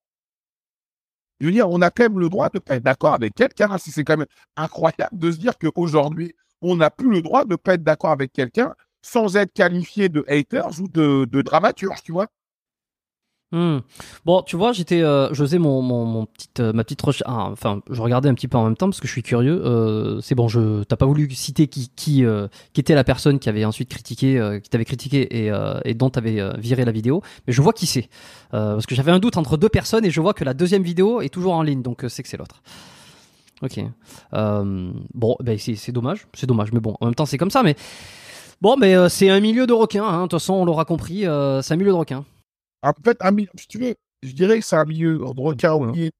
Je 1.40 1.46
veux 1.46 1.52
dire, 1.52 1.68
on 1.68 1.80
a 1.82 1.90
quand 1.90 2.04
même 2.04 2.18
le 2.18 2.28
droit 2.28 2.48
de 2.48 2.58
pas 2.58 2.76
être 2.76 2.82
d'accord 2.84 3.14
avec 3.14 3.34
quelqu'un. 3.34 3.70
hein, 3.70 3.78
Si 3.78 3.90
c'est 3.90 4.04
quand 4.04 4.16
même 4.16 4.26
incroyable 4.56 5.18
de 5.18 5.30
se 5.32 5.38
dire 5.38 5.58
qu'aujourd'hui, 5.58 6.34
on 6.62 6.76
n'a 6.76 6.90
plus 6.90 7.10
le 7.10 7.22
droit 7.22 7.44
de 7.44 7.56
pas 7.56 7.74
être 7.74 7.82
d'accord 7.82 8.10
avec 8.10 8.32
quelqu'un 8.32 8.74
sans 9.02 9.36
être 9.36 9.52
qualifié 9.52 10.08
de 10.08 10.24
haters 10.28 10.80
ou 10.80 10.88
de, 10.88 11.26
de 11.26 11.42
dramaturge, 11.42 12.02
tu 12.02 12.12
vois. 12.12 12.28
Hmm. 13.54 13.78
Bon, 14.24 14.42
tu 14.42 14.56
vois, 14.56 14.72
j'étais, 14.72 15.00
euh, 15.00 15.32
je 15.32 15.56
mon, 15.58 15.80
mon, 15.80 16.04
mon 16.04 16.26
petite, 16.26 16.58
euh, 16.58 16.72
ma 16.72 16.82
petite 16.82 17.00
recherche. 17.00 17.22
ah, 17.30 17.50
enfin, 17.52 17.82
je 17.88 18.02
regardais 18.02 18.28
un 18.28 18.34
petit 18.34 18.48
peu 18.48 18.58
en 18.58 18.64
même 18.64 18.76
temps 18.76 18.88
parce 18.88 18.98
que 18.98 19.06
je 19.06 19.12
suis 19.12 19.22
curieux. 19.22 19.64
Euh, 19.64 20.20
c'est 20.20 20.34
bon, 20.34 20.48
je 20.48 20.82
t'as 20.82 20.96
pas 20.96 21.06
voulu 21.06 21.30
citer 21.30 21.68
qui 21.68 21.88
qui, 21.94 22.24
euh, 22.24 22.48
qui 22.72 22.80
était 22.80 22.96
la 22.96 23.04
personne 23.04 23.38
qui 23.38 23.48
avait 23.48 23.64
ensuite 23.64 23.90
critiqué, 23.90 24.40
euh, 24.40 24.58
qui 24.58 24.70
t'avait 24.70 24.84
critiqué 24.84 25.46
et, 25.46 25.52
et 25.84 25.94
dont 25.94 26.10
t'avais 26.10 26.42
viré 26.58 26.84
la 26.84 26.90
vidéo. 26.90 27.22
Mais 27.46 27.52
je 27.52 27.62
vois 27.62 27.72
qui 27.72 27.86
c'est 27.86 28.08
parce 28.50 28.86
que 28.86 28.96
j'avais 28.96 29.12
un 29.12 29.20
doute 29.20 29.36
entre 29.36 29.56
deux 29.56 29.68
personnes 29.68 30.04
et 30.04 30.10
je 30.10 30.20
vois 30.20 30.34
que 30.34 30.42
la 30.42 30.52
deuxième 30.54 30.82
vidéo 30.82 31.20
est 31.20 31.28
toujours 31.28 31.54
en 31.54 31.62
ligne, 31.62 31.82
donc 31.82 32.04
c'est 32.08 32.24
que 32.24 32.28
c'est 32.28 32.36
l'autre. 32.36 32.60
Ok. 33.62 33.78
Bon, 34.32 35.36
ben 35.40 35.56
c'est 35.58 35.92
dommage, 35.92 36.26
c'est 36.34 36.48
dommage, 36.48 36.72
mais 36.72 36.80
bon, 36.80 36.96
en 37.00 37.04
même 37.06 37.14
temps 37.14 37.26
c'est 37.26 37.38
comme 37.38 37.52
ça, 37.52 37.62
mais 37.62 37.76
bon, 38.60 38.76
mais 38.76 39.08
c'est 39.08 39.30
un 39.30 39.38
milieu 39.38 39.68
de 39.68 39.72
requins. 39.72 40.04
hein. 40.04 40.16
De 40.16 40.22
toute 40.22 40.40
façon, 40.40 40.54
on 40.54 40.64
l'aura 40.64 40.84
compris, 40.84 41.20
c'est 41.62 41.72
un 41.72 41.76
milieu 41.76 41.92
de 41.92 41.96
requins. 41.96 42.24
En 42.84 42.92
fait, 43.02 43.16
un 43.20 43.30
milieu, 43.30 43.48
si 43.56 43.66
tu 43.66 43.78
veux, 43.78 43.94
je 44.22 44.32
dirais 44.32 44.58
que 44.58 44.64
c'est 44.64 44.76
un 44.76 44.84
milieu 44.84 45.18
est- 45.96 46.12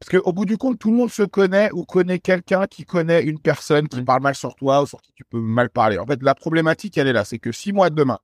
Parce 0.00 0.10
qu'au 0.10 0.32
bout 0.32 0.44
du 0.44 0.56
compte, 0.56 0.78
tout 0.78 0.90
le 0.92 0.96
monde 0.96 1.10
se 1.10 1.24
connaît 1.24 1.70
ou 1.72 1.84
connaît 1.84 2.20
quelqu'un 2.20 2.68
qui 2.68 2.84
connaît 2.84 3.24
une 3.24 3.40
personne 3.40 3.88
qui 3.88 4.00
parle 4.02 4.22
mal 4.22 4.36
sur 4.36 4.54
toi 4.54 4.82
ou 4.82 4.86
sur 4.86 5.02
qui 5.02 5.12
tu 5.12 5.24
peux 5.24 5.40
mal 5.40 5.70
parler. 5.70 5.98
En 5.98 6.06
fait, 6.06 6.22
la 6.22 6.36
problématique, 6.36 6.96
elle 6.98 7.08
est 7.08 7.12
là. 7.12 7.24
C'est 7.24 7.40
que 7.40 7.50
si 7.50 7.72
moi, 7.72 7.90
demain, 7.90 8.20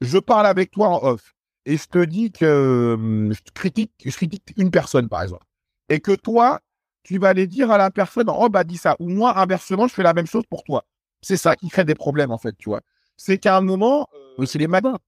je 0.00 0.18
parle 0.18 0.46
avec 0.46 0.70
toi 0.70 0.88
en 0.90 1.08
off 1.08 1.34
et 1.66 1.76
je 1.76 1.86
te 1.86 2.04
dis 2.04 2.30
que 2.30 2.96
je 3.32 3.40
te 3.40 3.50
critique, 3.52 3.92
je 4.04 4.10
critique 4.12 4.44
une 4.56 4.70
personne, 4.70 5.08
par 5.08 5.22
exemple, 5.22 5.44
et 5.88 5.98
que 5.98 6.12
toi, 6.12 6.60
tu 7.02 7.18
vas 7.18 7.30
aller 7.30 7.48
dire 7.48 7.70
à 7.72 7.78
la 7.78 7.90
personne, 7.90 8.26
oh, 8.28 8.48
bah, 8.48 8.62
dis 8.62 8.76
ça. 8.76 8.94
Ou 9.00 9.08
moi, 9.08 9.36
inversement, 9.38 9.88
je 9.88 9.94
fais 9.94 10.04
la 10.04 10.14
même 10.14 10.26
chose 10.26 10.44
pour 10.48 10.62
toi. 10.62 10.84
C'est 11.20 11.36
ça 11.36 11.56
qui 11.56 11.68
crée 11.68 11.84
des 11.84 11.94
problèmes, 11.96 12.30
en 12.30 12.38
fait, 12.38 12.56
tu 12.56 12.68
vois. 12.68 12.80
C'est 13.16 13.38
qu'à 13.38 13.56
un 13.56 13.60
moment, 13.60 14.06
c'est 14.46 14.58
les 14.58 14.68
magazines. 14.68 14.98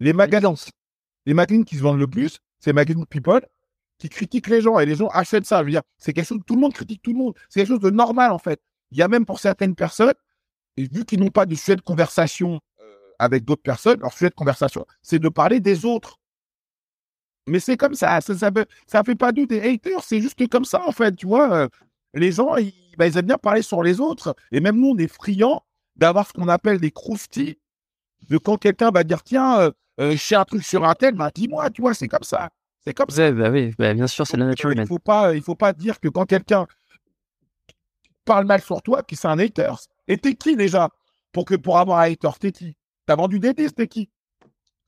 Les 0.00 0.12
magazines, 0.12 0.54
les 1.26 1.34
magazines 1.34 1.64
qui 1.64 1.76
se 1.76 1.82
vendent 1.82 1.98
le 1.98 2.06
plus, 2.06 2.38
c'est 2.60 2.72
Magazine 2.72 3.06
People, 3.06 3.46
qui 3.98 4.08
critiquent 4.08 4.48
les 4.48 4.60
gens 4.60 4.78
et 4.78 4.86
les 4.86 4.94
gens 4.94 5.08
achètent 5.08 5.46
ça. 5.46 5.60
Je 5.60 5.64
veux 5.64 5.70
dire, 5.70 5.82
c'est 5.98 6.12
quelque 6.12 6.26
chose, 6.26 6.40
tout 6.46 6.54
le 6.54 6.60
monde 6.60 6.72
critique 6.72 7.02
tout 7.02 7.12
le 7.12 7.18
monde. 7.18 7.34
C'est 7.48 7.60
quelque 7.60 7.68
chose 7.68 7.80
de 7.80 7.90
normal, 7.90 8.30
en 8.32 8.38
fait. 8.38 8.60
Il 8.90 8.98
y 8.98 9.02
a 9.02 9.08
même 9.08 9.26
pour 9.26 9.40
certaines 9.40 9.74
personnes, 9.74 10.14
et 10.76 10.84
vu 10.84 11.04
qu'ils 11.04 11.20
n'ont 11.20 11.30
pas 11.30 11.46
de 11.46 11.54
sujet 11.54 11.76
de 11.76 11.80
conversation 11.80 12.60
euh, 12.80 12.84
avec 13.18 13.44
d'autres 13.44 13.62
personnes, 13.62 14.00
leur 14.00 14.12
sujet 14.12 14.30
de 14.30 14.34
conversation, 14.34 14.86
c'est 15.02 15.18
de 15.18 15.28
parler 15.28 15.60
des 15.60 15.84
autres. 15.84 16.18
Mais 17.48 17.60
c'est 17.60 17.76
comme 17.76 17.94
ça, 17.94 18.20
ça, 18.20 18.34
ça 18.86 19.04
fait 19.04 19.14
pas 19.14 19.32
d'eux 19.32 19.46
des 19.46 19.60
haters, 19.60 20.02
c'est 20.04 20.20
juste 20.20 20.48
comme 20.48 20.64
ça, 20.64 20.86
en 20.86 20.92
fait, 20.92 21.16
tu 21.16 21.26
vois. 21.26 21.52
euh, 21.52 21.68
les 22.14 22.32
gens, 22.32 22.56
ils, 22.56 22.72
bah, 22.96 23.06
ils 23.06 23.16
aiment 23.18 23.26
bien 23.26 23.38
parler 23.38 23.62
sur 23.62 23.82
les 23.82 24.00
autres, 24.00 24.34
et 24.52 24.60
même 24.60 24.76
nous, 24.76 24.90
on 24.90 24.98
est 24.98 25.08
friands 25.08 25.64
d'avoir 25.96 26.26
ce 26.28 26.32
qu'on 26.32 26.48
appelle 26.48 26.78
des 26.78 26.90
croustilles, 26.90 27.58
de 28.28 28.38
quand 28.38 28.56
quelqu'un 28.56 28.90
va 28.90 29.04
dire, 29.04 29.22
tiens, 29.22 29.60
euh, 29.60 29.70
euh, 30.00 30.16
j'ai 30.16 30.36
un 30.36 30.44
truc 30.44 30.64
sur 30.64 30.84
un 30.84 30.94
tel, 30.94 31.14
bah, 31.14 31.30
dis-moi, 31.34 31.70
tu 31.70 31.82
vois, 31.82 31.94
c'est 31.94 32.08
comme 32.08 32.22
ça. 32.22 32.50
C'est 32.84 32.94
comme 32.94 33.10
ça. 33.10 33.22
Ouais, 33.22 33.32
bah 33.32 33.50
oui, 33.50 33.74
bah, 33.78 33.94
bien 33.94 34.06
sûr, 34.06 34.26
c'est 34.26 34.36
la 34.36 34.46
nature 34.46 34.68
euh, 34.68 34.72
humaine. 34.72 34.86
Il 34.86 34.88
faut 34.88 34.98
pas, 34.98 35.34
il 35.34 35.42
faut 35.42 35.54
pas 35.54 35.72
dire 35.72 35.98
que 36.00 36.08
quand 36.08 36.26
quelqu'un 36.26 36.66
parle 38.24 38.46
mal 38.46 38.60
sur 38.60 38.82
toi, 38.82 39.02
que 39.02 39.16
c'est 39.16 39.28
un 39.28 39.38
hater. 39.38 39.72
Et 40.06 40.18
t'es 40.18 40.34
qui 40.34 40.56
déjà 40.56 40.90
pour 41.32 41.44
que 41.44 41.54
pour 41.54 41.78
avoir 41.78 42.00
un 42.00 42.10
hater, 42.12 42.30
t'es 42.38 42.52
qui? 42.52 42.76
T'as 43.06 43.16
vendu 43.16 43.40
des 43.40 43.54
disques, 43.54 43.76
t'es 43.76 43.88
qui? 43.88 44.10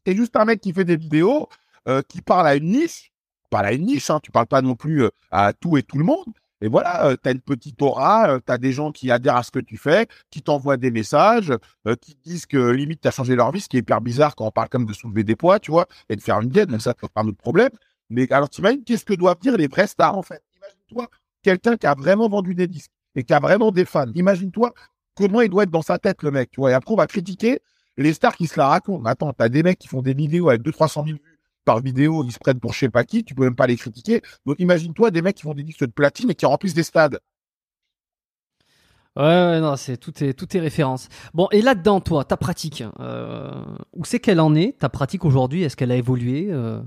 T'es 0.05 0.15
juste 0.15 0.37
un 0.37 0.45
mec 0.45 0.61
qui 0.61 0.73
fait 0.73 0.85
des 0.85 0.97
vidéos, 0.97 1.49
euh, 1.89 2.03
qui 2.03 2.23
parle 2.23 2.47
à 2.47 2.55
une 2.55 2.71
niche, 2.71 3.13
parle 3.51 3.67
à 3.67 3.73
une 3.73 3.87
niche, 3.87 4.11
hein, 4.11 4.21
tu 4.23 4.31
parles 4.31 4.47
pas 4.47 4.63
non 4.63 4.77
plus 4.77 5.05
euh, 5.05 5.11
à 5.31 5.53
tout 5.53 5.77
et 5.77 5.83
tout 5.83 5.99
le 5.99 6.05
monde. 6.05 6.33
Et 6.61 6.69
voilà, 6.69 7.07
euh, 7.07 7.17
t'as 7.17 7.33
une 7.33 7.41
petite 7.41 7.81
aura, 7.81 8.35
euh, 8.35 8.41
t'as 8.45 8.59
des 8.59 8.73
gens 8.73 8.93
qui 8.93 9.11
adhèrent 9.11 9.37
à 9.37 9.43
ce 9.43 9.51
que 9.51 9.59
tu 9.59 9.79
fais, 9.79 10.07
qui 10.31 10.43
t'envoient 10.43 10.77
des 10.77 10.91
messages, 10.91 11.53
euh, 11.87 11.97
qui 11.97 12.17
disent 12.23 12.47
que 12.47 12.71
limite 12.71 13.01
t'as 13.01 13.11
changé 13.11 13.35
leur 13.35 13.51
vie, 13.51 13.61
ce 13.61 13.69
qui 13.69 13.77
est 13.77 13.81
hyper 13.81 14.01
bizarre 14.01 14.37
quand 14.37 14.47
on 14.47 14.51
parle 14.51 14.69
comme 14.69 14.85
de 14.85 14.93
soulever 14.93 15.25
des 15.25 15.37
poids, 15.37 15.59
tu 15.59 15.71
vois, 15.71 15.87
et 16.11 16.17
de 16.17 16.21
faire 16.21 16.41
une 16.41 16.51
diète, 16.51 16.71
mais 16.71 16.79
ça 16.79 16.95
c'est 17.01 17.11
pas 17.11 17.23
un 17.23 17.29
autre 17.29 17.39
problème. 17.39 17.71
Mais 18.11 18.31
alors 18.33 18.51
t'imagines 18.51 18.85
qu'est-ce 18.85 19.05
que 19.05 19.15
doivent 19.15 19.39
dire 19.39 19.57
les 19.57 19.69
vrais 19.69 19.87
stars 19.87 20.17
en 20.17 20.23
fait? 20.23 20.43
Imagine-toi 20.57 21.09
quelqu'un 21.43 21.77
qui 21.77 21.87
a 21.87 21.95
vraiment 21.95 22.29
vendu 22.29 22.55
des 22.55 22.67
disques 22.67 22.93
et 23.15 23.25
qui 23.25 23.33
a 23.33 23.41
vraiment 23.41 23.71
des 23.71 23.87
fans. 23.87 24.13
Imagine-toi 24.15 24.75
comment 25.17 25.41
il 25.41 25.49
doit 25.49 25.63
être 25.63 25.71
dans 25.71 25.83
sa 25.83 25.99
tête 25.99 26.23
le 26.23 26.31
mec, 26.31 26.51
tu 26.51 26.61
vois. 26.61 26.73
Et 26.73 26.75
après 26.75 26.93
on 26.93 26.97
va 26.97 27.07
critiquer 27.07 27.61
les 27.97 28.13
stars 28.13 28.37
qui 28.37 28.47
se 28.47 28.59
la 28.59 28.69
racontent. 28.69 29.05
Attends, 29.07 29.33
t'as 29.33 29.49
des 29.49 29.63
mecs 29.63 29.79
qui 29.79 29.89
font 29.89 30.03
des 30.03 30.15
vidéos 30.15 30.51
avec 30.51 30.63
200-300 30.63 31.07
000 31.07 31.07
vues 31.07 31.30
par 31.71 31.81
vidéo, 31.81 32.25
ils 32.25 32.33
se 32.33 32.39
prennent 32.41 32.59
pour 32.59 32.73
je 32.73 32.81
sais 32.81 32.89
pas 32.89 33.05
qui, 33.05 33.23
tu 33.23 33.33
peux 33.33 33.45
même 33.45 33.55
pas 33.55 33.69
les 33.69 33.77
critiquer. 33.77 34.23
Donc 34.45 34.57
imagine-toi 34.59 35.13
des 35.13 35.23
mecs 35.23 35.37
qui 35.37 35.43
font 35.43 35.55
des 35.55 35.63
disques 35.63 35.87
de 35.87 35.93
platine 35.93 36.29
et 36.29 36.35
qui 36.35 36.45
remplissent 36.45 36.75
des 36.75 36.83
stades. 36.83 37.21
Ouais, 39.17 39.23
ouais, 39.23 39.61
non, 39.61 39.77
c'est 39.77 39.97
tout 39.97 40.25
est 40.25 40.33
tout 40.33 40.57
est 40.57 40.61
référence. 40.61 41.09
Bon, 41.33 41.47
et 41.53 41.63
là-dedans, 41.63 42.01
toi, 42.01 42.25
ta 42.25 42.37
pratique, 42.37 42.83
euh, 42.99 43.53
où 43.93 44.05
c'est 44.05 44.19
qu'elle 44.19 44.41
en 44.41 44.57
est 44.57 44.79
Ta 44.79 44.89
pratique 44.89 45.25
aujourd'hui, 45.25 45.63
est-ce 45.63 45.77
qu'elle 45.77 45.93
a 45.93 45.97
évolué 45.97 46.49
euh? 46.51 46.81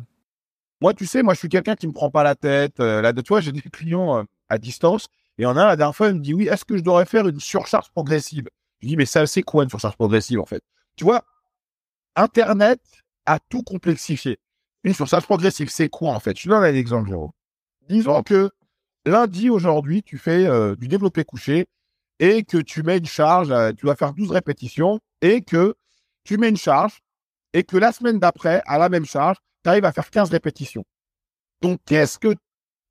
Moi, 0.81 0.93
tu 0.93 1.05
sais, 1.05 1.23
moi, 1.23 1.33
je 1.33 1.39
suis 1.39 1.49
quelqu'un 1.49 1.75
qui 1.75 1.87
me 1.87 1.93
prend 1.93 2.09
pas 2.09 2.23
la 2.23 2.35
tête. 2.35 2.81
Euh, 2.81 3.01
là, 3.01 3.13
de 3.13 3.21
toi, 3.21 3.39
j'ai 3.39 3.53
des 3.53 3.61
clients 3.61 4.25
à 4.49 4.57
distance. 4.57 5.07
Et 5.37 5.45
en 5.45 5.55
a 5.55 5.63
un, 5.63 5.67
la 5.67 5.75
dernière 5.77 5.95
fois, 5.95 6.09
il 6.09 6.15
me 6.15 6.19
dit, 6.19 6.33
oui, 6.33 6.47
est-ce 6.49 6.65
que 6.65 6.75
je 6.75 6.83
devrais 6.83 7.05
faire 7.05 7.25
une 7.25 7.39
surcharge 7.39 7.89
progressive 7.91 8.49
Je 8.81 8.87
dis, 8.89 8.97
mais 8.97 9.05
ça, 9.05 9.25
c'est 9.27 9.43
quoi 9.43 9.63
une 9.63 9.69
surcharge 9.69 9.95
progressive, 9.95 10.41
en 10.41 10.45
fait 10.45 10.61
Tu 10.97 11.05
vois, 11.05 11.23
Internet 12.17 12.81
a 13.25 13.39
tout 13.39 13.63
complexifié. 13.63 14.39
Une 14.83 14.93
surcharge 14.93 15.23
progressive, 15.25 15.69
c'est 15.69 15.89
quoi, 15.89 16.11
en 16.11 16.19
fait? 16.19 16.37
Je 16.37 16.43
te 16.43 16.49
donne 16.49 16.63
un 16.63 16.73
exemple, 16.73 17.09
Jérôme. 17.09 17.31
Disons 17.87 18.21
que 18.23 18.49
lundi, 19.05 19.49
aujourd'hui, 19.49 20.03
tu 20.03 20.17
fais 20.17 20.45
euh, 20.45 20.75
du 20.75 20.87
développé 20.87 21.23
couché 21.23 21.67
et 22.19 22.43
que 22.43 22.57
tu 22.57 22.83
mets 22.83 22.97
une 22.97 23.05
charge, 23.05 23.51
euh, 23.51 23.71
tu 23.73 23.85
vas 23.85 23.95
faire 23.95 24.13
12 24.13 24.31
répétitions 24.31 24.99
et 25.21 25.41
que 25.41 25.75
tu 26.23 26.37
mets 26.37 26.49
une 26.49 26.57
charge 26.57 26.99
et 27.53 27.63
que 27.63 27.77
la 27.77 27.91
semaine 27.91 28.19
d'après, 28.19 28.61
à 28.65 28.77
la 28.77 28.89
même 28.89 29.05
charge, 29.05 29.37
tu 29.63 29.69
arrives 29.69 29.85
à 29.85 29.91
faire 29.91 30.09
15 30.09 30.29
répétitions. 30.29 30.83
Donc, 31.61 31.79
qu'est-ce 31.85 32.19
que 32.19 32.35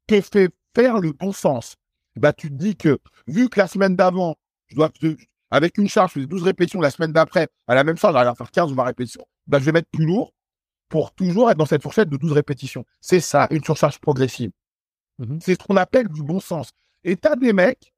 te 0.06 0.20
fait 0.20 0.50
faire 0.74 0.98
le 0.98 1.12
bon 1.12 1.32
sens? 1.32 1.76
Bah, 2.16 2.32
Tu 2.32 2.48
te 2.48 2.54
dis 2.54 2.76
que, 2.76 2.98
vu 3.26 3.48
que 3.48 3.58
la 3.58 3.66
semaine 3.66 3.96
d'avant, 3.96 4.36
dois, 4.74 4.90
avec 5.50 5.76
une 5.78 5.88
charge, 5.88 6.10
je 6.10 6.14
faisais 6.14 6.26
12 6.26 6.42
répétitions, 6.42 6.80
la 6.80 6.90
semaine 6.90 7.12
d'après, 7.12 7.48
à 7.66 7.74
la 7.74 7.84
même 7.84 7.96
charge, 7.96 8.14
j'arrive 8.14 8.30
à 8.30 8.34
faire 8.34 8.50
15 8.50 8.72
ou 8.72 8.74
20 8.74 8.84
répétitions, 8.84 9.24
bah, 9.46 9.58
je 9.58 9.64
vais 9.64 9.72
mettre 9.72 9.88
plus 9.90 10.06
lourd 10.06 10.32
pour 10.92 11.10
toujours 11.14 11.50
être 11.50 11.56
dans 11.56 11.64
cette 11.64 11.82
fourchette 11.82 12.10
de 12.10 12.18
12 12.18 12.32
répétitions. 12.32 12.84
C'est 13.00 13.20
ça, 13.20 13.48
une 13.50 13.64
surcharge 13.64 13.98
progressive. 13.98 14.50
Mhm. 15.18 15.38
C'est 15.40 15.54
ce 15.54 15.66
qu'on 15.66 15.78
appelle 15.78 16.06
du 16.06 16.22
bon 16.22 16.38
sens. 16.38 16.68
Et 17.02 17.16
t'as 17.16 17.34
des 17.34 17.54
mecs, 17.54 17.94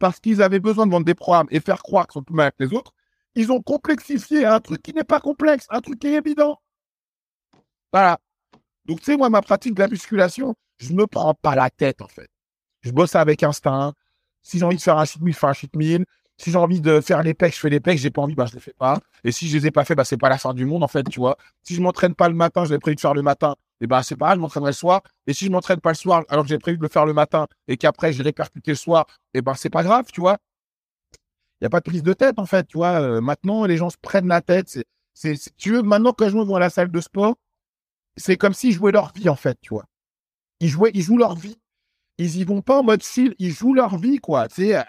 parce 0.00 0.18
qu'ils 0.18 0.42
avaient 0.42 0.58
besoin 0.58 0.84
de 0.86 0.90
vendre 0.90 1.06
des 1.06 1.14
programmes 1.14 1.46
et 1.52 1.60
faire 1.60 1.80
croire 1.84 2.08
qu'ils 2.08 2.14
sont 2.14 2.24
plus 2.24 2.34
malins 2.34 2.50
que 2.50 2.64
les 2.64 2.74
autres, 2.74 2.92
ils 3.36 3.52
ont 3.52 3.62
complexifié 3.62 4.44
un 4.44 4.58
truc 4.58 4.82
qui 4.82 4.92
n'est 4.92 5.04
pas 5.04 5.20
complexe, 5.20 5.66
un 5.70 5.80
truc 5.80 6.00
qui 6.00 6.08
est 6.08 6.14
évident. 6.14 6.60
Voilà. 7.92 8.18
Donc, 8.86 8.98
tu 8.98 9.04
sais, 9.04 9.16
moi, 9.16 9.30
ma 9.30 9.40
pratique 9.40 9.74
de 9.74 9.80
la 9.80 9.86
musculation, 9.86 10.56
je 10.78 10.92
me 10.94 11.06
prends 11.06 11.34
pas 11.34 11.54
la 11.54 11.70
tête, 11.70 12.02
en 12.02 12.08
fait. 12.08 12.28
Je 12.80 12.90
bosse 12.90 13.14
avec 13.14 13.44
instinct. 13.44 13.94
Si 14.42 14.58
j'ai 14.58 14.64
envie 14.64 14.78
de 14.78 14.82
faire 14.82 14.98
un 14.98 15.04
cheat 15.04 15.22
meal, 15.22 15.32
je 15.32 15.38
fais 15.38 15.46
un 15.46 15.52
cheat 15.52 15.76
meal. 15.76 16.04
Si 16.42 16.50
j'ai 16.50 16.58
envie 16.58 16.80
de 16.80 17.00
faire 17.00 17.22
les 17.22 17.34
pecs, 17.34 17.54
je 17.54 17.60
fais 17.60 17.70
les 17.70 17.78
pecs. 17.78 17.98
J'ai 17.98 18.10
pas 18.10 18.20
envie, 18.20 18.34
bah, 18.34 18.46
je 18.46 18.54
les 18.54 18.60
fais 18.60 18.72
pas. 18.72 18.98
Et 19.22 19.30
si 19.30 19.48
je 19.48 19.56
les 19.56 19.68
ai 19.68 19.70
pas 19.70 19.84
fait, 19.84 19.94
bah, 19.94 20.04
c'est 20.04 20.16
pas 20.16 20.28
la 20.28 20.38
fin 20.38 20.54
du 20.54 20.66
monde, 20.66 20.82
en 20.82 20.88
fait, 20.88 21.04
tu 21.04 21.20
vois. 21.20 21.36
Si 21.62 21.74
je 21.76 21.80
m'entraîne 21.80 22.16
pas 22.16 22.28
le 22.28 22.34
matin, 22.34 22.64
j'ai 22.64 22.78
prévu 22.80 22.96
de 22.96 23.00
faire 23.00 23.14
le 23.14 23.22
matin, 23.22 23.54
et 23.80 23.86
bah, 23.86 24.02
c'est 24.02 24.16
pas 24.16 24.26
grave, 24.26 24.38
je 24.38 24.40
m'entraînerai 24.40 24.70
le 24.70 24.74
soir. 24.74 25.02
Et 25.28 25.34
si 25.34 25.44
je 25.44 25.50
m'entraîne 25.50 25.80
pas 25.80 25.90
le 25.90 25.94
soir, 25.94 26.24
alors 26.28 26.44
que 26.44 26.48
j'ai 26.48 26.58
prévu 26.58 26.78
de 26.78 26.82
le 26.82 26.88
faire 26.88 27.06
le 27.06 27.12
matin, 27.12 27.46
et 27.68 27.76
qu'après, 27.76 28.12
j'ai 28.12 28.24
répercuté 28.24 28.72
le 28.72 28.76
soir, 28.76 29.06
et 29.34 29.40
ben, 29.40 29.54
c'est 29.54 29.70
pas 29.70 29.84
grave, 29.84 30.06
tu 30.12 30.20
vois. 30.20 30.38
Il 31.60 31.64
y 31.64 31.66
a 31.66 31.70
pas 31.70 31.78
de 31.78 31.84
prise 31.84 32.02
de 32.02 32.12
tête, 32.12 32.40
en 32.40 32.46
fait, 32.46 32.66
tu 32.66 32.76
vois. 32.76 33.00
Euh, 33.00 33.20
maintenant, 33.20 33.64
les 33.64 33.76
gens 33.76 33.90
se 33.90 33.96
prennent 34.02 34.26
la 34.26 34.40
tête. 34.40 34.84
C'est, 35.14 35.38
tu 35.56 35.70
veux, 35.70 35.82
maintenant, 35.82 36.12
quand 36.12 36.24
les 36.24 36.32
gens 36.32 36.44
vont 36.44 36.56
à 36.56 36.60
la 36.60 36.70
salle 36.70 36.90
de 36.90 37.00
sport, 37.00 37.36
c'est 38.16 38.36
comme 38.36 38.52
s'ils 38.52 38.72
jouaient 38.72 38.90
leur 38.90 39.12
vie, 39.14 39.28
en 39.28 39.36
fait, 39.36 39.56
tu 39.60 39.74
vois. 39.74 39.84
Ils 40.58 40.68
jouaient, 40.68 40.90
ils 40.92 41.02
jouent 41.02 41.18
leur 41.18 41.36
vie. 41.36 41.56
Ils 42.18 42.36
y 42.36 42.44
vont 42.44 42.62
pas 42.62 42.80
en 42.80 42.82
mode 42.82 43.02
style, 43.02 43.36
ils 43.38 43.52
jouent 43.52 43.74
leur 43.74 43.96
vie, 43.96 44.18
quoi. 44.18 44.48
Tu 44.48 44.66
sais, 44.66 44.84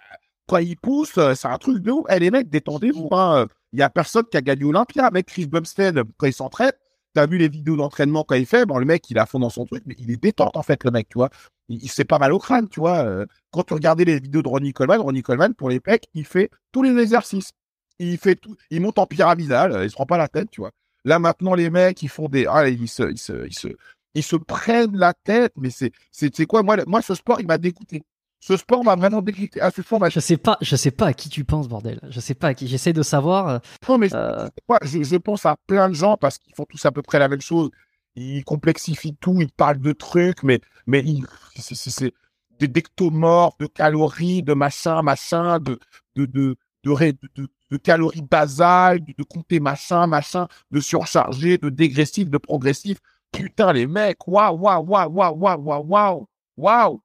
quand 0.53 0.59
ils 0.59 0.77
poussent, 0.77 1.17
euh, 1.17 1.33
c'est 1.33 1.47
un 1.47 1.57
truc 1.57 1.79
de 1.79 1.89
ouf. 1.91 2.05
Eh, 2.09 2.19
les 2.19 2.29
mecs, 2.29 2.47
détendez-vous, 2.47 3.09
hein. 3.11 3.47
Il 3.71 3.79
y 3.79 3.81
a 3.81 3.89
personne 3.89 4.25
qui 4.29 4.37
a 4.37 4.41
gagné 4.41 4.65
Olympia. 4.65 5.09
Mec, 5.09 5.25
Chris 5.25 5.47
Bumstead, 5.47 6.03
quand 6.17 6.27
il 6.27 6.33
s'entraîne, 6.33 6.73
t'as 7.15 7.25
vu 7.25 7.39
les 7.39 7.49
vidéos 7.49 7.75
d'entraînement 7.75 8.23
quand 8.23 8.35
il 8.35 8.45
fait, 8.45 8.67
bon, 8.67 8.77
le 8.77 8.85
mec, 8.85 9.09
il 9.09 9.17
à 9.17 9.25
fond 9.25 9.39
dans 9.39 9.49
son 9.49 9.65
truc, 9.65 9.81
mais 9.87 9.95
il 9.97 10.11
est 10.11 10.21
détente, 10.21 10.55
en 10.55 10.61
fait, 10.61 10.83
le 10.83 10.91
mec, 10.91 11.09
tu 11.09 11.17
vois. 11.17 11.29
Il, 11.69 11.83
il 11.83 11.87
se 11.87 11.95
fait 11.95 12.05
pas 12.05 12.19
mal 12.19 12.33
au 12.33 12.37
crâne, 12.37 12.69
tu 12.69 12.79
vois. 12.81 12.99
Euh, 12.99 13.25
quand 13.51 13.63
tu 13.63 13.73
regardais 13.73 14.05
les 14.05 14.19
vidéos 14.19 14.43
de 14.43 14.47
Ronnie 14.47 14.73
Coleman, 14.73 14.99
Ronnie 15.01 15.23
Coleman, 15.23 15.55
pour 15.55 15.69
les 15.69 15.79
pecs, 15.79 16.05
il 16.13 16.25
fait 16.25 16.51
tous 16.71 16.83
les 16.83 16.95
exercices. 17.01 17.49
Il 17.97 18.19
fait 18.19 18.35
tout, 18.35 18.55
il 18.69 18.81
monte 18.81 18.99
en 18.99 19.07
pyramidal, 19.07 19.71
euh, 19.71 19.83
il 19.85 19.89
se 19.89 19.95
prend 19.95 20.05
pas 20.05 20.17
la 20.17 20.27
tête, 20.27 20.51
tu 20.51 20.61
vois. 20.61 20.71
Là, 21.03 21.17
maintenant, 21.17 21.55
les 21.55 21.71
mecs, 21.71 22.01
ils 22.03 22.09
font 22.09 22.29
des, 22.29 22.45
ah, 22.47 22.69
ils 22.69 22.87
se, 22.87 23.09
ils 23.09 23.17
se, 23.17 23.47
ils 23.47 23.53
se, 23.55 23.69
ils 24.13 24.23
se 24.23 24.35
prennent 24.35 24.95
la 24.95 25.13
tête, 25.15 25.53
mais 25.57 25.71
c'est, 25.71 25.91
c'est, 26.11 26.35
c'est 26.35 26.45
quoi, 26.45 26.61
moi, 26.61 26.75
le- 26.75 26.85
moi, 26.85 27.01
ce 27.01 27.15
sport, 27.15 27.41
il 27.41 27.47
m'a 27.47 27.57
dégoûté. 27.57 28.03
Ce 28.45 28.57
sport 28.57 28.83
m'a 28.83 28.95
vraiment 28.97 29.21
dégoûté. 29.21 29.61
Ah, 29.61 29.71
ce 29.71 29.81
sport 29.81 30.01
m'a 30.01 30.09
Je 30.09 30.19
sais 30.19 30.35
pas, 30.35 30.57
je 30.59 30.75
sais 30.75 30.91
pas 30.91 31.07
à 31.07 31.13
qui 31.13 31.29
tu 31.29 31.45
penses, 31.45 31.69
bordel. 31.69 32.01
Je 32.09 32.19
sais 32.19 32.33
pas 32.33 32.47
à 32.49 32.53
qui. 32.53 32.67
J'essaie 32.67 32.91
de 32.91 33.01
savoir. 33.01 33.47
euh, 33.47 33.59
Non, 33.87 33.97
mais 33.97 34.13
Euh, 34.13 34.49
je, 34.81 35.01
je 35.01 35.15
pense 35.15 35.45
à 35.45 35.55
plein 35.65 35.87
de 35.87 35.93
gens 35.93 36.17
parce 36.17 36.37
qu'ils 36.39 36.53
font 36.53 36.65
tous 36.65 36.85
à 36.85 36.91
peu 36.91 37.01
près 37.01 37.19
la 37.19 37.29
même 37.29 37.39
chose. 37.39 37.69
Ils 38.17 38.43
complexifient 38.43 39.15
tout, 39.15 39.39
ils 39.39 39.49
parlent 39.49 39.79
de 39.79 39.93
trucs, 39.93 40.43
mais, 40.43 40.59
mais 40.87 40.99
ils, 41.05 41.25
c'est, 41.55 41.73
c'est, 41.73 41.89
c'est 41.89 42.13
des 42.59 42.67
dectomorphes, 42.67 43.57
de 43.59 43.65
calories, 43.67 44.43
de 44.43 44.53
machin, 44.53 45.01
machin, 45.03 45.59
de, 45.59 45.79
de, 46.17 46.25
de, 46.25 46.57
de, 46.83 46.91
ré- 46.91 47.13
de, 47.13 47.29
de- 47.35 47.47
de 47.71 47.77
calories 47.77 48.21
basales, 48.23 48.99
de, 49.05 49.13
de 49.17 49.23
compter 49.23 49.61
machin, 49.61 50.05
machin, 50.05 50.49
de 50.69 50.81
surcharger, 50.81 51.57
de 51.57 51.69
dégressif, 51.69 52.29
de 52.29 52.37
progressif. 52.37 52.97
Putain, 53.31 53.71
les 53.71 53.87
mecs, 53.87 54.27
waouh, 54.27 54.57
waouh, 54.57 54.83
waouh, 54.85 55.09
waouh, 55.09 55.33
waouh, 55.37 55.61
waouh, 55.63 55.85
waouh, 55.87 56.27
waouh. 56.57 57.01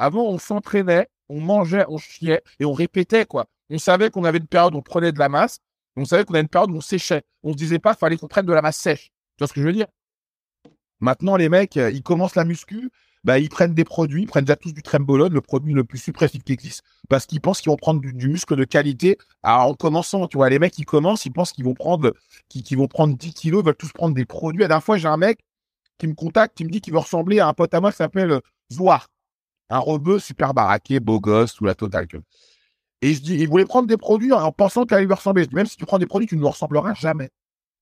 Avant, 0.00 0.24
on 0.24 0.38
s'entraînait, 0.38 1.08
on 1.28 1.42
mangeait, 1.42 1.84
on 1.88 1.98
chiait 1.98 2.42
et 2.58 2.64
on 2.64 2.72
répétait, 2.72 3.26
quoi. 3.26 3.44
On 3.68 3.78
savait 3.78 4.08
qu'on 4.08 4.24
avait 4.24 4.38
une 4.38 4.46
période 4.46 4.74
où 4.74 4.78
on 4.78 4.82
prenait 4.82 5.12
de 5.12 5.18
la 5.18 5.28
masse, 5.28 5.58
on 5.94 6.06
savait 6.06 6.24
qu'on 6.24 6.32
avait 6.32 6.42
une 6.42 6.48
période 6.48 6.70
où 6.70 6.76
on 6.76 6.80
séchait. 6.80 7.22
On 7.42 7.52
se 7.52 7.58
disait 7.58 7.78
pas, 7.78 7.94
fallait 7.94 8.16
qu'on 8.16 8.26
prenne 8.26 8.46
de 8.46 8.52
la 8.54 8.62
masse 8.62 8.78
sèche. 8.78 9.10
Tu 9.36 9.40
vois 9.40 9.48
ce 9.48 9.52
que 9.52 9.60
je 9.60 9.66
veux 9.66 9.74
dire? 9.74 9.88
Maintenant, 11.00 11.36
les 11.36 11.50
mecs, 11.50 11.76
euh, 11.76 11.90
ils 11.90 12.02
commencent 12.02 12.34
la 12.34 12.46
muscu, 12.46 12.90
bah, 13.24 13.38
ils 13.38 13.50
prennent 13.50 13.74
des 13.74 13.84
produits, 13.84 14.22
ils 14.22 14.26
prennent 14.26 14.46
déjà 14.46 14.56
tous 14.56 14.72
du 14.72 14.82
trembolone, 14.82 15.34
le 15.34 15.42
produit 15.42 15.74
le 15.74 15.84
plus 15.84 15.98
suppressif 15.98 16.42
qui 16.44 16.54
existe, 16.54 16.82
parce 17.10 17.26
qu'ils 17.26 17.42
pensent 17.42 17.60
qu'ils 17.60 17.70
vont 17.70 17.76
prendre 17.76 18.00
du, 18.00 18.28
muscle 18.28 18.56
de 18.56 18.64
qualité 18.64 19.18
à- 19.42 19.66
en 19.66 19.74
commençant. 19.74 20.26
Tu 20.28 20.38
vois, 20.38 20.48
les 20.48 20.58
mecs, 20.58 20.78
ils 20.78 20.86
commencent, 20.86 21.26
ils 21.26 21.32
pensent 21.32 21.52
qu'ils 21.52 21.66
vont 21.66 21.74
prendre, 21.74 22.14
vont 22.72 22.88
prendre 22.88 23.14
10 23.16 23.34
kilos, 23.34 23.62
ils 23.62 23.66
veulent 23.66 23.76
tous 23.76 23.92
prendre 23.92 24.14
des 24.14 24.24
produits. 24.24 24.62
La 24.62 24.68
dernière 24.68 24.84
fois, 24.84 24.96
j'ai 24.96 25.08
un 25.08 25.18
mec 25.18 25.40
qui 25.98 26.06
me 26.06 26.14
contacte, 26.14 26.56
qui 26.56 26.64
me 26.64 26.70
dit 26.70 26.80
qu'il 26.80 26.94
veut 26.94 26.98
ressembler 27.00 27.40
à 27.40 27.48
un 27.48 27.52
pote 27.52 27.74
à 27.74 27.80
moi 27.82 27.90
qui 27.90 27.98
s'appelle 27.98 28.30
euh, 28.30 28.40
Zouar. 28.72 29.08
Un 29.70 29.78
rebeu 29.78 30.18
super 30.18 30.52
baraqué, 30.52 31.00
beau 31.00 31.20
gosse, 31.20 31.54
tout 31.54 31.64
la 31.64 31.74
totale. 31.74 32.06
Et 33.02 33.14
je 33.14 33.22
dis, 33.22 33.34
il 33.34 33.48
voulait 33.48 33.64
prendre 33.64 33.86
des 33.88 33.96
produits 33.96 34.32
en 34.32 34.52
pensant 34.52 34.84
qu'elle 34.84 34.98
allait 34.98 35.06
lui 35.06 35.14
ressembler. 35.14 35.44
Je 35.44 35.48
dis, 35.48 35.54
même 35.54 35.66
si 35.66 35.76
tu 35.76 35.86
prends 35.86 35.98
des 35.98 36.06
produits, 36.06 36.28
tu 36.28 36.34
ne 36.34 36.40
lui 36.40 36.48
ressembleras 36.48 36.94
jamais. 36.94 37.30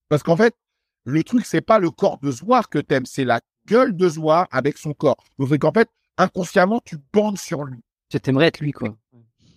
Parce 0.07 0.23
qu'en 0.23 0.37
fait, 0.37 0.55
le 1.03 1.23
truc, 1.23 1.45
c'est 1.45 1.61
pas 1.61 1.79
le 1.79 1.89
corps 1.89 2.19
de 2.19 2.31
Zouar 2.31 2.69
que 2.69 2.79
t'aimes, 2.79 3.05
c'est 3.05 3.25
la 3.25 3.41
gueule 3.67 3.95
de 3.95 4.07
Zouar 4.07 4.47
avec 4.51 4.77
son 4.77 4.93
corps. 4.93 5.17
Donc, 5.37 5.49
c'est 5.49 5.59
qu'en 5.59 5.71
fait, 5.73 5.89
inconsciemment, 6.17 6.79
tu 6.85 6.97
bandes 7.11 7.37
sur 7.37 7.63
lui. 7.63 7.79
Tu 8.09 8.19
t'aimerais 8.19 8.47
être 8.47 8.59
lui, 8.59 8.71
quoi. 8.71 8.95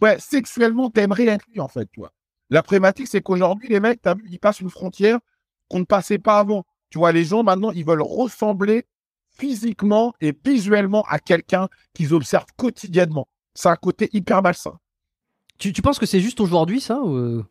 Ouais, 0.01 0.19
sexuellement, 0.19 0.91
t'aimerais 0.91 1.27
être 1.27 1.47
lui, 1.49 1.61
en 1.61 1.69
fait, 1.69 1.87
tu 1.93 2.01
vois. 2.01 2.13
La 2.51 2.63
problématique, 2.63 3.07
c'est 3.07 3.23
qu'aujourd'hui, 3.23 3.69
les 3.69 3.81
mecs, 3.81 4.03
t'as 4.03 4.15
vu, 4.15 4.25
ils 4.31 4.39
passent 4.39 4.61
une 4.61 4.71
frontière 4.71 5.19
qu'on 5.69 5.81
ne 5.81 5.85
passait 5.85 6.19
pas 6.19 6.39
avant. 6.39 6.65
Tu 6.91 6.99
vois, 6.99 7.13
les 7.13 7.25
gens, 7.25 7.43
maintenant, 7.43 7.71
ils 7.71 7.85
veulent 7.85 8.03
ressembler 8.03 8.85
physiquement 9.39 10.13
et 10.21 10.33
visuellement 10.45 11.05
à 11.09 11.19
quelqu'un 11.19 11.69
qu'ils 11.95 12.15
observent 12.15 12.47
quotidiennement. 12.57 13.29
C'est 13.55 13.69
un 13.69 13.77
côté 13.77 14.09
hyper 14.13 14.43
malsain. 14.43 14.79
Tu, 15.59 15.73
tu 15.73 15.83
penses 15.83 15.99
que 15.99 16.07
c'est 16.07 16.21
juste 16.21 16.41
aujourd'hui 16.41 16.81
ça 16.81 17.01
ou... 17.01 17.15
euh? 17.17 17.47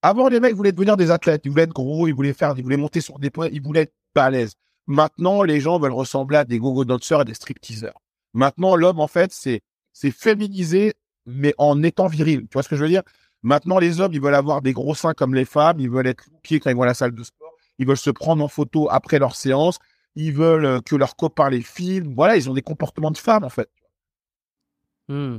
Avant, 0.00 0.28
les 0.28 0.38
mecs 0.38 0.54
voulaient 0.54 0.70
devenir 0.70 0.96
des 0.96 1.10
athlètes. 1.10 1.42
Ils 1.44 1.50
voulaient 1.50 1.64
être 1.64 1.72
gros, 1.72 2.06
ils 2.06 2.14
voulaient 2.14 2.32
faire, 2.32 2.54
ils 2.56 2.62
voulaient 2.62 2.76
monter 2.76 3.00
sur 3.00 3.18
des 3.18 3.30
points, 3.30 3.48
ils 3.50 3.60
voulaient 3.60 3.82
être 3.82 3.94
balèzes. 4.14 4.54
Maintenant, 4.86 5.42
les 5.42 5.60
gens 5.60 5.78
veulent 5.80 5.92
ressembler 5.92 6.36
à 6.36 6.44
des 6.44 6.58
gogo 6.58 6.84
danseurs 6.84 7.22
et 7.22 7.24
des 7.24 7.34
stripteaseurs. 7.34 8.00
Maintenant, 8.32 8.76
l'homme, 8.76 9.00
en 9.00 9.08
fait, 9.08 9.32
c'est, 9.32 9.60
c'est 9.92 10.12
féminisé, 10.12 10.94
mais 11.26 11.52
en 11.58 11.82
étant 11.82 12.06
viril. 12.06 12.42
Tu 12.42 12.52
vois 12.52 12.62
ce 12.62 12.68
que 12.68 12.76
je 12.76 12.82
veux 12.82 12.88
dire? 12.88 13.02
Maintenant, 13.42 13.78
les 13.78 14.00
hommes, 14.00 14.12
ils 14.12 14.20
veulent 14.20 14.34
avoir 14.34 14.62
des 14.62 14.72
gros 14.72 14.94
seins 14.94 15.14
comme 15.14 15.34
les 15.34 15.44
femmes, 15.44 15.80
ils 15.80 15.90
veulent 15.90 16.06
être 16.06 16.24
lookés 16.30 16.60
quand 16.60 16.70
ils 16.70 16.76
vont 16.76 16.82
à 16.82 16.86
la 16.86 16.94
salle 16.94 17.12
de 17.12 17.22
sport, 17.22 17.52
ils 17.78 17.86
veulent 17.86 17.96
se 17.96 18.10
prendre 18.10 18.42
en 18.42 18.48
photo 18.48 18.88
après 18.90 19.18
leur 19.18 19.34
séance, 19.34 19.78
ils 20.18 20.32
veulent 20.32 20.64
euh, 20.64 20.80
que 20.80 20.96
leurs 20.96 21.14
copains 21.14 21.48
les 21.48 21.62
filment. 21.62 22.12
Voilà, 22.14 22.36
ils 22.36 22.50
ont 22.50 22.54
des 22.54 22.62
comportements 22.62 23.12
de 23.12 23.18
femmes, 23.18 23.44
en 23.44 23.48
fait. 23.48 23.70
Hmm. 25.08 25.38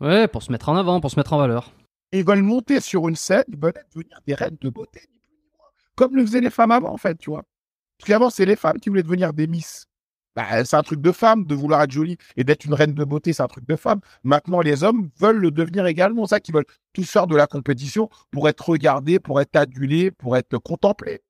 Ouais, 0.00 0.28
pour 0.28 0.42
se 0.42 0.52
mettre 0.52 0.68
en 0.68 0.76
avant, 0.76 1.00
pour 1.00 1.10
se 1.10 1.18
mettre 1.18 1.32
en 1.32 1.38
valeur. 1.38 1.72
Ils 2.12 2.24
veulent 2.24 2.42
monter 2.42 2.80
sur 2.80 3.08
une 3.08 3.16
scène, 3.16 3.44
ils 3.48 3.58
veulent 3.58 3.72
devenir 3.94 4.20
des 4.26 4.34
reines 4.34 4.58
de 4.60 4.68
beauté. 4.68 5.02
Comme 5.96 6.14
le 6.14 6.24
faisaient 6.24 6.40
les 6.40 6.50
femmes 6.50 6.70
avant, 6.70 6.92
en 6.92 6.98
fait, 6.98 7.16
tu 7.16 7.30
vois. 7.30 7.44
Parce 7.98 8.08
qu'avant, 8.08 8.30
c'est 8.30 8.44
les 8.44 8.56
femmes 8.56 8.78
qui 8.78 8.90
voulaient 8.90 9.02
devenir 9.02 9.32
des 9.32 9.46
miss. 9.46 9.86
Bah, 10.36 10.64
c'est 10.64 10.76
un 10.76 10.82
truc 10.82 11.00
de 11.00 11.10
femme 11.10 11.46
de 11.46 11.54
vouloir 11.54 11.82
être 11.82 11.90
jolie 11.90 12.16
et 12.36 12.44
d'être 12.44 12.66
une 12.66 12.74
reine 12.74 12.94
de 12.94 13.04
beauté, 13.04 13.32
c'est 13.32 13.42
un 13.42 13.48
truc 13.48 13.66
de 13.66 13.74
femme. 13.74 14.00
Maintenant, 14.22 14.60
les 14.60 14.84
hommes 14.84 15.10
veulent 15.18 15.40
le 15.40 15.50
devenir 15.50 15.86
également. 15.86 16.26
Ça 16.26 16.38
qu'ils 16.38 16.54
veulent 16.54 16.66
tous 16.92 17.10
faire 17.10 17.26
de 17.26 17.34
la 17.34 17.46
compétition 17.46 18.08
pour 18.30 18.48
être 18.48 18.68
regardés, 18.68 19.18
pour 19.18 19.40
être 19.40 19.56
adulés, 19.56 20.10
pour 20.10 20.36
être 20.36 20.58
contemplés. 20.58 21.22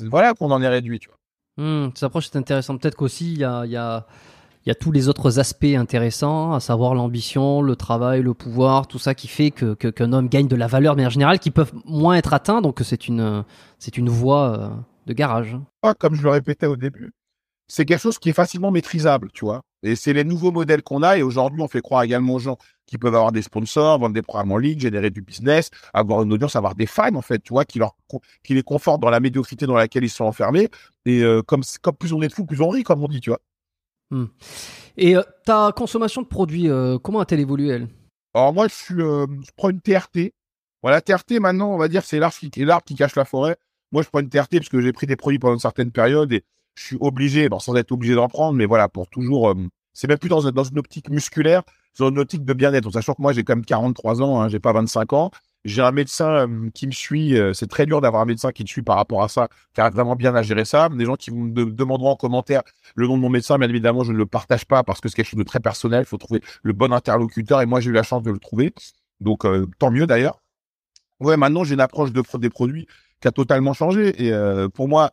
Voilà 0.00 0.34
qu'on 0.34 0.50
en 0.50 0.60
est 0.60 0.68
réduit, 0.68 0.98
tu 0.98 1.08
vois. 1.08 1.19
Hmm, 1.60 1.88
cette 1.94 2.04
approche 2.04 2.26
est 2.32 2.36
intéressante. 2.36 2.80
Peut-être 2.80 2.96
qu'aussi 2.96 3.32
il 3.34 3.38
y 3.40 3.44
a, 3.44 3.66
y, 3.66 3.72
y 3.72 4.70
a 4.70 4.74
tous 4.74 4.92
les 4.92 5.08
autres 5.08 5.38
aspects 5.38 5.64
intéressants, 5.76 6.54
à 6.54 6.60
savoir 6.60 6.94
l'ambition, 6.94 7.60
le 7.62 7.76
travail, 7.76 8.22
le 8.22 8.34
pouvoir, 8.34 8.86
tout 8.86 8.98
ça 8.98 9.14
qui 9.14 9.28
fait 9.28 9.50
que 9.50 9.74
que- 9.74 9.88
qu'un 9.88 10.12
homme 10.12 10.28
gagne 10.28 10.48
de 10.48 10.56
la 10.56 10.66
valeur 10.68 10.94
de 10.94 11.00
manière 11.00 11.10
générale, 11.10 11.38
qui 11.38 11.50
peuvent 11.50 11.72
moins 11.84 12.14
être 12.16 12.32
atteints. 12.34 12.62
Donc 12.62 12.80
c'est 12.82 13.08
une 13.08 13.44
c'est 13.78 13.98
une 13.98 14.08
voie 14.08 14.58
euh, 14.58 14.70
de 15.06 15.12
garage. 15.12 15.56
pas, 15.82 15.94
comme 15.94 16.14
je 16.14 16.22
le 16.22 16.30
répétais 16.30 16.66
au 16.66 16.76
début, 16.76 17.12
c'est 17.68 17.84
quelque 17.86 18.00
chose 18.02 18.18
qui 18.18 18.30
est 18.30 18.34
facilement 18.34 18.70
maîtrisable, 18.70 19.30
tu 19.32 19.44
vois. 19.46 19.62
Et 19.82 19.96
c'est 19.96 20.12
les 20.12 20.24
nouveaux 20.24 20.52
modèles 20.52 20.82
qu'on 20.82 21.02
a. 21.02 21.18
Et 21.18 21.22
aujourd'hui, 21.22 21.62
on 21.62 21.68
fait 21.68 21.80
croire 21.80 22.02
également 22.02 22.34
aux 22.34 22.38
gens 22.38 22.58
qui 22.86 22.98
peuvent 22.98 23.14
avoir 23.14 23.32
des 23.32 23.42
sponsors, 23.42 23.98
vendre 23.98 24.14
des 24.14 24.22
programmes 24.22 24.52
en 24.52 24.58
ligne, 24.58 24.78
générer 24.80 25.10
du 25.10 25.22
business, 25.22 25.70
avoir 25.94 26.22
une 26.22 26.32
audience, 26.32 26.56
avoir 26.56 26.74
des 26.74 26.86
fans, 26.86 27.14
en 27.14 27.22
fait, 27.22 27.38
tu 27.38 27.52
vois, 27.52 27.64
qui 27.64 27.78
leur, 27.78 27.96
qui 28.42 28.54
les 28.54 28.62
confortent 28.62 29.00
dans 29.00 29.10
la 29.10 29.20
médiocrité 29.20 29.66
dans 29.66 29.76
laquelle 29.76 30.04
ils 30.04 30.10
sont 30.10 30.24
enfermés. 30.24 30.68
Et 31.06 31.22
euh, 31.22 31.42
comme, 31.42 31.62
comme 31.82 31.94
plus 31.94 32.12
on 32.12 32.20
est 32.20 32.28
de 32.28 32.32
fous, 32.32 32.44
plus 32.44 32.60
on 32.60 32.68
rit, 32.68 32.82
comme 32.82 33.02
on 33.02 33.08
dit, 33.08 33.20
tu 33.20 33.30
vois. 33.30 33.40
Et 34.96 35.16
euh, 35.16 35.22
ta 35.44 35.72
consommation 35.74 36.20
de 36.20 36.26
produits, 36.26 36.68
euh, 36.68 36.98
comment 36.98 37.20
a-t-elle 37.20 37.40
évolué 37.40 37.68
elle? 37.68 37.88
Alors 38.34 38.52
moi, 38.52 38.68
je 38.68 38.74
suis, 38.74 38.94
je 38.94 39.50
prends 39.56 39.70
une 39.70 39.80
TRT. 39.80 40.34
Voilà, 40.82 41.00
TRT 41.00 41.40
maintenant, 41.40 41.72
on 41.72 41.78
va 41.78 41.88
dire, 41.88 42.04
c'est 42.04 42.18
l'arbre 42.18 42.34
qui, 42.36 42.50
qui 42.50 42.94
cache 42.94 43.14
la 43.14 43.24
forêt. 43.24 43.56
Moi, 43.92 44.02
je 44.02 44.08
prends 44.08 44.20
une 44.20 44.28
TRT 44.28 44.56
parce 44.58 44.68
que 44.68 44.80
j'ai 44.80 44.92
pris 44.92 45.06
des 45.06 45.16
produits 45.16 45.38
pendant 45.38 45.54
une 45.54 45.60
certaine 45.60 45.90
période 45.90 46.32
et 46.32 46.44
je 46.80 46.86
suis 46.86 46.96
obligé, 47.00 47.48
bon, 47.48 47.58
sans 47.58 47.74
être 47.76 47.92
obligé 47.92 48.14
d'en 48.14 48.28
prendre, 48.28 48.56
mais 48.56 48.66
voilà, 48.66 48.88
pour 48.88 49.08
toujours. 49.08 49.50
euh, 49.50 49.54
c'est 49.92 50.08
même 50.08 50.18
plus 50.18 50.28
dans, 50.30 50.50
dans 50.50 50.64
une 50.64 50.78
optique 50.78 51.10
musculaire, 51.10 51.62
dans 51.98 52.08
une 52.08 52.18
optique 52.18 52.44
de 52.44 52.52
bien-être. 52.54 52.86
En 52.86 52.90
sachant 52.92 53.12
que 53.14 53.20
moi, 53.22 53.32
j'ai 53.32 53.44
quand 53.44 53.54
même 53.56 53.64
43 53.64 54.22
ans, 54.22 54.40
hein, 54.40 54.48
j'ai 54.48 54.60
pas 54.60 54.72
25 54.72 55.12
ans. 55.12 55.30
J'ai 55.66 55.82
un 55.82 55.92
médecin 55.92 56.48
euh, 56.48 56.70
qui 56.72 56.86
me 56.86 56.92
suit. 56.92 57.36
euh, 57.36 57.52
c'est 57.52 57.66
très 57.66 57.84
dur 57.84 58.00
d'avoir 58.00 58.22
un 58.22 58.24
médecin 58.24 58.50
qui 58.50 58.64
te 58.64 58.70
suit 58.70 58.80
par 58.82 58.96
rapport 58.96 59.22
à 59.22 59.28
ça, 59.28 59.48
qui 59.74 59.80
vraiment 59.82 60.16
bien 60.16 60.34
à 60.34 60.42
gérer 60.42 60.64
ça. 60.64 60.88
Des 60.88 61.04
gens 61.04 61.16
qui 61.16 61.30
me 61.32 61.50
de- 61.52 61.64
demanderont 61.70 62.12
en 62.12 62.16
commentaire 62.16 62.62
le 62.94 63.06
nom 63.06 63.16
de 63.18 63.22
mon 63.22 63.28
médecin, 63.28 63.58
bien 63.58 63.68
évidemment, 63.68 64.02
je 64.02 64.12
ne 64.12 64.16
le 64.16 64.24
partage 64.26 64.64
pas 64.64 64.82
parce 64.84 65.00
que 65.02 65.08
c'est 65.10 65.16
quelque 65.16 65.26
chose 65.28 65.38
de 65.38 65.44
très 65.44 65.60
personnel. 65.60 66.02
Il 66.02 66.06
faut 66.08 66.16
trouver 66.16 66.40
le 66.62 66.72
bon 66.72 66.92
interlocuteur 66.94 67.60
et 67.60 67.66
moi, 67.66 67.80
j'ai 67.80 67.90
eu 67.90 67.92
la 67.92 68.02
chance 68.04 68.22
de 68.22 68.30
le 68.30 68.38
trouver. 68.38 68.72
Donc, 69.20 69.44
tant 69.78 69.90
mieux 69.90 70.06
d'ailleurs. 70.06 70.40
Ouais, 71.20 71.36
maintenant, 71.36 71.64
j'ai 71.64 71.74
une 71.74 71.80
approche 71.80 72.12
de, 72.12 72.22
pro- 72.22 72.38
des 72.38 72.48
produits 72.48 72.86
qui 73.20 73.28
a 73.28 73.32
totalement 73.32 73.74
changé. 73.74 74.14
Et 74.24 74.32
pour 74.72 74.88
moi, 74.88 75.10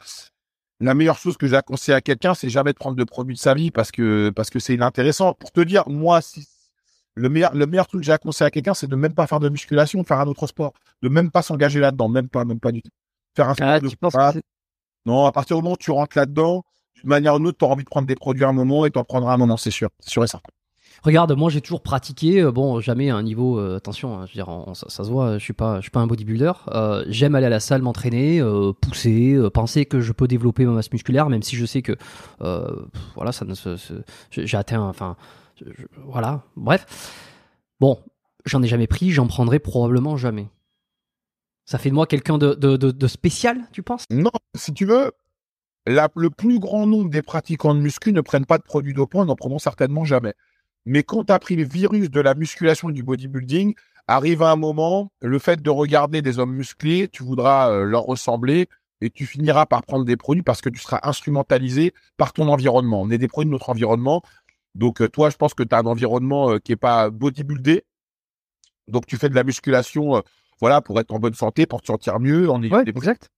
la 0.80 0.94
meilleure 0.94 1.18
chose 1.18 1.38
que 1.38 1.48
j'ai 1.48 1.56
à 1.56 1.62
conseiller 1.62 1.96
à 1.96 2.02
quelqu'un, 2.02 2.34
c'est 2.34 2.50
jamais 2.50 2.72
de 2.74 2.78
prendre 2.78 2.96
de 2.96 3.04
produits 3.04 3.36
de 3.36 3.40
sa 3.40 3.54
vie 3.54 3.72
parce 3.72 3.92
que 3.92 4.30
parce 4.36 4.50
que 4.50 4.60
c'est 4.60 4.76
inintéressant. 4.76 5.34
Pour 5.34 5.52
te 5.52 5.62
dire, 5.62 5.88
moi, 5.90 6.22
si 6.22 6.48
le 7.16 7.30
meilleur 7.30 7.54
le 7.56 7.66
meilleur 7.66 7.88
truc 7.88 8.02
que 8.02 8.06
j'ai 8.06 8.12
à 8.12 8.18
conseiller 8.20 8.48
à 8.48 8.52
quelqu'un, 8.52 8.74
c'est 8.76 8.88
de 8.88 8.96
même 8.96 9.14
pas 9.14 9.26
faire 9.28 9.40
de 9.40 9.50
musculation, 9.50 10.02
de 10.02 10.08
faire 10.08 10.20
un 10.20 10.28
autre 10.28 10.46
sport, 10.48 10.74
de 11.02 11.10
même 11.10 11.32
pas 11.32 11.42
s'engager 11.42 11.80
là-dedans, 11.80 12.10
même 12.10 12.30
pas, 12.30 12.46
même 12.46 12.60
pas 12.60 12.72
du 12.72 12.82
tout. 12.82 12.92
Faire 13.36 13.50
un 13.50 13.54
sport 13.56 13.68
Ah, 13.68 13.80
de 13.80 13.88
c'est- 14.34 14.42
Non, 15.06 15.26
à 15.26 15.32
partir 15.32 15.56
du 15.58 15.64
moment 15.64 15.74
où 15.74 15.78
tu 15.78 15.92
rentres 15.92 16.18
là-dedans, 16.18 16.64
d'une 16.96 17.10
manière 17.10 17.36
ou 17.36 17.38
d'une 17.40 17.48
autre, 17.48 17.58
tu 17.58 17.66
auras 17.66 17.74
envie 17.74 17.84
de 17.84 17.90
prendre 17.90 18.08
des 18.08 18.16
produits 18.16 18.44
à 18.44 18.50
un 18.50 18.54
moment 18.54 18.86
et 18.86 18.92
tu 18.92 19.00
en 19.00 19.04
prendras 19.04 19.32
à 19.32 19.36
un 19.36 19.38
moment, 19.38 19.58
c'est 19.58 19.72
sûr. 19.72 19.90
C'est 20.00 20.10
sûr 20.12 20.24
et 20.24 20.28
certain. 20.28 20.50
Regarde, 21.04 21.32
moi 21.34 21.50
j'ai 21.50 21.62
toujours 21.62 21.82
pratiqué, 21.82 22.42
euh, 22.42 22.52
bon 22.52 22.80
jamais 22.80 23.10
un 23.10 23.22
niveau, 23.24 23.60
euh, 23.60 23.78
attention, 23.78 24.18
hein, 24.18 24.26
je 24.26 24.32
veux 24.32 24.44
dire, 24.44 24.76
ça, 24.76 24.88
ça 24.90 25.04
se 25.04 25.10
voit, 25.10 25.38
je 25.38 25.44
suis 25.44 25.54
pas, 25.54 25.78
je 25.78 25.82
suis 25.84 25.92
pas 25.92 26.00
un 26.00 26.08
bodybuilder. 26.08 26.54
Euh, 26.70 27.06
J'aime 27.08 27.36
aller 27.36 27.46
à 27.46 27.50
la 27.50 27.60
salle, 27.60 27.82
m'entraîner, 27.82 28.42
pousser, 28.82 29.38
penser 29.54 29.86
que 29.86 30.02
je 30.02 30.12
peux 30.12 30.28
développer 30.28 30.66
ma 30.66 30.74
masse 30.74 30.92
musculaire, 30.92 31.30
même 31.30 31.44
si 31.44 31.56
je 31.56 31.66
sais 31.66 31.82
que, 31.82 31.96
voilà, 33.16 33.32
ça 33.32 33.46
j'ai 34.32 34.58
atteint, 34.58 34.82
enfin, 34.82 35.16
voilà, 36.06 36.44
bref. 36.56 36.86
Bon, 37.80 38.00
j'en 38.46 38.64
ai 38.64 38.68
jamais 38.68 38.88
pris, 38.88 39.12
j'en 39.12 39.28
prendrai 39.28 39.60
probablement 39.60 40.18
jamais. 40.18 40.48
Ça 41.66 41.78
fait 41.78 41.90
de 41.90 41.96
moi 41.96 42.08
quelqu'un 42.08 42.38
de, 42.38 43.08
spécial, 43.08 43.58
tu 43.72 43.84
penses? 43.84 44.06
Non, 44.10 44.32
si 44.56 44.74
tu 44.74 44.86
veux, 44.86 45.12
le 45.86 46.30
plus 46.30 46.60
grand 46.60 46.88
nombre 46.88 47.10
des 47.10 47.22
pratiquants 47.22 47.76
de 47.76 47.80
muscu 47.80 48.14
ne 48.14 48.22
prennent 48.22 48.46
pas 48.46 48.58
de 48.58 48.64
produits 48.64 48.94
dopants, 48.94 49.26
n'en 49.26 49.36
prendront 49.36 49.60
certainement 49.60 50.06
jamais. 50.06 50.34
Mais 50.88 51.04
quand 51.04 51.26
tu 51.26 51.34
as 51.34 51.40
pris 51.40 51.58
le 51.58 51.66
virus 51.66 52.10
de 52.10 52.22
la 52.22 52.34
musculation 52.34 52.90
et 52.90 52.94
du 52.94 53.04
bodybuilding, 53.04 53.76
arrive 54.08 54.42
à 54.42 54.52
un 54.52 54.56
moment, 54.56 55.12
le 55.22 55.38
fait 55.38 55.62
de 55.62 55.70
regarder 55.70 56.22
des 56.22 56.40
hommes 56.40 56.56
musclés, 56.56 57.10
tu 57.10 57.24
voudras 57.24 57.70
euh, 57.70 57.84
leur 57.84 58.04
ressembler 58.04 58.70
et 59.02 59.10
tu 59.10 59.26
finiras 59.26 59.66
par 59.66 59.84
prendre 59.84 60.06
des 60.06 60.16
produits 60.16 60.44
parce 60.44 60.62
que 60.62 60.70
tu 60.70 60.80
seras 60.80 61.02
instrumentalisé 61.04 61.94
par 62.16 62.32
ton 62.32 62.48
environnement. 62.48 63.02
On 63.02 63.12
est 63.12 63.18
des 63.18 63.28
produits 63.28 63.48
de 63.48 63.52
notre 63.52 63.70
environnement. 63.70 64.22
Donc, 64.76 65.02
euh, 65.02 65.10
toi, 65.10 65.30
je 65.30 65.36
pense 65.36 65.54
que 65.54 65.64
tu 65.64 65.76
as 65.76 65.80
un 65.80 65.86
environnement 65.86 66.52
euh, 66.52 66.60
qui 66.60 66.72
est 66.72 66.78
pas 66.78 67.10
bodybuildé. 67.10 67.84
Donc, 68.88 69.08
tu 69.08 69.18
fais 69.18 69.28
de 69.28 69.36
la 69.36 69.44
musculation, 69.44 70.24
voilà, 70.62 70.80
pour 70.80 71.02
être 71.02 71.12
en 71.12 71.20
bonne 71.20 71.34
santé, 71.34 71.66
pour 71.66 71.82
te 71.82 71.88
sentir 71.88 72.22
mieux. 72.22 72.50
On 72.50 72.64
est 72.64 72.70
des 72.86 72.92
exact. 72.92 73.30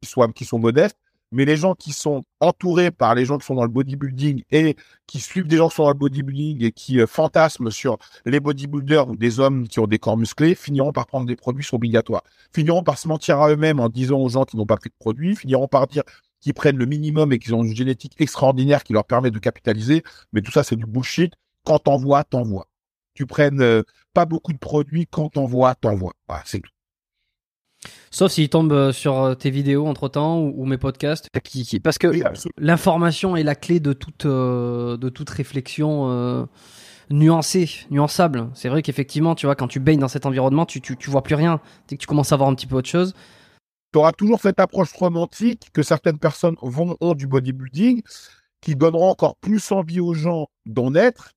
qui 0.00 0.08
soient 0.08 0.32
qui 0.32 0.46
sont 0.46 0.58
modestes, 0.58 0.96
mais 1.32 1.44
les 1.44 1.56
gens 1.56 1.74
qui 1.74 1.92
sont 1.92 2.22
entourés 2.40 2.90
par 2.90 3.14
les 3.14 3.24
gens 3.24 3.38
qui 3.38 3.46
sont 3.46 3.54
dans 3.54 3.64
le 3.64 3.68
bodybuilding 3.68 4.42
et 4.50 4.76
qui 5.06 5.20
suivent 5.20 5.46
des 5.46 5.56
gens 5.56 5.68
qui 5.68 5.76
sont 5.76 5.84
dans 5.84 5.90
le 5.90 5.94
bodybuilding 5.94 6.64
et 6.64 6.72
qui 6.72 7.00
euh, 7.00 7.06
fantasment 7.06 7.70
sur 7.70 7.98
les 8.24 8.40
bodybuilders 8.40 9.08
ou 9.08 9.16
des 9.16 9.40
hommes 9.40 9.68
qui 9.68 9.80
ont 9.80 9.86
des 9.86 9.98
corps 9.98 10.16
musclés 10.16 10.54
finiront 10.54 10.92
par 10.92 11.06
prendre 11.06 11.26
des 11.26 11.36
produits 11.36 11.66
obligatoires, 11.72 12.22
finiront 12.54 12.82
par 12.82 12.98
se 12.98 13.08
mentir 13.08 13.40
à 13.40 13.50
eux-mêmes 13.50 13.80
en 13.80 13.88
disant 13.88 14.18
aux 14.18 14.28
gens 14.28 14.44
qui 14.44 14.56
n'ont 14.56 14.66
pas 14.66 14.76
pris 14.76 14.90
de 14.90 14.94
produits, 14.98 15.36
finiront 15.36 15.68
par 15.68 15.86
dire 15.86 16.02
qu'ils 16.40 16.54
prennent 16.54 16.76
le 16.76 16.86
minimum 16.86 17.32
et 17.32 17.38
qu'ils 17.38 17.54
ont 17.54 17.64
une 17.64 17.74
génétique 17.74 18.14
extraordinaire 18.18 18.84
qui 18.84 18.92
leur 18.92 19.04
permet 19.04 19.30
de 19.30 19.38
capitaliser, 19.38 20.02
mais 20.32 20.42
tout 20.42 20.52
ça 20.52 20.62
c'est 20.62 20.76
du 20.76 20.86
bullshit. 20.86 21.32
Quand 21.64 21.80
t'en 21.80 21.96
vois, 21.96 22.22
t'en. 22.22 22.44
Tu 23.14 23.26
prennes 23.26 23.60
euh, 23.60 23.82
pas 24.14 24.26
beaucoup 24.26 24.52
de 24.52 24.58
produits, 24.58 25.06
quand 25.10 25.30
t'en 25.30 25.46
vois, 25.46 25.74
t'en 25.74 25.96
vois. 25.96 26.12
Voilà, 26.28 26.42
c'est 26.46 26.60
tout. 26.60 26.70
Sauf 28.10 28.32
s'il 28.32 28.48
tombe 28.48 28.72
euh, 28.72 28.92
sur 28.92 29.22
euh, 29.22 29.34
tes 29.34 29.50
vidéos 29.50 29.86
entre 29.86 30.08
temps 30.08 30.38
ou, 30.40 30.54
ou 30.56 30.64
mes 30.66 30.78
podcasts. 30.78 31.28
Qui, 31.44 31.64
qui, 31.64 31.80
parce 31.80 31.98
que 31.98 32.06
Oui. 32.06 32.22
L'information 32.58 33.36
est 33.36 33.42
la 33.42 33.54
clé 33.54 33.80
de 33.80 33.92
toute, 33.92 34.26
euh, 34.26 34.96
de 34.96 35.08
toute 35.08 35.28
réflexion 35.30 36.10
euh, 36.10 36.44
nuancée, 37.10 37.68
nuançable. 37.90 38.48
C'est 38.54 38.68
vrai 38.68 38.82
qu'effectivement, 38.82 39.34
tu 39.34 39.46
vois, 39.46 39.54
quand 39.54 39.68
tu 39.68 39.80
baignes 39.80 40.00
dans 40.00 40.08
cet 40.08 40.26
environnement, 40.26 40.66
tu, 40.66 40.80
tu, 40.80 40.96
tu 40.96 41.10
vois 41.10 41.22
plus 41.22 41.34
rien. 41.34 41.60
Dès 41.88 41.96
que 41.96 42.00
tu 42.00 42.06
commences 42.06 42.32
à 42.32 42.36
voir 42.36 42.48
un 42.48 42.54
petit 42.54 42.66
peu 42.66 42.76
autre 42.76 42.88
chose. 42.88 43.14
tu 43.92 43.98
auras 43.98 44.12
toujours 44.12 44.40
cette 44.40 44.60
approche 44.60 44.92
romantique 44.92 45.68
que 45.72 45.82
certaines 45.82 46.18
personnes 46.18 46.56
vont, 46.62 46.96
ont 47.00 47.14
du 47.14 47.26
bodybuilding, 47.26 48.02
qui 48.60 48.74
donneront 48.74 49.10
encore 49.10 49.36
plus 49.36 49.72
envie 49.72 50.00
aux 50.00 50.14
gens 50.14 50.48
d'en 50.64 50.94
être, 50.94 51.32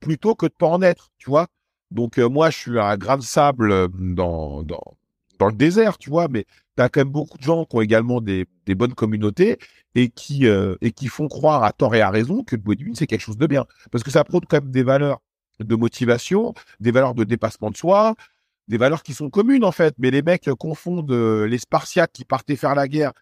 plutôt 0.00 0.34
que 0.34 0.46
de 0.46 0.54
pas 0.56 0.68
en 0.68 0.82
être, 0.82 1.08
tu 1.18 1.30
vois. 1.30 1.46
Donc 1.90 2.18
euh, 2.18 2.28
moi, 2.28 2.50
je 2.50 2.58
suis 2.58 2.80
un 2.80 2.96
grain 2.96 3.16
de 3.16 3.22
sable 3.22 3.88
dans, 3.92 4.62
dans, 4.62 4.96
dans 5.38 5.48
le 5.48 5.54
désert, 5.54 5.98
tu 5.98 6.10
vois, 6.10 6.28
mais 6.28 6.44
tu 6.76 6.82
as 6.82 6.88
quand 6.88 7.00
même 7.00 7.10
beaucoup 7.10 7.38
de 7.38 7.42
gens 7.42 7.64
qui 7.64 7.76
ont 7.76 7.80
également 7.80 8.20
des, 8.20 8.46
bonnes 8.68 8.94
communautés 8.94 9.58
et 9.94 10.08
qui, 10.08 10.46
euh, 10.46 10.76
et 10.80 10.92
qui 10.92 11.08
font 11.08 11.28
croire 11.28 11.64
à 11.64 11.72
tort 11.72 11.94
et 11.94 12.00
à 12.00 12.10
raison 12.10 12.42
que 12.42 12.56
le 12.56 12.62
bodybuilding, 12.62 12.96
c'est 12.96 13.06
quelque 13.06 13.20
chose 13.20 13.38
de 13.38 13.46
bien. 13.46 13.64
Parce 13.90 14.04
que 14.04 14.10
ça 14.10 14.24
prône 14.24 14.42
quand 14.48 14.60
même 14.60 14.70
des 14.70 14.82
valeurs 14.82 15.20
de 15.60 15.74
motivation, 15.76 16.54
des 16.80 16.90
valeurs 16.90 17.14
de 17.14 17.24
dépassement 17.24 17.70
de 17.70 17.76
soi, 17.76 18.14
des 18.68 18.78
valeurs 18.78 19.02
qui 19.02 19.14
sont 19.14 19.30
communes 19.30 19.64
en 19.64 19.72
fait. 19.72 19.94
Mais 19.98 20.10
les 20.10 20.22
mecs 20.22 20.50
confondent 20.58 21.10
euh, 21.12 21.46
les 21.46 21.58
Spartiates 21.58 22.12
qui 22.12 22.24
partaient 22.24 22.56
faire 22.56 22.74
la 22.74 22.88
guerre 22.88 23.12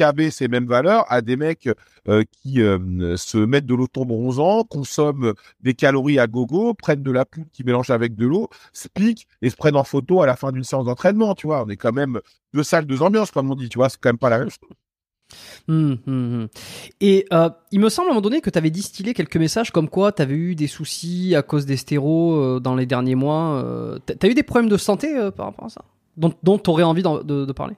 avaient 0.00 0.30
ces 0.30 0.48
mêmes 0.48 0.66
valeurs 0.66 1.04
à 1.08 1.20
des 1.20 1.36
mecs 1.36 1.68
euh, 2.08 2.24
qui 2.30 2.62
euh, 2.62 3.16
se 3.16 3.38
mettent 3.38 3.66
de 3.66 3.74
l'automne 3.74 4.08
bronzant, 4.08 4.64
consomment 4.64 5.34
des 5.60 5.74
calories 5.74 6.18
à 6.18 6.26
gogo, 6.26 6.74
prennent 6.74 7.02
de 7.02 7.10
la 7.10 7.24
poudre 7.24 7.48
qui 7.52 7.64
mélangent 7.64 7.90
avec 7.90 8.14
de 8.14 8.26
l'eau, 8.26 8.48
se 8.72 8.88
piquent 8.88 9.26
et 9.42 9.50
se 9.50 9.56
prennent 9.56 9.76
en 9.76 9.84
photo 9.84 10.22
à 10.22 10.26
la 10.26 10.36
fin 10.36 10.52
d'une 10.52 10.64
séance 10.64 10.86
d'entraînement. 10.86 11.34
Tu 11.34 11.46
vois, 11.46 11.64
on 11.64 11.68
est 11.68 11.76
quand 11.76 11.92
même 11.92 12.20
deux 12.54 12.62
salles, 12.62 12.86
deux 12.86 13.02
ambiances 13.02 13.30
comme 13.30 13.50
on 13.50 13.54
dit. 13.54 13.68
Tu 13.68 13.78
vois, 13.78 13.88
c'est 13.88 13.98
quand 14.00 14.08
même 14.10 14.18
pas 14.18 14.30
la 14.30 14.38
même 14.38 14.50
chose. 14.50 14.70
Hum, 15.68 15.98
hum, 16.06 16.34
hum. 16.34 16.48
Et 17.00 17.26
euh, 17.32 17.50
il 17.70 17.80
me 17.80 17.90
semble 17.90 18.08
à 18.08 18.10
un 18.12 18.14
moment 18.14 18.22
donné 18.22 18.40
que 18.40 18.48
tu 18.48 18.56
avais 18.56 18.70
distillé 18.70 19.12
quelques 19.12 19.36
messages 19.36 19.70
comme 19.70 19.90
quoi 19.90 20.12
tu 20.12 20.22
avais 20.22 20.34
eu 20.34 20.54
des 20.54 20.66
soucis 20.66 21.34
à 21.34 21.42
cause 21.42 21.66
des 21.66 21.76
stéros 21.76 22.58
dans 22.60 22.74
les 22.74 22.86
derniers 22.86 23.14
mois. 23.14 23.62
Euh, 23.62 23.98
T'as 24.06 24.14
t'as 24.14 24.28
eu 24.28 24.34
des 24.34 24.42
problèmes 24.42 24.70
de 24.70 24.78
santé 24.78 25.14
par 25.36 25.46
rapport 25.46 25.66
à 25.66 25.68
ça? 25.68 25.84
Dont, 26.16 26.58
tu 26.58 26.70
aurais 26.70 26.82
envie 26.82 27.02
de 27.02 27.52
parler? 27.52 27.74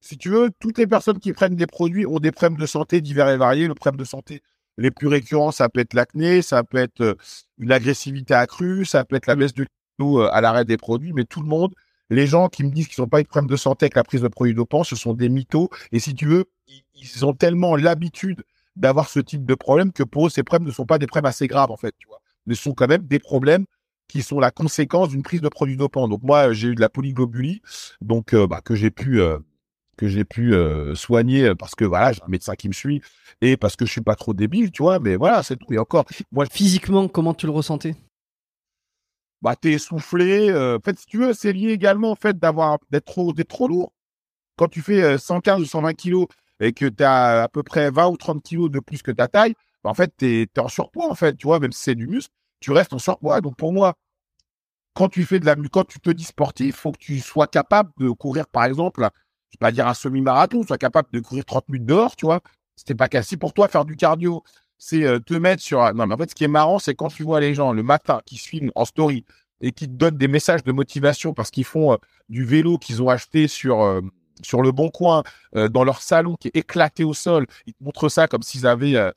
Si 0.00 0.16
tu 0.16 0.30
veux, 0.30 0.50
toutes 0.60 0.78
les 0.78 0.86
personnes 0.86 1.18
qui 1.18 1.32
prennent 1.32 1.56
des 1.56 1.66
produits 1.66 2.06
ont 2.06 2.18
des 2.18 2.32
problèmes 2.32 2.58
de 2.58 2.66
santé 2.66 3.00
divers 3.00 3.28
et 3.28 3.36
variés. 3.36 3.68
Le 3.68 3.74
problème 3.74 3.98
de 3.98 4.04
santé 4.04 4.42
les 4.78 4.90
plus 4.90 5.08
récurrents, 5.08 5.52
ça 5.52 5.68
peut 5.68 5.80
être 5.80 5.94
l'acné, 5.94 6.42
ça 6.42 6.64
peut 6.64 6.78
être 6.78 7.02
euh, 7.02 7.14
une 7.58 7.70
agressivité 7.70 8.34
accrue, 8.34 8.84
ça 8.86 9.04
peut 9.04 9.16
être 9.16 9.26
la 9.26 9.36
baisse 9.36 9.52
de 9.52 9.66
euh, 10.00 10.28
à 10.32 10.40
l'arrêt 10.40 10.64
des 10.64 10.78
produits, 10.78 11.12
mais 11.12 11.24
tout 11.24 11.42
le 11.42 11.48
monde, 11.48 11.74
les 12.08 12.26
gens 12.26 12.48
qui 12.48 12.64
me 12.64 12.70
disent 12.70 12.88
qu'ils 12.88 13.02
n'ont 13.02 13.08
pas 13.08 13.20
eu 13.20 13.24
de 13.24 13.28
problème 13.28 13.50
de 13.50 13.56
santé 13.56 13.84
avec 13.84 13.94
la 13.94 14.04
prise 14.04 14.22
de 14.22 14.28
produits 14.28 14.54
dopants, 14.54 14.84
ce 14.84 14.96
sont 14.96 15.12
des 15.12 15.28
mythos. 15.28 15.68
Et 15.92 16.00
si 16.00 16.14
tu 16.14 16.26
veux, 16.26 16.46
ils, 16.66 16.82
ils 16.94 17.26
ont 17.26 17.34
tellement 17.34 17.76
l'habitude 17.76 18.42
d'avoir 18.76 19.08
ce 19.08 19.20
type 19.20 19.44
de 19.44 19.54
problème 19.54 19.92
que 19.92 20.02
pour 20.02 20.26
eux, 20.26 20.30
ces 20.30 20.42
problèmes 20.42 20.66
ne 20.66 20.72
sont 20.72 20.86
pas 20.86 20.98
des 20.98 21.06
problèmes 21.06 21.28
assez 21.28 21.46
graves, 21.46 21.70
en 21.70 21.76
fait, 21.76 21.94
tu 21.98 22.08
vois. 22.08 22.20
Mais 22.46 22.54
ce 22.54 22.62
sont 22.62 22.72
quand 22.72 22.88
même 22.88 23.06
des 23.06 23.18
problèmes 23.18 23.66
qui 24.08 24.22
sont 24.22 24.40
la 24.40 24.50
conséquence 24.50 25.10
d'une 25.10 25.22
prise 25.22 25.40
de 25.40 25.48
produits 25.48 25.76
dopants. 25.76 26.08
Donc 26.08 26.22
moi, 26.22 26.52
j'ai 26.52 26.68
eu 26.68 26.74
de 26.74 26.80
la 26.80 26.88
polyglobulie, 26.88 27.62
donc 28.00 28.34
euh, 28.34 28.46
bah, 28.46 28.60
que 28.64 28.74
j'ai 28.74 28.90
pu 28.90 29.20
euh, 29.20 29.38
que 30.00 30.08
j'ai 30.08 30.24
pu 30.24 30.54
euh, 30.54 30.94
soigner 30.94 31.44
euh, 31.48 31.54
parce 31.54 31.74
que 31.74 31.84
voilà, 31.84 32.12
j'ai 32.12 32.22
un 32.22 32.28
médecin 32.28 32.54
qui 32.54 32.68
me 32.68 32.72
suit 32.72 33.02
et 33.42 33.56
parce 33.58 33.76
que 33.76 33.84
je 33.84 33.92
suis 33.92 34.00
pas 34.00 34.16
trop 34.16 34.32
débile, 34.32 34.70
tu 34.72 34.82
vois. 34.82 34.98
Mais 34.98 35.16
voilà, 35.16 35.42
c'est 35.42 35.56
tout. 35.56 35.72
Et 35.72 35.78
encore, 35.78 36.06
moi, 36.32 36.46
Physiquement, 36.50 37.06
comment 37.08 37.34
tu 37.34 37.44
le 37.46 37.52
ressentais? 37.52 37.94
Bah 39.42 39.56
t'es 39.56 39.72
essoufflé. 39.72 40.50
euh, 40.50 40.76
en 40.78 40.80
fait, 40.80 40.98
si 40.98 41.06
tu 41.06 41.18
veux, 41.18 41.32
c'est 41.34 41.52
lié 41.52 41.70
également 41.70 42.12
au 42.12 42.14
fait 42.14 42.38
d'avoir 42.38 42.78
d'être 42.90 43.06
trop 43.06 43.32
d'être 43.32 43.48
trop 43.48 43.68
lourd. 43.68 43.92
Quand 44.56 44.68
tu 44.68 44.82
fais 44.82 45.02
euh, 45.02 45.18
115 45.18 45.60
ou 45.62 45.66
120 45.66 45.94
kilos 45.94 46.26
et 46.60 46.72
que 46.72 46.86
tu 46.86 47.04
as 47.04 47.42
à 47.44 47.48
peu 47.48 47.62
près 47.62 47.90
20 47.90 48.08
ou 48.08 48.16
30 48.16 48.42
kilos 48.42 48.70
de 48.70 48.80
plus 48.80 49.02
que 49.02 49.10
ta 49.12 49.28
taille, 49.28 49.54
bah, 49.84 49.90
en 49.90 49.94
fait, 49.94 50.12
t'es 50.16 50.42
es 50.42 50.60
en 50.60 50.68
surpoids 50.68 51.10
en 51.10 51.14
fait, 51.14 51.36
tu 51.36 51.46
vois. 51.46 51.60
Même 51.60 51.72
si 51.72 51.82
c'est 51.84 51.94
du 51.94 52.06
muscle, 52.08 52.32
tu 52.60 52.72
restes 52.72 52.92
en 52.94 52.98
surpoids. 52.98 53.40
Donc 53.42 53.56
pour 53.56 53.72
moi, 53.72 53.94
quand 54.94 55.08
tu 55.08 55.24
fais 55.24 55.40
de 55.40 55.46
la 55.46 55.56
quand 55.56 55.84
tu 55.84 56.00
te 56.00 56.10
dis 56.10 56.24
sportif, 56.24 56.76
faut 56.76 56.92
que 56.92 56.98
tu 56.98 57.20
sois 57.20 57.46
capable 57.46 57.90
de 57.98 58.10
courir, 58.10 58.46
par 58.48 58.64
exemple, 58.64 59.08
je 59.50 59.56
vais 59.56 59.58
pas 59.60 59.72
dire 59.72 59.86
un 59.88 59.94
semi-marathon, 59.94 60.62
sois 60.64 60.78
capable 60.78 61.08
de 61.12 61.20
courir 61.20 61.44
30 61.44 61.68
minutes 61.68 61.86
dehors, 61.86 62.16
tu 62.16 62.26
vois. 62.26 62.40
C'était 62.76 62.94
pas 62.94 63.08
cassé 63.08 63.36
pour 63.36 63.52
toi 63.52 63.68
faire 63.68 63.84
du 63.84 63.96
cardio. 63.96 64.42
C'est 64.78 65.04
euh, 65.04 65.18
te 65.18 65.34
mettre 65.34 65.62
sur. 65.62 65.80
Non, 65.94 66.06
mais 66.06 66.14
en 66.14 66.18
fait, 66.18 66.30
ce 66.30 66.34
qui 66.34 66.44
est 66.44 66.48
marrant, 66.48 66.78
c'est 66.78 66.94
quand 66.94 67.08
tu 67.08 67.22
vois 67.22 67.40
les 67.40 67.54
gens 67.54 67.72
le 67.72 67.82
matin 67.82 68.20
qui 68.24 68.36
se 68.36 68.48
filment 68.48 68.70
en 68.74 68.84
story 68.84 69.24
et 69.60 69.72
qui 69.72 69.86
te 69.86 69.92
donnent 69.92 70.16
des 70.16 70.28
messages 70.28 70.64
de 70.64 70.72
motivation 70.72 71.34
parce 71.34 71.50
qu'ils 71.50 71.64
font 71.66 71.92
euh, 71.92 71.96
du 72.30 72.44
vélo 72.44 72.78
qu'ils 72.78 73.02
ont 73.02 73.08
acheté 73.10 73.48
sur 73.48 73.82
euh, 73.82 74.00
sur 74.42 74.62
le 74.62 74.72
bon 74.72 74.88
coin 74.88 75.22
dans 75.52 75.84
leur 75.84 76.00
salon 76.00 76.34
qui 76.40 76.48
est 76.48 76.56
éclaté 76.56 77.04
au 77.04 77.12
sol. 77.12 77.46
Ils 77.66 77.74
te 77.74 77.84
montrent 77.84 78.08
ça 78.08 78.26
comme 78.26 78.42
s'ils 78.42 78.66
avaient 78.66 78.96
un- 78.96 79.12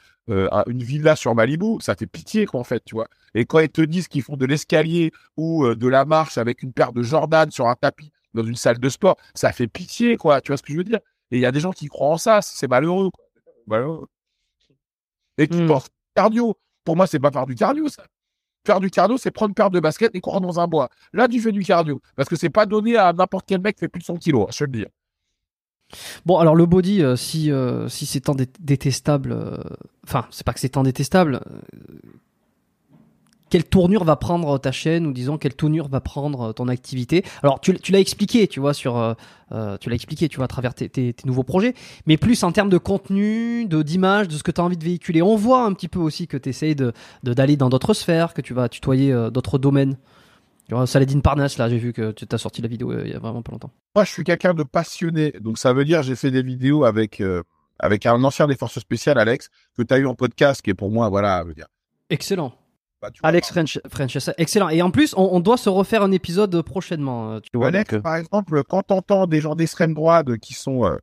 une 0.68 0.84
villa 0.84 1.16
sur 1.16 1.34
Malibu. 1.34 1.78
Ça 1.80 1.96
fait 1.96 2.08
pitié, 2.08 2.46
quoi, 2.46 2.60
en 2.60 2.66
fait, 2.66 2.84
tu 2.84 2.96
vois. 2.96 3.08
Et 3.34 3.46
quand 3.46 3.60
ils 3.60 3.70
te 3.70 3.80
disent 3.80 4.10
qu'ils 4.10 4.22
font 4.24 4.36
de 4.36 4.46
l'escalier 4.46 5.14
ou 5.38 5.66
de 5.76 5.88
la 5.88 6.04
marche 6.04 6.38
avec 6.38 6.62
une 6.62 6.74
paire 6.74 6.92
de 6.92 7.04
Jordan 7.04 7.50
sur 7.52 7.68
un 7.70 7.76
tapis 7.76 8.12
dans 8.34 8.44
une 8.44 8.56
salle 8.56 8.80
de 8.80 8.90
sport, 8.90 9.18
ça 9.34 9.52
fait 9.52 9.68
pitié, 9.68 10.18
quoi. 10.18 10.42
Tu 10.42 10.50
vois 10.52 10.58
ce 10.58 10.64
que 10.64 10.72
je 10.74 10.78
veux 10.78 10.84
dire? 10.84 11.00
Et 11.32 11.38
il 11.38 11.40
y 11.42 11.46
a 11.46 11.52
des 11.52 11.60
gens 11.60 11.72
qui 11.72 11.88
croient 11.88 12.10
en 12.10 12.18
ça. 12.18 12.42
C'est 12.42 12.68
malheureux, 12.68 13.10
quoi. 13.12 13.26
Malheureux. 13.68 14.08
Et 15.38 15.48
qui 15.48 15.66
pensent 15.66 15.88
cardio. 16.16 16.56
Pour 16.84 16.96
moi, 16.96 17.08
c'est 17.08 17.20
pas 17.20 17.32
faire 17.32 17.46
du 17.46 17.56
cardio, 17.56 17.88
ça. 17.88 18.04
Faire 18.66 18.80
du 18.80 18.90
cardio, 18.90 19.18
c'est 19.18 19.32
prendre 19.32 19.50
une 19.50 19.56
paire 19.56 19.70
de 19.70 19.80
baskets 19.80 20.14
et 20.16 20.22
courir 20.22 20.42
dans 20.42 20.60
un 20.60 20.68
bois. 20.68 20.90
Là, 21.12 21.28
tu 21.28 21.40
fais 21.42 21.52
du 21.52 21.64
cardio. 21.64 22.02
Parce 22.16 22.30
que 22.30 22.36
c'est 22.36 22.50
pas 22.50 22.66
donné 22.66 22.98
à 22.98 23.12
n'importe 23.14 23.46
quel 23.48 23.62
mec 23.62 23.76
qui 23.76 23.82
fait 23.82 23.88
plus 23.88 24.00
de 24.00 24.06
100 24.06 24.18
kilos, 24.18 24.44
hein, 24.44 24.52
je 24.52 24.58
te 24.60 24.64
le 24.66 24.72
dis. 24.72 24.86
Bon, 26.26 26.38
alors 26.38 26.56
le 26.56 26.66
body, 26.66 27.04
euh, 27.04 27.16
si, 27.16 27.52
euh, 27.52 27.88
si 27.88 28.06
c'est 28.06 28.22
tant 28.22 28.36
dé- 28.36 28.48
détestable, 28.60 29.32
euh, 29.32 29.58
enfin, 30.06 30.26
c'est 30.32 30.46
pas 30.46 30.54
que 30.54 30.60
c'est 30.60 30.70
tant 30.70 30.84
détestable, 30.84 31.42
quelle 33.54 33.66
tournure 33.66 34.04
va 34.04 34.16
prendre 34.16 34.58
ta 34.58 34.72
chaîne, 34.72 35.06
ou 35.06 35.14
disons, 35.14 35.38
quelle 35.38 35.54
tournure 35.54 35.88
va 35.88 36.02
prendre 36.02 36.42
euh, 36.42 36.54
ton 36.54 36.68
activité 36.68 37.24
Alors, 37.44 37.60
tu, 37.60 37.72
tu 37.76 37.92
l'as 37.92 38.00
expliqué, 38.00 38.48
tu 38.48 38.60
vois, 38.60 38.74
sur, 38.74 38.98
euh, 38.98 39.14
euh, 39.52 39.78
tu 39.78 39.90
l'as 39.90 39.96
expliqué, 39.96 40.28
tu 40.28 40.38
vois, 40.38 40.46
à 40.46 40.48
travers 40.48 40.74
tes, 40.74 40.90
tes- 40.90 41.14
tes 41.14 41.28
nouveaux 41.28 41.44
projets, 41.44 41.76
mais 42.08 42.18
plus 42.18 42.44
en 42.44 42.52
termes 42.52 42.70
de 42.72 42.80
contenu, 42.80 43.68
de 43.68 43.84
d'image, 43.84 44.28
de 44.28 44.34
ce 44.34 44.42
que 44.42 44.50
tu 44.50 44.60
as 44.60 44.64
envie 44.64 44.76
de 44.76 44.84
véhiculer. 44.84 45.22
On 45.22 45.36
voit 45.36 45.66
un 45.66 45.74
petit 45.74 45.88
peu 45.88 46.00
aussi 46.00 46.26
que 46.26 46.36
tu 46.36 46.50
essayes 46.50 46.74
de, 46.76 46.94
d'aller 47.22 47.56
dans 47.56 47.70
d'autres 47.70 47.94
sphères, 47.94 48.34
que 48.34 48.42
tu 48.42 48.56
vas 48.56 48.70
tutoyer 48.70 49.14
euh, 49.14 49.30
d'autres 49.30 49.60
domaines. 49.60 49.98
Tu 50.68 50.74
vois, 50.74 50.88
Saladin 50.88 51.20
Parnasse, 51.20 51.60
là, 51.60 51.70
j'ai 51.70 51.78
vu 51.78 51.94
que 51.94 52.10
tu 52.12 52.26
as 52.32 52.38
sorti 52.40 52.64
la 52.64 52.68
vidéo 52.68 52.92
euh, 52.92 53.04
il 53.06 53.12
y 53.12 53.16
a 53.16 53.20
vraiment 53.20 53.44
pas 53.44 53.52
longtemps. 53.52 53.70
Moi, 53.96 54.04
je 54.04 54.10
suis 54.14 54.24
quelqu'un 54.24 54.56
de 54.56 54.64
passionné. 54.64 55.32
Donc, 55.42 55.60
ça 55.60 55.74
veut 55.74 55.86
dire, 55.86 56.02
j'ai 56.02 56.16
fait 56.16 56.32
des 56.32 56.42
vidéos 56.42 56.86
avec, 56.86 57.22
avec 57.78 58.08
un 58.08 58.24
ancien 58.24 58.48
des 58.48 58.56
forces 58.56 58.80
spéciales, 58.80 59.20
Alex, 59.20 59.50
que 59.78 59.84
tu 59.84 59.94
as 59.94 60.00
eu 60.00 60.08
en 60.08 60.16
podcast, 60.16 60.64
qui 60.64 60.72
est 60.72 60.74
pour 60.74 60.90
moi, 60.90 61.08
voilà, 61.10 61.42
je 61.44 61.50
veux 61.50 61.54
dire. 61.54 61.68
Excellent. 62.10 62.54
Bah, 63.04 63.12
tu 63.12 63.20
Alex 63.24 63.50
French, 63.50 63.80
French, 63.90 64.18
excellent. 64.38 64.70
Et 64.70 64.82
en 64.82 64.90
plus, 64.90 65.14
on, 65.18 65.30
on 65.34 65.40
doit 65.42 65.58
se 65.58 65.68
refaire 65.70 66.02
un 66.04 66.12
épisode 66.12 66.62
prochainement. 66.62 67.34
euh, 67.34 67.40
Tu 67.42 67.58
vois, 67.58 67.68
Alex, 67.68 67.92
donc, 67.92 68.00
euh, 68.00 68.02
par 68.02 68.16
exemple, 68.16 68.64
quand 68.64 68.82
t'entends 68.84 69.28
des 69.28 69.42
gens 69.42 69.56
d'extrême 69.56 69.94
droite 69.94 70.38
qui 70.38 70.54
sont 70.54 70.86
euh, 70.86 70.96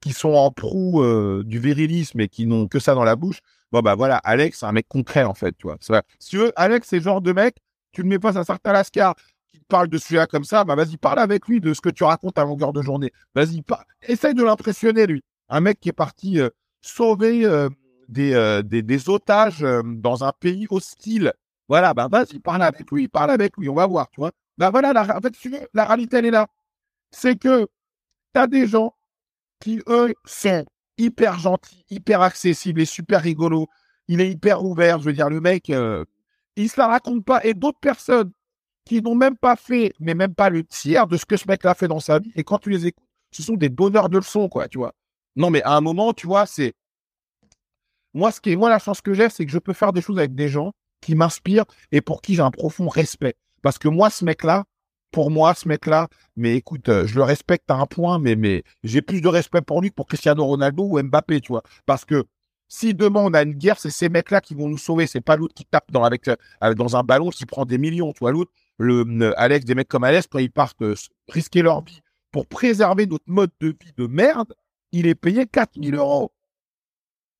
qui 0.00 0.12
sont 0.12 0.30
en 0.32 0.50
proue 0.50 1.02
euh, 1.02 1.42
du 1.44 1.58
virilisme 1.58 2.18
et 2.20 2.28
qui 2.28 2.46
n'ont 2.46 2.66
que 2.68 2.78
ça 2.80 2.94
dans 2.94 3.04
la 3.04 3.16
bouche, 3.16 3.40
bon 3.70 3.80
bah 3.80 3.94
voilà, 3.94 4.16
Alex, 4.24 4.60
c'est 4.60 4.66
un 4.66 4.72
mec 4.72 4.86
concret 4.88 5.24
en 5.24 5.34
fait, 5.34 5.54
tu 5.58 5.66
vois. 5.66 5.76
Si 6.18 6.30
tu 6.30 6.38
veux, 6.38 6.52
Alex, 6.56 6.88
c'est 6.88 6.96
le 6.96 7.02
genre 7.02 7.20
de 7.20 7.32
mec, 7.32 7.56
tu 7.92 8.02
le 8.02 8.08
mets 8.08 8.18
pas 8.18 8.36
à 8.36 8.40
un 8.40 8.44
certain 8.44 8.72
Lascar 8.72 9.14
qui 9.52 9.58
te 9.60 9.66
parle 9.68 9.88
de 9.88 9.98
sujets 9.98 10.26
comme 10.28 10.44
ça, 10.44 10.64
bah 10.64 10.74
vas-y, 10.74 10.96
parle 10.96 11.18
avec 11.18 11.46
lui 11.46 11.60
de 11.60 11.74
ce 11.74 11.80
que 11.82 11.90
tu 11.90 12.02
racontes 12.04 12.38
à 12.38 12.44
longueur 12.44 12.72
de 12.72 12.80
journée. 12.80 13.12
Vas-y, 13.34 13.60
par- 13.60 13.84
essaye 14.08 14.34
de 14.34 14.42
l'impressionner 14.42 15.06
lui. 15.06 15.22
Un 15.50 15.60
mec 15.60 15.78
qui 15.78 15.90
est 15.90 15.92
parti 15.92 16.40
euh, 16.40 16.48
sauver 16.80 17.44
euh, 17.44 17.68
des, 18.08 18.60
des 18.64 18.82
des 18.82 19.08
otages 19.08 19.64
dans 19.84 20.24
un 20.24 20.32
pays 20.40 20.66
hostile. 20.70 21.32
Voilà, 21.68 21.94
bah 21.94 22.08
vas-y, 22.10 22.38
parle 22.40 22.62
avec 22.62 22.90
lui, 22.90 23.08
parle 23.08 23.30
avec 23.30 23.56
lui, 23.56 23.68
on 23.68 23.74
va 23.74 23.86
voir, 23.86 24.10
tu 24.10 24.20
vois. 24.20 24.32
Bah 24.58 24.70
voilà, 24.70 24.92
la, 24.92 25.16
en 25.16 25.20
fait, 25.20 25.30
tu 25.30 25.54
la 25.74 25.84
réalité, 25.84 26.18
elle 26.18 26.26
est 26.26 26.30
là. 26.30 26.48
C'est 27.10 27.36
que 27.38 27.66
t'as 28.32 28.46
des 28.46 28.66
gens 28.66 28.94
qui, 29.60 29.80
eux, 29.88 30.14
sont 30.24 30.66
hyper 30.98 31.38
gentils, 31.38 31.84
hyper 31.90 32.22
accessibles 32.22 32.80
et 32.80 32.84
super 32.84 33.22
rigolos. 33.22 33.68
Il 34.08 34.20
est 34.20 34.30
hyper 34.30 34.64
ouvert. 34.64 34.98
Je 34.98 35.04
veux 35.04 35.12
dire, 35.12 35.30
le 35.30 35.40
mec, 35.40 35.70
euh, 35.70 36.04
il 36.56 36.68
se 36.68 36.78
la 36.80 36.88
raconte 36.88 37.24
pas. 37.24 37.44
Et 37.44 37.54
d'autres 37.54 37.80
personnes 37.80 38.32
qui 38.84 39.00
n'ont 39.02 39.14
même 39.14 39.36
pas 39.36 39.56
fait, 39.56 39.92
mais 40.00 40.14
même 40.14 40.34
pas 40.34 40.50
le 40.50 40.64
tiers 40.64 41.06
de 41.06 41.16
ce 41.16 41.24
que 41.24 41.36
ce 41.36 41.46
mec-là 41.48 41.74
fait 41.74 41.88
dans 41.88 42.00
sa 42.00 42.18
vie. 42.18 42.32
Et 42.34 42.44
quand 42.44 42.58
tu 42.58 42.70
les 42.70 42.86
écoutes, 42.86 43.06
ce 43.30 43.42
sont 43.42 43.54
des 43.54 43.68
donneurs 43.68 44.08
de 44.08 44.18
leçons, 44.18 44.48
quoi, 44.48 44.68
tu 44.68 44.78
vois. 44.78 44.94
Non, 45.36 45.50
mais 45.50 45.62
à 45.62 45.76
un 45.76 45.80
moment, 45.80 46.12
tu 46.12 46.26
vois, 46.26 46.46
c'est. 46.46 46.74
Moi, 48.14 48.30
ce 48.30 48.40
qui 48.40 48.52
est, 48.52 48.56
moi, 48.56 48.68
la 48.68 48.78
chance 48.78 49.00
que 49.00 49.14
j'ai, 49.14 49.30
c'est 49.30 49.46
que 49.46 49.52
je 49.52 49.58
peux 49.58 49.72
faire 49.72 49.92
des 49.92 50.02
choses 50.02 50.18
avec 50.18 50.34
des 50.34 50.48
gens 50.48 50.72
qui 51.02 51.14
m'inspirent 51.14 51.66
et 51.90 52.00
pour 52.00 52.22
qui 52.22 52.34
j'ai 52.34 52.40
un 52.42 52.50
profond 52.50 52.88
respect. 52.88 53.34
Parce 53.60 53.78
que 53.78 53.88
moi, 53.88 54.08
ce 54.08 54.24
mec-là, 54.24 54.64
pour 55.10 55.30
moi, 55.30 55.54
ce 55.54 55.68
mec-là, 55.68 56.08
mais 56.36 56.56
écoute, 56.56 56.88
euh, 56.88 57.06
je 57.06 57.16
le 57.16 57.22
respecte 57.22 57.70
à 57.70 57.74
un 57.74 57.84
point, 57.86 58.18
mais, 58.18 58.34
mais 58.36 58.62
j'ai 58.82 59.02
plus 59.02 59.20
de 59.20 59.28
respect 59.28 59.60
pour 59.60 59.82
lui 59.82 59.90
que 59.90 59.94
pour 59.94 60.06
Cristiano 60.06 60.42
Ronaldo 60.44 60.84
ou 60.84 61.02
Mbappé, 61.02 61.42
tu 61.42 61.48
vois. 61.52 61.62
Parce 61.84 62.06
que 62.06 62.24
si 62.68 62.94
demain 62.94 63.20
on 63.20 63.34
a 63.34 63.42
une 63.42 63.52
guerre, 63.52 63.78
c'est 63.78 63.90
ces 63.90 64.08
mecs-là 64.08 64.40
qui 64.40 64.54
vont 64.54 64.68
nous 64.70 64.78
sauver. 64.78 65.06
C'est 65.06 65.20
pas 65.20 65.36
l'autre 65.36 65.52
qui 65.54 65.66
tape 65.66 65.92
dans, 65.92 66.02
avec, 66.04 66.26
euh, 66.28 66.36
avec- 66.62 66.78
dans 66.78 66.96
un 66.96 67.02
ballon 67.02 67.28
qui 67.28 67.44
prend 67.44 67.66
des 67.66 67.76
millions, 67.76 68.12
tu 68.14 68.20
vois. 68.20 68.32
L'autre, 68.32 68.50
le, 68.78 69.04
euh, 69.22 69.34
Alex, 69.36 69.66
des 69.66 69.74
mecs 69.74 69.88
comme 69.88 70.04
Alex, 70.04 70.26
quand 70.28 70.38
ils 70.38 70.50
partent 70.50 70.80
euh, 70.80 70.94
risquer 71.28 71.60
leur 71.60 71.84
vie 71.84 72.00
pour 72.30 72.46
préserver 72.46 73.04
notre 73.06 73.24
mode 73.26 73.50
de 73.60 73.68
vie 73.78 73.92
de 73.98 74.06
merde, 74.06 74.54
il 74.92 75.06
est 75.06 75.14
payé 75.14 75.46
4000 75.46 75.94
euros. 75.94 76.32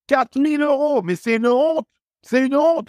4000 0.06 0.60
euros, 0.62 1.02
mais 1.02 1.16
c'est 1.16 1.36
une 1.36 1.46
honte. 1.46 1.86
C'est 2.22 2.44
une 2.44 2.54
honte. 2.56 2.88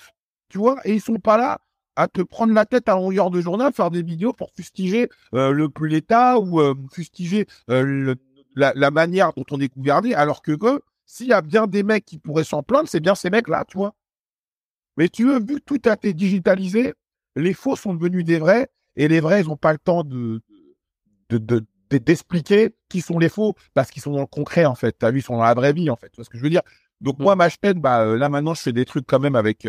Tu 0.54 0.60
vois, 0.60 0.80
et 0.86 0.94
ils 0.94 1.02
sont 1.02 1.16
pas 1.16 1.36
là 1.36 1.62
à 1.96 2.08
te 2.08 2.22
prendre 2.22 2.54
la 2.54 2.68
tête 2.68 2.88
à 2.88 2.94
longueur 2.94 3.32
de 3.32 3.42
journal, 3.42 3.74
faire 3.74 3.90
des 3.90 4.04
vidéos 4.04 4.34
pour 4.34 4.52
fustiger 4.52 5.10
euh, 5.34 5.52
le 5.52 5.68
l'État 5.82 6.38
ou 6.38 6.62
euh, 6.62 6.76
fustiger 6.92 7.48
euh, 7.72 8.14
la, 8.56 8.92
manière 8.92 9.34
dont 9.34 9.46
on 9.50 9.60
est 9.60 9.76
gouverné, 9.76 10.14
alors 10.14 10.44
que 10.44 10.56
s'il 11.08 11.26
y 11.26 11.34
a 11.34 11.42
bien 11.42 11.66
des 11.66 11.82
mecs 11.82 12.06
qui 12.06 12.20
pourraient 12.20 12.44
s'en 12.44 12.62
plaindre, 12.62 12.88
c'est 12.88 13.00
bien 13.00 13.16
ces 13.16 13.32
mecs-là, 13.32 13.66
tu 13.68 13.80
vois. 13.80 13.96
Mais 14.96 15.10
tu 15.10 15.26
veux, 15.26 15.40
vu 15.40 15.56
que 15.56 15.66
tout 15.66 15.82
a 15.90 15.94
été 15.94 16.14
digitalisé, 16.14 16.94
les 17.36 17.56
faux 17.56 17.76
sont 17.76 17.96
devenus 17.96 18.24
des 18.24 18.38
vrais, 18.38 18.70
et 18.96 19.08
les 19.08 19.22
vrais, 19.22 19.42
ils 19.42 19.48
n'ont 19.48 19.58
pas 19.58 19.72
le 19.72 19.80
temps 19.80 20.04
de, 20.04 20.40
de, 21.32 21.66
d'expliquer 21.90 22.76
qui 22.90 23.02
sont 23.02 23.18
les 23.18 23.30
faux 23.30 23.56
parce 23.74 23.90
qu'ils 23.90 24.04
sont 24.04 24.12
dans 24.12 24.20
le 24.22 24.28
concret 24.28 24.66
en 24.66 24.76
fait. 24.76 24.96
T'as 25.00 25.10
vu, 25.10 25.18
ils 25.18 25.24
sont 25.24 25.38
dans 25.38 25.44
la 25.44 25.56
vraie 25.56 25.74
vie 25.74 25.90
en 25.90 25.96
fait. 25.96 26.10
Tu 26.10 26.18
vois 26.18 26.26
ce 26.26 26.30
que 26.30 26.38
je 26.38 26.44
veux 26.44 26.52
dire? 26.52 26.62
Donc 27.02 27.18
moi, 27.18 27.36
ma 27.36 27.50
chaîne, 27.50 27.82
bah 27.82 28.06
là 28.06 28.30
maintenant, 28.30 28.54
je 28.54 28.62
fais 28.62 28.72
des 28.72 28.86
trucs 28.86 29.08
quand 29.08 29.20
même 29.20 29.36
avec 29.36 29.68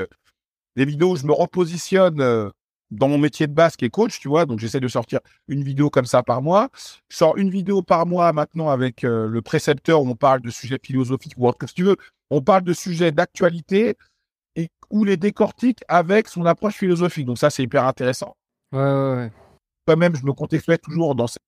des 0.76 0.84
vidéos 0.84 1.12
où 1.12 1.16
je 1.16 1.26
me 1.26 1.32
repositionne 1.32 2.20
euh, 2.20 2.50
dans 2.90 3.08
mon 3.08 3.18
métier 3.18 3.46
de 3.46 3.52
base 3.52 3.76
qui 3.76 3.84
est 3.84 3.90
coach, 3.90 4.20
tu 4.20 4.28
vois. 4.28 4.46
Donc, 4.46 4.58
j'essaie 4.58 4.80
de 4.80 4.88
sortir 4.88 5.20
une 5.48 5.62
vidéo 5.62 5.90
comme 5.90 6.06
ça 6.06 6.22
par 6.22 6.42
mois. 6.42 6.70
Je 7.08 7.16
sors 7.16 7.36
une 7.36 7.50
vidéo 7.50 7.82
par 7.82 8.06
mois 8.06 8.32
maintenant 8.32 8.68
avec 8.68 9.04
euh, 9.04 9.26
le 9.26 9.42
précepteur 9.42 10.02
où 10.02 10.08
on 10.08 10.14
parle 10.16 10.40
de 10.40 10.50
sujets 10.50 10.78
philosophiques 10.82 11.34
ou 11.36 11.48
autre, 11.48 11.66
si 11.66 11.74
tu 11.74 11.84
veux. 11.84 11.96
On 12.30 12.40
parle 12.40 12.62
de 12.62 12.72
sujets 12.72 13.12
d'actualité 13.12 13.96
et 14.56 14.68
où 14.90 15.04
les 15.04 15.16
décortique 15.16 15.80
avec 15.88 16.28
son 16.28 16.46
approche 16.46 16.74
philosophique. 16.74 17.26
Donc, 17.26 17.38
ça, 17.38 17.50
c'est 17.50 17.62
hyper 17.62 17.84
intéressant. 17.84 18.36
Ouais, 18.72 18.80
ouais, 18.80 19.16
ouais. 19.16 19.32
Quand 19.86 19.96
même, 19.96 20.16
je 20.16 20.24
me 20.24 20.32
contextualise 20.32 20.80
toujours 20.80 21.14
dans 21.14 21.26
cette 21.26 21.42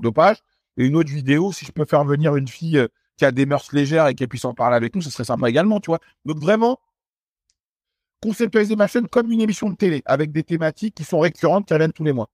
dopage. 0.00 0.36
Et 0.76 0.86
une 0.86 0.96
autre 0.96 1.10
vidéo, 1.10 1.52
si 1.52 1.64
je 1.64 1.72
peux 1.72 1.84
faire 1.84 2.04
venir 2.04 2.36
une 2.36 2.48
fille 2.48 2.78
euh, 2.78 2.88
qui 3.16 3.24
a 3.24 3.30
des 3.30 3.46
mœurs 3.46 3.72
légères 3.72 4.06
et 4.06 4.14
qui 4.14 4.26
puisse 4.26 4.44
en 4.44 4.54
parler 4.54 4.76
avec 4.76 4.94
nous, 4.94 5.02
ce 5.02 5.10
serait 5.10 5.24
sympa 5.24 5.48
également, 5.48 5.80
tu 5.80 5.90
vois. 5.90 6.00
Donc, 6.24 6.38
vraiment, 6.38 6.78
conceptualiser 8.22 8.76
ma 8.76 8.86
chaîne 8.86 9.08
comme 9.08 9.30
une 9.30 9.40
émission 9.40 9.68
de 9.68 9.74
télé, 9.74 10.02
avec 10.06 10.32
des 10.32 10.44
thématiques 10.44 10.94
qui 10.94 11.04
sont 11.04 11.20
récurrentes, 11.20 11.66
qui 11.66 11.74
reviennent 11.74 11.92
tous 11.92 12.04
les 12.04 12.12
mois. 12.12 12.28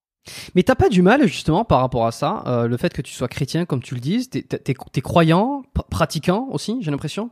Mais 0.55 0.63
t'as 0.63 0.75
pas 0.75 0.89
du 0.89 1.03
mal 1.03 1.27
justement 1.27 1.65
par 1.65 1.81
rapport 1.81 2.07
à 2.07 2.13
ça, 2.13 2.43
euh, 2.47 2.69
le 2.69 2.77
fait 2.77 2.93
que 2.93 3.03
tu 3.03 3.13
sois 3.13 3.29
chrétien 3.29 3.65
comme 3.65 3.83
tu 3.83 3.95
le 3.95 4.01
dis, 4.01 4.29
t'es 4.29 4.45
es, 4.67 5.01
croyant, 5.01 5.63
pratiquant 5.91 6.49
aussi, 6.51 6.79
j'ai 6.83 6.91
l'impression? 6.91 7.31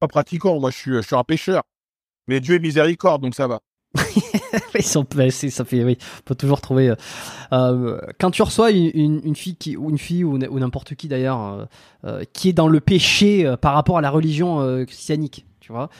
Pas 0.00 0.08
pratiquant, 0.08 0.60
moi 0.60 0.70
je 0.70 0.76
suis, 0.76 0.92
je 0.92 1.00
suis 1.00 1.16
un 1.16 1.24
pêcheur. 1.24 1.62
Mais 2.28 2.40
Dieu 2.40 2.56
est 2.56 2.60
miséricorde, 2.60 3.22
donc 3.22 3.34
ça 3.34 3.46
va. 3.46 3.60
Ils 4.74 4.82
sont 4.82 5.06
ça 5.30 5.64
fait 5.64 5.84
oui, 5.84 5.96
faut 6.26 6.34
toujours 6.34 6.60
trouver. 6.60 6.90
Euh, 6.90 6.94
euh, 7.52 8.00
quand 8.18 8.30
tu 8.32 8.42
reçois 8.42 8.70
une, 8.72 9.36
fille 9.36 9.56
qui 9.56 9.76
ou 9.76 9.88
une 9.88 9.98
fille 9.98 10.24
ou, 10.24 10.36
n'importe 10.36 10.94
qui 10.96 11.06
d'ailleurs 11.06 11.68
qui 12.32 12.48
est 12.48 12.52
dans 12.52 12.68
le 12.68 12.80
péché 12.80 13.54
par 13.60 13.74
rapport 13.74 13.98
à 13.98 14.00
la 14.00 14.10
religion 14.10 14.84
christianique, 14.84 15.46
tu 15.60 15.72
vois, 15.72 15.90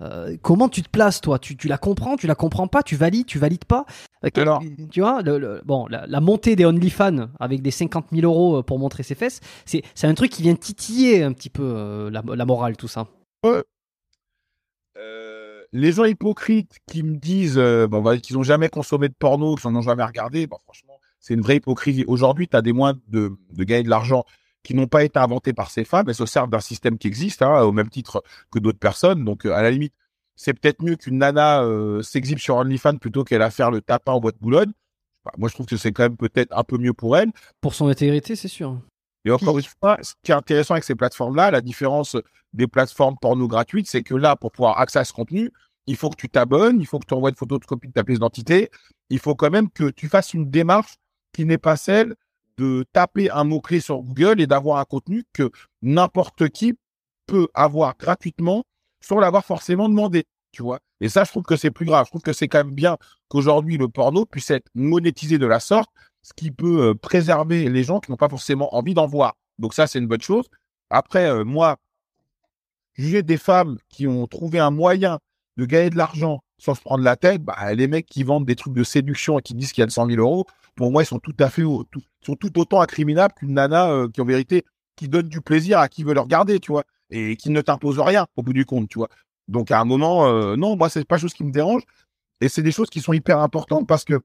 euh, 0.00 0.36
comment 0.42 0.68
tu 0.68 0.82
te 0.82 0.88
places, 0.88 1.20
toi? 1.20 1.38
Tu, 1.38 1.56
la 1.68 1.78
comprends, 1.78 2.16
tu 2.16 2.26
la 2.26 2.34
comprends 2.34 2.66
pas, 2.66 2.82
tu 2.82 2.96
valides, 2.96 3.26
tu 3.26 3.38
valides 3.38 3.64
pas? 3.64 3.86
Euh, 4.24 4.30
Alors, 4.36 4.62
Tu 4.90 5.00
vois, 5.00 5.22
bon, 5.64 5.86
la, 5.88 6.20
montée 6.20 6.56
des 6.56 6.64
OnlyFans 6.64 7.28
avec 7.38 7.62
des 7.62 7.70
50 7.70 8.06
000 8.12 8.24
euros 8.24 8.58
euh, 8.58 8.62
pour 8.62 8.78
montrer 8.78 9.02
ses 9.02 9.14
fesses, 9.14 9.40
c'est, 9.64 9.82
un 10.02 10.14
truc 10.14 10.30
qui 10.30 10.42
vient 10.42 10.54
titiller 10.54 11.22
un 11.22 11.32
petit 11.32 11.50
peu 11.50 12.10
la, 12.10 12.44
morale, 12.44 12.76
tout 12.76 12.88
ça. 12.88 13.06
les 15.72 15.92
gens 15.92 16.04
hypocrites 16.04 16.78
qui 16.86 17.02
me 17.02 17.16
disent 17.16 17.58
bon, 17.58 18.18
qu'ils 18.20 18.36
n'ont 18.36 18.42
jamais 18.42 18.68
consommé 18.68 19.08
de 19.08 19.14
porno, 19.14 19.54
qu'ils 19.54 19.70
n'en 19.70 19.78
ont 19.78 19.82
jamais 19.82 20.04
regardé, 20.04 20.48
franchement, 20.64 20.98
c'est 21.20 21.34
une 21.34 21.40
vraie 21.40 21.56
hypocrisie. 21.56 22.04
Aujourd'hui, 22.06 22.48
tu 22.48 22.56
as 22.56 22.62
des 22.62 22.72
moyens 22.72 23.00
de, 23.08 23.32
de 23.52 23.64
gagner 23.64 23.84
de 23.84 23.90
l'argent 23.90 24.24
qui 24.64 24.74
n'ont 24.74 24.88
pas 24.88 25.04
été 25.04 25.18
inventées 25.18 25.52
par 25.52 25.70
ces 25.70 25.84
femmes, 25.84 26.06
elles 26.08 26.14
se 26.14 26.26
servent 26.26 26.50
d'un 26.50 26.60
système 26.60 26.98
qui 26.98 27.06
existe, 27.06 27.42
hein, 27.42 27.60
au 27.60 27.70
même 27.70 27.90
titre 27.90 28.24
que 28.50 28.58
d'autres 28.58 28.78
personnes. 28.78 29.24
Donc, 29.24 29.46
euh, 29.46 29.52
à 29.52 29.62
la 29.62 29.70
limite, 29.70 29.94
c'est 30.34 30.54
peut-être 30.54 30.82
mieux 30.82 30.96
qu'une 30.96 31.18
nana 31.18 31.62
euh, 31.62 32.02
s'exhibe 32.02 32.38
sur 32.38 32.56
OnlyFans 32.56 32.96
plutôt 32.96 33.22
qu'elle 33.22 33.42
à 33.42 33.50
faire 33.50 33.70
le 33.70 33.80
tapin 33.80 34.12
en 34.12 34.20
boîte 34.20 34.38
boulogne. 34.40 34.72
moi, 35.38 35.48
je 35.48 35.54
trouve 35.54 35.66
que 35.66 35.76
c'est 35.76 35.92
quand 35.92 36.04
même 36.04 36.16
peut-être 36.16 36.56
un 36.56 36.64
peu 36.64 36.78
mieux 36.78 36.94
pour 36.94 37.16
elle. 37.16 37.30
Pour 37.60 37.74
son 37.74 37.86
intégrité, 37.86 38.34
c'est 38.34 38.48
sûr. 38.48 38.80
Et 39.26 39.30
encore 39.30 39.58
une 39.58 39.64
fois, 39.64 39.98
ce 40.02 40.14
qui 40.22 40.32
est 40.32 40.34
intéressant 40.34 40.74
avec 40.74 40.84
ces 40.84 40.94
plateformes-là, 40.94 41.50
la 41.50 41.60
différence 41.60 42.16
des 42.52 42.66
plateformes 42.66 43.16
porno 43.20 43.46
gratuites, 43.46 43.86
c'est 43.86 44.02
que 44.02 44.14
là, 44.14 44.34
pour 44.34 44.50
pouvoir 44.50 44.80
accéder 44.80 45.00
à 45.00 45.04
ce 45.04 45.12
contenu, 45.12 45.50
il 45.86 45.96
faut 45.96 46.08
que 46.10 46.16
tu 46.16 46.28
t'abonnes, 46.28 46.80
il 46.80 46.86
faut 46.86 46.98
que 46.98 47.06
tu 47.06 47.14
envoies 47.14 47.30
une 47.30 47.36
photo 47.36 47.58
de 47.58 47.64
copie 47.64 47.88
de 47.88 47.92
ta 47.92 48.04
pièce 48.04 48.16
d'identité, 48.16 48.70
il 49.10 49.18
faut 49.18 49.34
quand 49.34 49.50
même 49.50 49.70
que 49.70 49.90
tu 49.90 50.08
fasses 50.08 50.32
une 50.34 50.50
démarche 50.50 50.96
qui 51.32 51.44
n'est 51.44 51.58
pas 51.58 51.76
celle 51.76 52.14
de 52.58 52.84
taper 52.92 53.30
un 53.30 53.44
mot-clé 53.44 53.80
sur 53.80 54.02
Google 54.02 54.40
et 54.40 54.46
d'avoir 54.46 54.78
un 54.78 54.84
contenu 54.84 55.24
que 55.32 55.50
n'importe 55.82 56.48
qui 56.48 56.74
peut 57.26 57.48
avoir 57.54 57.96
gratuitement 57.96 58.64
sans 59.00 59.18
l'avoir 59.18 59.44
forcément 59.44 59.88
demandé, 59.88 60.24
tu 60.52 60.62
vois. 60.62 60.80
Et 61.00 61.08
ça, 61.08 61.24
je 61.24 61.30
trouve 61.30 61.42
que 61.42 61.56
c'est 61.56 61.70
plus 61.70 61.84
grave. 61.84 62.06
Je 62.06 62.10
trouve 62.10 62.22
que 62.22 62.32
c'est 62.32 62.48
quand 62.48 62.64
même 62.64 62.74
bien 62.74 62.96
qu'aujourd'hui 63.28 63.76
le 63.76 63.88
porno 63.88 64.24
puisse 64.24 64.50
être 64.50 64.68
monétisé 64.74 65.38
de 65.38 65.46
la 65.46 65.60
sorte, 65.60 65.90
ce 66.22 66.32
qui 66.34 66.50
peut 66.50 66.88
euh, 66.88 66.94
préserver 66.94 67.68
les 67.68 67.84
gens 67.84 68.00
qui 68.00 68.10
n'ont 68.10 68.16
pas 68.16 68.28
forcément 68.28 68.74
envie 68.74 68.94
d'en 68.94 69.06
voir. 69.06 69.34
Donc 69.58 69.74
ça, 69.74 69.86
c'est 69.86 69.98
une 69.98 70.06
bonne 70.06 70.22
chose. 70.22 70.46
Après, 70.90 71.28
euh, 71.28 71.44
moi, 71.44 71.76
juger 72.94 73.22
des 73.22 73.36
femmes 73.36 73.78
qui 73.88 74.06
ont 74.06 74.26
trouvé 74.26 74.58
un 74.58 74.70
moyen 74.70 75.18
de 75.56 75.66
gagner 75.66 75.90
de 75.90 75.96
l'argent 75.96 76.42
sans 76.58 76.74
se 76.74 76.80
prendre 76.80 77.04
la 77.04 77.16
tête, 77.16 77.42
bah, 77.42 77.74
les 77.74 77.88
mecs 77.88 78.06
qui 78.06 78.22
vendent 78.22 78.46
des 78.46 78.56
trucs 78.56 78.74
de 78.74 78.84
séduction 78.84 79.38
et 79.38 79.42
qui 79.42 79.54
disent 79.54 79.72
qu'il 79.72 79.82
y 79.82 79.84
a 79.84 79.86
de 79.86 79.92
100 79.92 80.08
000 80.08 80.20
euros, 80.20 80.46
pour 80.74 80.90
moi, 80.90 81.02
ils 81.02 81.06
sont 81.06 81.18
tout 81.18 81.34
à 81.38 81.50
fait, 81.50 81.62
sont 81.62 82.36
tout 82.36 82.58
autant 82.58 82.80
incriminables 82.80 83.34
qu'une 83.34 83.54
nana 83.54 83.90
euh, 83.90 84.08
qui, 84.08 84.20
en 84.20 84.24
vérité, 84.24 84.64
qui 84.96 85.08
donne 85.08 85.28
du 85.28 85.40
plaisir 85.40 85.78
à 85.78 85.88
qui 85.88 86.04
veut 86.04 86.14
le 86.14 86.20
regarder, 86.20 86.60
tu 86.60 86.72
vois, 86.72 86.84
et 87.10 87.36
qui 87.36 87.50
ne 87.50 87.60
t'impose 87.60 87.98
rien 88.00 88.26
au 88.36 88.42
bout 88.42 88.52
du 88.52 88.64
compte, 88.64 88.88
tu 88.88 88.98
vois. 88.98 89.08
Donc, 89.48 89.70
à 89.70 89.80
un 89.80 89.84
moment, 89.84 90.26
euh, 90.26 90.56
non, 90.56 90.76
moi, 90.76 90.88
c'est 90.88 91.06
pas 91.06 91.18
chose 91.18 91.34
qui 91.34 91.44
me 91.44 91.52
dérange. 91.52 91.82
Et 92.40 92.48
c'est 92.48 92.62
des 92.62 92.72
choses 92.72 92.90
qui 92.90 93.00
sont 93.00 93.12
hyper 93.12 93.38
importantes 93.38 93.86
parce 93.86 94.04
que, 94.04 94.20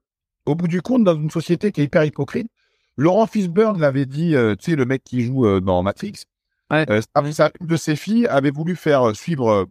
au 0.45 0.55
bout 0.55 0.67
du 0.67 0.81
compte, 0.81 1.03
dans 1.03 1.15
une 1.15 1.29
société 1.29 1.71
qui 1.71 1.81
est 1.81 1.85
hyper 1.85 2.03
hypocrite, 2.03 2.49
Laurent 2.97 3.27
Fishburne 3.27 3.79
l'avait 3.79 4.05
dit, 4.05 4.35
euh, 4.35 4.55
tu 4.55 4.71
sais, 4.71 4.75
le 4.75 4.85
mec 4.85 5.03
qui 5.03 5.21
joue 5.21 5.59
dans 5.61 5.83
Matrix, 5.83 6.23
ouais. 6.71 6.85
une 6.89 7.67
de 7.67 7.75
ses 7.75 7.95
filles 7.95 8.27
avait 8.27 8.51
voulu 8.51 8.75
faire 8.75 9.15
suivre 9.15 9.67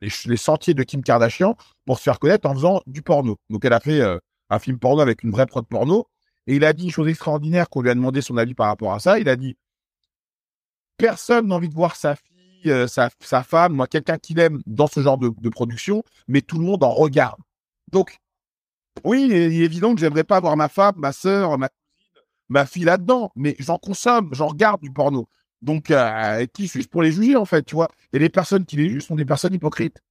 les, 0.00 0.08
les, 0.26 0.36
sentiers 0.36 0.74
de 0.74 0.82
Kim 0.82 1.02
Kardashian 1.02 1.56
pour 1.84 1.98
se 1.98 2.04
faire 2.04 2.18
connaître 2.18 2.48
en 2.48 2.54
faisant 2.54 2.80
du 2.86 3.02
porno. 3.02 3.36
Donc, 3.50 3.64
elle 3.64 3.72
a 3.72 3.80
fait 3.80 4.00
un 4.52 4.58
film 4.58 4.78
porno 4.78 5.00
avec 5.00 5.22
une 5.22 5.30
vraie 5.30 5.46
prod 5.46 5.66
porno. 5.66 6.06
Et 6.46 6.56
il 6.56 6.64
a 6.64 6.72
dit 6.72 6.84
une 6.84 6.90
chose 6.90 7.08
extraordinaire 7.08 7.68
qu'on 7.68 7.82
lui 7.82 7.90
a 7.90 7.94
demandé 7.94 8.20
son 8.20 8.36
avis 8.36 8.54
par 8.54 8.66
rapport 8.66 8.92
à 8.92 9.00
ça. 9.00 9.18
Il 9.18 9.28
a 9.28 9.36
dit 9.36 9.56
personne 10.96 11.48
n'a 11.48 11.56
envie 11.56 11.68
de 11.68 11.74
voir 11.74 11.96
sa 11.96 12.16
fille, 12.16 12.70
euh, 12.70 12.86
sa, 12.86 13.10
femme, 13.42 13.74
moi, 13.74 13.86
quelqu'un 13.86 14.18
qu'il 14.18 14.38
aime 14.38 14.60
dans 14.66 14.86
ce 14.86 15.00
genre 15.00 15.18
de, 15.18 15.48
production, 15.48 16.02
mais 16.28 16.42
tout 16.42 16.58
le 16.58 16.64
monde 16.64 16.84
en 16.84 16.92
regarde. 16.92 17.40
Donc, 17.90 18.16
oui, 19.04 19.26
il 19.26 19.32
est 19.32 19.54
évident 19.56 19.94
que 19.94 20.00
j'aimerais 20.00 20.24
pas 20.24 20.40
voir 20.40 20.56
ma 20.56 20.68
femme, 20.68 20.94
ma 20.96 21.12
soeur, 21.12 21.58
ma 22.48 22.66
fille 22.66 22.84
là-dedans, 22.84 23.32
mais 23.34 23.56
j'en 23.58 23.78
consomme, 23.78 24.30
j'en 24.32 24.48
regarde 24.48 24.80
du 24.80 24.92
porno. 24.92 25.28
Donc, 25.60 25.90
euh, 25.90 26.46
qui 26.46 26.68
suis-je 26.68 26.88
pour 26.88 27.02
les 27.02 27.12
juger, 27.12 27.36
en 27.36 27.44
fait, 27.44 27.62
tu 27.62 27.74
vois? 27.74 27.88
Et 28.12 28.18
les 28.18 28.28
personnes 28.28 28.64
qui 28.64 28.76
les 28.76 28.88
jugent 28.88 29.06
sont 29.06 29.16
des 29.16 29.24
personnes 29.24 29.54
hypocrites. 29.54 30.02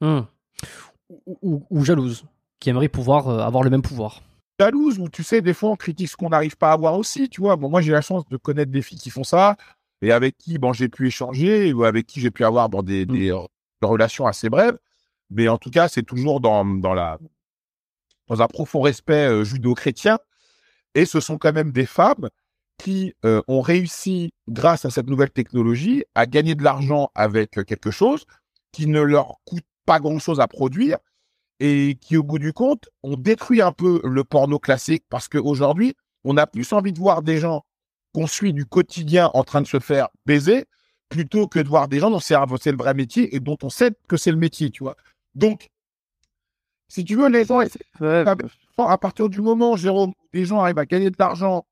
Hmm. 0.00 0.22
ou 1.42 1.84
jalouses 1.84 2.24
qui 2.62 2.70
aimerait 2.70 2.88
pouvoir 2.88 3.28
euh, 3.28 3.40
avoir 3.40 3.64
le 3.64 3.70
même 3.70 3.82
pouvoir. 3.82 4.22
Jalouse, 4.60 4.98
ou 4.98 5.08
tu 5.08 5.22
sais, 5.24 5.40
des 5.40 5.54
fois 5.54 5.70
on 5.70 5.76
critique 5.76 6.08
ce 6.08 6.16
qu'on 6.16 6.28
n'arrive 6.28 6.56
pas 6.56 6.70
à 6.70 6.72
avoir 6.72 6.96
aussi, 6.96 7.28
tu 7.28 7.40
vois. 7.40 7.56
Bon, 7.56 7.68
moi 7.68 7.80
j'ai 7.80 7.92
la 7.92 8.00
chance 8.00 8.24
de 8.28 8.36
connaître 8.36 8.70
des 8.70 8.82
filles 8.82 8.98
qui 8.98 9.10
font 9.10 9.24
ça 9.24 9.56
et 10.02 10.12
avec 10.12 10.36
qui 10.36 10.58
bon, 10.58 10.72
j'ai 10.72 10.88
pu 10.88 11.06
échanger 11.06 11.72
ou 11.72 11.84
avec 11.84 12.06
qui 12.06 12.20
j'ai 12.20 12.30
pu 12.30 12.44
avoir 12.44 12.68
bon, 12.68 12.82
des, 12.82 13.06
mm. 13.06 13.46
relations 13.82 14.26
assez 14.26 14.50
brèves. 14.50 14.78
Mais 15.30 15.48
en 15.48 15.58
tout 15.58 15.70
cas, 15.70 15.88
c'est 15.88 16.02
toujours 16.02 16.40
dans, 16.40 16.64
dans, 16.64 16.92
la, 16.92 17.18
dans 18.28 18.42
un 18.42 18.46
profond 18.48 18.82
respect 18.82 19.28
euh, 19.28 19.44
judo-chrétien. 19.44 20.18
Et 20.94 21.06
ce 21.06 21.20
sont 21.20 21.38
quand 21.38 21.54
même 21.54 21.72
des 21.72 21.86
femmes 21.86 22.28
qui 22.78 23.14
euh, 23.24 23.40
ont 23.48 23.60
réussi, 23.60 24.32
grâce 24.48 24.84
à 24.84 24.90
cette 24.90 25.06
nouvelle 25.06 25.30
technologie, 25.30 26.04
à 26.14 26.26
gagner 26.26 26.54
de 26.54 26.62
l'argent 26.62 27.10
avec 27.14 27.52
quelque 27.64 27.90
chose 27.90 28.26
qui 28.72 28.86
ne 28.86 29.00
leur 29.00 29.36
coûte 29.46 29.64
pas 29.86 30.00
grand-chose 30.00 30.40
à 30.40 30.48
produire 30.48 30.98
et 31.64 31.94
qui, 32.00 32.16
au 32.16 32.24
bout 32.24 32.40
du 32.40 32.52
compte, 32.52 32.88
ont 33.04 33.16
détruit 33.16 33.62
un 33.62 33.70
peu 33.70 34.00
le 34.02 34.24
porno 34.24 34.58
classique 34.58 35.04
parce 35.08 35.28
qu'aujourd'hui, 35.28 35.94
on 36.24 36.36
a 36.36 36.48
plus 36.48 36.72
envie 36.72 36.92
de 36.92 36.98
voir 36.98 37.22
des 37.22 37.38
gens 37.38 37.64
qu'on 38.12 38.26
suit 38.26 38.52
du 38.52 38.66
quotidien 38.66 39.30
en 39.32 39.44
train 39.44 39.62
de 39.62 39.68
se 39.68 39.78
faire 39.78 40.08
baiser 40.26 40.64
plutôt 41.08 41.46
que 41.46 41.60
de 41.60 41.68
voir 41.68 41.86
des 41.86 42.00
gens 42.00 42.10
dont 42.10 42.18
c'est 42.18 42.34
le 42.36 42.76
vrai 42.76 42.94
métier 42.94 43.36
et 43.36 43.38
dont 43.38 43.56
on 43.62 43.70
sait 43.70 43.92
que 44.08 44.16
c'est 44.16 44.32
le 44.32 44.38
métier, 44.38 44.70
tu 44.70 44.82
vois. 44.82 44.96
Donc, 45.36 45.68
si 46.88 47.04
tu 47.04 47.14
veux, 47.14 47.28
les 47.28 47.44
gens, 47.44 47.60
à 47.60 48.98
partir 48.98 49.28
du 49.28 49.40
moment, 49.40 49.76
Jérôme, 49.76 50.14
les 50.32 50.44
gens 50.44 50.58
arrivent 50.58 50.80
à 50.80 50.84
gagner 50.84 51.10
de 51.10 51.16
l'argent 51.16 51.64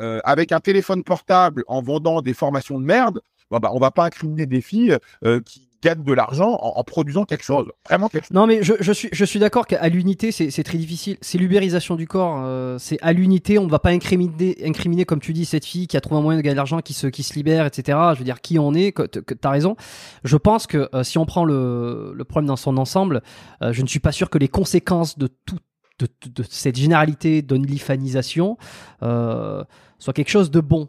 euh, 0.00 0.18
avec 0.24 0.50
un 0.50 0.60
téléphone 0.60 1.04
portable 1.04 1.62
en 1.68 1.82
vendant 1.82 2.20
des 2.20 2.34
formations 2.34 2.80
de 2.80 2.84
merde, 2.84 3.20
bah, 3.52 3.60
on 3.72 3.78
va 3.78 3.92
pas 3.92 4.06
incriminer 4.06 4.46
des 4.46 4.60
filles 4.60 4.98
euh, 5.24 5.40
qui 5.40 5.68
gagnent 5.86 6.04
de 6.04 6.12
l'argent 6.12 6.58
en, 6.60 6.82
produisant 6.84 7.24
quelque 7.24 7.44
chose, 7.44 7.66
vraiment 7.88 8.08
quelque 8.08 8.26
chose. 8.26 8.34
Non, 8.34 8.46
mais 8.46 8.62
je, 8.62 8.74
je 8.80 8.92
suis, 8.92 9.08
je 9.12 9.24
suis 9.24 9.38
d'accord 9.38 9.66
qu'à 9.66 9.88
l'unité, 9.88 10.32
c'est 10.32 10.62
très 10.62 10.78
difficile. 10.78 11.16
C'est 11.20 11.38
l'ubérisation 11.38 11.96
du 11.96 12.06
corps. 12.06 12.42
euh, 12.44 12.76
c'est 12.78 12.98
à 13.02 13.12
l'unité, 13.12 13.58
on 13.58 13.64
ne 13.64 13.70
va 13.70 13.78
pas 13.78 13.90
incriminer, 13.90 14.56
incriminer, 14.64 15.04
comme 15.04 15.20
tu 15.20 15.32
dis, 15.32 15.44
cette 15.44 15.64
fille 15.64 15.86
qui 15.86 15.96
a 15.96 16.00
trouvé 16.00 16.18
un 16.18 16.22
moyen 16.22 16.38
de 16.38 16.42
gagner 16.42 16.54
de 16.54 16.58
l'argent, 16.58 16.80
qui 16.80 16.92
se, 16.92 17.06
qui 17.06 17.22
se 17.22 17.34
libère, 17.34 17.66
etc. 17.66 17.98
Je 18.14 18.18
veux 18.18 18.24
dire, 18.24 18.40
qui 18.40 18.58
on 18.58 18.74
est, 18.74 18.92
que, 18.92 19.02
que 19.02 19.34
t'as 19.34 19.50
raison. 19.50 19.76
Je 20.24 20.36
pense 20.36 20.66
que 20.66 20.88
euh, 20.94 21.02
si 21.02 21.18
on 21.18 21.26
prend 21.26 21.44
le, 21.44 22.12
le 22.14 22.24
problème 22.24 22.48
dans 22.48 22.56
son 22.56 22.76
ensemble, 22.76 23.22
euh, 23.62 23.72
je 23.72 23.82
ne 23.82 23.86
suis 23.86 24.00
pas 24.00 24.12
sûr 24.12 24.30
que 24.30 24.38
les 24.38 24.48
conséquences 24.48 25.18
de 25.18 25.28
tout, 25.28 25.58
de, 25.98 26.08
cette 26.50 26.76
généralité 26.76 27.42
d'onlyfanisation 27.42 28.58
soient 29.00 30.12
quelque 30.14 30.28
chose 30.28 30.50
de 30.50 30.60
bon 30.60 30.88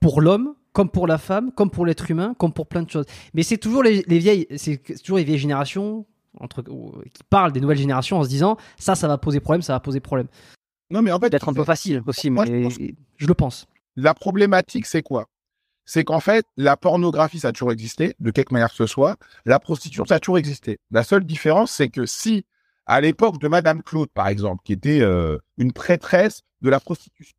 pour 0.00 0.20
l'homme, 0.20 0.54
comme 0.74 0.90
pour 0.90 1.06
la 1.06 1.16
femme, 1.16 1.52
comme 1.52 1.70
pour 1.70 1.86
l'être 1.86 2.10
humain, 2.10 2.34
comme 2.38 2.52
pour 2.52 2.66
plein 2.66 2.82
de 2.82 2.90
choses. 2.90 3.06
Mais 3.32 3.42
c'est 3.42 3.56
toujours 3.56 3.82
les, 3.82 4.02
les 4.06 4.18
vieilles, 4.18 4.46
c'est 4.56 4.76
toujours 5.02 5.16
les 5.16 5.24
vieilles 5.24 5.38
générations 5.38 6.04
entre, 6.40 6.62
qui 6.62 7.22
parlent 7.30 7.52
des 7.52 7.60
nouvelles 7.60 7.78
générations 7.78 8.18
en 8.18 8.24
se 8.24 8.28
disant 8.28 8.58
ça, 8.76 8.94
ça 8.96 9.08
va 9.08 9.16
poser 9.16 9.40
problème, 9.40 9.62
ça 9.62 9.72
va 9.72 9.80
poser 9.80 10.00
problème. 10.00 10.26
Non, 10.90 11.00
mais 11.00 11.12
en 11.12 11.18
fait, 11.18 11.30
Peut-être 11.30 11.48
un 11.48 11.54
peu 11.54 11.64
facile 11.64 12.02
aussi, 12.06 12.28
Moi, 12.28 12.44
je 12.44 12.52
mais 12.52 12.62
pense 12.64 12.76
Je 13.16 13.26
le 13.26 13.34
pense. 13.34 13.66
la 13.96 14.12
problématique, 14.14 14.84
c'est 14.86 15.02
quoi? 15.02 15.26
C'est 15.86 16.02
qu'en 16.02 16.20
fait, 16.20 16.44
la 16.56 16.76
pornographie, 16.76 17.38
ça 17.38 17.48
a 17.48 17.52
toujours 17.52 17.70
existé, 17.72 18.14
de 18.18 18.30
quelque 18.30 18.52
manière 18.52 18.70
que 18.70 18.76
ce 18.76 18.86
soit. 18.86 19.16
La 19.44 19.58
prostitution, 19.60 20.04
ça 20.06 20.16
a 20.16 20.18
toujours 20.18 20.38
existé. 20.38 20.78
La 20.90 21.04
seule 21.04 21.24
différence, 21.24 21.70
c'est 21.70 21.88
que 21.88 22.04
si, 22.06 22.46
à 22.86 23.00
l'époque 23.00 23.38
de 23.38 23.48
Madame 23.48 23.82
Claude, 23.82 24.08
par 24.12 24.28
exemple, 24.28 24.62
qui 24.64 24.72
était 24.72 25.00
euh, 25.02 25.38
une 25.56 25.72
prêtresse 25.72 26.40
de 26.62 26.70
la 26.70 26.80
prostitution, 26.80 27.36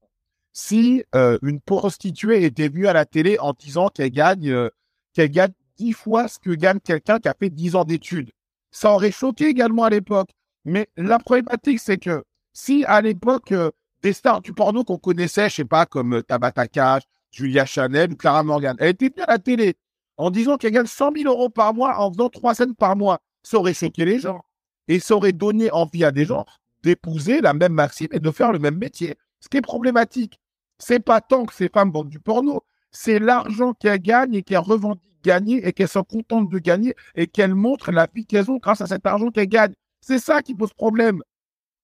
si 0.55 1.03
euh, 1.15 1.37
une 1.43 1.59
prostituée 1.59 2.45
était 2.45 2.69
venue 2.69 2.87
à 2.87 2.93
la 2.93 3.05
télé 3.05 3.37
en 3.39 3.51
disant 3.51 3.89
qu'elle 3.89 4.09
gagne, 4.09 4.49
euh, 4.49 4.69
qu'elle 5.13 5.29
gagne 5.29 5.51
dix 5.77 5.91
fois 5.91 6.29
ce 6.29 6.39
que 6.39 6.51
gagne 6.51 6.79
quelqu'un 6.79 7.19
qui 7.19 7.27
a 7.27 7.35
fait 7.37 7.49
dix 7.49 7.75
ans 7.75 7.83
d'études, 7.83 8.31
ça 8.71 8.93
aurait 8.93 9.11
choqué 9.11 9.47
également 9.47 9.83
à 9.83 9.89
l'époque. 9.89 10.29
Mais 10.63 10.87
la 10.95 11.19
problématique, 11.19 11.79
c'est 11.79 11.97
que 11.97 12.23
si 12.53 12.85
à 12.85 13.01
l'époque, 13.01 13.51
euh, 13.51 13.69
des 14.01 14.13
stars 14.13 14.41
du 14.41 14.53
porno 14.53 14.85
qu'on 14.85 14.97
connaissait, 14.97 15.49
je 15.49 15.55
sais 15.55 15.65
pas, 15.65 15.85
comme 15.85 16.15
euh, 16.15 16.23
Tabata 16.23 16.67
Cash, 16.69 17.03
Julia 17.31 17.65
Chanel 17.65 18.15
Clara 18.15 18.43
Morgan, 18.43 18.77
elle 18.79 18.91
était 18.91 19.09
bien 19.09 19.25
à 19.25 19.33
la 19.33 19.39
télé 19.39 19.75
en 20.15 20.31
disant 20.31 20.55
qu'elle 20.55 20.71
gagne 20.71 20.85
100 20.85 21.11
000 21.17 21.29
euros 21.29 21.49
par 21.49 21.73
mois 21.73 21.99
en 21.99 22.13
faisant 22.13 22.29
trois 22.29 22.55
scènes 22.55 22.75
par 22.75 22.95
mois. 22.95 23.19
Ça 23.43 23.57
aurait 23.57 23.73
choqué 23.73 24.05
les 24.05 24.19
gens. 24.19 24.41
Et 24.87 25.01
ça 25.01 25.17
aurait 25.17 25.33
donné 25.33 25.69
envie 25.71 26.05
à 26.05 26.11
des 26.11 26.23
gens 26.23 26.45
d'épouser 26.81 27.41
la 27.41 27.53
même 27.53 27.73
Maxime 27.73 28.07
et 28.11 28.19
de 28.19 28.31
faire 28.31 28.53
le 28.53 28.59
même 28.59 28.77
métier. 28.77 29.15
Ce 29.41 29.49
qui 29.49 29.57
est 29.57 29.61
problématique, 29.61 30.39
c'est 30.77 30.99
pas 30.99 31.21
tant 31.21 31.45
que 31.45 31.53
ces 31.53 31.69
femmes 31.69 31.91
vendent 31.91 32.09
du 32.09 32.19
porno, 32.19 32.63
c'est 32.91 33.19
l'argent 33.19 33.73
qu'elles 33.73 33.99
gagnent 34.01 34.35
et 34.35 34.43
qu'elles 34.43 34.57
revendiquent 34.59 35.11
gagner 35.23 35.67
et 35.67 35.73
qu'elles 35.73 35.87
sont 35.89 36.03
contentes 36.03 36.49
de 36.49 36.59
gagner 36.59 36.95
et 37.15 37.27
qu'elles 37.27 37.55
montrent 37.55 37.91
la 37.91 38.07
vie 38.13 38.25
qu'elles 38.25 38.51
ont 38.51 38.57
grâce 38.57 38.81
à 38.81 38.87
cet 38.87 39.05
argent 39.07 39.29
qu'elles 39.31 39.47
gagnent. 39.47 39.73
C'est 40.01 40.19
ça 40.19 40.41
qui 40.43 40.53
pose 40.55 40.73
problème. 40.73 41.21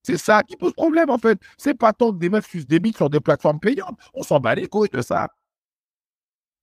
C'est 0.04 0.18
ça 0.18 0.44
qui 0.44 0.58
pose 0.58 0.74
problème, 0.74 1.10
en 1.10 1.18
fait. 1.20 1.40
C'est 1.58 1.74
pas 1.76 1.94
tant 1.94 2.12
que 2.14 2.18
des 2.20 2.30
meufs 2.30 2.48
sucent 2.50 2.68
des 2.68 2.80
bites 2.80 2.98
sur 2.98 3.10
des 3.10 3.20
plateformes 3.20 3.60
payantes. 3.60 3.98
On 4.14 4.24
s'en 4.24 4.40
bat 4.40 4.56
les 4.56 4.68
couilles 4.68 4.90
de 4.90 5.02
ça. 5.02 5.30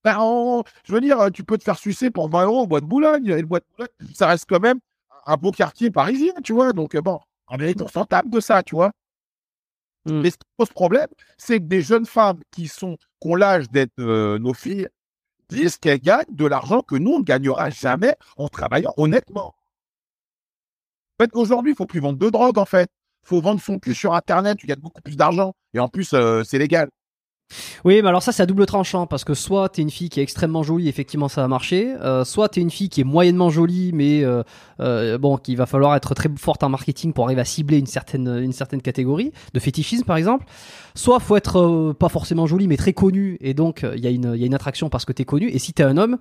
Ben, 0.05 0.16
on- 0.20 0.62
je 0.84 0.92
veux 0.92 1.00
dire, 1.00 1.18
tu 1.32 1.44
peux 1.44 1.59
te 1.59 1.64
faire 1.64 1.78
sucer 1.78 2.10
pour 2.10 2.28
20 2.30 2.44
euros 2.44 2.62
au 2.62 2.66
bois 2.66 2.80
de 2.80 2.86
Boulogne. 2.86 3.26
Et 3.26 3.40
le 3.40 3.46
bois 3.46 3.60
de 3.60 3.64
Boulogne, 3.76 4.14
ça 4.14 4.28
reste 4.28 4.44
quand 4.48 4.60
même 4.60 4.78
un 5.26 5.36
beau 5.36 5.50
quartier 5.50 5.90
parisien, 5.90 6.32
tu 6.44 6.52
vois. 6.52 6.72
Donc, 6.72 6.96
bon, 6.96 7.18
en 7.46 7.56
vérité, 7.56 7.82
on 7.84 7.88
s'en 7.88 8.05
tape 8.05 8.28
de 8.30 8.40
ça, 8.40 8.62
tu 8.62 8.74
vois. 8.76 8.92
Mm. 10.09 10.20
Mais 10.20 10.30
ce 10.30 10.36
qui 10.36 10.47
pose 10.56 10.70
problème, 10.70 11.09
c'est 11.36 11.59
que 11.59 11.64
des 11.64 11.82
jeunes 11.82 12.06
femmes 12.06 12.40
qui 12.51 12.68
sont, 12.68 12.97
qui 13.20 13.28
ont 13.28 13.35
l'âge 13.35 13.70
d'être 13.70 13.98
euh, 13.98 14.39
nos 14.39 14.55
filles, 14.55 14.89
disent 15.48 15.78
qu'elles 15.78 16.01
gagnent 16.01 16.24
de 16.30 16.47
l'argent 16.47 16.82
que 16.82 16.97
nous, 16.97 17.12
on 17.12 17.18
ne 17.20 17.24
gagnera 17.24 17.70
jamais 17.70 18.14
en 18.36 18.48
travaillant 18.48 18.93
honnêtement. 18.97 19.55
En 21.18 21.24
fait, 21.24 21.30
aujourd'hui, 21.35 21.72
il 21.72 21.74
faut 21.74 21.86
plus 21.86 22.01
vendre 22.01 22.18
de 22.18 22.30
drogue, 22.30 22.59
en 22.59 22.64
fait. 22.64 22.90
Il 23.24 23.28
faut 23.28 23.40
vendre 23.40 23.60
son 23.60 23.78
cul 23.78 23.94
sur 23.94 24.14
Internet, 24.14 24.59
tu 24.59 24.66
gagnes 24.66 24.80
beaucoup 24.80 25.02
plus 25.02 25.16
d'argent. 25.16 25.55
Et 25.74 25.78
en 25.78 25.89
plus, 25.89 26.12
euh, 26.12 26.44
c'est 26.44 26.59
légal. 26.59 26.89
Oui, 27.84 28.02
mais 28.02 28.08
alors 28.08 28.22
ça, 28.22 28.32
c'est 28.32 28.42
à 28.42 28.46
double 28.46 28.66
tranchant 28.66 29.06
parce 29.06 29.24
que 29.24 29.34
soit 29.34 29.68
t'es 29.70 29.82
une 29.82 29.90
fille 29.90 30.08
qui 30.10 30.20
est 30.20 30.22
extrêmement 30.22 30.62
jolie, 30.62 30.88
effectivement, 30.88 31.28
ça 31.28 31.40
va 31.40 31.48
marcher. 31.48 31.94
euh, 32.02 32.24
soit 32.24 32.48
t'es 32.48 32.60
une 32.60 32.70
fille 32.70 32.88
qui 32.88 33.00
est 33.00 33.04
moyennement 33.04 33.50
jolie, 33.50 33.90
mais 33.94 34.22
euh, 34.24 34.42
euh, 34.80 35.16
bon, 35.18 35.36
qu'il 35.38 35.56
va 35.56 35.66
falloir 35.66 35.94
être 35.96 36.14
très 36.14 36.28
forte 36.36 36.62
en 36.62 36.68
marketing 36.68 37.12
pour 37.12 37.24
arriver 37.24 37.40
à 37.40 37.44
cibler 37.46 37.78
une 37.78 37.86
certaine 37.86 38.28
une 38.28 38.52
certaine 38.52 38.82
catégorie 38.82 39.32
de 39.54 39.60
fétichisme, 39.60 40.04
par 40.04 40.16
exemple. 40.16 40.44
Soit 40.94 41.20
faut 41.20 41.36
être 41.36 41.94
pas 41.98 42.08
forcément 42.08 42.46
jolie, 42.46 42.68
mais 42.68 42.76
très 42.76 42.92
connu, 42.92 43.38
et 43.40 43.54
donc 43.54 43.86
il 43.94 44.00
y 44.00 44.06
a 44.06 44.10
une 44.10 44.32
il 44.34 44.40
y 44.40 44.44
a 44.44 44.46
une 44.46 44.54
attraction 44.54 44.90
parce 44.90 45.04
que 45.04 45.12
t'es 45.12 45.24
connu. 45.24 45.48
Et 45.48 45.58
si 45.58 45.72
t'es 45.72 45.84
un 45.84 45.96
homme, 45.96 46.18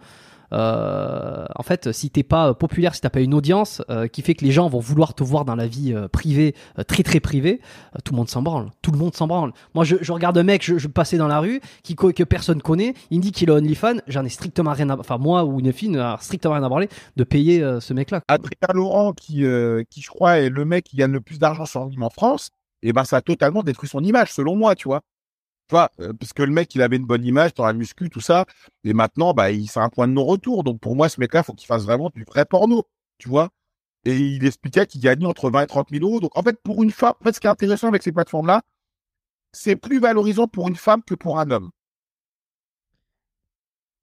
en 0.51 1.63
fait, 1.63 1.91
si 1.91 2.09
t'es 2.09 2.23
pas 2.23 2.53
populaire, 2.53 2.95
si 2.95 3.01
t'as 3.01 3.09
pas 3.09 3.21
une 3.21 3.33
audience 3.33 3.81
euh, 3.89 4.07
qui 4.07 4.21
fait 4.21 4.33
que 4.33 4.45
les 4.45 4.51
gens 4.51 4.69
vont 4.69 4.79
vouloir 4.79 5.13
te 5.13 5.23
voir 5.23 5.45
dans 5.45 5.55
la 5.55 5.67
vie 5.67 5.93
euh, 5.93 6.07
privée, 6.07 6.55
euh, 6.79 6.83
très 6.83 7.03
très 7.03 7.19
privée, 7.19 7.61
euh, 7.95 7.99
tout 8.03 8.13
le 8.13 8.17
monde 8.17 8.29
s'en 8.29 8.41
branle. 8.41 8.71
Tout 8.81 8.91
le 8.91 8.97
monde 8.97 9.15
s'en 9.15 9.27
branle. 9.27 9.51
Moi, 9.73 9.83
je, 9.83 9.97
je 10.01 10.11
regarde 10.11 10.37
un 10.37 10.43
mec, 10.43 10.63
je, 10.63 10.77
je 10.77 10.87
passais 10.87 11.17
dans 11.17 11.27
la 11.27 11.39
rue, 11.39 11.61
qui 11.83 11.95
que 11.95 12.23
personne 12.23 12.61
connaît, 12.61 12.93
il 13.11 13.17
me 13.17 13.23
dit 13.23 13.31
qu'il 13.31 13.49
est 13.49 13.51
OnlyFans, 13.51 13.97
j'en 14.07 14.23
ai 14.23 14.29
strictement 14.29 14.71
rien 14.71 14.89
à, 14.89 14.97
enfin 14.97 15.17
moi 15.17 15.43
ou 15.43 15.59
une 15.59 15.73
fille 15.73 15.89
n'a 15.89 16.17
strictement 16.21 16.53
rien 16.53 16.63
à 16.63 16.69
branler 16.69 16.89
de 17.15 17.23
payer 17.23 17.63
euh, 17.63 17.79
ce 17.79 17.93
mec-là. 17.93 18.21
Adrien 18.27 18.73
Laurent, 18.73 19.13
qui, 19.13 19.45
euh, 19.45 19.83
qui 19.89 20.01
je 20.01 20.09
crois 20.09 20.37
est 20.37 20.49
le 20.49 20.65
mec 20.65 20.85
qui 20.85 20.97
gagne 20.97 21.11
le 21.11 21.21
plus 21.21 21.39
d'argent 21.39 21.65
sur 21.65 21.81
en 21.81 22.09
France, 22.09 22.49
et 22.83 22.93
ben 22.93 23.03
ça 23.03 23.17
a 23.17 23.21
totalement 23.21 23.63
détruit 23.63 23.89
son 23.89 24.03
image, 24.03 24.31
selon 24.31 24.55
moi, 24.55 24.75
tu 24.75 24.87
vois. 24.87 25.01
Tu 25.69 25.75
vois, 25.75 25.91
euh, 25.99 26.13
parce 26.13 26.31
que 26.31 26.43
le 26.43 26.51
mec, 26.51 26.73
il 26.75 26.81
avait 26.81 26.95
une 26.95 27.05
bonne 27.05 27.25
image 27.25 27.53
dans 27.53 27.65
la 27.65 27.73
muscu, 27.73 28.09
tout 28.09 28.21
ça, 28.21 28.45
et 28.85 28.93
maintenant, 28.93 29.33
bah, 29.33 29.51
il 29.51 29.67
c'est 29.67 29.81
un 29.81 29.89
point 29.89 30.07
de 30.07 30.13
non-retour. 30.13 30.63
Donc 30.63 30.79
pour 30.79 30.95
moi, 30.95 31.09
ce 31.09 31.19
mec-là, 31.19 31.43
faut 31.43 31.53
qu'il 31.53 31.67
fasse 31.67 31.83
vraiment 31.83 32.09
du 32.15 32.23
vrai 32.23 32.45
porno, 32.45 32.85
tu 33.17 33.27
vois. 33.27 33.49
Et 34.05 34.17
il 34.17 34.45
expliquait 34.45 34.85
qu'il 34.85 35.01
gagnait 35.01 35.25
entre 35.25 35.49
20 35.49 35.63
et 35.63 35.67
30 35.67 35.89
000 35.91 36.05
euros. 36.05 36.21
Donc 36.21 36.37
en 36.37 36.43
fait, 36.43 36.57
pour 36.63 36.83
une 36.83 36.91
femme, 36.91 37.13
en 37.19 37.23
fait, 37.25 37.33
ce 37.33 37.39
qui 37.41 37.47
est 37.47 37.49
intéressant 37.49 37.89
avec 37.89 38.03
ces 38.03 38.13
plateformes-là, 38.13 38.61
c'est 39.51 39.75
plus 39.75 39.99
valorisant 39.99 40.47
pour 40.47 40.69
une 40.69 40.75
femme 40.75 41.03
que 41.03 41.15
pour 41.15 41.39
un 41.39 41.51
homme. 41.51 41.71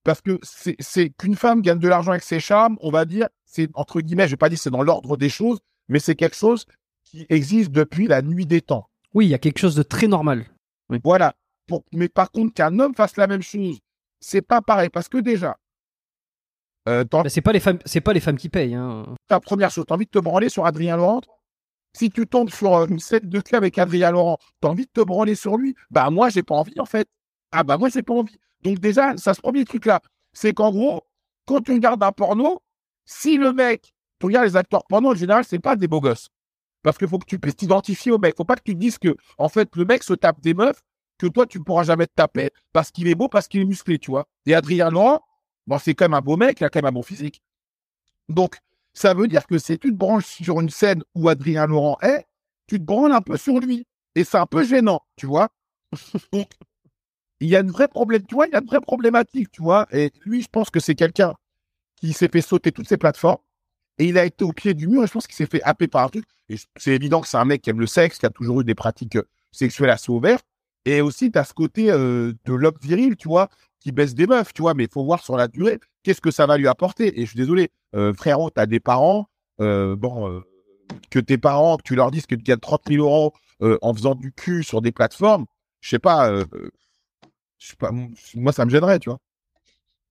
Parce 0.05 0.20
que 0.20 0.39
c'est 0.43 0.77
c'est 0.81 1.11
qu'une 1.11 1.36
femme 1.36 1.62
gagne 1.62 1.78
de 1.78 1.89
l'argent 1.89 2.11
avec 2.11 2.23
ses 2.23 2.41
charmes, 2.41 2.77
on 2.82 2.91
va 2.91 3.07
dire, 3.07 3.28
c'est 3.47 3.70
entre 3.74 4.03
guillemets, 4.03 4.27
je 4.27 4.32
vais 4.32 4.36
pas 4.36 4.51
dire 4.51 4.59
c'est 4.59 4.70
dans 4.70 4.82
l'ordre 4.82 5.16
des 5.16 5.31
choses, 5.31 5.61
mais 5.89 5.99
c'est 5.99 6.15
quelque 6.15 6.36
chose 6.36 6.66
qui 7.05 7.24
existe 7.31 7.70
depuis 7.70 8.07
la 8.07 8.20
nuit 8.20 8.45
des 8.45 8.61
temps. 8.61 8.91
Oui, 9.15 9.27
il 9.27 9.31
y 9.31 9.35
a 9.35 9.39
quelque 9.39 9.59
chose 9.59 9.77
de 9.77 9.82
très 9.82 10.09
normal. 10.09 10.45
Voilà. 11.03 11.35
Pour, 11.66 11.85
mais 11.93 12.09
par 12.09 12.31
contre, 12.31 12.55
qu'un 12.55 12.78
homme 12.78 12.95
fasse 12.95 13.16
la 13.16 13.27
même 13.27 13.43
chose, 13.43 13.78
c'est 14.20 14.43
pas 14.43 14.61
pareil. 14.61 14.91
Parce 14.91 15.09
que 15.09 15.19
déjà, 15.19 15.57
euh, 16.89 17.05
Mais 17.23 17.31
c'est 17.31 17.41
pas 17.41 17.53
les 17.53 17.61
femmes, 17.61 17.78
c'est 17.86 18.01
pas 18.01 18.12
les 18.12 18.20
femmes 18.20 18.36
qui 18.36 18.49
payent. 18.49 18.74
Hein. 18.74 19.07
ta 19.27 19.41
première 19.41 19.70
chose, 19.70 19.85
t'as 19.89 19.95
envie 19.95 20.05
de 20.05 20.11
te 20.11 20.19
branler 20.19 20.49
sur 20.51 20.66
Adrien 20.66 20.97
Laurent? 20.97 21.23
Si 21.97 22.11
tu 22.11 22.27
tombes 22.27 22.51
sur 22.51 22.74
euh, 22.74 22.86
une 22.86 22.99
scène 22.99 23.28
de 23.28 23.41
club 23.41 23.62
avec 23.62 23.78
Adrien 23.78 24.11
Laurent, 24.11 24.39
t'as 24.61 24.69
envie 24.69 24.85
de 24.85 24.91
te 24.93 25.01
branler 25.01 25.35
sur 25.35 25.57
lui? 25.57 25.74
Bah, 25.91 26.11
moi, 26.11 26.28
j'ai 26.28 26.43
pas 26.43 26.57
envie, 26.57 26.78
en 26.78 26.85
fait. 26.85 27.09
Ah, 27.53 27.62
bah, 27.62 27.78
moi, 27.78 27.89
j'ai 27.89 28.03
pas 28.03 28.15
envie. 28.15 28.36
Donc, 28.62 28.81
déjà, 28.81 29.16
ça, 29.16 29.32
ce 29.32 29.41
premier 29.41 29.65
truc-là, 29.65 30.01
c'est 30.32 30.53
qu'en 30.53 30.73
gros, 30.73 31.03
quand 31.47 31.62
tu 31.62 31.73
regardes 31.73 32.03
un 32.03 32.12
porno, 32.12 32.61
si 33.07 33.39
le 33.39 33.53
mec, 33.53 33.95
tu 34.19 34.27
regardes 34.27 34.47
les 34.47 34.57
acteurs 34.57 34.85
porno, 34.86 35.12
en 35.12 35.15
général, 35.15 35.45
c'est 35.45 35.59
pas 35.61 35.77
des 35.77 35.89
beaux 35.89 36.01
gosses. 36.01 36.28
Parce 36.82 36.99
qu'il 36.99 37.09
faut 37.09 37.19
que 37.19 37.27
tu 37.27 37.39
puisses 37.39 37.57
t'identifier 37.57 38.12
au 38.12 38.19
mec. 38.19 38.36
Faut 38.36 38.45
pas 38.45 38.57
que 38.57 38.62
tu 38.62 38.74
te 38.74 38.78
dises 38.78 38.99
que, 38.99 39.16
en 39.39 39.49
fait, 39.49 39.74
le 39.77 39.86
mec 39.86 40.03
se 40.03 40.12
tape 40.12 40.41
des 40.41 40.53
meufs 40.53 40.82
que 41.19 41.27
toi, 41.27 41.47
tu 41.47 41.61
pourras 41.61 41.85
jamais 41.85 42.07
te 42.07 42.15
taper 42.15 42.51
parce 42.73 42.91
qu'il 42.91 43.09
est 43.09 43.15
beau, 43.15 43.28
parce 43.28 43.49
qu'il 43.49 43.61
est 43.61 43.66
musclé, 43.66 43.99
tu 43.99 44.11
vois. 44.11 44.27
Et 44.47 44.55
Adrien 44.55 44.91
Laurent, 44.91 45.23
bon, 45.66 45.78
c'est 45.78 45.95
quand 45.95 46.07
même 46.07 46.15
un 46.15 46.20
beau 46.20 46.36
mec, 46.36 46.61
il 46.61 46.65
a 46.65 46.70
quand 46.70 46.78
même 46.78 46.86
un 46.89 46.93
bon 46.93 47.03
physique. 47.03 47.43
Donc, 48.28 48.59
ça 48.93 49.15
veut 49.15 49.28
dire 49.28 49.47
que 49.47 49.59
si 49.59 49.78
tu 49.78 49.91
te 49.91 49.97
branches 49.97 50.27
sur 50.27 50.61
une 50.61 50.70
scène 50.70 51.03
où 51.15 51.28
Adrien 51.28 51.66
Laurent 51.66 51.99
est, 52.03 52.27
tu 52.66 52.78
te 52.78 52.85
branles 52.85 53.12
un 53.12 53.20
peu 53.20 53.36
sur 53.36 53.59
lui. 53.61 53.86
Et 54.15 54.24
c'est 54.24 54.39
un 54.39 54.47
peu 54.47 54.65
gênant, 54.65 55.03
tu 55.16 55.27
vois. 55.27 55.49
Donc, 56.32 56.51
il 57.41 57.49
y 57.49 57.57
a 57.57 57.61
une 57.61 57.70
vraie 57.70 57.89
problème, 57.89 58.24
tu 58.27 58.35
vois, 58.35 58.47
il 58.47 58.53
y 58.53 58.55
a 58.55 58.61
une 58.61 58.66
vraie 58.66 58.81
problématique, 58.81 59.51
tu 59.51 59.62
vois. 59.62 59.86
Et 59.91 60.12
lui, 60.24 60.43
je 60.43 60.49
pense 60.49 60.70
que 60.70 60.81
c'est 60.81 60.95
quelqu'un 60.95 61.35
qui 61.97 62.12
s'est 62.12 62.28
fait 62.28 62.41
sauter 62.41 62.73
toutes 62.73 62.89
ses 62.89 62.97
plateformes. 62.97 63.41
Et 63.99 64.07
il 64.07 64.19
a 64.19 64.24
été 64.24 64.45
au 64.45 64.53
pied 64.53 64.74
du 64.74 64.89
mur 64.89 65.05
et 65.05 65.07
je 65.07 65.12
pense 65.12 65.27
qu'il 65.27 65.36
s'est 65.36 65.47
fait 65.47 65.62
happer 65.62 65.89
par 65.89 66.05
un 66.05 66.09
truc. 66.09 66.24
Et 66.49 66.57
c'est 66.77 66.93
évident 66.93 67.20
que 67.20 67.28
c'est 67.28 67.36
un 67.36 67.45
mec 67.45 67.62
qui 67.62 67.70
aime 67.70 67.81
le 67.81 67.86
sexe, 67.86 68.19
qui 68.19 68.27
a 68.27 68.31
toujours 68.31 68.61
eu 68.61 68.65
des 68.65 68.74
pratiques 68.74 69.19
sexuelles 69.53 69.91
assez 69.91 70.11
ouvertes. 70.11 70.47
Et 70.85 71.01
aussi, 71.01 71.31
tu 71.31 71.39
as 71.39 71.44
ce 71.44 71.55
côté 71.55 71.86
de 71.89 72.35
l'homme 72.47 72.78
viril, 72.82 73.16
tu 73.16 73.28
vois, 73.28 73.48
qui 73.81 73.93
baisse 73.93 74.15
des 74.15 74.27
meufs, 74.27 74.52
tu 74.52 74.62
vois, 74.62 74.74
mais 74.74 74.85
il 74.85 74.90
faut 74.90 75.05
voir 75.05 75.23
sur 75.23 75.36
la 75.36 75.48
durée, 75.48 75.78
qu'est-ce 76.02 76.20
que 76.20 76.31
ça 76.31 76.47
va 76.47 76.56
lui 76.59 76.69
apporter. 76.69 77.20
Et 77.20 77.24
je 77.24 77.31
suis 77.31 77.39
désolé, 77.39 77.70
frérot, 78.16 78.51
tu 78.51 78.61
as 78.61 78.66
des 78.66 78.81
parents, 78.81 79.28
bon, 79.59 80.43
que 81.11 81.19
tes 81.19 81.39
parents, 81.39 81.77
que 81.77 81.82
tu 81.82 81.94
leur 81.94 82.11
dises 82.11 82.27
que 82.27 82.35
tu 82.35 82.43
gagnes 82.43 82.59
30 82.59 82.82
000 82.89 83.05
euros 83.05 83.32
en 83.61 83.94
faisant 83.94 84.15
du 84.15 84.32
cul 84.32 84.62
sur 84.65 84.82
des 84.82 84.93
plateformes, 84.93 85.47
je 85.81 85.90
sais 85.90 85.98
pas, 85.98 86.44
pas, 87.78 87.90
moi, 88.35 88.52
ça 88.52 88.65
me 88.65 88.70
gênerait, 88.70 88.98
tu 88.98 89.09
vois. 89.09 89.19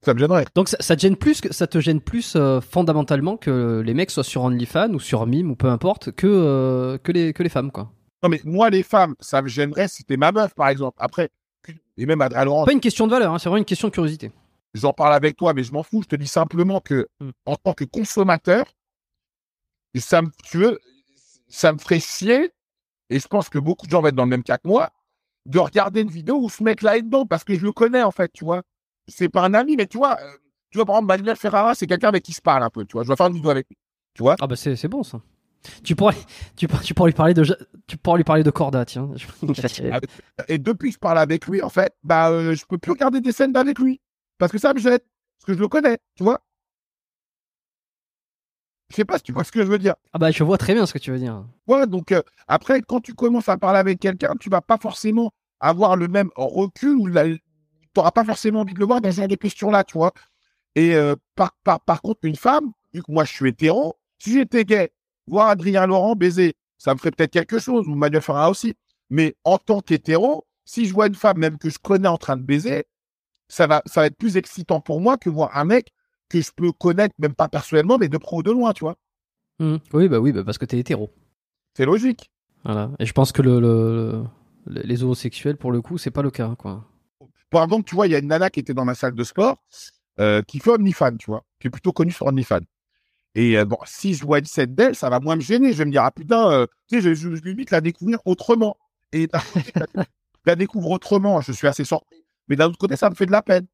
Ça 0.01 0.13
me 0.13 0.19
gênerait. 0.19 0.45
Donc 0.53 0.67
ça, 0.67 0.95
te 0.95 1.01
gêne 1.01 1.15
plus 1.15 1.41
ça 1.51 1.65
te 1.65 1.79
gêne 1.79 2.01
plus 2.01 2.35
fondamentalement 2.69 3.37
que 3.37 3.81
les 3.85 3.93
mecs 3.93 4.11
soient 4.11 4.23
sur 4.23 4.43
OnlyFans 4.43 4.93
ou 4.93 4.99
sur 4.99 5.25
Mime 5.25 5.51
ou 5.51 5.55
peu 5.55 5.67
importe 5.67 6.11
que 6.11 6.99
que 7.03 7.11
les 7.13 7.31
que 7.31 7.41
les 7.41 7.49
femmes 7.49 7.71
quoi. 7.71 7.91
Non, 8.23 8.29
mais 8.29 8.41
moi, 8.45 8.69
les 8.69 8.83
femmes, 8.83 9.15
ça 9.19 9.41
me 9.41 9.47
gênerait 9.49 9.87
si 9.89 9.97
c'était 9.97 10.17
ma 10.17 10.31
meuf, 10.31 10.53
par 10.55 10.69
exemple. 10.69 10.97
Après, 10.99 11.29
et 11.97 12.05
même 12.05 12.21
Adrien 12.21 12.45
Laurent, 12.45 12.65
Pas 12.65 12.71
une 12.71 12.79
question 12.79 13.05
de 13.05 13.11
valeur, 13.11 13.33
hein, 13.33 13.37
c'est 13.39 13.49
vraiment 13.49 13.57
une 13.59 13.65
question 13.65 13.89
de 13.89 13.93
curiosité. 13.93 14.31
j'en 14.73 14.93
parle 14.93 15.13
avec 15.13 15.35
toi, 15.37 15.53
mais 15.53 15.63
je 15.63 15.71
m'en 15.71 15.83
fous. 15.83 16.01
Je 16.01 16.07
te 16.07 16.15
dis 16.15 16.27
simplement 16.27 16.79
que, 16.79 17.07
Mm. 17.19 17.29
en 17.45 17.55
tant 17.57 17.73
que 17.73 17.83
consommateur, 17.83 18.65
ça 19.95 20.21
me, 20.21 20.29
tu 20.43 20.57
veux, 20.57 20.79
ça 21.47 21.73
me 21.73 21.77
ferait 21.77 21.99
chier, 21.99 22.51
et 23.09 23.19
je 23.19 23.27
pense 23.27 23.49
que 23.49 23.59
beaucoup 23.59 23.85
de 23.85 23.91
gens 23.91 24.01
vont 24.01 24.07
être 24.07 24.15
dans 24.15 24.23
le 24.23 24.29
même 24.29 24.43
cas 24.43 24.57
que 24.57 24.67
moi, 24.67 24.89
de 25.45 25.59
regarder 25.59 26.01
une 26.01 26.09
vidéo 26.09 26.37
où 26.37 26.49
ce 26.49 26.63
mec-là 26.63 26.97
est 26.97 27.01
dedans, 27.03 27.25
parce 27.25 27.43
que 27.43 27.53
je 27.55 27.63
le 27.63 27.71
connais, 27.71 28.01
en 28.01 28.11
fait, 28.11 28.31
tu 28.33 28.45
vois. 28.45 28.63
C'est 29.07 29.29
pas 29.29 29.43
un 29.43 29.53
ami, 29.53 29.75
mais 29.75 29.85
tu 29.85 29.97
vois, 29.97 30.17
euh, 30.19 30.37
tu 30.71 30.77
vois, 30.77 30.85
par 30.85 30.95
exemple, 30.95 31.07
Manuel 31.09 31.35
Ferrara, 31.35 31.75
c'est 31.75 31.85
quelqu'un 31.85 32.07
avec 32.07 32.23
qui 32.23 32.33
se 32.33 32.41
parle 32.41 32.63
un 32.63 32.69
peu, 32.69 32.85
tu 32.85 32.93
vois. 32.93 33.03
Je 33.03 33.09
vais 33.09 33.15
faire 33.15 33.27
une 33.27 33.33
vidéo 33.33 33.51
avec 33.51 33.67
lui, 33.69 33.77
tu 34.13 34.23
vois. 34.23 34.35
Ah 34.39 34.47
bah 34.47 34.55
c'est 34.55 34.87
bon 34.87 35.03
ça. 35.03 35.21
Tu 35.83 35.95
pourrais, 35.95 36.15
tu, 36.55 36.67
pourrais- 36.67 36.83
tu 36.83 36.93
pourrais 36.93 37.09
lui 37.09 37.15
parler 37.15 37.33
de, 37.33 37.43
tu 37.87 37.97
pourrais 37.97 38.17
lui 38.17 38.23
parler 38.23 38.43
de 38.43 38.51
Corda, 38.51 38.85
tiens. 38.85 39.09
Ah, 39.91 39.99
Et 40.47 40.57
depuis 40.57 40.89
que 40.89 40.95
je 40.95 40.99
parle 40.99 41.17
avec 41.19 41.47
lui, 41.47 41.61
en 41.61 41.69
fait, 41.69 41.93
bah, 42.03 42.29
euh, 42.31 42.53
je 42.55 42.65
peux 42.65 42.77
plus 42.77 42.91
regarder 42.91 43.21
des 43.21 43.31
scènes 43.31 43.55
avec 43.55 43.79
lui. 43.79 44.01
Parce 44.37 44.51
que 44.51 44.57
ça 44.57 44.73
me 44.73 44.79
jette. 44.79 45.05
Parce 45.39 45.45
que 45.47 45.53
je 45.53 45.59
le 45.59 45.67
connais, 45.67 45.97
tu 46.15 46.23
vois. 46.23 46.41
Je 48.89 48.95
sais 48.97 49.05
pas 49.05 49.17
si 49.17 49.23
tu 49.23 49.31
vois 49.31 49.43
ce 49.43 49.51
que 49.51 49.61
je 49.63 49.67
veux 49.67 49.79
dire. 49.79 49.95
Ah 50.13 50.19
bah 50.19 50.29
je 50.31 50.43
vois 50.43 50.57
très 50.57 50.73
bien 50.73 50.85
ce 50.85 50.93
que 50.93 50.99
tu 50.99 51.11
veux 51.11 51.17
dire. 51.17 51.45
Ouais, 51.67 51.87
donc 51.87 52.11
euh, 52.11 52.21
après, 52.47 52.81
quand 52.81 52.99
tu 53.01 53.13
commences 53.13 53.49
à 53.49 53.57
parler 53.57 53.79
avec 53.79 53.99
quelqu'un, 53.99 54.33
tu 54.39 54.49
vas 54.49 54.61
pas 54.61 54.77
forcément 54.77 55.31
avoir 55.59 55.95
le 55.95 56.07
même 56.07 56.29
recul 56.35 56.95
ou 56.97 57.09
tu 57.09 57.39
n'auras 57.95 58.11
pas 58.11 58.23
forcément 58.23 58.59
envie 58.61 58.73
de 58.73 58.79
le 58.79 58.85
voir 58.85 59.01
dans 59.01 59.11
ce 59.11 59.15
genre 59.17 59.27
de 59.27 59.35
questions-là, 59.35 59.83
tu 59.83 59.93
vois. 59.97 60.11
Et 60.75 60.93
euh, 60.95 61.15
par, 61.35 61.53
par, 61.63 61.79
par 61.81 62.01
contre, 62.01 62.19
une 62.23 62.35
femme, 62.35 62.71
vu 62.93 63.01
que 63.01 63.11
moi 63.11 63.23
je 63.25 63.31
suis 63.33 63.49
hétéro, 63.49 63.95
si 64.19 64.33
j'étais 64.33 64.65
gay, 64.65 64.91
voir 65.27 65.47
Adrien 65.49 65.85
Laurent 65.87 66.15
baiser, 66.15 66.53
ça 66.77 66.93
me 66.93 66.99
ferait 66.99 67.11
peut-être 67.11 67.31
quelque 67.31 67.59
chose, 67.59 67.87
ou 67.87 67.95
Manuel 67.95 68.21
Farah 68.21 68.49
aussi. 68.49 68.73
Mais 69.09 69.35
en 69.43 69.57
tant 69.57 69.81
qu'hétéro, 69.81 70.45
si 70.65 70.85
je 70.85 70.93
vois 70.93 71.07
une 71.07 71.15
femme 71.15 71.37
même 71.37 71.57
que 71.57 71.69
je 71.69 71.77
connais 71.79 72.07
en 72.07 72.17
train 72.17 72.37
de 72.37 72.41
baiser, 72.43 72.85
ça 73.47 73.67
va, 73.67 73.81
ça 73.85 74.01
va 74.01 74.07
être 74.07 74.17
plus 74.17 74.37
excitant 74.37 74.81
pour 74.81 74.99
moi 75.01 75.17
que 75.17 75.29
voir 75.29 75.55
un 75.57 75.65
mec 75.65 75.91
que 76.29 76.41
je 76.41 76.51
peux 76.55 76.71
connaître, 76.71 77.13
même 77.19 77.35
pas 77.35 77.47
personnellement, 77.49 77.97
mais 77.97 78.07
de 78.09 78.17
pro 78.17 78.39
ou 78.39 78.43
de 78.43 78.51
loin, 78.51 78.73
tu 78.73 78.83
vois. 78.85 78.95
Hmm. 79.59 79.77
Oui 79.93 80.07
bah 80.09 80.19
oui 80.19 80.31
bah 80.31 80.43
parce 80.43 80.57
que 80.57 80.65
t'es 80.65 80.79
hétéro. 80.79 81.11
C'est 81.77 81.85
logique. 81.85 82.31
Voilà. 82.63 82.91
Et 82.99 83.05
je 83.05 83.13
pense 83.13 83.31
que 83.31 83.41
le, 83.41 83.59
le- 83.59 84.23
le- 84.65 84.81
les 84.81 85.03
homosexuels 85.03 85.57
pour 85.57 85.71
le 85.71 85.81
coup 85.81 85.97
c'est 85.97 86.09
pas 86.11 86.21
le 86.23 86.31
cas 86.31 86.55
quoi. 86.57 86.85
Par 87.49 87.63
exemple, 87.65 87.83
tu 87.87 87.93
vois, 87.93 88.07
il 88.07 88.11
y 88.11 88.15
a 88.15 88.19
une 88.19 88.27
nana 88.29 88.49
qui 88.49 88.61
était 88.61 88.73
dans 88.73 88.85
ma 88.85 88.95
salle 88.95 89.13
de 89.13 89.23
sport, 89.23 89.57
euh, 90.19 90.41
qui 90.41 90.57
fait 90.59 90.71
OnlyFans, 90.71 91.17
tu 91.17 91.27
vois, 91.27 91.43
qui 91.59 91.67
est 91.67 91.69
plutôt 91.69 91.91
connue 91.91 92.11
sur 92.11 92.25
OnlyFans. 92.25 92.61
Et 93.35 93.57
euh, 93.57 93.65
bon, 93.65 93.77
si 93.85 94.13
je 94.13 94.25
vois 94.25 94.39
une 94.39 94.45
scène 94.45 94.75
d'elle, 94.75 94.95
ça 94.95 95.09
va 95.09 95.19
moins 95.19 95.35
me 95.35 95.41
gêner. 95.41 95.73
Je 95.73 95.79
vais 95.79 95.85
me 95.85 95.91
dire, 95.91 96.03
ah 96.03 96.11
putain, 96.11 96.51
euh, 96.51 96.67
tu 96.87 96.95
sais, 96.95 97.01
je, 97.01 97.13
je, 97.13 97.35
je 97.35 97.41
limite 97.43 97.71
la 97.71 97.81
découvrir 97.81 98.19
autrement. 98.25 98.77
Et 99.11 99.27
d'un 99.27 99.39
côté, 99.39 99.71
la, 99.75 100.05
la 100.45 100.55
découvre 100.55 100.91
autrement, 100.91 101.41
je 101.41 101.51
suis 101.51 101.67
assez 101.67 101.83
surpris. 101.83 102.23
Mais 102.47 102.55
d'un 102.55 102.67
autre 102.67 102.77
côté, 102.77 102.95
ça 102.95 103.09
me 103.09 103.15
fait 103.15 103.25
de 103.25 103.31
la 103.31 103.41
peine. 103.41 103.67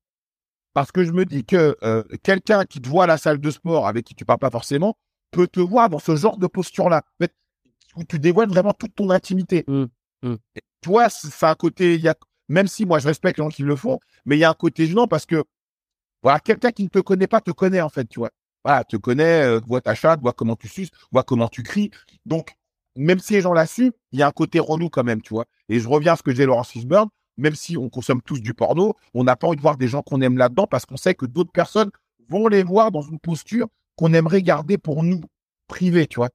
Parce 0.73 0.91
que 0.91 1.03
je 1.03 1.11
me 1.11 1.25
dis 1.25 1.43
que 1.43 1.75
euh, 1.83 2.03
quelqu'un 2.23 2.65
qui 2.65 2.79
te 2.79 2.87
voit 2.87 3.05
à 3.05 3.07
la 3.07 3.17
salle 3.17 3.39
de 3.39 3.51
sport, 3.51 3.87
avec 3.87 4.05
qui 4.05 4.15
tu 4.15 4.25
parles 4.25 4.39
pas 4.39 4.51
forcément, 4.51 4.97
peut 5.31 5.47
te 5.47 5.59
voir 5.59 5.89
dans 5.89 5.99
ce 5.99 6.15
genre 6.15 6.37
de 6.37 6.47
posture-là. 6.47 7.03
Où 7.95 8.03
tu 8.03 8.19
dévoiles 8.19 8.49
vraiment 8.49 8.73
toute 8.73 8.95
ton 8.95 9.09
intimité. 9.09 9.65
Mm, 9.67 9.85
mm. 10.23 10.35
Et 10.55 10.61
tu 10.81 10.89
vois, 10.89 11.09
c'est 11.09 11.29
c'est 11.29 11.45
un 11.47 11.55
côté, 11.55 11.95
il 11.95 12.01
y 12.01 12.07
a, 12.07 12.15
même 12.47 12.67
si 12.67 12.85
moi 12.85 12.99
je 12.99 13.07
respecte 13.07 13.39
les 13.39 13.43
gens 13.43 13.49
qui 13.49 13.63
le 13.63 13.75
font, 13.75 13.99
mais 14.25 14.37
il 14.37 14.39
y 14.39 14.43
a 14.43 14.49
un 14.49 14.53
côté 14.53 14.85
gênant 14.85 15.07
parce 15.07 15.25
que, 15.25 15.43
voilà, 16.21 16.39
quelqu'un 16.39 16.71
qui 16.71 16.83
ne 16.83 16.89
te 16.89 16.99
connaît 16.99 17.27
pas 17.27 17.41
te 17.41 17.51
connaît, 17.51 17.81
en 17.81 17.89
fait, 17.89 18.05
tu 18.05 18.19
vois. 18.19 18.29
Voilà, 18.65 18.83
te 18.83 18.97
connaît, 18.97 19.43
euh, 19.43 19.59
voit 19.65 19.81
ta 19.81 19.95
chatte, 19.95 20.21
voit 20.21 20.33
comment 20.33 20.55
tu 20.55 20.67
suces, 20.67 20.89
voit 21.11 21.23
comment 21.23 21.47
tu 21.47 21.63
cries. 21.63 21.91
Donc, 22.25 22.55
même 22.95 23.19
si 23.19 23.33
les 23.33 23.41
gens 23.41 23.53
l'assument, 23.53 23.91
il 24.11 24.19
y 24.19 24.23
a 24.23 24.27
un 24.27 24.31
côté 24.31 24.59
relou 24.59 24.89
quand 24.89 25.03
même, 25.03 25.21
tu 25.21 25.33
vois. 25.33 25.45
Et 25.69 25.79
je 25.79 25.87
reviens 25.87 26.13
à 26.13 26.15
ce 26.17 26.23
que 26.23 26.33
j'ai 26.33 26.45
Laurence 26.45 26.69
Fishburne, 26.69 27.09
même 27.37 27.55
si 27.55 27.77
on 27.77 27.89
consomme 27.89 28.21
tous 28.21 28.41
du 28.41 28.53
porno, 28.53 28.95
on 29.13 29.23
n'a 29.23 29.35
pas 29.35 29.47
envie 29.47 29.55
de 29.55 29.61
voir 29.61 29.77
des 29.77 29.87
gens 29.87 30.01
qu'on 30.01 30.21
aime 30.21 30.37
là-dedans 30.37 30.67
parce 30.67 30.85
qu'on 30.85 30.97
sait 30.97 31.15
que 31.15 31.25
d'autres 31.25 31.51
personnes 31.51 31.91
vont 32.27 32.47
les 32.47 32.63
voir 32.63 32.91
dans 32.91 33.01
une 33.01 33.19
posture 33.19 33.67
qu'on 33.95 34.13
aimerait 34.13 34.43
garder 34.43 34.77
pour 34.77 35.03
nous, 35.03 35.21
privée, 35.67 36.07
tu 36.07 36.17
vois. 36.17 36.29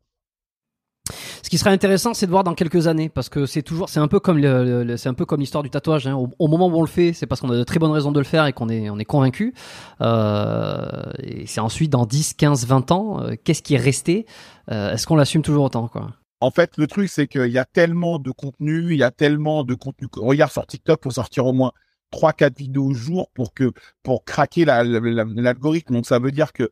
Ce 1.44 1.50
qui 1.50 1.58
serait 1.58 1.72
intéressant, 1.72 2.14
c'est 2.14 2.24
de 2.24 2.30
voir 2.30 2.42
dans 2.42 2.54
quelques 2.54 2.86
années, 2.86 3.10
parce 3.10 3.28
que 3.28 3.44
c'est 3.44 3.60
toujours, 3.60 3.90
c'est 3.90 4.00
un 4.00 4.08
peu 4.08 4.18
comme 4.18 4.38
le, 4.38 4.96
c'est 4.96 5.10
un 5.10 5.14
peu 5.14 5.26
comme 5.26 5.40
l'histoire 5.40 5.62
du 5.62 5.68
tatouage. 5.68 6.06
hein. 6.06 6.14
Au, 6.38 6.48
moment 6.48 6.68
où 6.68 6.78
on 6.78 6.80
le 6.80 6.86
fait, 6.86 7.12
c'est 7.12 7.26
parce 7.26 7.42
qu'on 7.42 7.50
a 7.50 7.56
de 7.58 7.64
très 7.64 7.78
bonnes 7.78 7.90
raisons 7.90 8.12
de 8.12 8.18
le 8.18 8.24
faire 8.24 8.46
et 8.46 8.54
qu'on 8.54 8.70
est, 8.70 8.88
on 8.88 8.98
est 8.98 9.04
convaincu. 9.04 9.52
Euh, 10.00 11.02
et 11.22 11.46
c'est 11.46 11.60
ensuite 11.60 11.90
dans 11.90 12.06
10, 12.06 12.32
15, 12.32 12.64
20 12.64 12.90
ans, 12.92 13.20
euh, 13.20 13.34
qu'est-ce 13.44 13.60
qui 13.62 13.74
est 13.74 13.78
resté 13.78 14.24
Euh, 14.70 14.94
Est-ce 14.94 15.06
qu'on 15.06 15.16
l'assume 15.16 15.42
toujours 15.42 15.64
autant, 15.64 15.86
quoi? 15.86 16.12
En 16.40 16.50
fait, 16.50 16.78
le 16.78 16.86
truc, 16.86 17.10
c'est 17.10 17.26
qu'il 17.26 17.50
y 17.50 17.58
a 17.58 17.66
tellement 17.66 18.18
de 18.18 18.30
contenu, 18.30 18.92
il 18.92 18.98
y 18.98 19.02
a 19.02 19.10
tellement 19.10 19.64
de 19.64 19.74
contenu. 19.74 20.08
Regarde 20.16 20.50
sur 20.50 20.66
TikTok, 20.66 21.00
faut 21.04 21.10
sortir 21.10 21.44
au 21.44 21.52
moins 21.52 21.72
3-4 22.10 22.56
vidéos 22.56 22.86
au 22.86 22.94
jour 22.94 23.28
pour 23.34 23.52
que, 23.52 23.70
pour 24.02 24.24
craquer 24.24 24.64
la- 24.64 24.82
la- 24.82 25.00
la- 25.00 25.24
l'algorithme. 25.26 25.92
Donc, 25.92 26.06
ça 26.06 26.18
veut 26.18 26.32
dire 26.32 26.54
que 26.54 26.70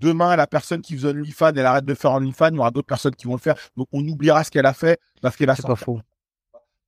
demain, 0.00 0.36
la 0.36 0.46
personne 0.46 0.80
qui 0.80 0.96
faisait 0.96 1.08
OnlyFans, 1.08 1.52
elle 1.54 1.66
arrête 1.66 1.84
de 1.84 1.94
faire 1.94 2.12
OnlyFans, 2.12 2.48
il 2.50 2.56
y 2.56 2.58
aura 2.58 2.70
d'autres 2.70 2.86
personnes 2.86 3.14
qui 3.14 3.26
vont 3.26 3.34
le 3.34 3.40
faire. 3.40 3.56
Donc, 3.76 3.88
on 3.92 4.06
oubliera 4.06 4.44
ce 4.44 4.50
qu'elle 4.50 4.66
a 4.66 4.74
fait 4.74 4.98
parce 5.20 5.36
qu'elle 5.36 5.46
va 5.46 5.56
C'est 5.56 5.66
pas 5.66 5.76
faux. 5.76 6.00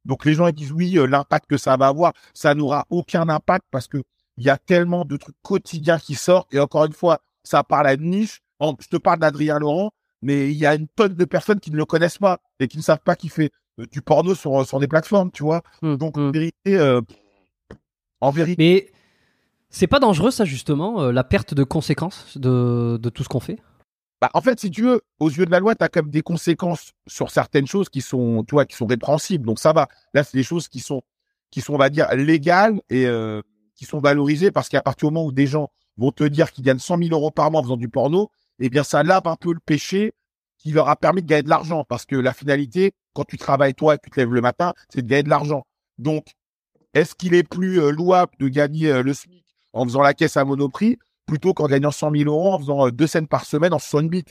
Donc, 0.05 0.24
les 0.24 0.34
gens, 0.34 0.47
ils 0.48 0.52
disent 0.55 0.72
oui, 0.72 0.98
euh, 0.98 1.06
l'impact 1.06 1.48
que 1.48 1.56
ça 1.56 1.76
va 1.76 1.86
avoir, 1.86 2.12
ça 2.34 2.55
n'aura 2.55 2.86
aucun 2.90 3.28
impact 3.28 3.64
parce 3.70 3.86
que 3.86 4.02
il 4.39 4.44
y 4.44 4.51
a 4.51 4.56
tellement 4.56 5.05
de 5.05 5.16
trucs 5.16 5.36
quotidiens 5.43 5.98
qui 5.98 6.14
sortent. 6.14 6.52
Et 6.55 6.59
encore 6.59 6.86
une 6.86 6.93
fois, 6.93 7.20
ça 7.44 7.62
parle 7.62 7.86
à 7.86 7.94
une 7.94 8.10
niche. 8.10 8.40
Je 8.60 8.89
te 8.89 8.97
parle 8.97 9.18
d'Adrien 9.18 9.59
Laurent, 9.59 9.90
mais 10.22 10.51
il 10.51 10.56
y 10.56 10.66
a 10.66 10.74
une 10.74 10.89
tonne 10.89 11.14
de 11.14 11.24
personnes 11.24 11.60
qui 11.60 11.70
ne 11.70 11.76
le 11.76 11.84
connaissent 11.84 12.18
pas 12.18 12.39
et 12.60 12.68
qui 12.68 12.78
ne 12.78 12.82
savent 12.82 13.02
pas 13.05 13.16
qu'il 13.16 13.30
fait 13.30 13.51
euh, 13.80 13.86
du 13.90 14.02
porno 14.02 14.34
sur, 14.34 14.66
sur 14.66 14.80
des 14.80 14.89
plateformes, 14.89 15.30
tu 15.30 15.43
vois. 15.43 15.62
Mm, 15.82 15.97
Donc, 15.97 16.16
en 16.16 16.30
vérité, 16.30 16.76
euh, 16.78 17.01
en 18.20 18.30
vérité, 18.30 18.56
Mais 18.59 18.93
c'est 19.72 19.86
pas 19.86 19.98
dangereux, 19.98 20.30
ça, 20.30 20.44
justement, 20.44 21.02
euh, 21.02 21.12
la 21.12 21.24
perte 21.24 21.54
de 21.54 21.64
conséquences 21.64 22.36
de, 22.36 22.98
de 23.00 23.08
tout 23.08 23.24
ce 23.24 23.28
qu'on 23.28 23.40
fait? 23.40 23.58
Bah, 24.20 24.30
en 24.34 24.40
fait, 24.40 24.60
si 24.60 24.70
tu 24.70 24.82
veux, 24.82 25.00
aux 25.18 25.30
yeux 25.30 25.46
de 25.46 25.50
la 25.50 25.58
loi, 25.58 25.74
tu 25.74 25.82
as 25.82 25.88
quand 25.88 26.02
même 26.02 26.10
des 26.10 26.22
conséquences 26.22 26.92
sur 27.08 27.30
certaines 27.30 27.66
choses 27.66 27.88
qui 27.88 28.02
sont, 28.02 28.44
tu 28.46 28.54
vois, 28.54 28.66
qui 28.66 28.76
sont 28.76 28.86
répréhensibles. 28.86 29.44
Donc, 29.44 29.58
ça 29.58 29.72
va. 29.72 29.88
Là, 30.14 30.22
c'est 30.22 30.36
des 30.36 30.44
choses 30.44 30.68
qui 30.68 30.78
sont, 30.78 31.02
qui 31.50 31.60
sont, 31.60 31.74
on 31.74 31.78
va 31.78 31.90
dire, 31.90 32.06
légales 32.14 32.80
et 32.88 33.06
euh, 33.06 33.40
qui 33.74 33.84
sont 33.84 33.98
valorisées 33.98 34.52
parce 34.52 34.68
qu'à 34.68 34.82
partir 34.82 35.08
du 35.08 35.14
moment 35.14 35.26
où 35.26 35.32
des 35.32 35.48
gens 35.48 35.70
vont 35.96 36.12
te 36.12 36.22
dire 36.22 36.52
qu'ils 36.52 36.64
gagnent 36.64 36.78
100 36.78 36.98
000 36.98 37.10
euros 37.10 37.32
par 37.32 37.50
mois 37.50 37.60
en 37.60 37.64
faisant 37.64 37.76
du 37.76 37.88
porno, 37.88 38.30
eh 38.60 38.68
bien, 38.68 38.84
ça 38.84 39.02
lave 39.02 39.26
un 39.26 39.36
peu 39.36 39.52
le 39.52 39.58
péché 39.58 40.12
qui 40.56 40.70
leur 40.70 40.88
a 40.88 40.94
permis 40.94 41.22
de 41.22 41.26
gagner 41.26 41.42
de 41.42 41.48
l'argent. 41.48 41.84
Parce 41.88 42.04
que 42.04 42.14
la 42.14 42.32
finalité, 42.32 42.92
quand 43.14 43.24
tu 43.24 43.38
travailles 43.38 43.74
toi 43.74 43.94
et 43.94 43.98
que 43.98 44.04
tu 44.04 44.10
te 44.10 44.20
lèves 44.20 44.32
le 44.32 44.40
matin, 44.42 44.74
c'est 44.88 45.02
de 45.02 45.08
gagner 45.08 45.24
de 45.24 45.30
l'argent. 45.30 45.64
Donc, 45.98 46.26
est-ce 46.94 47.16
qu'il 47.16 47.34
est 47.34 47.42
plus 47.42 47.80
euh, 47.80 47.90
louable 47.90 48.32
de 48.38 48.46
gagner 48.46 49.02
le 49.02 49.14
SMIC 49.14 49.41
en 49.72 49.84
faisant 49.84 50.02
la 50.02 50.14
caisse 50.14 50.36
à 50.36 50.44
Monoprix 50.44 50.98
plutôt 51.26 51.54
qu'en 51.54 51.66
gagnant 51.66 51.90
100 51.90 52.10
000 52.16 52.30
euros 52.30 52.52
en 52.52 52.58
faisant 52.58 52.86
euh, 52.86 52.90
deux 52.90 53.06
scènes 53.06 53.28
par 53.28 53.44
semaine 53.44 53.72
en 53.72 53.78
60 53.78 54.08
bits 54.08 54.24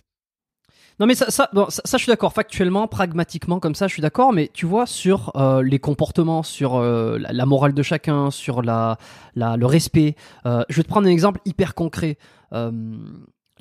Non 1.00 1.06
mais 1.06 1.16
ça, 1.16 1.30
ça, 1.30 1.48
je 1.54 1.98
suis 1.98 2.08
d'accord. 2.10 2.34
Factuellement, 2.34 2.88
pragmatiquement, 2.88 3.60
comme 3.60 3.76
ça, 3.76 3.88
je 3.88 3.94
suis 3.94 4.02
d'accord. 4.02 4.34
Mais 4.34 4.50
tu 4.54 4.66
vois, 4.66 4.86
sur 4.86 5.32
euh, 5.36 5.64
les 5.64 5.80
comportements, 5.80 6.44
sur 6.44 6.76
euh, 6.76 7.18
la, 7.18 7.46
morale 7.46 7.74
de 7.74 7.84
chacun, 7.84 8.30
sur 8.30 8.62
la, 8.62 8.98
le 9.36 9.66
respect. 9.66 10.16
je 10.46 10.76
vais 10.76 10.84
te 10.84 10.88
prendre 10.88 11.08
un 11.08 11.12
exemple 11.12 11.40
hyper 11.46 11.76
concret. 11.76 12.18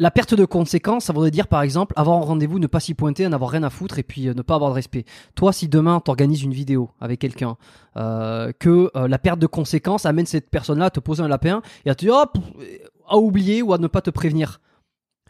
La 0.01 0.11
perte 0.11 0.33
de 0.33 0.47
conséquences, 0.47 1.05
ça 1.05 1.13
voudrait 1.13 1.31
dire 1.31 1.47
par 1.47 1.61
exemple 1.61 1.93
avoir 1.95 2.17
un 2.17 2.23
rendez-vous, 2.23 2.59
ne 2.59 2.67
pas 2.67 2.81
s'y 2.81 2.95
pointer, 2.95 3.29
n'avoir 3.29 3.51
rien 3.51 3.63
à 3.65 3.69
foutre 3.69 3.99
et 3.99 4.03
puis 4.03 4.29
euh, 4.29 4.35
ne 4.35 4.41
pas 4.41 4.55
avoir 4.55 4.71
de 4.71 4.75
respect. 4.75 5.05
Toi, 5.35 5.53
si 5.53 5.69
demain 5.69 6.01
t'organises 6.01 6.43
une 6.43 6.55
vidéo 6.55 6.89
avec 7.03 7.21
quelqu'un, 7.21 7.59
euh, 7.99 8.51
que 8.59 8.91
euh, 8.97 9.09
la 9.09 9.19
perte 9.19 9.39
de 9.39 9.47
conséquences 9.47 10.07
amène 10.07 10.25
cette 10.25 10.49
personne-là 10.49 10.87
à 10.87 10.91
te 10.91 11.01
poser 11.01 11.23
un 11.23 11.29
lapin 11.29 11.61
et 11.85 11.91
à 11.91 11.95
te 11.95 12.07
dire 12.07 12.15
oh, 12.17 12.41
à 13.07 13.19
oublier 13.19 13.61
ou 13.61 13.75
à 13.75 13.79
ne 13.79 13.89
pas 13.89 14.01
te 14.01 14.09
prévenir. 14.09 14.63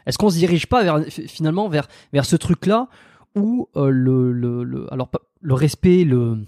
Est-ce 0.05 0.17
qu'on 0.17 0.29
se 0.29 0.37
dirige 0.37 0.67
pas 0.67 1.03
finalement 1.03 1.67
vers 1.67 1.85
ce 2.23 2.37
truc-là 2.37 2.87
où 3.35 3.67
le, 3.75 4.31
le, 4.31 4.87
alors 4.93 5.11
le 5.41 5.53
respect, 5.53 6.05
le 6.05 6.45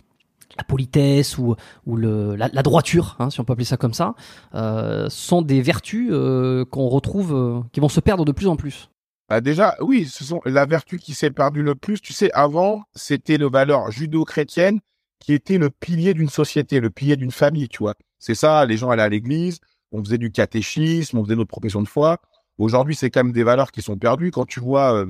la 0.58 0.64
politesse 0.64 1.38
ou 1.38 1.56
le 1.88 2.36
la, 2.36 2.50
droiture, 2.50 3.16
hein, 3.20 3.30
si 3.30 3.40
on 3.40 3.44
peut 3.44 3.54
appeler 3.54 3.66
ça 3.66 3.78
comme 3.78 3.94
ça, 3.94 4.16
euh, 4.54 5.10
sont 5.10 5.42
des 5.42 5.62
vertus 5.62 6.10
euh, 6.12 6.66
qu'on 6.66 6.88
retrouve, 6.88 7.34
euh, 7.34 7.62
qui 7.72 7.80
vont 7.80 7.90
se 7.90 8.00
perdre 8.00 8.26
de 8.26 8.32
plus 8.32 8.48
en 8.48 8.56
plus. 8.56 8.90
Bah 9.30 9.42
déjà, 9.42 9.76
oui, 9.80 10.06
ce 10.06 10.24
sont 10.24 10.42
la 10.46 10.66
vertu 10.66 11.00
qui 11.00 11.14
s'est 11.14 11.32
perdue 11.32 11.64
le 11.64 11.76
plus. 11.76 12.02
Tu 12.02 12.14
sais, 12.14 12.30
avant, 12.34 12.84
c'était 12.94 13.38
le 13.38 13.50
valeur 13.50 13.90
judo-chrétienne 13.92 14.80
qui 15.20 15.34
était 15.34 15.58
le 15.58 15.70
pilier 15.70 16.14
d'une 16.14 16.30
société, 16.30 16.80
le 16.80 16.90
pilier 16.90 17.16
d'une 17.16 17.32
famille, 17.32 17.70
tu 17.70 17.80
vois. 17.80 17.96
C'est 18.20 18.36
ça, 18.36 18.66
les 18.66 18.78
gens 18.78 18.90
allaient 18.90 19.04
à 19.04 19.10
l'église, 19.10 19.60
on 19.92 20.04
faisait 20.04 20.18
du 20.18 20.32
catéchisme, 20.32 21.18
on 21.18 21.24
faisait 21.24 21.36
notre 21.36 21.50
profession 21.50 21.82
de 21.82 21.88
foi. 21.88 22.20
Aujourd'hui, 22.58 22.96
c'est 22.96 23.10
quand 23.10 23.24
même 23.24 23.34
des 23.34 23.44
valeurs 23.44 23.72
qui 23.72 23.82
sont 23.82 23.98
perdues. 23.98 24.32
Quand 24.32 24.46
tu 24.46 24.60
vois 24.60 25.06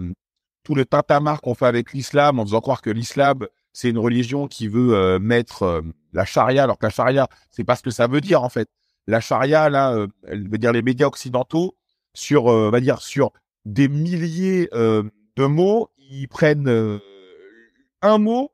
tout 0.63 0.75
le 0.75 0.85
tintamarre 0.85 1.41
qu'on 1.41 1.55
fait 1.55 1.65
avec 1.65 1.93
l'islam, 1.93 2.39
en 2.39 2.45
faisant 2.45 2.61
croire 2.61 2.81
que 2.81 2.89
l'islam, 2.89 3.47
c'est 3.73 3.89
une 3.89 3.97
religion 3.97 4.47
qui 4.47 4.67
veut 4.67 4.95
euh, 4.95 5.19
mettre 5.19 5.63
euh, 5.63 5.81
la 6.13 6.25
charia, 6.25 6.63
alors 6.63 6.77
que 6.77 6.85
la 6.85 6.91
charia, 6.91 7.27
c'est 7.51 7.63
pas 7.63 7.75
ce 7.75 7.81
que 7.81 7.89
ça 7.89 8.07
veut 8.07 8.21
dire, 8.21 8.43
en 8.43 8.49
fait. 8.49 8.69
La 9.07 9.19
charia, 9.19 9.69
là, 9.69 9.93
euh, 9.93 10.07
elle 10.27 10.47
veut 10.47 10.57
dire 10.57 10.71
les 10.71 10.83
médias 10.83 11.07
occidentaux, 11.07 11.75
sur, 12.13 12.45
on 12.45 12.69
va 12.69 12.79
dire, 12.79 13.01
sur 13.01 13.31
des 13.65 13.87
milliers 13.87 14.69
de 14.71 15.45
mots, 15.45 15.89
ils 15.97 16.27
prennent 16.27 16.99
un 18.03 18.17
mot, 18.19 18.51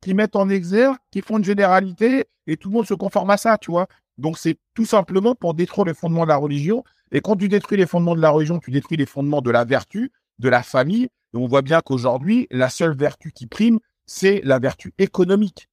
qu'ils 0.00 0.14
mettent 0.14 0.34
en 0.34 0.48
exergue, 0.48 0.96
qui 1.10 1.20
font 1.20 1.36
une 1.36 1.44
généralité, 1.44 2.24
et 2.46 2.56
tout 2.56 2.70
le 2.70 2.74
monde 2.74 2.86
se 2.86 2.94
conforme 2.94 3.28
à 3.28 3.36
ça, 3.36 3.58
tu 3.58 3.70
vois. 3.70 3.86
Donc 4.16 4.38
c'est 4.38 4.58
tout 4.74 4.86
simplement 4.86 5.34
pour 5.34 5.52
détruire 5.52 5.84
les 5.84 5.94
fondements 5.94 6.24
de 6.24 6.28
la 6.28 6.36
religion. 6.36 6.84
Et 7.12 7.20
quand 7.20 7.36
tu 7.36 7.48
détruis 7.48 7.76
les 7.76 7.86
fondements 7.86 8.16
de 8.16 8.20
la 8.20 8.30
religion, 8.30 8.58
tu 8.58 8.70
détruis 8.70 8.96
les 8.96 9.06
fondements 9.06 9.42
de 9.42 9.50
la 9.50 9.64
vertu, 9.64 10.10
de 10.38 10.48
la 10.48 10.62
famille. 10.62 11.04
Et 11.04 11.36
on 11.36 11.46
voit 11.46 11.62
bien 11.62 11.80
qu'aujourd'hui, 11.80 12.46
la 12.50 12.70
seule 12.70 12.96
vertu 12.96 13.32
qui 13.32 13.46
prime, 13.46 13.78
c'est 14.06 14.40
la 14.44 14.58
vertu 14.58 14.94
économique. 14.98 15.68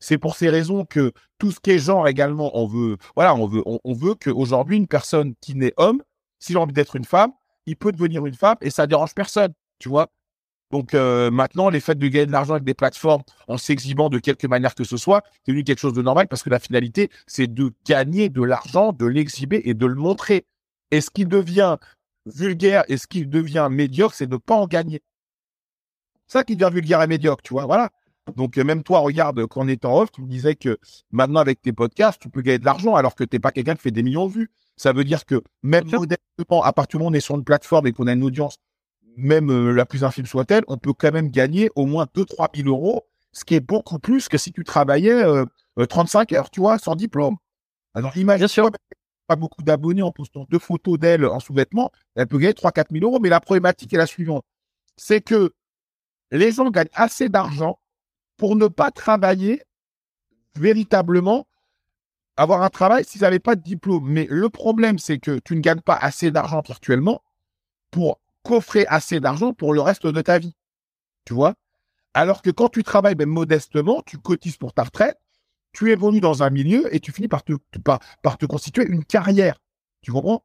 C'est 0.00 0.18
pour 0.18 0.36
ces 0.36 0.50
raisons 0.50 0.84
que 0.84 1.12
tout 1.38 1.50
ce 1.50 1.60
qui 1.60 1.70
est 1.72 1.78
genre 1.78 2.06
également, 2.06 2.56
on 2.58 2.66
veut, 2.66 2.98
voilà, 3.14 3.34
on 3.34 3.46
veut, 3.46 4.14
qu'aujourd'hui, 4.14 4.76
une 4.76 4.86
personne 4.86 5.34
qui 5.40 5.54
naît 5.54 5.72
homme, 5.76 6.02
s'il 6.38 6.56
a 6.56 6.60
envie 6.60 6.74
d'être 6.74 6.96
une 6.96 7.04
femme, 7.06 7.32
il 7.66 7.76
peut 7.76 7.92
devenir 7.92 8.26
une 8.26 8.34
femme 8.34 8.56
et 8.60 8.70
ça 8.70 8.86
dérange 8.86 9.14
personne, 9.14 9.54
tu 9.78 9.88
vois. 9.88 10.10
Donc 10.70 10.92
euh, 10.92 11.30
maintenant, 11.30 11.70
les 11.70 11.80
faits 11.80 11.98
de 11.98 12.08
gagner 12.08 12.26
de 12.26 12.32
l'argent 12.32 12.54
avec 12.54 12.64
des 12.64 12.74
plateformes 12.74 13.22
en 13.48 13.56
s'exhibant 13.56 14.08
de 14.08 14.18
quelque 14.18 14.46
manière 14.46 14.74
que 14.74 14.84
ce 14.84 14.96
soit, 14.96 15.22
c'est 15.32 15.52
devenu 15.52 15.64
quelque 15.64 15.78
chose 15.78 15.92
de 15.92 16.02
normal 16.02 16.26
parce 16.28 16.42
que 16.42 16.50
la 16.50 16.58
finalité, 16.58 17.10
c'est 17.26 17.46
de 17.46 17.72
gagner 17.86 18.28
de 18.28 18.42
l'argent, 18.42 18.92
de 18.92 19.06
l'exhiber 19.06 19.62
et 19.64 19.74
de 19.74 19.86
le 19.86 19.94
montrer. 19.94 20.46
Et 20.90 21.00
ce 21.00 21.10
qui 21.10 21.26
devient 21.26 21.76
vulgaire 22.26 22.84
et 22.88 22.96
ce 22.96 23.06
qui 23.06 23.26
devient 23.26 23.68
médiocre, 23.70 24.14
c'est 24.14 24.26
de 24.26 24.32
ne 24.32 24.38
pas 24.38 24.56
en 24.56 24.66
gagner. 24.66 25.02
Ça 26.34 26.42
qui 26.42 26.56
devient 26.56 26.74
vulgaire 26.74 27.00
et 27.00 27.06
médiocre, 27.06 27.42
tu 27.44 27.52
vois, 27.52 27.64
voilà. 27.64 27.90
Donc 28.34 28.58
euh, 28.58 28.64
même 28.64 28.82
toi, 28.82 28.98
regarde, 28.98 29.46
quand 29.46 29.64
on 29.64 29.68
est 29.68 29.84
en 29.84 30.00
off, 30.00 30.10
tu 30.10 30.20
me 30.20 30.26
disais 30.26 30.56
que 30.56 30.78
maintenant 31.12 31.38
avec 31.38 31.62
tes 31.62 31.72
podcasts, 31.72 32.20
tu 32.20 32.28
peux 32.28 32.42
gagner 32.42 32.58
de 32.58 32.64
l'argent 32.64 32.96
alors 32.96 33.14
que 33.14 33.22
tu 33.22 33.36
n'es 33.36 33.38
pas 33.38 33.52
quelqu'un 33.52 33.76
qui 33.76 33.82
fait 33.82 33.92
des 33.92 34.02
millions 34.02 34.26
de 34.26 34.32
vues. 34.32 34.50
Ça 34.76 34.92
veut 34.92 35.04
dire 35.04 35.26
que 35.26 35.44
même 35.62 35.84
modestement, 35.84 36.64
à 36.64 36.72
partir 36.72 36.98
du 36.98 37.04
moment 37.04 37.10
où 37.10 37.14
on 37.14 37.16
est 37.16 37.20
sur 37.20 37.36
une 37.36 37.44
plateforme 37.44 37.86
et 37.86 37.92
qu'on 37.92 38.08
a 38.08 38.14
une 38.14 38.24
audience, 38.24 38.56
même 39.16 39.48
euh, 39.48 39.70
la 39.70 39.86
plus 39.86 40.02
infime 40.02 40.26
soit-elle, 40.26 40.64
on 40.66 40.76
peut 40.76 40.92
quand 40.92 41.12
même 41.12 41.30
gagner 41.30 41.70
au 41.76 41.86
moins 41.86 42.08
2-3 42.16 42.48
000 42.56 42.68
euros, 42.68 43.06
ce 43.30 43.44
qui 43.44 43.54
est 43.54 43.60
beaucoup 43.60 44.00
plus 44.00 44.28
que 44.28 44.36
si 44.36 44.50
tu 44.50 44.64
travaillais 44.64 45.12
euh, 45.12 45.44
euh, 45.78 45.86
35 45.86 46.32
heures, 46.32 46.50
tu 46.50 46.58
vois, 46.58 46.78
sans 46.78 46.96
diplôme. 46.96 47.36
Alors 47.94 48.16
imagine, 48.16 48.48
sûr. 48.48 48.72
pas 49.28 49.36
beaucoup 49.36 49.62
d'abonnés 49.62 50.02
en 50.02 50.10
postant 50.10 50.46
deux 50.50 50.58
photos 50.58 50.98
d'elle 50.98 51.26
en 51.26 51.38
sous-vêtements, 51.38 51.92
elle 52.16 52.26
peut 52.26 52.38
gagner 52.38 52.54
3-4 52.54 52.86
000 52.90 53.04
euros, 53.04 53.20
mais 53.20 53.28
la 53.28 53.38
problématique 53.38 53.94
est 53.94 53.98
la 53.98 54.06
suivante. 54.06 54.44
C'est 54.96 55.20
que 55.20 55.52
les 56.30 56.52
gens 56.52 56.70
gagnent 56.70 56.88
assez 56.94 57.28
d'argent 57.28 57.78
pour 58.36 58.56
ne 58.56 58.66
pas 58.66 58.90
travailler 58.90 59.62
véritablement, 60.56 61.46
avoir 62.36 62.62
un 62.62 62.70
travail 62.70 63.04
s'ils 63.04 63.22
n'avaient 63.22 63.38
pas 63.38 63.56
de 63.56 63.62
diplôme. 63.62 64.08
Mais 64.08 64.26
le 64.30 64.48
problème, 64.48 64.98
c'est 64.98 65.18
que 65.18 65.38
tu 65.38 65.56
ne 65.56 65.60
gagnes 65.60 65.80
pas 65.80 65.96
assez 65.96 66.30
d'argent 66.30 66.62
virtuellement 66.64 67.22
pour 67.90 68.20
coffrer 68.42 68.86
assez 68.86 69.20
d'argent 69.20 69.52
pour 69.52 69.72
le 69.72 69.80
reste 69.80 70.06
de 70.06 70.20
ta 70.20 70.38
vie. 70.38 70.54
Tu 71.24 71.34
vois? 71.34 71.54
Alors 72.12 72.42
que 72.42 72.50
quand 72.50 72.68
tu 72.68 72.84
travailles 72.84 73.16
même 73.16 73.30
modestement, 73.30 74.02
tu 74.06 74.18
cotises 74.18 74.56
pour 74.56 74.72
ta 74.72 74.84
retraite, 74.84 75.18
tu 75.72 75.90
évolues 75.90 76.20
dans 76.20 76.42
un 76.42 76.50
milieu 76.50 76.94
et 76.94 77.00
tu 77.00 77.10
finis 77.10 77.28
par 77.28 77.42
te, 77.42 77.54
par 78.22 78.38
te 78.38 78.46
constituer 78.46 78.86
une 78.86 79.04
carrière. 79.04 79.60
Tu 80.02 80.12
comprends? 80.12 80.42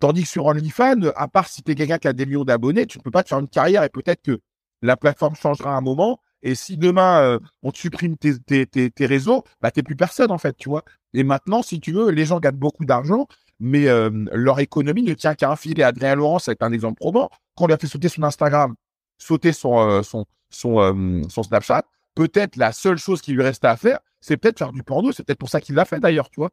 Tandis 0.00 0.22
que 0.22 0.28
sur 0.28 0.46
OnlyFans, 0.46 1.12
à 1.14 1.28
part 1.28 1.48
si 1.48 1.62
tu 1.62 1.70
es 1.70 1.74
quelqu'un 1.76 1.98
qui 1.98 2.08
a 2.08 2.12
des 2.12 2.26
millions 2.26 2.44
d'abonnés, 2.44 2.86
tu 2.86 2.98
ne 2.98 3.02
peux 3.02 3.12
pas 3.12 3.22
te 3.22 3.28
faire 3.28 3.38
une 3.38 3.48
carrière 3.48 3.84
et 3.84 3.88
peut-être 3.88 4.22
que 4.22 4.40
la 4.82 4.96
plateforme 4.96 5.34
changera 5.34 5.76
un 5.76 5.80
moment. 5.80 6.20
Et 6.42 6.54
si 6.54 6.76
demain, 6.76 7.20
euh, 7.22 7.38
on 7.62 7.72
supprime 7.72 8.16
tes, 8.16 9.06
réseaux, 9.06 9.44
bah, 9.60 9.70
t'es 9.70 9.82
plus 9.82 9.96
personne, 9.96 10.30
en 10.30 10.38
fait, 10.38 10.56
tu 10.56 10.68
vois. 10.68 10.84
Et 11.14 11.24
maintenant, 11.24 11.62
si 11.62 11.80
tu 11.80 11.92
veux, 11.92 12.10
les 12.10 12.24
gens 12.24 12.38
gagnent 12.40 12.56
beaucoup 12.56 12.84
d'argent, 12.84 13.26
mais 13.58 13.88
euh, 13.88 14.10
leur 14.32 14.60
économie 14.60 15.02
ne 15.02 15.14
tient 15.14 15.34
qu'à 15.34 15.50
un 15.50 15.56
fil. 15.56 15.82
Adrien 15.82 16.14
Laurence 16.14 16.48
est 16.48 16.62
un 16.62 16.72
exemple 16.72 16.96
probant. 16.96 17.30
Quand 17.56 17.64
on 17.64 17.66
lui 17.68 17.74
a 17.74 17.78
fait 17.78 17.86
sauter 17.86 18.08
son 18.08 18.22
Instagram, 18.22 18.74
sauter 19.18 19.50
euh, 19.64 20.02
son 20.02 21.42
Snapchat, 21.42 21.84
peut-être 22.14 22.56
la 22.56 22.72
seule 22.72 22.98
chose 22.98 23.22
qui 23.22 23.32
lui 23.32 23.42
restait 23.42 23.66
à 23.66 23.76
faire, 23.76 23.98
c'est 24.20 24.36
peut-être 24.36 24.58
faire 24.58 24.72
du 24.72 24.82
porno. 24.82 25.12
C'est 25.12 25.24
peut-être 25.24 25.38
pour 25.38 25.48
ça 25.48 25.60
qu'il 25.60 25.74
l'a 25.74 25.84
fait, 25.84 26.00
d'ailleurs, 26.00 26.30
tu 26.30 26.40
vois. 26.40 26.50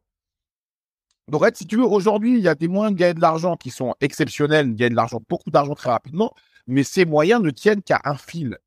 Donc, 1.28 1.42
en 1.42 1.44
fait, 1.44 1.56
si 1.56 1.66
tu 1.66 1.76
veux, 1.76 1.84
aujourd'hui, 1.84 2.36
il 2.36 2.42
y 2.42 2.48
a 2.48 2.54
des 2.54 2.68
moyens 2.68 2.94
de 2.94 2.98
gagner 2.98 3.14
de 3.14 3.20
l'argent 3.20 3.56
qui 3.56 3.70
sont 3.70 3.94
exceptionnels, 4.00 4.72
de 4.72 4.76
gagner 4.76 4.90
de 4.90 4.96
l'argent, 4.96 5.20
beaucoup 5.28 5.50
d'argent 5.50 5.74
très 5.74 5.90
rapidement, 5.90 6.34
mais 6.66 6.82
ces 6.82 7.04
moyens 7.04 7.42
ne 7.42 7.50
tiennent 7.50 7.82
qu'à 7.82 8.00
un 8.04 8.16
fil. 8.16 8.58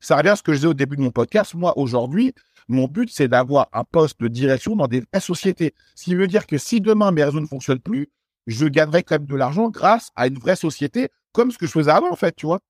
Ça 0.00 0.16
revient 0.16 0.30
à 0.30 0.36
ce 0.36 0.42
que 0.42 0.52
je 0.52 0.58
disais 0.58 0.68
au 0.68 0.74
début 0.74 0.96
de 0.96 1.02
mon 1.02 1.10
podcast. 1.10 1.54
Moi, 1.54 1.76
aujourd'hui, 1.78 2.34
mon 2.68 2.88
but, 2.88 3.10
c'est 3.10 3.28
d'avoir 3.28 3.68
un 3.72 3.84
poste 3.84 4.20
de 4.20 4.28
direction 4.28 4.76
dans 4.76 4.86
des 4.86 5.00
vraies 5.00 5.20
sociétés. 5.20 5.74
Ce 5.94 6.04
qui 6.04 6.14
veut 6.14 6.26
dire 6.26 6.46
que 6.46 6.58
si 6.58 6.80
demain 6.80 7.10
mes 7.10 7.24
réseaux 7.24 7.40
ne 7.40 7.46
fonctionnent 7.46 7.80
plus, 7.80 8.10
je 8.46 8.66
gagnerai 8.66 9.02
quand 9.02 9.16
même 9.16 9.26
de 9.26 9.36
l'argent 9.36 9.70
grâce 9.70 10.10
à 10.16 10.26
une 10.26 10.38
vraie 10.38 10.56
société, 10.56 11.08
comme 11.32 11.50
ce 11.50 11.58
que 11.58 11.66
je 11.66 11.72
faisais 11.72 11.90
avant, 11.90 12.10
en 12.10 12.16
fait, 12.16 12.36
tu 12.36 12.46
vois. 12.46 12.60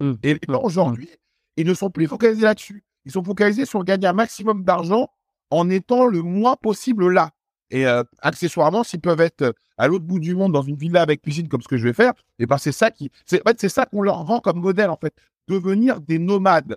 Mmh. 0.00 0.12
Et 0.22 0.34
les 0.34 0.40
gens, 0.48 0.62
aujourd'hui, 0.62 1.08
ils 1.56 1.66
ne 1.66 1.74
sont 1.74 1.90
plus 1.90 2.06
focalisés 2.06 2.42
là-dessus. 2.42 2.84
Ils 3.04 3.12
sont 3.12 3.22
focalisés 3.22 3.66
sur 3.66 3.84
gagner 3.84 4.06
un 4.06 4.12
maximum 4.12 4.64
d'argent 4.64 5.08
en 5.50 5.70
étant 5.70 6.06
le 6.06 6.22
moins 6.22 6.56
possible 6.56 7.12
là. 7.12 7.30
Et 7.70 7.86
euh, 7.86 8.02
accessoirement, 8.20 8.84
s'ils 8.84 9.00
peuvent 9.00 9.20
être 9.20 9.42
euh, 9.42 9.52
à 9.78 9.88
l'autre 9.88 10.04
bout 10.04 10.20
du 10.20 10.34
monde 10.34 10.52
dans 10.52 10.62
une 10.62 10.76
villa 10.76 11.02
avec 11.02 11.22
piscine 11.22 11.48
comme 11.48 11.62
ce 11.62 11.68
que 11.68 11.76
je 11.76 11.84
vais 11.84 11.92
faire, 11.92 12.12
et 12.38 12.46
ben 12.46 12.58
c'est 12.58 12.72
ça 12.72 12.90
qui, 12.90 13.10
en 13.32 13.48
fait, 13.48 13.60
c'est 13.60 13.68
ça 13.68 13.86
qu'on 13.86 14.02
leur 14.02 14.24
rend 14.26 14.40
comme 14.40 14.60
modèle 14.60 14.90
en 14.90 14.96
fait, 14.96 15.14
devenir 15.48 16.00
des 16.00 16.18
nomades, 16.18 16.76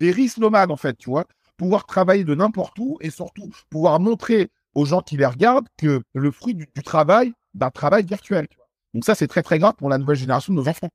des 0.00 0.10
risques 0.10 0.38
nomades 0.38 0.70
en 0.70 0.76
fait, 0.76 0.96
tu 0.96 1.10
vois, 1.10 1.26
pouvoir 1.56 1.86
travailler 1.86 2.24
de 2.24 2.34
n'importe 2.34 2.78
où 2.78 2.98
et 3.00 3.10
surtout 3.10 3.50
pouvoir 3.70 4.00
montrer 4.00 4.50
aux 4.74 4.84
gens 4.84 5.00
qui 5.00 5.16
les 5.16 5.26
regardent 5.26 5.68
que 5.78 6.02
le 6.14 6.30
fruit 6.30 6.54
du, 6.54 6.66
travail, 6.84 7.32
d'un 7.54 7.70
travail 7.70 8.04
virtuel. 8.04 8.48
Donc 8.92 9.04
ça, 9.04 9.14
c'est 9.14 9.28
très 9.28 9.42
très 9.42 9.58
grave 9.58 9.74
pour 9.74 9.88
la 9.88 9.98
nouvelle 9.98 10.16
génération 10.16 10.52
de 10.52 10.58
nos 10.58 10.68
enfants. 10.68 10.88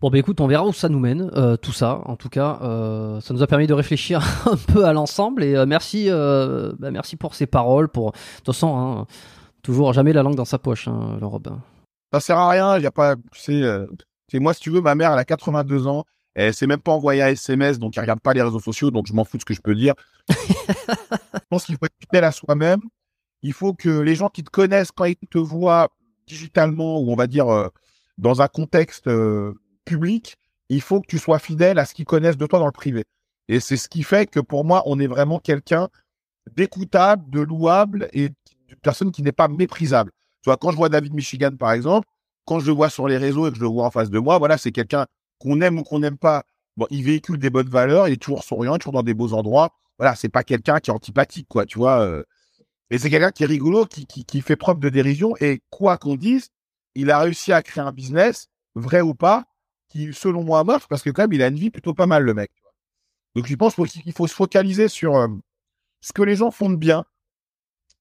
Bon, 0.00 0.10
bah 0.10 0.18
écoute, 0.18 0.40
on 0.40 0.46
verra 0.46 0.66
où 0.66 0.72
ça 0.72 0.88
nous 0.88 0.98
mène, 0.98 1.30
euh, 1.34 1.56
tout 1.56 1.72
ça. 1.72 2.00
En 2.04 2.16
tout 2.16 2.28
cas, 2.28 2.58
euh, 2.62 3.20
ça 3.20 3.32
nous 3.32 3.42
a 3.42 3.46
permis 3.46 3.66
de 3.66 3.72
réfléchir 3.72 4.22
un 4.46 4.56
peu 4.56 4.84
à 4.84 4.92
l'ensemble. 4.92 5.42
Et 5.44 5.54
euh, 5.54 5.66
merci, 5.66 6.08
bah, 6.10 6.90
merci 6.90 7.16
pour 7.16 7.34
ces 7.34 7.46
paroles. 7.46 7.88
Pour... 7.88 8.12
De 8.12 8.18
toute 8.38 8.46
façon, 8.46 8.76
hein, 8.76 9.06
toujours 9.62 9.92
jamais 9.92 10.12
la 10.12 10.22
langue 10.22 10.34
dans 10.34 10.44
sa 10.44 10.58
poche, 10.58 10.88
hein, 10.88 11.16
le 11.20 11.26
Rob. 11.26 11.58
Ça 12.12 12.20
sert 12.20 12.38
à 12.38 12.50
rien. 12.50 12.76
Il 12.76 12.82
y 12.82 12.86
a 12.86 12.90
pas, 12.90 13.14
c'est 13.34 13.62
moi 14.34 14.52
si 14.52 14.60
tu 14.60 14.70
veux, 14.70 14.80
ma 14.80 14.94
mère, 14.94 15.12
elle 15.12 15.18
a 15.18 15.24
82 15.24 15.86
ans. 15.86 16.04
Elle 16.34 16.52
s'est 16.52 16.66
même 16.66 16.80
pas 16.80 16.92
envoyée 16.92 17.22
un 17.22 17.28
SMS, 17.28 17.78
donc 17.78 17.96
elle 17.96 18.02
regarde 18.02 18.20
pas 18.20 18.34
les 18.34 18.42
réseaux 18.42 18.58
sociaux, 18.58 18.90
donc 18.90 19.06
je 19.06 19.12
m'en 19.12 19.24
fous 19.24 19.36
de 19.36 19.42
ce 19.42 19.44
que 19.44 19.54
je 19.54 19.60
peux 19.60 19.76
dire. 19.76 19.94
je 20.28 21.38
pense 21.48 21.64
qu'il 21.64 21.76
faut 21.76 21.86
être 21.86 21.94
fidèle 22.00 22.24
à 22.24 22.32
soi-même. 22.32 22.80
Il 23.42 23.52
faut 23.52 23.72
que 23.72 24.00
les 24.00 24.16
gens 24.16 24.28
qui 24.28 24.42
te 24.42 24.50
connaissent, 24.50 24.90
quand 24.90 25.04
ils 25.04 25.16
te 25.30 25.38
voient 25.38 25.90
digitalement 26.26 26.98
ou 26.98 27.12
on 27.12 27.14
va 27.14 27.28
dire 27.28 27.70
dans 28.18 28.42
un 28.42 28.48
contexte 28.48 29.06
euh, 29.08 29.54
public, 29.84 30.36
il 30.68 30.80
faut 30.80 31.00
que 31.00 31.06
tu 31.06 31.18
sois 31.18 31.38
fidèle 31.38 31.78
à 31.78 31.84
ce 31.84 31.94
qu'ils 31.94 32.04
connaissent 32.04 32.36
de 32.36 32.46
toi 32.46 32.58
dans 32.58 32.66
le 32.66 32.72
privé. 32.72 33.04
Et 33.48 33.60
c'est 33.60 33.76
ce 33.76 33.88
qui 33.88 34.02
fait 34.02 34.26
que 34.26 34.40
pour 34.40 34.64
moi, 34.64 34.82
on 34.86 34.98
est 34.98 35.06
vraiment 35.06 35.38
quelqu'un 35.38 35.88
d'écoutable, 36.52 37.28
de 37.30 37.40
louable 37.40 38.08
et 38.12 38.30
d'une 38.66 38.78
personne 38.82 39.12
qui 39.12 39.22
n'est 39.22 39.32
pas 39.32 39.48
méprisable. 39.48 40.10
Tu 40.42 40.50
vois, 40.50 40.56
quand 40.56 40.70
je 40.70 40.76
vois 40.76 40.88
David 40.88 41.14
Michigan, 41.14 41.50
par 41.58 41.72
exemple, 41.72 42.08
quand 42.44 42.60
je 42.60 42.66
le 42.66 42.72
vois 42.72 42.90
sur 42.90 43.08
les 43.08 43.16
réseaux 43.16 43.46
et 43.46 43.50
que 43.50 43.56
je 43.56 43.62
le 43.62 43.68
vois 43.68 43.86
en 43.86 43.90
face 43.90 44.10
de 44.10 44.18
moi, 44.18 44.38
voilà, 44.38 44.58
c'est 44.58 44.72
quelqu'un 44.72 45.06
qu'on 45.38 45.60
aime 45.60 45.78
ou 45.78 45.82
qu'on 45.82 46.00
n'aime 46.00 46.18
pas. 46.18 46.44
Bon, 46.76 46.86
il 46.90 47.04
véhicule 47.04 47.38
des 47.38 47.50
bonnes 47.50 47.68
valeurs, 47.68 48.08
il 48.08 48.14
est 48.14 48.22
toujours 48.22 48.42
souriant, 48.42 48.72
il 48.72 48.76
est 48.76 48.78
toujours 48.80 48.92
dans 48.94 49.02
des 49.02 49.14
beaux 49.14 49.32
endroits. 49.32 49.70
Voilà, 49.98 50.16
c'est 50.16 50.28
pas 50.28 50.42
quelqu'un 50.42 50.80
qui 50.80 50.90
est 50.90 50.94
antipathique, 50.94 51.46
quoi, 51.48 51.66
tu 51.66 51.78
vois. 51.78 52.00
euh. 52.00 52.24
Et 52.90 52.98
c'est 52.98 53.10
quelqu'un 53.10 53.30
qui 53.30 53.44
est 53.44 53.46
rigolo, 53.46 53.86
qui, 53.86 54.06
qui 54.06 54.40
fait 54.40 54.56
preuve 54.56 54.80
de 54.80 54.88
dérision. 54.88 55.34
Et 55.40 55.62
quoi 55.70 55.96
qu'on 55.98 56.16
dise, 56.16 56.48
il 56.94 57.10
a 57.10 57.18
réussi 57.18 57.52
à 57.52 57.62
créer 57.62 57.82
un 57.82 57.92
business, 57.92 58.48
vrai 58.74 59.00
ou 59.00 59.14
pas, 59.14 59.44
qui, 59.94 60.12
selon 60.12 60.42
moi, 60.42 60.64
marche, 60.64 60.86
parce 60.88 61.02
que 61.02 61.10
quand 61.10 61.22
même, 61.22 61.32
il 61.32 61.42
a 61.42 61.46
une 61.46 61.58
vie 61.58 61.70
plutôt 61.70 61.94
pas 61.94 62.06
mal, 62.06 62.24
le 62.24 62.34
mec. 62.34 62.50
Donc, 63.34 63.46
je 63.46 63.54
pense 63.54 63.74
qu'il 63.74 64.12
faut 64.12 64.26
se 64.26 64.34
focaliser 64.34 64.88
sur 64.88 65.16
euh, 65.16 65.28
ce 66.00 66.12
que 66.12 66.22
les 66.22 66.36
gens 66.36 66.50
font 66.50 66.68
de 66.68 66.76
bien. 66.76 67.04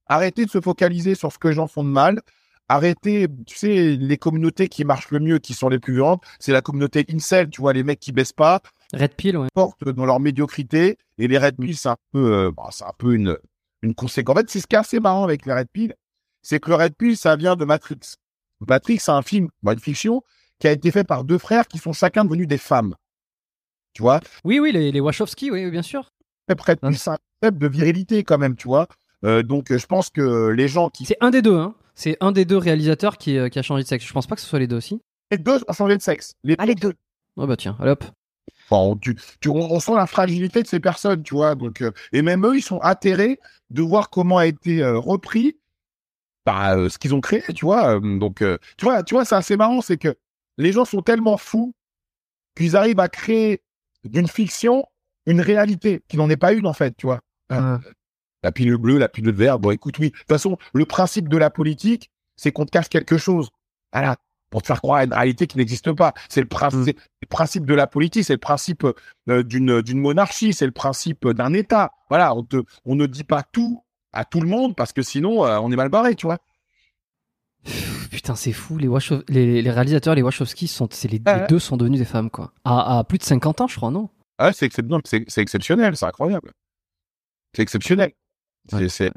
Arrêter 0.08 0.46
de 0.46 0.50
se 0.50 0.60
focaliser 0.60 1.16
sur 1.16 1.32
ce 1.32 1.38
que 1.38 1.48
les 1.48 1.54
gens 1.54 1.68
font 1.68 1.84
de 1.84 1.90
mal. 1.90 2.22
Arrêter, 2.68 3.28
tu 3.46 3.58
sais, 3.58 3.96
les 3.96 4.18
communautés 4.18 4.68
qui 4.68 4.86
marchent 4.86 5.12
le 5.12 5.20
mieux, 5.20 5.38
qui 5.40 5.54
sont 5.54 5.70
les 5.70 5.80
plus 5.80 5.94
violentes, 5.94 6.24
c'est 6.40 6.52
la 6.52 6.62
communauté 6.62 7.06
incel, 7.12 7.50
tu 7.50 7.62
vois, 7.62 7.74
les 7.74 7.84
mecs 7.84 8.00
qui 8.00 8.12
baissent 8.12 8.34
pas, 8.34 8.62
Red 8.94 9.16
Pill, 9.16 9.38
ouais. 9.38 9.48
portent 9.54 9.84
dans 9.84 10.06
leur 10.06 10.20
médiocrité. 10.20 10.98
Et 11.18 11.28
les 11.28 11.38
Red 11.38 11.58
Pill, 11.58 11.76
c'est 11.76 11.90
un 11.90 11.98
peu, 12.12 12.34
euh, 12.34 12.52
bah, 12.52 12.70
c'est 12.72 12.86
un 12.86 12.94
peu 12.98 13.16
une, 13.16 13.38
une 13.82 13.94
conséquence. 13.94 14.36
En 14.36 14.40
fait, 14.40 14.50
c'est 14.50 14.60
ce 14.60 14.68
qui 14.68 14.76
est 14.76 14.80
assez 14.80 15.00
marrant 15.00 15.24
avec 15.24 15.46
les 15.46 15.54
Red 15.54 15.68
Pill, 15.72 15.96
c'est 16.42 16.60
que 16.60 16.70
le 16.70 16.76
Red 16.76 16.96
Pill, 16.96 17.18
ça 17.18 17.36
vient 17.36 17.56
de 17.56 17.66
Matrix. 17.66 18.00
Matrix, 18.68 19.00
c'est 19.00 19.12
un 19.12 19.22
film, 19.22 19.50
bah, 19.62 19.74
une 19.74 19.80
fiction, 19.80 20.24
qui 20.60 20.68
a 20.68 20.72
été 20.72 20.92
fait 20.92 21.04
par 21.04 21.24
deux 21.24 21.38
frères 21.38 21.68
qui 21.68 21.78
sont 21.78 21.94
chacun 21.94 22.26
devenus 22.26 22.48
des 22.48 22.58
femmes. 22.58 22.96
Tu 23.94 24.02
vois, 24.02 24.20
Oui, 24.44 24.60
oui, 24.60 24.72
les, 24.72 24.92
les 24.92 25.00
Wachowski, 25.00 25.52
oui, 25.52 25.70
bien 25.70 25.82
sûr. 25.84 26.10
Red 26.50 26.58
Pill, 26.58 26.76
Hein? 26.82 26.92
c'est 26.94 27.10
un 27.12 27.18
concept 27.42 27.58
de 27.60 27.68
virilité 27.68 28.24
quand 28.24 28.38
même, 28.38 28.56
tu 28.56 28.68
vois. 28.68 28.88
Euh, 29.24 29.44
donc, 29.44 29.72
euh, 29.72 29.78
je 29.78 29.86
pense 29.86 30.10
que 30.10 30.48
les 30.50 30.68
gens 30.68 30.90
qui 30.90 31.06
C'est 31.06 31.18
un 31.22 31.30
des 31.32 31.42
deux, 31.42 31.56
hein. 31.58 31.76
C'est 31.96 32.18
un 32.22 32.32
des 32.32 32.44
deux 32.44 32.58
réalisateurs 32.58 33.18
qui, 33.18 33.38
euh, 33.38 33.50
qui 33.50 33.60
a 33.60 33.62
changé 33.62 33.84
de 33.84 33.88
sexe. 33.88 34.06
Je 34.06 34.12
pense 34.14 34.26
pas 34.26 34.36
que 34.36 34.42
ce 34.42 34.48
soit 34.48 34.60
les 34.60 34.68
deux 34.68 34.78
aussi. 34.78 35.00
les 35.32 35.38
deux 35.38 35.60
ont 35.68 35.74
changé 35.74 35.96
de 35.96 36.02
sexe. 36.02 36.34
Les 36.44 36.56
Ah, 36.58 36.66
les 36.66 36.76
deux. 36.76 36.94
Oh 37.38 37.46
bah 37.48 37.56
tiens, 37.56 37.76
allez 37.80 37.92
hop. 37.92 38.04
Enfin, 38.70 38.82
on, 38.84 38.96
tu, 38.98 39.16
tu- 39.40 39.50
on, 39.50 39.72
on 39.72 39.80
sent 39.80 39.94
la 39.96 40.08
fragilité 40.08 40.64
de 40.64 40.68
ces 40.68 40.80
personnes, 40.80 41.22
tu 41.24 41.36
vois. 41.36 41.54
Donc, 41.56 41.82
euh, 41.82 41.92
et 42.12 42.22
même 42.24 42.46
eux, 42.46 42.58
ils 42.58 42.62
sont 42.64 42.80
atterrés 42.80 43.40
de 43.70 43.82
voir 43.84 44.10
comment 44.10 44.38
a 44.38 44.48
été 44.48 44.82
euh, 44.84 44.98
repris 44.98 45.58
bah, 46.46 46.76
euh, 46.76 46.90
ce 46.90 46.98
qu'ils 46.98 47.14
ont 47.16 47.22
créé, 47.22 47.42
tu 47.56 47.66
vois. 47.66 47.96
Euh, 47.96 48.18
donc, 48.20 48.42
euh, 48.42 48.58
tu 48.78 48.86
vois, 48.86 49.04
tu 49.04 49.14
vois, 49.14 49.24
c'est 49.26 49.36
assez 49.36 49.56
marrant, 49.56 49.82
c'est 49.82 49.98
que 49.98 50.16
les 50.58 50.72
gens 50.72 50.86
sont 50.86 51.02
tellement 51.02 51.38
fous 51.38 51.74
qu'ils 52.56 52.76
arrivent 52.76 53.00
à 53.00 53.10
créer 53.10 53.62
d'une 54.04 54.28
fiction 54.28 54.86
une 55.26 55.42
réalité 55.42 56.02
qui 56.08 56.18
n'en 56.18 56.30
est 56.30 56.38
pas 56.38 56.54
une 56.54 56.68
en 56.68 56.74
fait, 56.74 56.96
tu 56.98 57.08
vois. 57.08 57.22
Euh, 57.52 57.78
La 58.44 58.52
pilule 58.52 58.78
bleue, 58.78 58.98
la 58.98 59.10
pilule 59.10 59.34
verte. 59.34 59.62
Bon, 59.62 59.72
écoute, 59.72 59.98
oui. 60.00 60.12
De 60.12 60.18
toute 60.18 60.28
façon, 60.28 60.58
le 60.74 60.86
principe 60.86 61.30
de 61.30 61.38
la 61.38 61.50
politique, 61.50 62.12
c'est 62.36 62.52
qu'on 62.52 62.66
te 62.66 62.72
cache 62.72 62.90
quelque 62.90 63.18
chose. 63.18 63.50
Voilà. 63.94 64.18
Pour 64.50 64.62
te 64.62 64.68
faire 64.68 64.82
croire 64.82 65.00
à 65.00 65.04
une 65.06 65.14
réalité 65.14 65.48
qui 65.48 65.58
n'existe 65.58 65.92
pas. 65.94 66.14
C'est 66.30 66.42
le, 66.42 66.48
principe, 66.48 66.80
Mm. 66.82 66.86
c'est 66.86 66.96
le 67.24 67.28
principe 67.28 67.66
de 67.66 67.74
la 67.74 67.88
politique, 67.88 68.24
c'est 68.24 68.34
le 68.34 68.40
principe 68.40 68.86
euh, 69.30 69.42
d'une 69.44 69.82
d'une 69.82 70.00
monarchie, 70.00 70.54
c'est 70.54 70.66
le 70.68 70.72
principe 70.72 71.28
d'un 71.28 71.54
État. 71.54 71.92
Voilà, 72.10 72.36
on, 72.36 72.44
te, 72.44 72.58
on 72.86 72.96
ne 72.96 73.08
dit 73.08 73.24
pas 73.24 73.42
tout 73.52 73.84
à 74.12 74.26
tout 74.26 74.42
le 74.42 74.48
monde 74.48 74.76
parce 74.76 74.94
que 74.94 75.02
sinon, 75.02 75.44
euh, 75.46 75.58
on 75.60 75.72
est 75.72 75.76
mal 75.76 75.90
barré, 75.90 76.14
tu 76.16 76.28
vois. 76.28 76.38
Putain, 78.12 78.36
c'est 78.36 78.52
fou. 78.54 78.78
Les, 78.78 78.88
Wachow- 78.88 79.24
les, 79.30 79.62
les 79.62 79.72
réalisateurs, 79.72 80.16
les 80.16 80.22
Wachowski, 80.22 80.68
sont, 80.68 80.88
les, 81.04 81.22
Ouais, 81.26 81.42
les 81.42 81.48
deux 81.48 81.60
sont 81.60 81.78
devenus 81.78 82.00
des 82.00 82.06
femmes, 82.06 82.30
quoi. 82.30 82.54
À, 82.64 83.00
à 83.00 83.04
plus 83.04 83.18
de 83.18 83.24
50 83.24 83.62
ans, 83.62 83.68
je 83.68 83.76
crois, 83.76 83.92
non? 83.92 84.10
Ah, 84.38 84.52
c'est 84.54 84.66
exceptionnel, 85.42 85.96
c'est 85.96 86.06
incroyable. 86.06 86.52
C'est 87.56 87.62
exceptionnel. 87.62 88.12
Ouais. 88.72 88.90
c'est- 88.90 89.12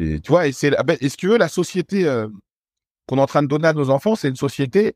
et 0.00 0.20
tu 0.20 0.30
vois, 0.30 0.46
et 0.46 0.52
c'est, 0.52 0.76
ah 0.76 0.82
ben, 0.84 0.96
est-ce 1.00 1.16
que 1.16 1.20
tu 1.20 1.28
veux, 1.28 1.38
la 1.38 1.48
société 1.48 2.06
euh, 2.06 2.28
qu'on 3.06 3.18
est 3.18 3.20
en 3.22 3.26
train 3.26 3.42
de 3.42 3.48
donner 3.48 3.66
à 3.68 3.72
nos 3.72 3.90
enfants, 3.90 4.14
c'est 4.14 4.28
une 4.28 4.36
société 4.36 4.94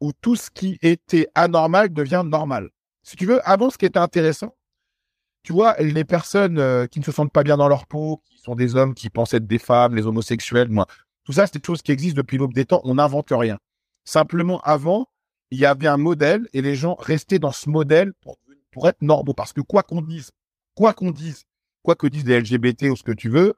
où 0.00 0.12
tout 0.12 0.36
ce 0.36 0.50
qui 0.50 0.78
était 0.82 1.28
anormal 1.34 1.92
devient 1.92 2.22
normal. 2.24 2.68
Si 3.02 3.16
tu 3.16 3.26
veux, 3.26 3.40
avant, 3.48 3.70
ce 3.70 3.78
qui 3.78 3.86
était 3.86 3.98
intéressant, 3.98 4.54
tu 5.42 5.52
vois, 5.52 5.74
les 5.80 6.04
personnes 6.04 6.58
euh, 6.58 6.86
qui 6.86 7.00
ne 7.00 7.04
se 7.04 7.12
sentent 7.12 7.32
pas 7.32 7.42
bien 7.42 7.56
dans 7.56 7.68
leur 7.68 7.86
peau, 7.86 8.22
qui 8.26 8.38
sont 8.38 8.54
des 8.54 8.76
hommes 8.76 8.94
qui 8.94 9.10
pensent 9.10 9.34
être 9.34 9.46
des 9.46 9.58
femmes, 9.58 9.94
les 9.96 10.06
homosexuels, 10.06 10.68
moi, 10.68 10.86
tout 11.24 11.32
ça, 11.32 11.46
c'est 11.46 11.58
des 11.58 11.66
choses 11.66 11.82
qui 11.82 11.92
existent 11.92 12.18
depuis 12.18 12.38
l'aube 12.38 12.52
des 12.52 12.66
temps. 12.66 12.80
On 12.84 12.96
n'invente 12.96 13.28
rien. 13.30 13.58
Simplement, 14.04 14.60
avant, 14.60 15.06
il 15.50 15.58
y 15.58 15.66
avait 15.66 15.86
un 15.86 15.96
modèle 15.96 16.48
et 16.52 16.62
les 16.62 16.74
gens 16.74 16.94
restaient 16.94 17.38
dans 17.38 17.52
ce 17.52 17.70
modèle 17.70 18.12
pour, 18.20 18.38
être 18.88 19.02
normaux. 19.02 19.34
Parce 19.34 19.52
que 19.52 19.60
quoi 19.60 19.82
qu'on 19.82 20.02
dise, 20.02 20.30
quoi 20.74 20.92
qu'on 20.92 21.10
dise, 21.10 21.44
quoi 21.82 21.94
que 21.94 22.06
disent 22.06 22.26
les 22.26 22.40
LGBT 22.40 22.90
ou 22.90 22.96
ce 22.96 23.02
que 23.02 23.12
tu 23.12 23.28
veux, 23.28 23.54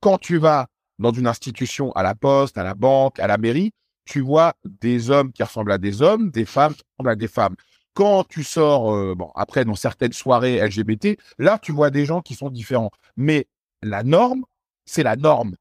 quand 0.00 0.18
tu 0.18 0.38
vas 0.38 0.68
dans 0.98 1.12
une 1.12 1.26
institution, 1.26 1.92
à 1.92 2.02
la 2.02 2.14
poste, 2.14 2.56
à 2.56 2.62
la 2.62 2.74
banque, 2.74 3.18
à 3.18 3.26
la 3.26 3.36
mairie, 3.36 3.72
tu 4.04 4.20
vois 4.20 4.54
des 4.64 5.10
hommes 5.10 5.32
qui 5.32 5.42
ressemblent 5.42 5.72
à 5.72 5.78
des 5.78 6.02
hommes, 6.02 6.30
des 6.30 6.44
femmes 6.44 6.74
qui 6.74 6.82
ressemblent 6.92 7.10
à 7.10 7.16
des 7.16 7.28
femmes. 7.28 7.56
Quand 7.94 8.24
tu 8.24 8.44
sors, 8.44 8.94
euh, 8.94 9.14
bon, 9.14 9.30
après, 9.34 9.64
dans 9.64 9.74
certaines 9.74 10.12
soirées 10.12 10.64
LGBT, 10.64 11.18
là, 11.38 11.58
tu 11.60 11.72
vois 11.72 11.90
des 11.90 12.06
gens 12.06 12.22
qui 12.22 12.34
sont 12.34 12.50
différents. 12.50 12.90
Mais 13.16 13.46
la 13.82 14.02
norme, 14.02 14.44
c'est 14.84 15.02
la 15.02 15.16
norme. 15.16 15.56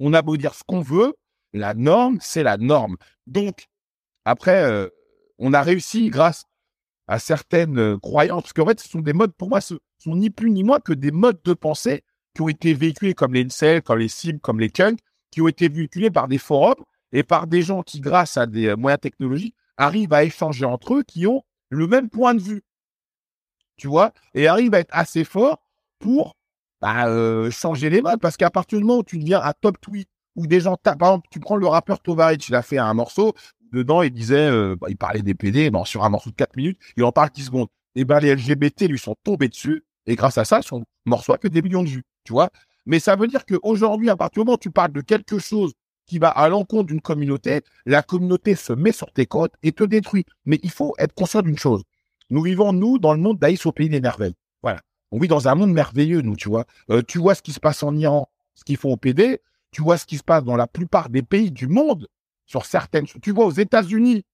On 0.00 0.12
a 0.12 0.22
beau 0.22 0.36
dire 0.36 0.54
ce 0.54 0.62
qu'on 0.66 0.80
veut, 0.80 1.14
la 1.52 1.74
norme, 1.74 2.18
c'est 2.20 2.42
la 2.42 2.56
norme. 2.56 2.96
Donc, 3.26 3.66
après, 4.24 4.62
euh, 4.62 4.88
on 5.38 5.52
a 5.52 5.62
réussi 5.62 6.10
grâce 6.10 6.44
à 7.06 7.18
certaines 7.18 7.78
euh, 7.78 7.98
croyances, 7.98 8.42
parce 8.42 8.52
qu'en 8.52 8.66
fait, 8.66 8.80
ce 8.80 8.88
sont 8.88 9.00
des 9.00 9.12
modes, 9.12 9.32
pour 9.32 9.48
moi, 9.48 9.60
ce 9.60 9.74
sont 9.98 10.14
ni 10.14 10.30
plus 10.30 10.50
ni 10.50 10.62
moins 10.62 10.80
que 10.80 10.92
des 10.92 11.10
modes 11.10 11.40
de 11.42 11.54
pensée 11.54 12.04
qui 12.34 12.42
ont 12.42 12.48
été 12.48 12.74
véhiculés 12.74 13.14
comme 13.14 13.34
les 13.34 13.44
incels, 13.44 13.82
comme 13.82 13.98
les 13.98 14.08
cibles, 14.08 14.40
comme 14.40 14.60
les 14.60 14.70
kunks, 14.70 15.00
qui 15.30 15.40
ont 15.40 15.48
été 15.48 15.68
véhiculés 15.68 16.10
par 16.10 16.28
des 16.28 16.38
forums 16.38 16.84
et 17.12 17.22
par 17.22 17.46
des 17.46 17.62
gens 17.62 17.82
qui, 17.82 18.00
grâce 18.00 18.36
à 18.36 18.46
des 18.46 18.68
euh, 18.68 18.76
moyens 18.76 19.00
technologiques, 19.00 19.56
arrivent 19.76 20.12
à 20.12 20.24
échanger 20.24 20.64
entre 20.64 20.94
eux, 20.94 21.02
qui 21.02 21.26
ont 21.26 21.42
le 21.70 21.86
même 21.86 22.10
point 22.10 22.34
de 22.34 22.40
vue. 22.40 22.62
Tu 23.76 23.86
vois? 23.86 24.12
Et 24.34 24.46
arrivent 24.46 24.74
à 24.74 24.80
être 24.80 24.94
assez 24.94 25.24
forts 25.24 25.62
pour 25.98 26.36
bah, 26.80 27.08
euh, 27.08 27.50
changer 27.50 27.90
les 27.90 28.02
modes. 28.02 28.20
Parce 28.20 28.36
qu'à 28.36 28.50
partir 28.50 28.78
du 28.78 28.84
moment 28.84 29.00
où 29.00 29.04
tu 29.04 29.18
deviens 29.18 29.42
un 29.42 29.52
top 29.60 29.80
tweet, 29.80 30.08
où 30.36 30.46
des 30.46 30.60
gens 30.60 30.76
tapent, 30.76 30.98
par 30.98 31.08
exemple, 31.10 31.28
tu 31.30 31.40
prends 31.40 31.56
le 31.56 31.66
rappeur 31.66 32.00
Tovarich, 32.00 32.48
il 32.48 32.54
a 32.54 32.62
fait 32.62 32.78
un 32.78 32.94
morceau, 32.94 33.34
dedans, 33.72 34.02
il 34.02 34.12
disait, 34.12 34.48
euh, 34.48 34.76
bah, 34.80 34.86
il 34.88 34.96
parlait 34.96 35.22
des 35.22 35.34
PD, 35.34 35.70
bon, 35.70 35.84
sur 35.84 36.04
un 36.04 36.08
morceau 36.08 36.30
de 36.30 36.36
4 36.36 36.56
minutes, 36.56 36.78
il 36.96 37.04
en 37.04 37.12
parle 37.12 37.30
10 37.30 37.44
secondes. 37.46 37.68
Et 37.94 38.04
ben, 38.04 38.20
les 38.20 38.34
LGBT 38.34 38.82
lui 38.88 38.98
sont 38.98 39.16
tombés 39.24 39.48
dessus, 39.48 39.84
et 40.06 40.14
grâce 40.14 40.38
à 40.38 40.44
ça, 40.44 40.62
son 40.62 40.84
morceau 41.06 41.32
a 41.32 41.38
que 41.38 41.48
des 41.48 41.62
millions 41.62 41.82
de 41.82 41.88
vues, 41.88 42.04
tu 42.24 42.32
vois. 42.32 42.50
Mais 42.86 43.00
ça 43.00 43.16
veut 43.16 43.26
dire 43.26 43.44
qu'aujourd'hui, 43.44 44.08
à 44.10 44.16
partir 44.16 44.42
du 44.42 44.46
moment 44.46 44.54
où 44.54 44.58
tu 44.58 44.70
parles 44.70 44.92
de 44.92 45.00
quelque 45.00 45.38
chose 45.38 45.72
qui 46.06 46.18
va 46.18 46.28
à 46.28 46.48
l'encontre 46.48 46.86
d'une 46.86 47.02
communauté, 47.02 47.60
la 47.84 48.02
communauté 48.02 48.54
se 48.54 48.72
met 48.72 48.92
sur 48.92 49.12
tes 49.12 49.26
côtes 49.26 49.52
et 49.62 49.72
te 49.72 49.84
détruit. 49.84 50.24
Mais 50.46 50.58
il 50.62 50.70
faut 50.70 50.94
être 50.98 51.12
conscient 51.12 51.42
d'une 51.42 51.58
chose. 51.58 51.82
Nous 52.30 52.42
vivons, 52.42 52.72
nous, 52.72 52.98
dans 52.98 53.12
le 53.12 53.20
monde 53.20 53.38
d'Aïs 53.38 53.66
au 53.66 53.72
pays 53.72 53.90
des 53.90 54.00
merveilles. 54.00 54.34
On 55.10 55.18
vit 55.18 55.28
dans 55.28 55.48
un 55.48 55.54
monde 55.54 55.72
merveilleux, 55.72 56.20
nous, 56.20 56.36
tu 56.36 56.48
vois. 56.48 56.66
Euh, 56.90 57.02
tu 57.06 57.18
vois 57.18 57.34
ce 57.34 57.42
qui 57.42 57.52
se 57.52 57.60
passe 57.60 57.82
en 57.82 57.96
Iran, 57.96 58.28
ce 58.54 58.64
qu'ils 58.64 58.76
font 58.76 58.92
au 58.92 58.96
PD, 58.96 59.40
tu 59.70 59.82
vois 59.82 59.96
ce 59.98 60.06
qui 60.06 60.18
se 60.18 60.22
passe 60.22 60.44
dans 60.44 60.56
la 60.56 60.66
plupart 60.66 61.08
des 61.08 61.22
pays 61.22 61.50
du 61.50 61.68
monde, 61.68 62.08
sur 62.46 62.66
certaines 62.66 63.06
choses. 63.06 63.20
Tu 63.22 63.32
vois 63.32 63.46
aux 63.46 63.52
États-Unis, 63.52 64.24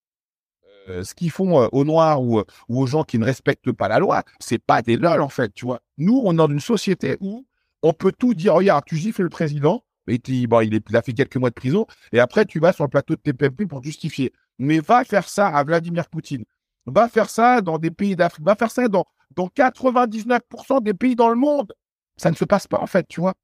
euh, 0.88 1.02
ce 1.02 1.14
qu'ils 1.14 1.30
font 1.30 1.62
euh, 1.62 1.68
aux 1.72 1.84
Noirs 1.84 2.22
ou, 2.22 2.42
aux 2.68 2.86
gens 2.86 3.04
qui 3.04 3.18
ne 3.18 3.24
respectent 3.24 3.72
pas 3.72 3.88
la 3.88 3.98
loi, 3.98 4.22
c'est 4.40 4.58
pas 4.58 4.82
des 4.82 4.96
lol, 4.96 5.20
en 5.20 5.28
fait, 5.28 5.52
tu 5.54 5.64
vois. 5.64 5.80
Nous, 5.98 6.20
on 6.24 6.32
est 6.32 6.36
dans 6.36 6.48
une 6.48 6.60
société 6.60 7.16
où 7.20 7.46
on 7.82 7.92
peut 7.92 8.12
tout 8.12 8.34
dire. 8.34 8.54
Regarde, 8.54 8.84
tu 8.86 8.96
gifles 8.96 9.22
le 9.22 9.28
président, 9.28 9.84
bon, 10.06 10.60
il, 10.60 10.80
il 10.88 10.96
a 10.96 11.02
fait 11.02 11.12
quelques 11.12 11.36
mois 11.36 11.50
de 11.50 11.54
prison, 11.54 11.86
et 12.12 12.20
après, 12.20 12.44
tu 12.44 12.58
vas 12.60 12.72
sur 12.72 12.84
le 12.84 12.90
plateau 12.90 13.14
de 13.14 13.20
TPMP 13.20 13.66
pour 13.66 13.82
justifier. 13.82 14.32
Mais 14.58 14.78
va 14.78 15.04
faire 15.04 15.28
ça 15.28 15.48
à 15.48 15.64
Vladimir 15.64 16.08
Poutine. 16.08 16.44
Va 16.86 17.08
faire 17.08 17.30
ça 17.30 17.60
dans 17.60 17.78
des 17.78 17.90
pays 17.90 18.14
d'Afrique. 18.14 18.44
Va 18.44 18.54
faire 18.54 18.70
ça 18.70 18.86
dans, 18.88 19.04
dans 19.36 19.46
99% 19.48 20.82
des 20.82 20.94
pays 20.94 21.16
dans 21.16 21.28
le 21.28 21.36
monde. 21.36 21.72
Ça 22.16 22.30
ne 22.30 22.36
se 22.36 22.44
passe 22.44 22.66
pas, 22.66 22.80
en 22.80 22.86
fait, 22.86 23.06
tu 23.08 23.20
vois. 23.20 23.34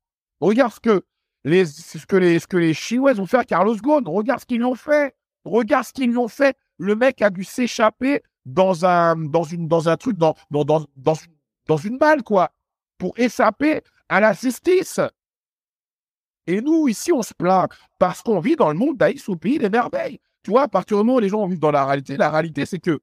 Regarde 0.40 0.72
ce 0.72 0.80
que 0.80 1.02
les, 1.44 1.66
ce 1.66 2.06
que 2.06 2.16
les, 2.16 2.38
ce 2.38 2.46
que 2.46 2.56
les 2.56 2.74
Chinois 2.74 3.18
ont 3.18 3.26
fait 3.26 3.38
à 3.38 3.44
Carlos 3.44 3.76
Ghosn. 3.76 4.06
Regarde 4.06 4.40
ce 4.40 4.46
qu'ils 4.46 4.64
ont 4.64 4.74
fait. 4.74 5.14
Regarde 5.44 5.84
ce 5.84 5.92
qu'ils 5.92 6.18
ont 6.18 6.28
fait. 6.28 6.56
Le 6.78 6.94
mec 6.94 7.20
a 7.22 7.30
dû 7.30 7.44
s'échapper 7.44 8.22
dans 8.46 8.84
un, 8.84 9.16
dans 9.16 9.44
une, 9.44 9.68
dans 9.68 9.88
un 9.88 9.96
truc, 9.96 10.16
dans, 10.16 10.34
dans, 10.50 10.64
dans, 10.64 11.14
dans 11.66 11.76
une 11.76 11.98
balle, 11.98 12.22
quoi, 12.22 12.52
pour 12.98 13.18
échapper 13.18 13.82
à 14.08 14.20
la 14.20 14.32
justice. 14.32 15.00
Et 16.46 16.60
nous, 16.60 16.88
ici, 16.88 17.12
on 17.12 17.22
se 17.22 17.34
plaint 17.34 17.70
parce 17.98 18.22
qu'on 18.22 18.40
vit 18.40 18.56
dans 18.56 18.70
le 18.70 18.78
monde 18.78 18.96
d'Aïs 18.96 19.28
au 19.28 19.36
pays 19.36 19.58
des 19.58 19.70
merveilles. 19.70 20.20
Tu 20.42 20.50
vois, 20.50 20.62
à 20.62 20.68
partir 20.68 20.96
du 20.96 21.04
moment 21.04 21.16
où 21.16 21.20
les 21.20 21.28
gens 21.28 21.46
vivent 21.46 21.60
dans 21.60 21.70
la 21.70 21.84
réalité, 21.84 22.16
la 22.16 22.30
réalité, 22.30 22.64
c'est 22.66 22.78
que 22.78 23.00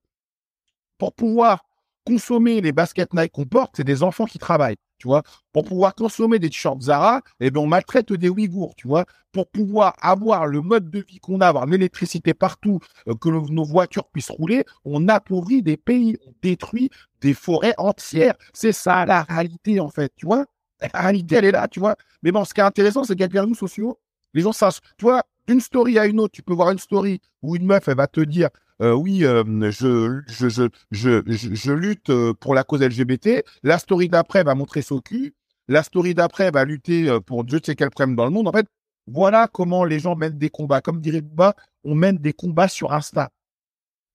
pour 0.98 1.14
pouvoir 1.14 1.64
consommer 2.08 2.62
les 2.62 2.72
baskets 2.72 3.14
Nike 3.14 3.34
qu'on 3.34 3.46
porte, 3.46 3.74
c'est 3.76 3.84
des 3.84 4.02
enfants 4.02 4.26
qui 4.26 4.40
travaillent, 4.40 4.78
tu. 4.98 5.10
Pour 5.52 5.66
pouvoir 5.66 5.94
consommer 5.94 6.40
des 6.40 6.50
t-shirts 6.50 6.82
Zara, 6.82 7.22
eh 7.42 7.52
bien, 7.52 7.62
on 7.62 7.68
maltraite 7.68 8.14
des 8.14 8.30
Ouïghours, 8.30 8.76
tu 8.76 8.88
vois. 8.88 9.06
Pour 9.34 9.50
pouvoir 9.50 9.94
avoir 10.02 10.48
le 10.48 10.62
mode 10.62 10.90
de 10.90 11.04
vie 11.06 11.20
qu'on 11.20 11.42
a, 11.42 11.48
avoir 11.48 11.66
l'électricité 11.66 12.34
partout, 12.34 12.80
euh, 13.10 13.16
que 13.16 13.28
nos 13.28 13.66
voitures 13.66 14.08
puissent 14.08 14.32
rouler, 14.32 14.64
on 14.86 15.10
appauvrit 15.10 15.62
des 15.62 15.76
pays, 15.76 16.18
on 16.26 16.34
détruit 16.42 16.90
des 17.20 17.34
forêts 17.34 17.76
entières. 17.78 18.36
C'est 18.54 18.72
ça 18.72 19.06
la 19.06 19.24
réalité, 19.24 19.82
en 19.82 19.90
fait, 19.90 20.14
tu 20.16 20.26
vois. 20.26 20.46
La 20.82 21.02
réalité, 21.02 21.36
elle 21.36 21.46
est 21.46 21.52
là, 21.52 21.68
tu 21.68 21.82
vois. 21.82 21.98
Mais 22.24 22.32
bon, 22.32 22.46
ce 22.46 22.54
qui 22.54 22.62
est 22.62 22.64
intéressant, 22.64 23.04
c'est 23.04 23.16
qu'avec 23.18 23.34
les 23.34 23.42
réseaux 23.42 23.54
sociaux, 23.54 24.00
les 24.34 24.42
gens 24.42 24.54
vois, 25.02 25.24
d'une 25.48 25.62
story 25.62 25.98
à 25.98 26.06
une 26.06 26.20
autre, 26.20 26.34
tu 26.34 26.44
peux 26.44 26.54
voir 26.54 26.72
une 26.72 26.80
story 26.80 27.22
où 27.42 27.56
une 27.56 27.66
meuf, 27.66 27.88
elle 27.88 27.98
va 27.98 28.08
te 28.08 28.22
dire, 28.22 28.50
euh, 28.82 28.94
oui, 28.94 29.26
euh, 29.26 29.44
je, 29.72 30.22
je, 30.28 30.50
je, 30.50 30.70
je, 30.92 31.22
je, 31.26 31.72
lutte 31.72 32.10
euh, 32.10 32.34
pour 32.34 32.54
la 32.54 32.64
cause 32.64 32.82
LGBT. 32.82 33.44
La 33.64 33.80
story 33.80 34.10
d'après 34.10 34.44
va 34.44 34.56
montrer 34.56 34.82
son 34.82 35.00
cul. 35.00 35.34
La 35.68 35.84
story 35.84 36.14
d'après 36.14 36.52
va 36.52 36.64
lutter 36.64 37.10
euh, 37.10 37.20
pour 37.20 37.44
Dieu 37.44 37.60
sait 37.64 37.76
quel 37.76 37.90
problème 37.90 38.16
dans 38.16 38.26
le 38.26 38.32
monde. 38.32 38.48
En 38.48 38.52
fait, 38.52 38.68
voilà 39.08 39.48
comment 39.52 39.84
les 39.84 40.00
gens 40.00 40.16
mènent 40.16 40.38
des 40.38 40.50
combats. 40.50 40.82
Comme 40.82 41.02
dirait 41.02 41.22
Bouba, 41.22 41.56
on 41.84 41.96
mène 41.96 42.18
des 42.18 42.34
combats 42.34 42.68
sur 42.68 42.94
Insta. 42.94 43.32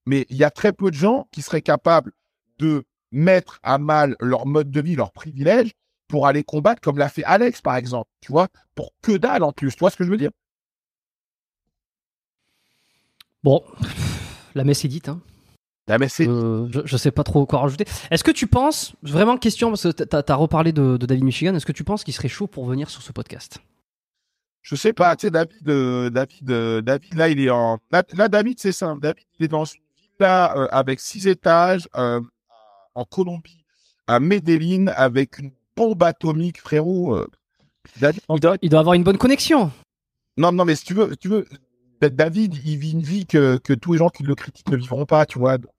Mais 0.06 0.26
il 0.30 0.36
y 0.36 0.44
a 0.44 0.50
très 0.50 0.72
peu 0.72 0.90
de 0.90 0.96
gens 0.96 1.28
qui 1.32 1.42
seraient 1.42 1.62
capables 1.62 2.12
de 2.58 2.84
mettre 3.10 3.58
à 3.62 3.78
mal 3.78 4.16
leur 4.20 4.46
mode 4.46 4.70
de 4.70 4.80
vie, 4.80 4.96
leurs 4.96 5.12
privilèges 5.12 5.72
pour 6.08 6.26
aller 6.26 6.44
combattre 6.44 6.80
comme 6.80 6.98
l'a 6.98 7.08
fait 7.08 7.24
Alex, 7.24 7.62
par 7.62 7.76
exemple. 7.76 8.10
Tu 8.20 8.32
vois, 8.32 8.48
pour 8.74 8.92
que 9.02 9.16
dalle 9.16 9.42
en 9.42 9.52
plus. 9.52 9.72
Tu 9.72 9.78
vois 9.78 9.90
ce 9.90 9.96
que 9.96 10.04
je 10.04 10.10
veux 10.10 10.16
dire? 10.18 10.30
Bon, 13.44 13.62
la 14.54 14.64
messe 14.64 14.84
est 14.84 14.88
dite. 14.88 15.08
Hein. 15.08 15.20
Ah, 15.88 15.98
mais 15.98 16.08
c'est 16.08 16.28
Euh, 16.28 16.68
je, 16.70 16.80
je 16.84 16.96
sais 16.96 17.10
pas 17.10 17.24
trop 17.24 17.44
quoi 17.44 17.60
rajouter. 17.60 17.84
Est-ce 18.10 18.22
que 18.24 18.30
tu 18.30 18.46
penses, 18.46 18.94
vraiment 19.02 19.36
question, 19.36 19.68
parce 19.68 19.82
que 19.82 20.04
t'as 20.04 20.22
as 20.26 20.36
reparlé 20.36 20.72
de, 20.72 20.96
de 20.96 21.06
David 21.06 21.24
Michigan, 21.24 21.54
est-ce 21.54 21.66
que 21.66 21.72
tu 21.72 21.84
penses 21.84 22.04
qu'il 22.04 22.14
serait 22.14 22.28
chaud 22.28 22.46
pour 22.46 22.64
venir 22.66 22.88
sur 22.88 23.02
ce 23.02 23.12
podcast? 23.12 23.58
Je 24.62 24.76
sais 24.76 24.92
pas, 24.92 25.16
tu 25.16 25.26
sais, 25.26 25.30
David, 25.32 25.68
euh, 25.68 26.08
David, 26.08 26.50
euh, 26.50 26.80
David, 26.82 27.14
là, 27.14 27.28
il 27.28 27.40
est 27.40 27.50
en. 27.50 27.78
Là, 27.90 28.04
là, 28.14 28.28
David, 28.28 28.60
c'est 28.60 28.70
simple. 28.72 29.02
David, 29.02 29.24
il 29.40 29.44
est 29.46 29.48
dans 29.48 29.64
une 29.64 29.80
villa 30.18 30.56
euh, 30.56 30.68
avec 30.70 31.00
six 31.00 31.26
étages 31.26 31.88
euh, 31.96 32.20
en 32.94 33.04
Colombie, 33.04 33.64
à 34.06 34.20
Medellin, 34.20 34.86
avec 34.86 35.38
une 35.40 35.50
bombe 35.76 36.02
atomique, 36.04 36.60
frérot. 36.60 37.18
David, 38.00 38.20
il 38.30 38.40
doit, 38.40 38.56
il 38.62 38.70
doit 38.70 38.80
avoir 38.80 38.94
une 38.94 39.02
bonne 39.02 39.18
connexion. 39.18 39.72
non, 40.36 40.52
non, 40.52 40.64
mais 40.64 40.76
si 40.76 40.84
tu 40.84 40.94
veux, 40.94 41.10
si 41.10 41.16
tu 41.18 41.28
veux, 41.28 41.44
David, 42.06 42.54
il 42.64 42.78
vit 42.78 42.92
une 42.92 43.02
vie 43.02 43.26
que, 43.26 43.58
que 43.58 43.72
tous 43.72 43.92
les 43.92 43.98
gens 43.98 44.08
qui 44.08 44.22
le 44.22 44.34
critiquent 44.34 44.70
ne 44.70 44.76
vivront 44.76 45.06
pas, 45.06 45.26
tu 45.26 45.38
vois. 45.38 45.58
Donc, 45.58 45.72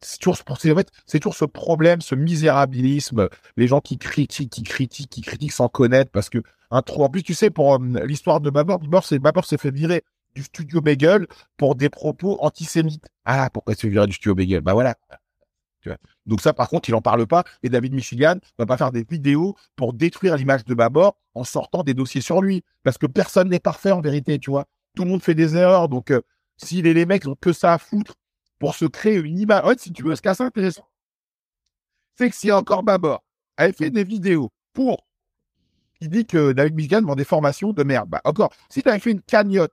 c'est 0.00 0.18
toujours, 0.18 0.36
en 0.48 0.54
fait, 0.54 0.90
toujours 1.20 1.34
ce 1.34 1.44
problème, 1.44 2.00
ce 2.00 2.14
misérabilisme, 2.14 3.28
les 3.56 3.66
gens 3.66 3.80
qui 3.80 3.98
critiquent, 3.98 4.50
qui 4.50 4.62
critiquent, 4.62 5.10
qui 5.10 5.22
critiquent 5.22 5.52
sans 5.52 5.68
connaître, 5.68 6.10
parce 6.12 6.30
que 6.30 6.42
un 6.70 6.82
trop. 6.82 7.04
En 7.04 7.08
plus, 7.08 7.22
tu 7.22 7.34
sais, 7.34 7.50
pour 7.50 7.74
euh, 7.74 8.04
l'histoire 8.04 8.40
de 8.40 8.50
Babor, 8.50 8.78
Babor, 8.78 9.44
s'est 9.44 9.58
fait 9.58 9.70
virer 9.70 10.04
du 10.34 10.42
studio 10.42 10.80
Bagel 10.80 11.26
pour 11.56 11.74
des 11.74 11.88
propos 11.88 12.36
antisémites. 12.40 13.06
Ah, 13.24 13.48
pourquoi 13.52 13.72
il 13.72 13.76
s'est 13.76 13.82
fait 13.82 13.88
virer 13.88 14.06
du 14.06 14.12
studio 14.12 14.34
Bagel 14.34 14.60
Bah 14.60 14.74
voilà. 14.74 14.94
Donc 16.26 16.42
ça, 16.42 16.52
par 16.52 16.68
contre, 16.68 16.90
il 16.90 16.94
en 16.94 17.00
parle 17.00 17.26
pas. 17.26 17.44
Et 17.62 17.70
David 17.70 17.94
Michigan 17.94 18.34
va 18.58 18.66
pas 18.66 18.76
faire 18.76 18.92
des 18.92 19.04
vidéos 19.08 19.56
pour 19.74 19.94
détruire 19.94 20.36
l'image 20.36 20.64
de 20.64 20.74
Babor 20.74 21.16
en 21.34 21.44
sortant 21.44 21.82
des 21.82 21.94
dossiers 21.94 22.20
sur 22.20 22.42
lui, 22.42 22.62
parce 22.82 22.98
que 22.98 23.06
personne 23.06 23.48
n'est 23.48 23.60
parfait 23.60 23.92
en 23.92 24.00
vérité, 24.00 24.38
tu 24.38 24.50
vois. 24.50 24.66
Tout 24.94 25.04
le 25.04 25.10
monde 25.10 25.22
fait 25.22 25.34
des 25.34 25.56
erreurs, 25.56 25.88
donc 25.88 26.10
euh, 26.10 26.20
si 26.56 26.82
les, 26.82 27.06
mecs 27.06 27.26
ont 27.26 27.36
que 27.40 27.52
ça 27.52 27.74
à 27.74 27.78
foutre 27.78 28.14
pour 28.58 28.74
se 28.74 28.84
créer 28.84 29.16
une 29.16 29.38
image, 29.38 29.64
en 29.64 29.68
fait, 29.68 29.80
si 29.80 29.92
tu 29.92 30.02
veux, 30.02 30.16
ce 30.16 30.28
assez 30.28 30.42
intéressant, 30.42 30.88
c'est 32.16 32.30
que 32.30 32.36
si 32.36 32.50
encore 32.50 32.82
Babor 32.82 33.22
avait 33.56 33.72
fait 33.72 33.90
des 33.90 34.04
vidéos 34.04 34.50
pour 34.72 35.06
qui 36.00 36.08
dit 36.08 36.26
que 36.26 36.52
David 36.52 36.74
Michigan 36.74 37.02
vend 37.02 37.16
des 37.16 37.24
formations 37.24 37.72
de 37.72 37.82
merde, 37.82 38.08
bah 38.08 38.20
encore, 38.24 38.52
si 38.70 38.82
tu 38.82 38.88
avais 38.88 38.98
fait 39.00 39.10
une 39.10 39.22
cagnotte 39.22 39.72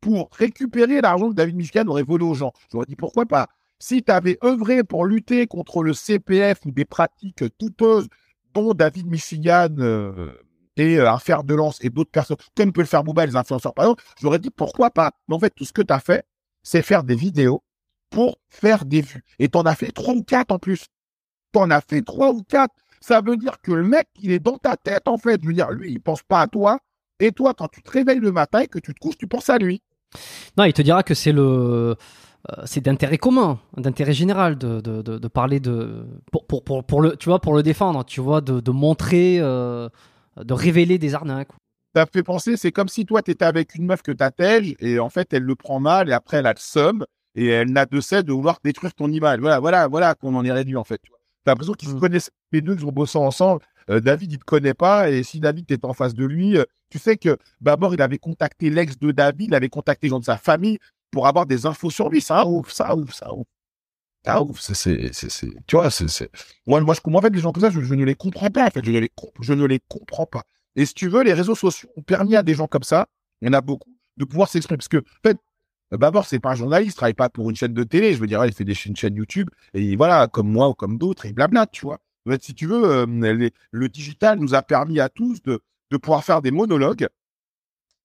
pour 0.00 0.28
récupérer 0.32 1.00
l'argent 1.00 1.30
que 1.30 1.34
David 1.34 1.56
Michigan 1.56 1.86
aurait 1.86 2.02
volé 2.02 2.24
aux 2.24 2.34
gens. 2.34 2.52
J'aurais 2.70 2.86
dit 2.86 2.96
pourquoi 2.96 3.24
pas. 3.24 3.48
Si 3.78 4.02
tu 4.02 4.12
avais 4.12 4.36
œuvré 4.44 4.84
pour 4.84 5.06
lutter 5.06 5.46
contre 5.46 5.82
le 5.82 5.94
CPF 5.94 6.66
ou 6.66 6.72
des 6.72 6.84
pratiques 6.84 7.44
douteuses 7.58 8.08
dont 8.52 8.74
David 8.74 9.06
Michigan 9.06 9.68
euh, 9.78 10.32
euh, 10.82 11.10
un 11.10 11.18
fer 11.18 11.44
de 11.44 11.54
lance 11.54 11.78
et 11.82 11.90
d'autres 11.90 12.10
personnes, 12.10 12.36
comme 12.56 12.72
peut 12.72 12.80
le 12.80 12.86
faire 12.86 13.04
Bouba, 13.04 13.26
les 13.26 13.36
influenceurs 13.36 13.74
par 13.74 13.86
exemple, 13.86 14.04
j'aurais 14.20 14.38
dit 14.38 14.50
pourquoi 14.50 14.90
pas. 14.90 15.12
Mais 15.28 15.34
en 15.34 15.38
fait, 15.38 15.50
tout 15.50 15.64
ce 15.64 15.72
que 15.72 15.82
tu 15.82 15.92
as 15.92 16.00
fait, 16.00 16.24
c'est 16.62 16.82
faire 16.82 17.04
des 17.04 17.14
vidéos 17.14 17.62
pour 18.10 18.38
faire 18.48 18.84
des 18.84 19.00
vues. 19.00 19.24
Et 19.38 19.48
tu 19.48 19.58
en 19.58 19.62
as 19.62 19.74
fait 19.74 19.90
trois 19.90 20.14
ou 20.14 20.22
quatre 20.22 20.52
en 20.52 20.58
plus. 20.58 20.86
Tu 21.52 21.58
en 21.58 21.70
as 21.70 21.80
fait 21.80 22.02
trois 22.02 22.30
ou 22.30 22.42
quatre. 22.42 22.74
Ça 23.00 23.20
veut 23.20 23.36
dire 23.36 23.60
que 23.62 23.72
le 23.72 23.82
mec, 23.82 24.08
il 24.20 24.30
est 24.30 24.38
dans 24.38 24.58
ta 24.58 24.76
tête 24.76 25.08
en 25.08 25.18
fait. 25.18 25.40
Je 25.42 25.48
veux 25.48 25.54
dire, 25.54 25.70
lui, 25.70 25.90
il 25.92 26.00
pense 26.00 26.22
pas 26.22 26.40
à 26.40 26.46
toi. 26.46 26.78
Et 27.18 27.32
toi, 27.32 27.54
quand 27.54 27.68
tu 27.68 27.82
te 27.82 27.90
réveilles 27.90 28.20
le 28.20 28.32
matin 28.32 28.60
et 28.60 28.68
que 28.68 28.78
tu 28.78 28.94
te 28.94 28.98
couches, 28.98 29.18
tu 29.18 29.26
penses 29.26 29.50
à 29.50 29.58
lui. 29.58 29.82
Non, 30.56 30.64
il 30.64 30.72
te 30.72 30.82
dira 30.82 31.02
que 31.02 31.14
c'est 31.14 31.32
le 31.32 31.96
euh, 32.50 32.62
c'est 32.64 32.80
d'intérêt 32.80 33.18
commun, 33.18 33.60
d'intérêt 33.76 34.12
général 34.12 34.58
de, 34.58 34.80
de, 34.80 35.00
de, 35.00 35.28
parler 35.28 35.60
de 35.60 36.04
pour, 36.32 36.44
pour, 36.46 36.84
pour, 36.84 37.00
le 37.00 37.16
tu 37.16 37.28
vois 37.28 37.40
pour 37.40 37.54
le 37.54 37.62
défendre, 37.62 38.04
tu 38.04 38.20
vois 38.20 38.40
de, 38.40 38.58
de 38.58 38.70
montrer 38.72 39.38
euh, 39.38 39.88
de 40.36 40.54
révéler 40.54 40.98
des 40.98 41.14
arnaques. 41.14 41.50
Ça 41.94 42.06
fait 42.06 42.22
penser, 42.22 42.56
c'est 42.56 42.72
comme 42.72 42.88
si 42.88 43.04
toi 43.04 43.22
tu 43.22 43.32
étais 43.32 43.44
avec 43.44 43.74
une 43.74 43.84
meuf 43.84 44.02
que 44.02 44.12
t'attèges 44.12 44.74
et 44.80 44.98
en 44.98 45.10
fait 45.10 45.32
elle 45.34 45.42
le 45.42 45.54
prend 45.54 45.78
mal 45.78 46.08
et 46.08 46.12
après 46.12 46.38
elle 46.38 46.46
a 46.46 46.54
le 46.54 46.58
somme 46.58 47.04
et 47.34 47.48
elle 47.48 47.70
n'a 47.70 47.84
de 47.84 48.00
cesse 48.00 48.24
de 48.24 48.32
vouloir 48.32 48.58
détruire 48.64 48.94
ton 48.94 49.10
image. 49.10 49.40
Voilà, 49.40 49.60
voilà, 49.60 49.88
voilà 49.88 50.14
qu'on 50.14 50.34
en 50.34 50.44
est 50.44 50.52
réduit 50.52 50.76
en 50.76 50.84
fait. 50.84 51.00
T'as 51.44 51.52
l'impression 51.52 51.74
qu'ils 51.74 51.90
se 51.90 51.94
connaissent 51.94 52.30
les 52.50 52.62
deux, 52.62 52.76
qu'ils 52.76 52.86
ont 52.86 52.92
bossé 52.92 53.18
ensemble. 53.18 53.62
Euh, 53.90 54.00
David, 54.00 54.32
il 54.32 54.38
te 54.38 54.44
connaît 54.44 54.74
pas 54.74 55.10
et 55.10 55.22
si 55.22 55.40
David 55.40 55.70
est 55.70 55.84
en 55.84 55.92
face 55.92 56.14
de 56.14 56.24
lui, 56.24 56.56
euh, 56.56 56.64
tu 56.88 56.98
sais 56.98 57.16
que 57.16 57.36
d'abord 57.60 57.92
il 57.92 58.00
avait 58.00 58.18
contacté 58.18 58.70
l'ex 58.70 58.98
de 58.98 59.10
David, 59.10 59.48
il 59.48 59.54
avait 59.54 59.68
contacté 59.68 60.06
les 60.06 60.10
gens 60.10 60.20
de 60.20 60.24
sa 60.24 60.38
famille 60.38 60.78
pour 61.10 61.26
avoir 61.26 61.44
des 61.46 61.66
infos 61.66 61.90
sur 61.90 62.08
lui. 62.08 62.22
Ça 62.22 62.46
ouf, 62.46 62.70
ça 62.70 62.96
ouf, 62.96 63.12
ça 63.12 63.34
ouf. 63.34 63.46
Ouf, 64.26 64.60
c'est, 64.60 65.10
tu 65.66 65.76
vois, 65.76 65.90
c'est, 65.90 66.30
moi, 66.66 66.80
moi, 66.80 66.94
je, 66.94 67.10
moi, 67.10 67.18
en 67.18 67.22
fait, 67.22 67.34
les 67.34 67.40
gens 67.40 67.52
comme 67.52 67.62
ça, 67.62 67.70
je, 67.70 67.94
ne 67.94 68.04
les 68.04 68.14
comprends 68.14 68.50
pas, 68.50 68.66
en 68.66 68.70
fait, 68.70 68.84
je 68.84 68.90
ne 68.90 69.00
les, 69.00 69.10
je 69.40 69.52
ne 69.52 69.64
les 69.66 69.80
comprends 69.88 70.26
pas. 70.26 70.44
Et 70.76 70.86
si 70.86 70.94
tu 70.94 71.08
veux, 71.08 71.22
les 71.22 71.32
réseaux 71.32 71.56
sociaux 71.56 71.88
ont 71.96 72.02
permis 72.02 72.36
à 72.36 72.42
des 72.42 72.54
gens 72.54 72.68
comme 72.68 72.84
ça, 72.84 73.08
il 73.40 73.46
y 73.46 73.48
en 73.50 73.52
a 73.52 73.60
beaucoup, 73.60 73.90
de 74.16 74.24
pouvoir 74.24 74.48
s'exprimer. 74.48 74.78
Parce 74.78 74.88
que, 74.88 74.98
en 74.98 75.28
fait, 75.28 75.38
Babor, 75.90 76.24
c'est 76.24 76.38
pas 76.38 76.52
un 76.52 76.54
journaliste, 76.54 76.92
il 76.92 76.96
travaille 76.96 77.14
pas 77.14 77.28
pour 77.28 77.50
une 77.50 77.56
chaîne 77.56 77.74
de 77.74 77.84
télé. 77.84 78.14
Je 78.14 78.20
veux 78.20 78.28
dire, 78.28 78.44
il 78.46 78.52
fait 78.52 78.64
des 78.64 78.74
chaînes, 78.74 78.94
YouTube, 79.16 79.50
et 79.74 79.96
voilà, 79.96 80.28
comme 80.28 80.50
moi 80.50 80.68
ou 80.68 80.74
comme 80.74 80.98
d'autres, 80.98 81.26
et 81.26 81.32
blabla, 81.32 81.66
tu 81.66 81.84
vois. 81.84 81.98
En 82.26 82.30
fait, 82.30 82.42
si 82.44 82.54
tu 82.54 82.66
veux, 82.66 82.84
euh, 82.84 83.50
le 83.72 83.88
digital 83.88 84.38
nous 84.38 84.54
a 84.54 84.62
permis 84.62 85.00
à 85.00 85.08
tous 85.08 85.42
de, 85.42 85.60
de 85.90 85.96
pouvoir 85.96 86.24
faire 86.24 86.40
des 86.40 86.52
monologues 86.52 87.08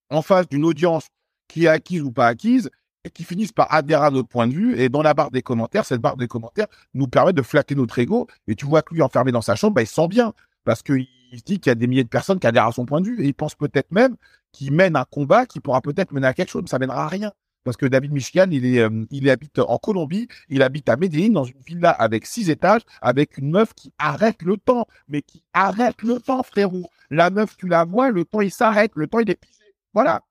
en 0.10 0.22
face 0.22 0.48
d'une 0.49 0.65
audience 0.65 1.07
qui 1.48 1.65
est 1.65 1.69
acquise 1.69 2.02
ou 2.02 2.11
pas 2.11 2.27
acquise, 2.27 2.69
qui 3.09 3.23
finissent 3.23 3.51
par 3.51 3.73
adhérer 3.73 4.05
à 4.05 4.11
notre 4.11 4.27
point 4.27 4.47
de 4.47 4.53
vue. 4.53 4.79
Et 4.79 4.89
dans 4.89 5.01
la 5.01 5.13
barre 5.13 5.31
des 5.31 5.41
commentaires, 5.41 5.85
cette 5.85 6.01
barre 6.01 6.17
des 6.17 6.27
commentaires 6.27 6.67
nous 6.93 7.07
permet 7.07 7.34
de 7.34 7.41
flatter 7.41 7.75
notre 7.75 7.97
ego. 7.99 8.27
Et 8.47 8.55
tu 8.55 8.65
vois 8.65 8.81
que 8.81 8.93
lui, 8.93 9.01
enfermé 9.01 9.31
dans 9.31 9.41
sa 9.41 9.55
chambre, 9.55 9.75
bah, 9.75 9.81
il 9.81 9.88
se 9.88 9.93
sent 9.93 10.07
bien. 10.07 10.34
Parce 10.63 10.84
qu'il 10.84 11.07
se 11.34 11.43
dit 11.43 11.59
qu'il 11.59 11.69
y 11.69 11.71
a 11.71 11.75
des 11.75 11.88
milliers 11.88 12.03
de 12.03 12.09
personnes 12.09 12.39
qui 12.39 12.47
adhèrent 12.47 12.67
à 12.67 12.71
son 12.71 12.85
point 12.85 13.01
de 13.01 13.07
vue. 13.07 13.21
Et 13.21 13.27
il 13.27 13.34
pense 13.34 13.55
peut-être 13.55 13.91
même 13.91 14.15
qu'il 14.51 14.71
mène 14.73 14.95
un 14.95 15.05
combat 15.05 15.45
qui 15.45 15.59
pourra 15.59 15.81
peut-être 15.81 16.11
mener 16.11 16.27
à 16.27 16.34
quelque 16.34 16.49
chose, 16.49 16.63
mais 16.63 16.69
ça 16.69 16.79
mènera 16.79 17.05
à 17.05 17.07
rien. 17.07 17.31
Parce 17.63 17.75
que 17.75 17.85
David 17.85 18.13
Michigan, 18.13 18.47
il, 18.49 18.79
euh, 18.79 19.31
habite 19.31 19.59
en 19.59 19.77
Colombie, 19.77 20.29
il 20.47 20.61
habite 20.61 20.88
à 20.88 20.95
Medellin, 20.95 21.34
dans 21.34 21.43
une 21.43 21.59
villa 21.65 21.89
avec 21.89 22.25
six 22.25 22.49
étages, 22.49 22.81
avec 23.01 23.38
une 23.38 23.51
meuf 23.51 23.73
qui 23.73 23.91
arrête 23.97 24.41
le 24.41 24.55
temps. 24.55 24.88
Mais 25.09 25.21
qui 25.21 25.43
arrête 25.51 26.01
le 26.01 26.19
temps, 26.21 26.43
frérot. 26.43 26.89
La 27.09 27.29
meuf, 27.29 27.57
tu 27.57 27.67
la 27.67 27.84
vois, 27.84 28.09
le 28.09 28.23
temps, 28.23 28.39
il 28.39 28.51
s'arrête, 28.51 28.91
le 28.95 29.07
temps, 29.07 29.19
il 29.19 29.29
est 29.29 29.35
pisé. 29.35 29.65
Voilà. 29.93 30.21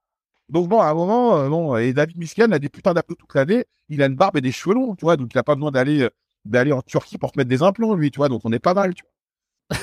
Donc 0.49 0.69
bon, 0.69 0.81
à 0.81 0.87
un 0.87 0.95
moment, 0.95 1.37
euh, 1.37 1.49
bon, 1.49 1.77
et 1.77 1.93
David 1.93 2.17
Michigan 2.19 2.53
a 2.53 2.59
des 2.59 2.69
putains 2.69 2.95
d'applaudissements 2.95 3.27
toute 3.27 3.35
l'année, 3.35 3.65
il 3.89 4.03
a 4.03 4.07
une 4.07 4.15
barbe 4.15 4.37
et 4.37 4.41
des 4.41 4.53
cheveux 4.53 4.75
longs, 4.75 4.95
tu 4.95 5.05
vois, 5.05 5.17
donc 5.17 5.31
il 5.35 5.37
n'a 5.37 5.43
pas 5.43 5.55
besoin 5.55 5.73
d'aller 5.73 6.03
euh, 6.03 6.11
d'aller 6.45 6.73
en 6.73 6.83
Turquie 6.83 7.19
pour 7.19 7.31
se 7.31 7.39
mettre 7.39 7.51
des 7.51 7.63
implants, 7.63 7.95
lui, 7.95 8.11
tu 8.11 8.19
vois, 8.19 8.29
donc 8.29 8.43
on 8.45 8.53
est 8.53 8.61
pas 8.61 8.75
mal, 8.75 8.95
tu 8.95 9.03
vois. 9.03 9.81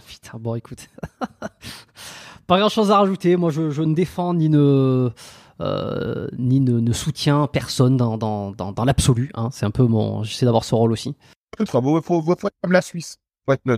Putain, 0.06 0.38
bon, 0.38 0.54
écoute. 0.54 0.88
pas 2.46 2.58
grand 2.58 2.68
chose 2.68 2.90
à 2.92 2.98
rajouter. 2.98 3.36
Moi, 3.36 3.50
je, 3.50 3.70
je 3.70 3.82
ne 3.82 3.94
défends 3.94 4.34
ni 4.34 4.48
ne, 4.48 5.10
euh, 5.60 6.28
ni 6.38 6.60
ne, 6.60 6.78
ne 6.78 6.92
soutiens 6.92 7.48
personne 7.48 7.96
dans, 7.96 8.16
dans, 8.18 8.52
dans, 8.52 8.72
dans 8.72 8.84
l'absolu. 8.84 9.30
Hein. 9.34 9.48
C'est 9.52 9.66
un 9.66 9.72
peu 9.72 9.84
mon. 9.84 10.22
J'essaie 10.22 10.46
d'avoir 10.46 10.64
ce 10.64 10.74
rôle 10.74 10.92
aussi. 10.92 11.16
Faut, 11.66 11.80
faut, 11.80 12.02
faut, 12.02 12.22
faut 12.22 12.32
être 12.32 12.56
comme 12.62 12.72
la 12.72 12.82
Suisse. 12.82 13.18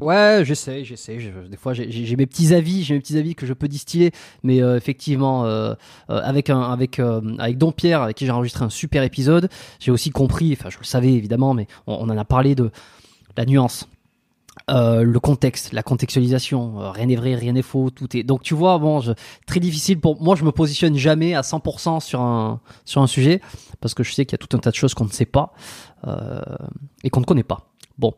Ouais, 0.00 0.42
j'essaie, 0.44 0.84
j'essaie. 0.84 1.20
Je- 1.20 1.46
Des 1.48 1.56
fois, 1.56 1.74
j'ai- 1.74 2.16
mes 2.16 2.26
petits 2.26 2.54
avis, 2.54 2.82
j'ai 2.84 2.94
mes 2.94 3.00
petits 3.00 3.18
avis 3.18 3.34
que 3.34 3.44
je 3.46 3.52
peux 3.52 3.68
distiller, 3.68 4.12
mais 4.42 4.62
euh, 4.62 4.76
effectivement, 4.76 5.44
euh, 5.44 5.74
euh, 6.10 6.20
avec 6.22 6.48
un, 6.50 6.60
avec 6.62 6.98
euh, 6.98 7.20
avec 7.38 7.58
Don 7.58 7.72
Pierre, 7.72 8.02
avec 8.02 8.16
qui 8.16 8.24
j'ai 8.24 8.32
enregistré 8.32 8.64
un 8.64 8.70
super 8.70 9.02
épisode, 9.02 9.48
j'ai 9.78 9.90
aussi 9.90 10.10
compris. 10.10 10.52
Enfin, 10.58 10.70
je 10.70 10.78
le 10.78 10.84
savais 10.84 11.12
évidemment, 11.12 11.52
mais 11.54 11.66
on, 11.86 11.94
on 11.94 12.08
en 12.08 12.16
a 12.16 12.24
parlé 12.24 12.54
de 12.54 12.70
la 13.36 13.44
nuance. 13.44 13.88
Euh, 14.70 15.02
le 15.02 15.20
contexte, 15.20 15.72
la 15.72 15.82
contextualisation, 15.82 16.80
euh, 16.82 16.90
rien 16.90 17.06
n'est 17.06 17.16
vrai, 17.16 17.34
rien 17.36 17.52
n'est 17.52 17.62
faux, 17.62 17.90
tout 17.90 18.16
est. 18.16 18.22
Donc 18.22 18.42
tu 18.42 18.54
vois, 18.54 18.78
bon, 18.78 19.00
je- 19.00 19.12
très 19.46 19.60
difficile 19.60 20.00
pour 20.00 20.20
moi. 20.20 20.34
Je 20.34 20.44
me 20.44 20.50
positionne 20.52 20.96
jamais 20.96 21.34
à 21.34 21.42
100% 21.42 22.00
sur 22.00 22.20
un 22.20 22.60
sur 22.84 23.00
un 23.02 23.06
sujet 23.06 23.40
parce 23.80 23.94
que 23.94 24.02
je 24.02 24.12
sais 24.12 24.24
qu'il 24.26 24.32
y 24.32 24.42
a 24.42 24.44
tout 24.46 24.56
un 24.56 24.60
tas 24.60 24.70
de 24.70 24.74
choses 24.76 24.94
qu'on 24.94 25.04
ne 25.04 25.10
sait 25.10 25.26
pas 25.26 25.52
euh, 26.06 26.40
et 27.04 27.10
qu'on 27.10 27.20
ne 27.20 27.24
connaît 27.26 27.44
pas. 27.44 27.68
Bon, 27.98 28.14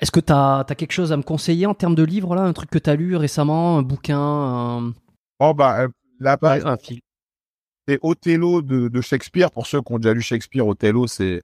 est-ce 0.00 0.10
que 0.10 0.20
tu 0.20 0.32
as, 0.32 0.64
quelque 0.76 0.92
chose 0.92 1.12
à 1.12 1.16
me 1.16 1.22
conseiller 1.22 1.66
en 1.66 1.74
termes 1.74 1.94
de 1.94 2.02
livres 2.02 2.34
là, 2.34 2.42
un 2.42 2.52
truc 2.52 2.70
que 2.70 2.78
tu 2.78 2.90
as 2.90 2.96
lu 2.96 3.16
récemment, 3.16 3.78
un 3.78 3.82
bouquin 3.82 4.18
un- 4.20 4.92
Oh, 5.38 5.54
bah, 5.54 5.82
euh, 5.82 5.88
là, 6.20 6.36
pareil, 6.36 6.62
un 6.64 6.76
film? 6.76 7.00
c'est 7.88 7.98
Othello 8.02 8.62
de, 8.62 8.88
de 8.88 9.00
Shakespeare. 9.00 9.50
Pour 9.50 9.66
ceux 9.66 9.80
qui 9.80 9.92
ont 9.92 9.98
déjà 9.98 10.14
lu 10.14 10.22
Shakespeare, 10.22 10.66
Othello, 10.66 11.06
c'est, 11.06 11.42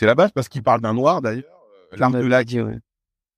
la 0.00 0.14
base 0.14 0.32
parce 0.32 0.48
qu'il 0.48 0.62
parle 0.62 0.80
d'un 0.80 0.94
noir, 0.94 1.22
d'ailleurs. 1.22 1.44
Euh, 1.92 1.96
L'art 1.96 2.10
de 2.10 2.18
la 2.18 2.44
dit, 2.44 2.60
ouais. 2.60 2.78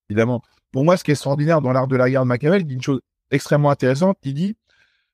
évidemment. 0.09 0.43
Pour 0.72 0.84
moi, 0.84 0.97
ce 0.97 1.05
qui 1.05 1.10
est 1.10 1.14
extraordinaire 1.14 1.60
dans 1.60 1.72
l'art 1.72 1.88
de 1.88 1.97
la 1.97 2.09
guerre 2.10 2.22
de 2.22 2.28
Machiavel, 2.28 2.62
il 2.62 2.66
dit 2.66 2.74
une 2.74 2.82
chose 2.82 3.01
extrêmement 3.30 3.70
intéressante. 3.70 4.18
Il 4.22 4.34
dit 4.34 4.56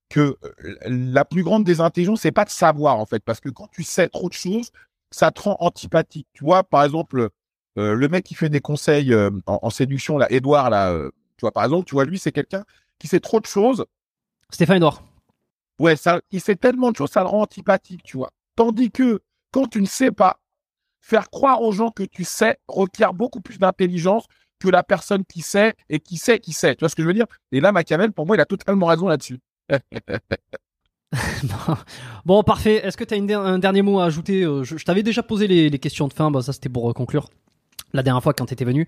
que 0.08 0.36
euh, 0.44 0.76
la 0.84 1.24
plus 1.24 1.42
grande 1.42 1.64
des 1.64 1.80
intelligences, 1.80 2.20
c'est 2.20 2.32
pas 2.32 2.44
de 2.44 2.50
savoir, 2.50 2.98
en 2.98 3.06
fait, 3.06 3.22
parce 3.24 3.40
que 3.40 3.48
quand 3.48 3.68
tu 3.72 3.82
sais 3.82 4.08
trop 4.08 4.28
de 4.28 4.34
choses, 4.34 4.70
ça 5.10 5.30
te 5.30 5.42
rend 5.42 5.56
antipathique. 5.60 6.28
Tu 6.32 6.44
vois, 6.44 6.62
par 6.62 6.84
exemple, 6.84 7.30
euh, 7.78 7.94
le 7.94 8.08
mec 8.08 8.24
qui 8.24 8.34
fait 8.34 8.48
des 8.48 8.60
conseils 8.60 9.12
euh, 9.12 9.30
en, 9.46 9.60
en 9.62 9.70
séduction, 9.70 10.18
là, 10.18 10.30
Edouard, 10.30 10.70
là, 10.70 10.92
euh, 10.92 11.10
tu 11.36 11.42
vois, 11.42 11.52
par 11.52 11.64
exemple, 11.64 11.86
tu 11.86 11.94
vois, 11.94 12.04
lui, 12.04 12.18
c'est 12.18 12.32
quelqu'un 12.32 12.64
qui 12.98 13.06
sait 13.08 13.20
trop 13.20 13.40
de 13.40 13.46
choses. 13.46 13.84
Stéphane 14.50 14.76
Edouard. 14.76 15.02
Ouais, 15.78 15.96
ça, 15.96 16.20
il 16.30 16.40
sait 16.40 16.56
tellement 16.56 16.90
de 16.90 16.96
choses, 16.96 17.10
ça 17.10 17.20
le 17.20 17.26
rend 17.26 17.42
antipathique, 17.42 18.02
tu 18.02 18.16
vois. 18.16 18.30
Tandis 18.56 18.90
que 18.90 19.20
quand 19.50 19.66
tu 19.66 19.80
ne 19.80 19.86
sais 19.86 20.12
pas, 20.12 20.38
faire 21.00 21.30
croire 21.30 21.62
aux 21.62 21.72
gens 21.72 21.90
que 21.90 22.04
tu 22.04 22.24
sais 22.24 22.58
requiert 22.68 23.14
beaucoup 23.14 23.40
plus 23.40 23.58
d'intelligence 23.58 24.26
que 24.60 24.68
la 24.68 24.82
personne 24.84 25.24
qui 25.24 25.40
sait 25.40 25.74
et 25.88 25.98
qui 25.98 26.16
sait 26.16 26.38
qui 26.38 26.52
sait. 26.52 26.76
Tu 26.76 26.80
vois 26.80 26.88
ce 26.88 26.94
que 26.94 27.02
je 27.02 27.08
veux 27.08 27.14
dire? 27.14 27.26
Et 27.50 27.60
là, 27.60 27.72
Machiavel, 27.72 28.12
pour 28.12 28.26
moi, 28.26 28.36
il 28.36 28.40
a 28.40 28.44
totalement 28.44 28.86
raison 28.86 29.08
là-dessus. 29.08 29.40
bon, 32.24 32.42
parfait. 32.44 32.86
Est-ce 32.86 32.96
que 32.96 33.04
tu 33.04 33.14
as 33.14 33.40
un 33.40 33.58
dernier 33.58 33.82
mot 33.82 33.98
à 33.98 34.04
ajouter? 34.04 34.42
Je, 34.42 34.76
je 34.76 34.84
t'avais 34.84 35.02
déjà 35.02 35.22
posé 35.24 35.48
les, 35.48 35.68
les 35.68 35.78
questions 35.78 36.06
de 36.06 36.12
fin, 36.12 36.30
bah, 36.30 36.42
ça 36.42 36.52
c'était 36.52 36.68
pour 36.68 36.92
conclure. 36.94 37.28
La 37.92 38.02
dernière 38.02 38.22
fois 38.22 38.34
quand 38.34 38.46
tu 38.46 38.54
étais 38.54 38.64
venu. 38.64 38.86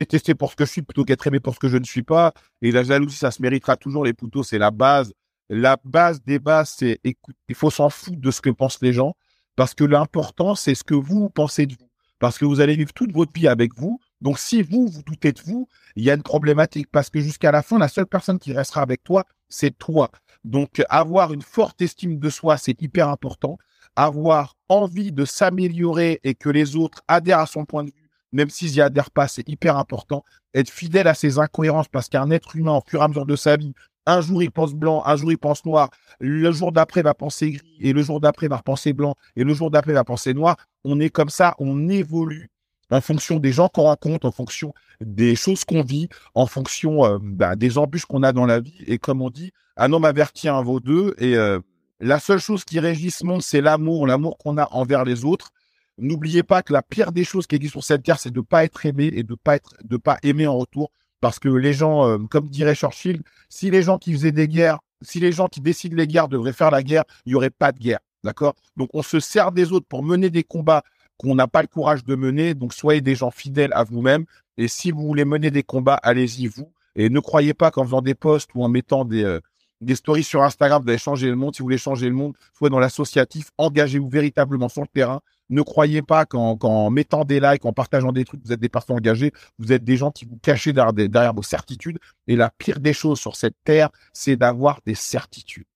Détester 0.00 0.34
pour 0.34 0.50
ce 0.50 0.56
que 0.56 0.64
je 0.64 0.70
suis 0.70 0.82
plutôt 0.82 1.04
qu'être 1.04 1.26
aimé 1.26 1.38
pour 1.38 1.54
ce 1.54 1.60
que 1.60 1.68
je 1.68 1.76
ne 1.76 1.84
suis 1.84 2.02
pas. 2.02 2.32
Et 2.60 2.72
la 2.72 2.82
jalousie, 2.82 3.16
ça 3.16 3.30
se 3.30 3.40
méritera 3.40 3.76
toujours. 3.76 4.04
Les 4.04 4.14
poutos, 4.14 4.42
c'est 4.42 4.58
la 4.58 4.70
base. 4.70 5.12
La 5.48 5.76
base 5.84 6.22
des 6.22 6.38
bases, 6.38 6.74
c'est 6.78 6.98
écoute, 7.04 7.36
il 7.48 7.54
faut 7.54 7.70
s'en 7.70 7.90
foutre 7.90 8.20
de 8.20 8.30
ce 8.30 8.40
que 8.40 8.50
pensent 8.50 8.80
les 8.80 8.92
gens 8.92 9.14
parce 9.56 9.74
que 9.74 9.84
l'important, 9.84 10.54
c'est 10.54 10.74
ce 10.74 10.84
que 10.84 10.94
vous 10.94 11.28
pensez 11.28 11.66
de 11.66 11.74
vous. 11.78 11.88
Parce 12.18 12.38
que 12.38 12.44
vous 12.44 12.60
allez 12.60 12.76
vivre 12.76 12.92
toute 12.92 13.12
votre 13.12 13.32
vie 13.34 13.48
avec 13.48 13.76
vous. 13.76 14.00
Donc, 14.20 14.38
si 14.38 14.62
vous, 14.62 14.86
vous 14.86 15.02
doutez 15.02 15.32
de 15.32 15.40
vous, 15.44 15.68
il 15.96 16.04
y 16.04 16.10
a 16.10 16.14
une 16.14 16.22
problématique 16.22 16.86
parce 16.90 17.10
que 17.10 17.20
jusqu'à 17.20 17.50
la 17.50 17.62
fin, 17.62 17.78
la 17.78 17.88
seule 17.88 18.06
personne 18.06 18.38
qui 18.38 18.52
restera 18.52 18.80
avec 18.80 19.02
toi, 19.02 19.24
c'est 19.48 19.76
toi. 19.76 20.10
Donc, 20.44 20.82
avoir 20.88 21.32
une 21.32 21.42
forte 21.42 21.82
estime 21.82 22.18
de 22.18 22.30
soi, 22.30 22.56
c'est 22.56 22.80
hyper 22.80 23.08
important. 23.08 23.58
Avoir 23.96 24.56
envie 24.68 25.12
de 25.12 25.24
s'améliorer 25.24 26.20
et 26.22 26.34
que 26.34 26.48
les 26.48 26.76
autres 26.76 27.02
adhèrent 27.08 27.40
à 27.40 27.46
son 27.46 27.64
point 27.64 27.84
de 27.84 27.90
vue, 27.90 28.01
même 28.32 28.50
s'ils 28.50 28.74
y 28.74 28.80
adhèrent 28.80 29.10
pas, 29.10 29.28
c'est 29.28 29.48
hyper 29.48 29.76
important. 29.76 30.24
Être 30.54 30.70
fidèle 30.70 31.08
à 31.08 31.14
ses 31.14 31.38
incohérences 31.38 31.88
parce 31.88 32.08
qu'un 32.08 32.30
être 32.30 32.56
humain, 32.56 32.72
au 32.72 32.82
fur 32.86 33.00
et 33.00 33.04
à 33.04 33.08
mesure 33.08 33.26
de 33.26 33.36
sa 33.36 33.56
vie, 33.56 33.74
un 34.06 34.20
jour 34.20 34.42
il 34.42 34.50
pense 34.50 34.74
blanc, 34.74 35.02
un 35.06 35.16
jour 35.16 35.30
il 35.30 35.38
pense 35.38 35.64
noir, 35.64 35.90
le 36.18 36.50
jour 36.50 36.72
d'après 36.72 37.02
va 37.02 37.14
penser 37.14 37.52
gris, 37.52 37.76
et 37.80 37.92
le 37.92 38.02
jour 38.02 38.20
d'après 38.20 38.48
va 38.48 38.58
penser 38.58 38.92
blanc, 38.92 39.14
et 39.36 39.44
le 39.44 39.54
jour 39.54 39.70
d'après 39.70 39.92
va 39.92 40.04
penser 40.04 40.34
noir. 40.34 40.56
On 40.84 40.98
est 40.98 41.10
comme 41.10 41.28
ça, 41.28 41.54
on 41.58 41.88
évolue 41.88 42.50
en 42.90 43.00
fonction 43.00 43.38
des 43.38 43.52
gens 43.52 43.68
qu'on 43.68 43.82
rencontre, 43.82 44.26
en 44.26 44.32
fonction 44.32 44.74
des 45.00 45.34
choses 45.34 45.64
qu'on 45.64 45.82
vit, 45.82 46.08
en 46.34 46.46
fonction 46.46 47.04
euh, 47.04 47.18
bah, 47.20 47.56
des 47.56 47.78
embûches 47.78 48.04
qu'on 48.04 48.22
a 48.22 48.32
dans 48.32 48.46
la 48.46 48.60
vie. 48.60 48.84
Et 48.86 48.98
comme 48.98 49.22
on 49.22 49.30
dit, 49.30 49.52
un 49.76 49.92
homme 49.92 50.04
averti 50.04 50.48
un 50.48 50.62
vaut 50.62 50.80
deux. 50.80 51.14
Et 51.18 51.36
euh, 51.36 51.60
la 52.00 52.18
seule 52.18 52.38
chose 52.38 52.64
qui 52.64 52.80
régit 52.80 53.10
ce 53.10 53.24
monde, 53.24 53.42
c'est 53.42 53.60
l'amour, 53.60 54.06
l'amour 54.06 54.36
qu'on 54.36 54.58
a 54.58 54.68
envers 54.72 55.04
les 55.04 55.24
autres. 55.24 55.52
N'oubliez 55.98 56.42
pas 56.42 56.62
que 56.62 56.72
la 56.72 56.82
pire 56.82 57.12
des 57.12 57.24
choses 57.24 57.46
qui 57.46 57.56
existent 57.56 57.80
sur 57.80 57.86
cette 57.86 58.02
terre, 58.02 58.18
c'est 58.18 58.30
de 58.30 58.40
pas 58.40 58.64
être 58.64 58.86
aimé 58.86 59.10
et 59.12 59.22
de 59.22 59.34
pas 59.34 59.58
pas 60.02 60.18
aimer 60.22 60.46
en 60.46 60.58
retour. 60.58 60.90
Parce 61.20 61.38
que 61.38 61.48
les 61.48 61.72
gens, 61.72 62.06
euh, 62.08 62.18
comme 62.30 62.48
dirait 62.48 62.74
Churchill, 62.74 63.22
si 63.48 63.70
les 63.70 63.82
gens 63.82 63.98
qui 63.98 64.12
faisaient 64.12 64.32
des 64.32 64.48
guerres, 64.48 64.80
si 65.02 65.20
les 65.20 65.30
gens 65.30 65.46
qui 65.46 65.60
décident 65.60 65.96
les 65.96 66.06
guerres 66.06 66.28
devraient 66.28 66.52
faire 66.52 66.70
la 66.70 66.82
guerre, 66.82 67.04
il 67.26 67.32
y 67.32 67.34
aurait 67.34 67.50
pas 67.50 67.70
de 67.72 67.78
guerre. 67.78 68.00
D'accord? 68.24 68.54
Donc 68.76 68.90
on 68.92 69.02
se 69.02 69.20
sert 69.20 69.52
des 69.52 69.72
autres 69.72 69.86
pour 69.86 70.02
mener 70.02 70.30
des 70.30 70.42
combats 70.42 70.82
qu'on 71.18 71.34
n'a 71.34 71.46
pas 71.46 71.62
le 71.62 71.68
courage 71.68 72.04
de 72.04 72.16
mener. 72.16 72.54
Donc 72.54 72.72
soyez 72.72 73.00
des 73.00 73.14
gens 73.14 73.30
fidèles 73.30 73.72
à 73.74 73.84
vous-même. 73.84 74.24
Et 74.56 74.68
si 74.68 74.90
vous 74.90 75.02
voulez 75.02 75.24
mener 75.24 75.50
des 75.50 75.62
combats, 75.62 75.98
allez-y 76.02 76.46
vous. 76.46 76.72
Et 76.96 77.08
ne 77.08 77.20
croyez 77.20 77.54
pas 77.54 77.70
qu'en 77.70 77.84
faisant 77.84 78.02
des 78.02 78.14
posts 78.14 78.50
ou 78.54 78.64
en 78.64 78.68
mettant 78.68 79.04
des, 79.04 79.24
euh, 79.24 79.40
des 79.80 79.94
stories 79.94 80.24
sur 80.24 80.42
Instagram, 80.42 80.82
vous 80.82 80.88
allez 80.88 80.98
changer 80.98 81.28
le 81.28 81.36
monde. 81.36 81.54
Si 81.54 81.60
vous 81.60 81.66
voulez 81.66 81.78
changer 81.78 82.08
le 82.08 82.14
monde, 82.14 82.34
soit 82.56 82.70
dans 82.70 82.78
l'associatif, 82.78 83.50
engagez-vous 83.58 84.08
véritablement 84.08 84.68
sur 84.68 84.82
le 84.82 84.88
terrain. 84.88 85.20
Ne 85.50 85.62
croyez 85.62 86.02
pas 86.02 86.24
qu'en 86.24 86.90
mettant 86.90 87.24
des 87.24 87.40
likes, 87.40 87.64
en 87.64 87.72
partageant 87.72 88.12
des 88.12 88.24
trucs, 88.24 88.40
vous 88.44 88.52
êtes 88.52 88.60
des 88.60 88.68
personnes 88.68 88.96
engagées. 88.96 89.32
Vous 89.58 89.72
êtes 89.72 89.84
des 89.84 89.96
gens 89.96 90.10
qui 90.10 90.24
vous 90.24 90.38
cachez 90.38 90.72
derrière, 90.72 91.34
vos 91.34 91.42
certitudes. 91.42 91.98
Et 92.26 92.36
la 92.36 92.50
pire 92.50 92.80
des 92.80 92.92
choses 92.94 93.20
sur 93.20 93.36
cette 93.36 93.56
terre, 93.64 93.90
c'est 94.12 94.36
d'avoir 94.36 94.80
des 94.86 94.94
certitudes. 94.94 95.66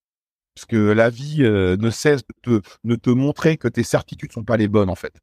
Parce 0.54 0.64
que 0.64 0.76
la 0.76 1.10
vie 1.10 1.42
euh, 1.42 1.76
ne 1.76 1.90
cesse 1.90 2.22
de 2.22 2.60
te, 2.60 2.68
de 2.84 2.96
te 2.96 3.10
montrer 3.10 3.58
que 3.58 3.68
tes 3.68 3.82
certitudes 3.82 4.32
sont 4.32 4.44
pas 4.44 4.56
les 4.56 4.68
bonnes, 4.68 4.88
en 4.88 4.94
fait. 4.94 5.20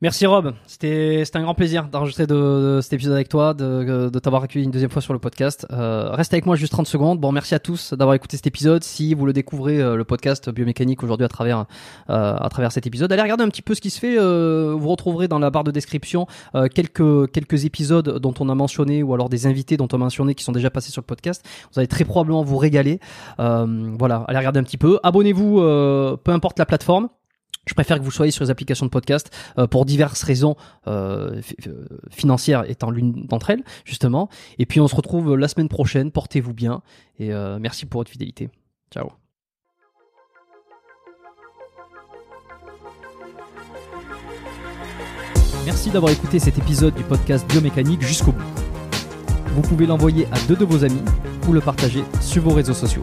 Merci 0.00 0.26
Rob, 0.26 0.54
c'était 0.68 1.24
un 1.34 1.42
grand 1.42 1.54
plaisir 1.54 1.88
d'enregistrer 1.88 2.28
de, 2.28 2.78
cet 2.80 2.92
épisode 2.92 3.14
avec 3.14 3.28
toi, 3.28 3.52
de, 3.52 4.08
de 4.08 4.18
t'avoir 4.20 4.44
accueilli 4.44 4.64
une 4.64 4.70
deuxième 4.70 4.92
fois 4.92 5.02
sur 5.02 5.12
le 5.12 5.18
podcast. 5.18 5.66
Euh, 5.72 6.10
reste 6.12 6.32
avec 6.32 6.46
moi 6.46 6.54
juste 6.54 6.70
30 6.70 6.86
secondes. 6.86 7.18
Bon, 7.18 7.32
merci 7.32 7.56
à 7.56 7.58
tous 7.58 7.94
d'avoir 7.94 8.14
écouté 8.14 8.36
cet 8.36 8.46
épisode. 8.46 8.84
Si 8.84 9.12
vous 9.14 9.26
le 9.26 9.32
découvrez, 9.32 9.80
euh, 9.80 9.96
le 9.96 10.04
podcast 10.04 10.50
biomécanique 10.50 11.02
aujourd'hui 11.02 11.24
à 11.24 11.28
travers 11.28 11.66
euh, 12.10 12.36
à 12.36 12.48
travers 12.48 12.70
cet 12.70 12.86
épisode, 12.86 13.10
allez 13.10 13.22
regarder 13.22 13.42
un 13.42 13.48
petit 13.48 13.60
peu 13.60 13.74
ce 13.74 13.80
qui 13.80 13.90
se 13.90 13.98
fait. 13.98 14.16
Euh, 14.16 14.72
vous 14.78 14.88
retrouverez 14.88 15.26
dans 15.26 15.40
la 15.40 15.50
barre 15.50 15.64
de 15.64 15.72
description 15.72 16.28
euh, 16.54 16.68
quelques 16.72 17.32
quelques 17.32 17.64
épisodes 17.64 18.20
dont 18.20 18.34
on 18.38 18.48
a 18.50 18.54
mentionné 18.54 19.02
ou 19.02 19.14
alors 19.14 19.28
des 19.28 19.48
invités 19.48 19.76
dont 19.76 19.88
on 19.92 19.96
a 19.96 19.98
mentionné 19.98 20.36
qui 20.36 20.44
sont 20.44 20.52
déjà 20.52 20.70
passés 20.70 20.92
sur 20.92 21.02
le 21.02 21.06
podcast. 21.06 21.44
Vous 21.72 21.80
allez 21.80 21.88
très 21.88 22.04
probablement 22.04 22.44
vous 22.44 22.56
régaler. 22.56 23.00
voilà, 23.36 24.24
allez 24.28 24.38
regarder 24.38 24.60
un 24.60 24.64
petit 24.64 24.78
peu. 24.78 25.00
Abonnez-vous, 25.02 25.56
peu 26.22 26.30
importe 26.30 26.60
la 26.60 26.66
plateforme. 26.66 27.08
Je 27.68 27.74
préfère 27.74 27.98
que 27.98 28.02
vous 28.02 28.10
soyez 28.10 28.32
sur 28.32 28.44
les 28.44 28.50
applications 28.50 28.86
de 28.86 28.90
podcast 28.90 29.30
euh, 29.58 29.66
pour 29.66 29.84
diverses 29.84 30.22
raisons 30.22 30.56
euh, 30.86 31.40
euh, 31.66 31.86
financières 32.10 32.68
étant 32.68 32.90
l'une 32.90 33.26
d'entre 33.26 33.50
elles, 33.50 33.62
justement. 33.84 34.28
Et 34.58 34.66
puis 34.66 34.80
on 34.80 34.88
se 34.88 34.96
retrouve 34.96 35.36
la 35.36 35.48
semaine 35.48 35.68
prochaine. 35.68 36.10
Portez-vous 36.10 36.54
bien 36.54 36.82
et 37.18 37.30
merci 37.60 37.86
pour 37.86 38.00
votre 38.00 38.10
fidélité. 38.10 38.48
Ciao. 38.92 39.10
Merci 45.66 45.90
d'avoir 45.90 46.12
écouté 46.12 46.38
cet 46.38 46.56
épisode 46.56 46.94
du 46.94 47.02
podcast 47.02 47.46
Biomécanique 47.48 48.02
jusqu'au 48.02 48.32
bout. 48.32 48.42
Vous 49.54 49.62
pouvez 49.62 49.86
l'envoyer 49.86 50.26
à 50.32 50.38
deux 50.46 50.56
de 50.56 50.64
vos 50.64 50.84
amis 50.84 51.02
ou 51.46 51.52
le 51.52 51.60
partager 51.60 52.04
sur 52.20 52.42
vos 52.42 52.54
réseaux 52.54 52.74
sociaux. 52.74 53.02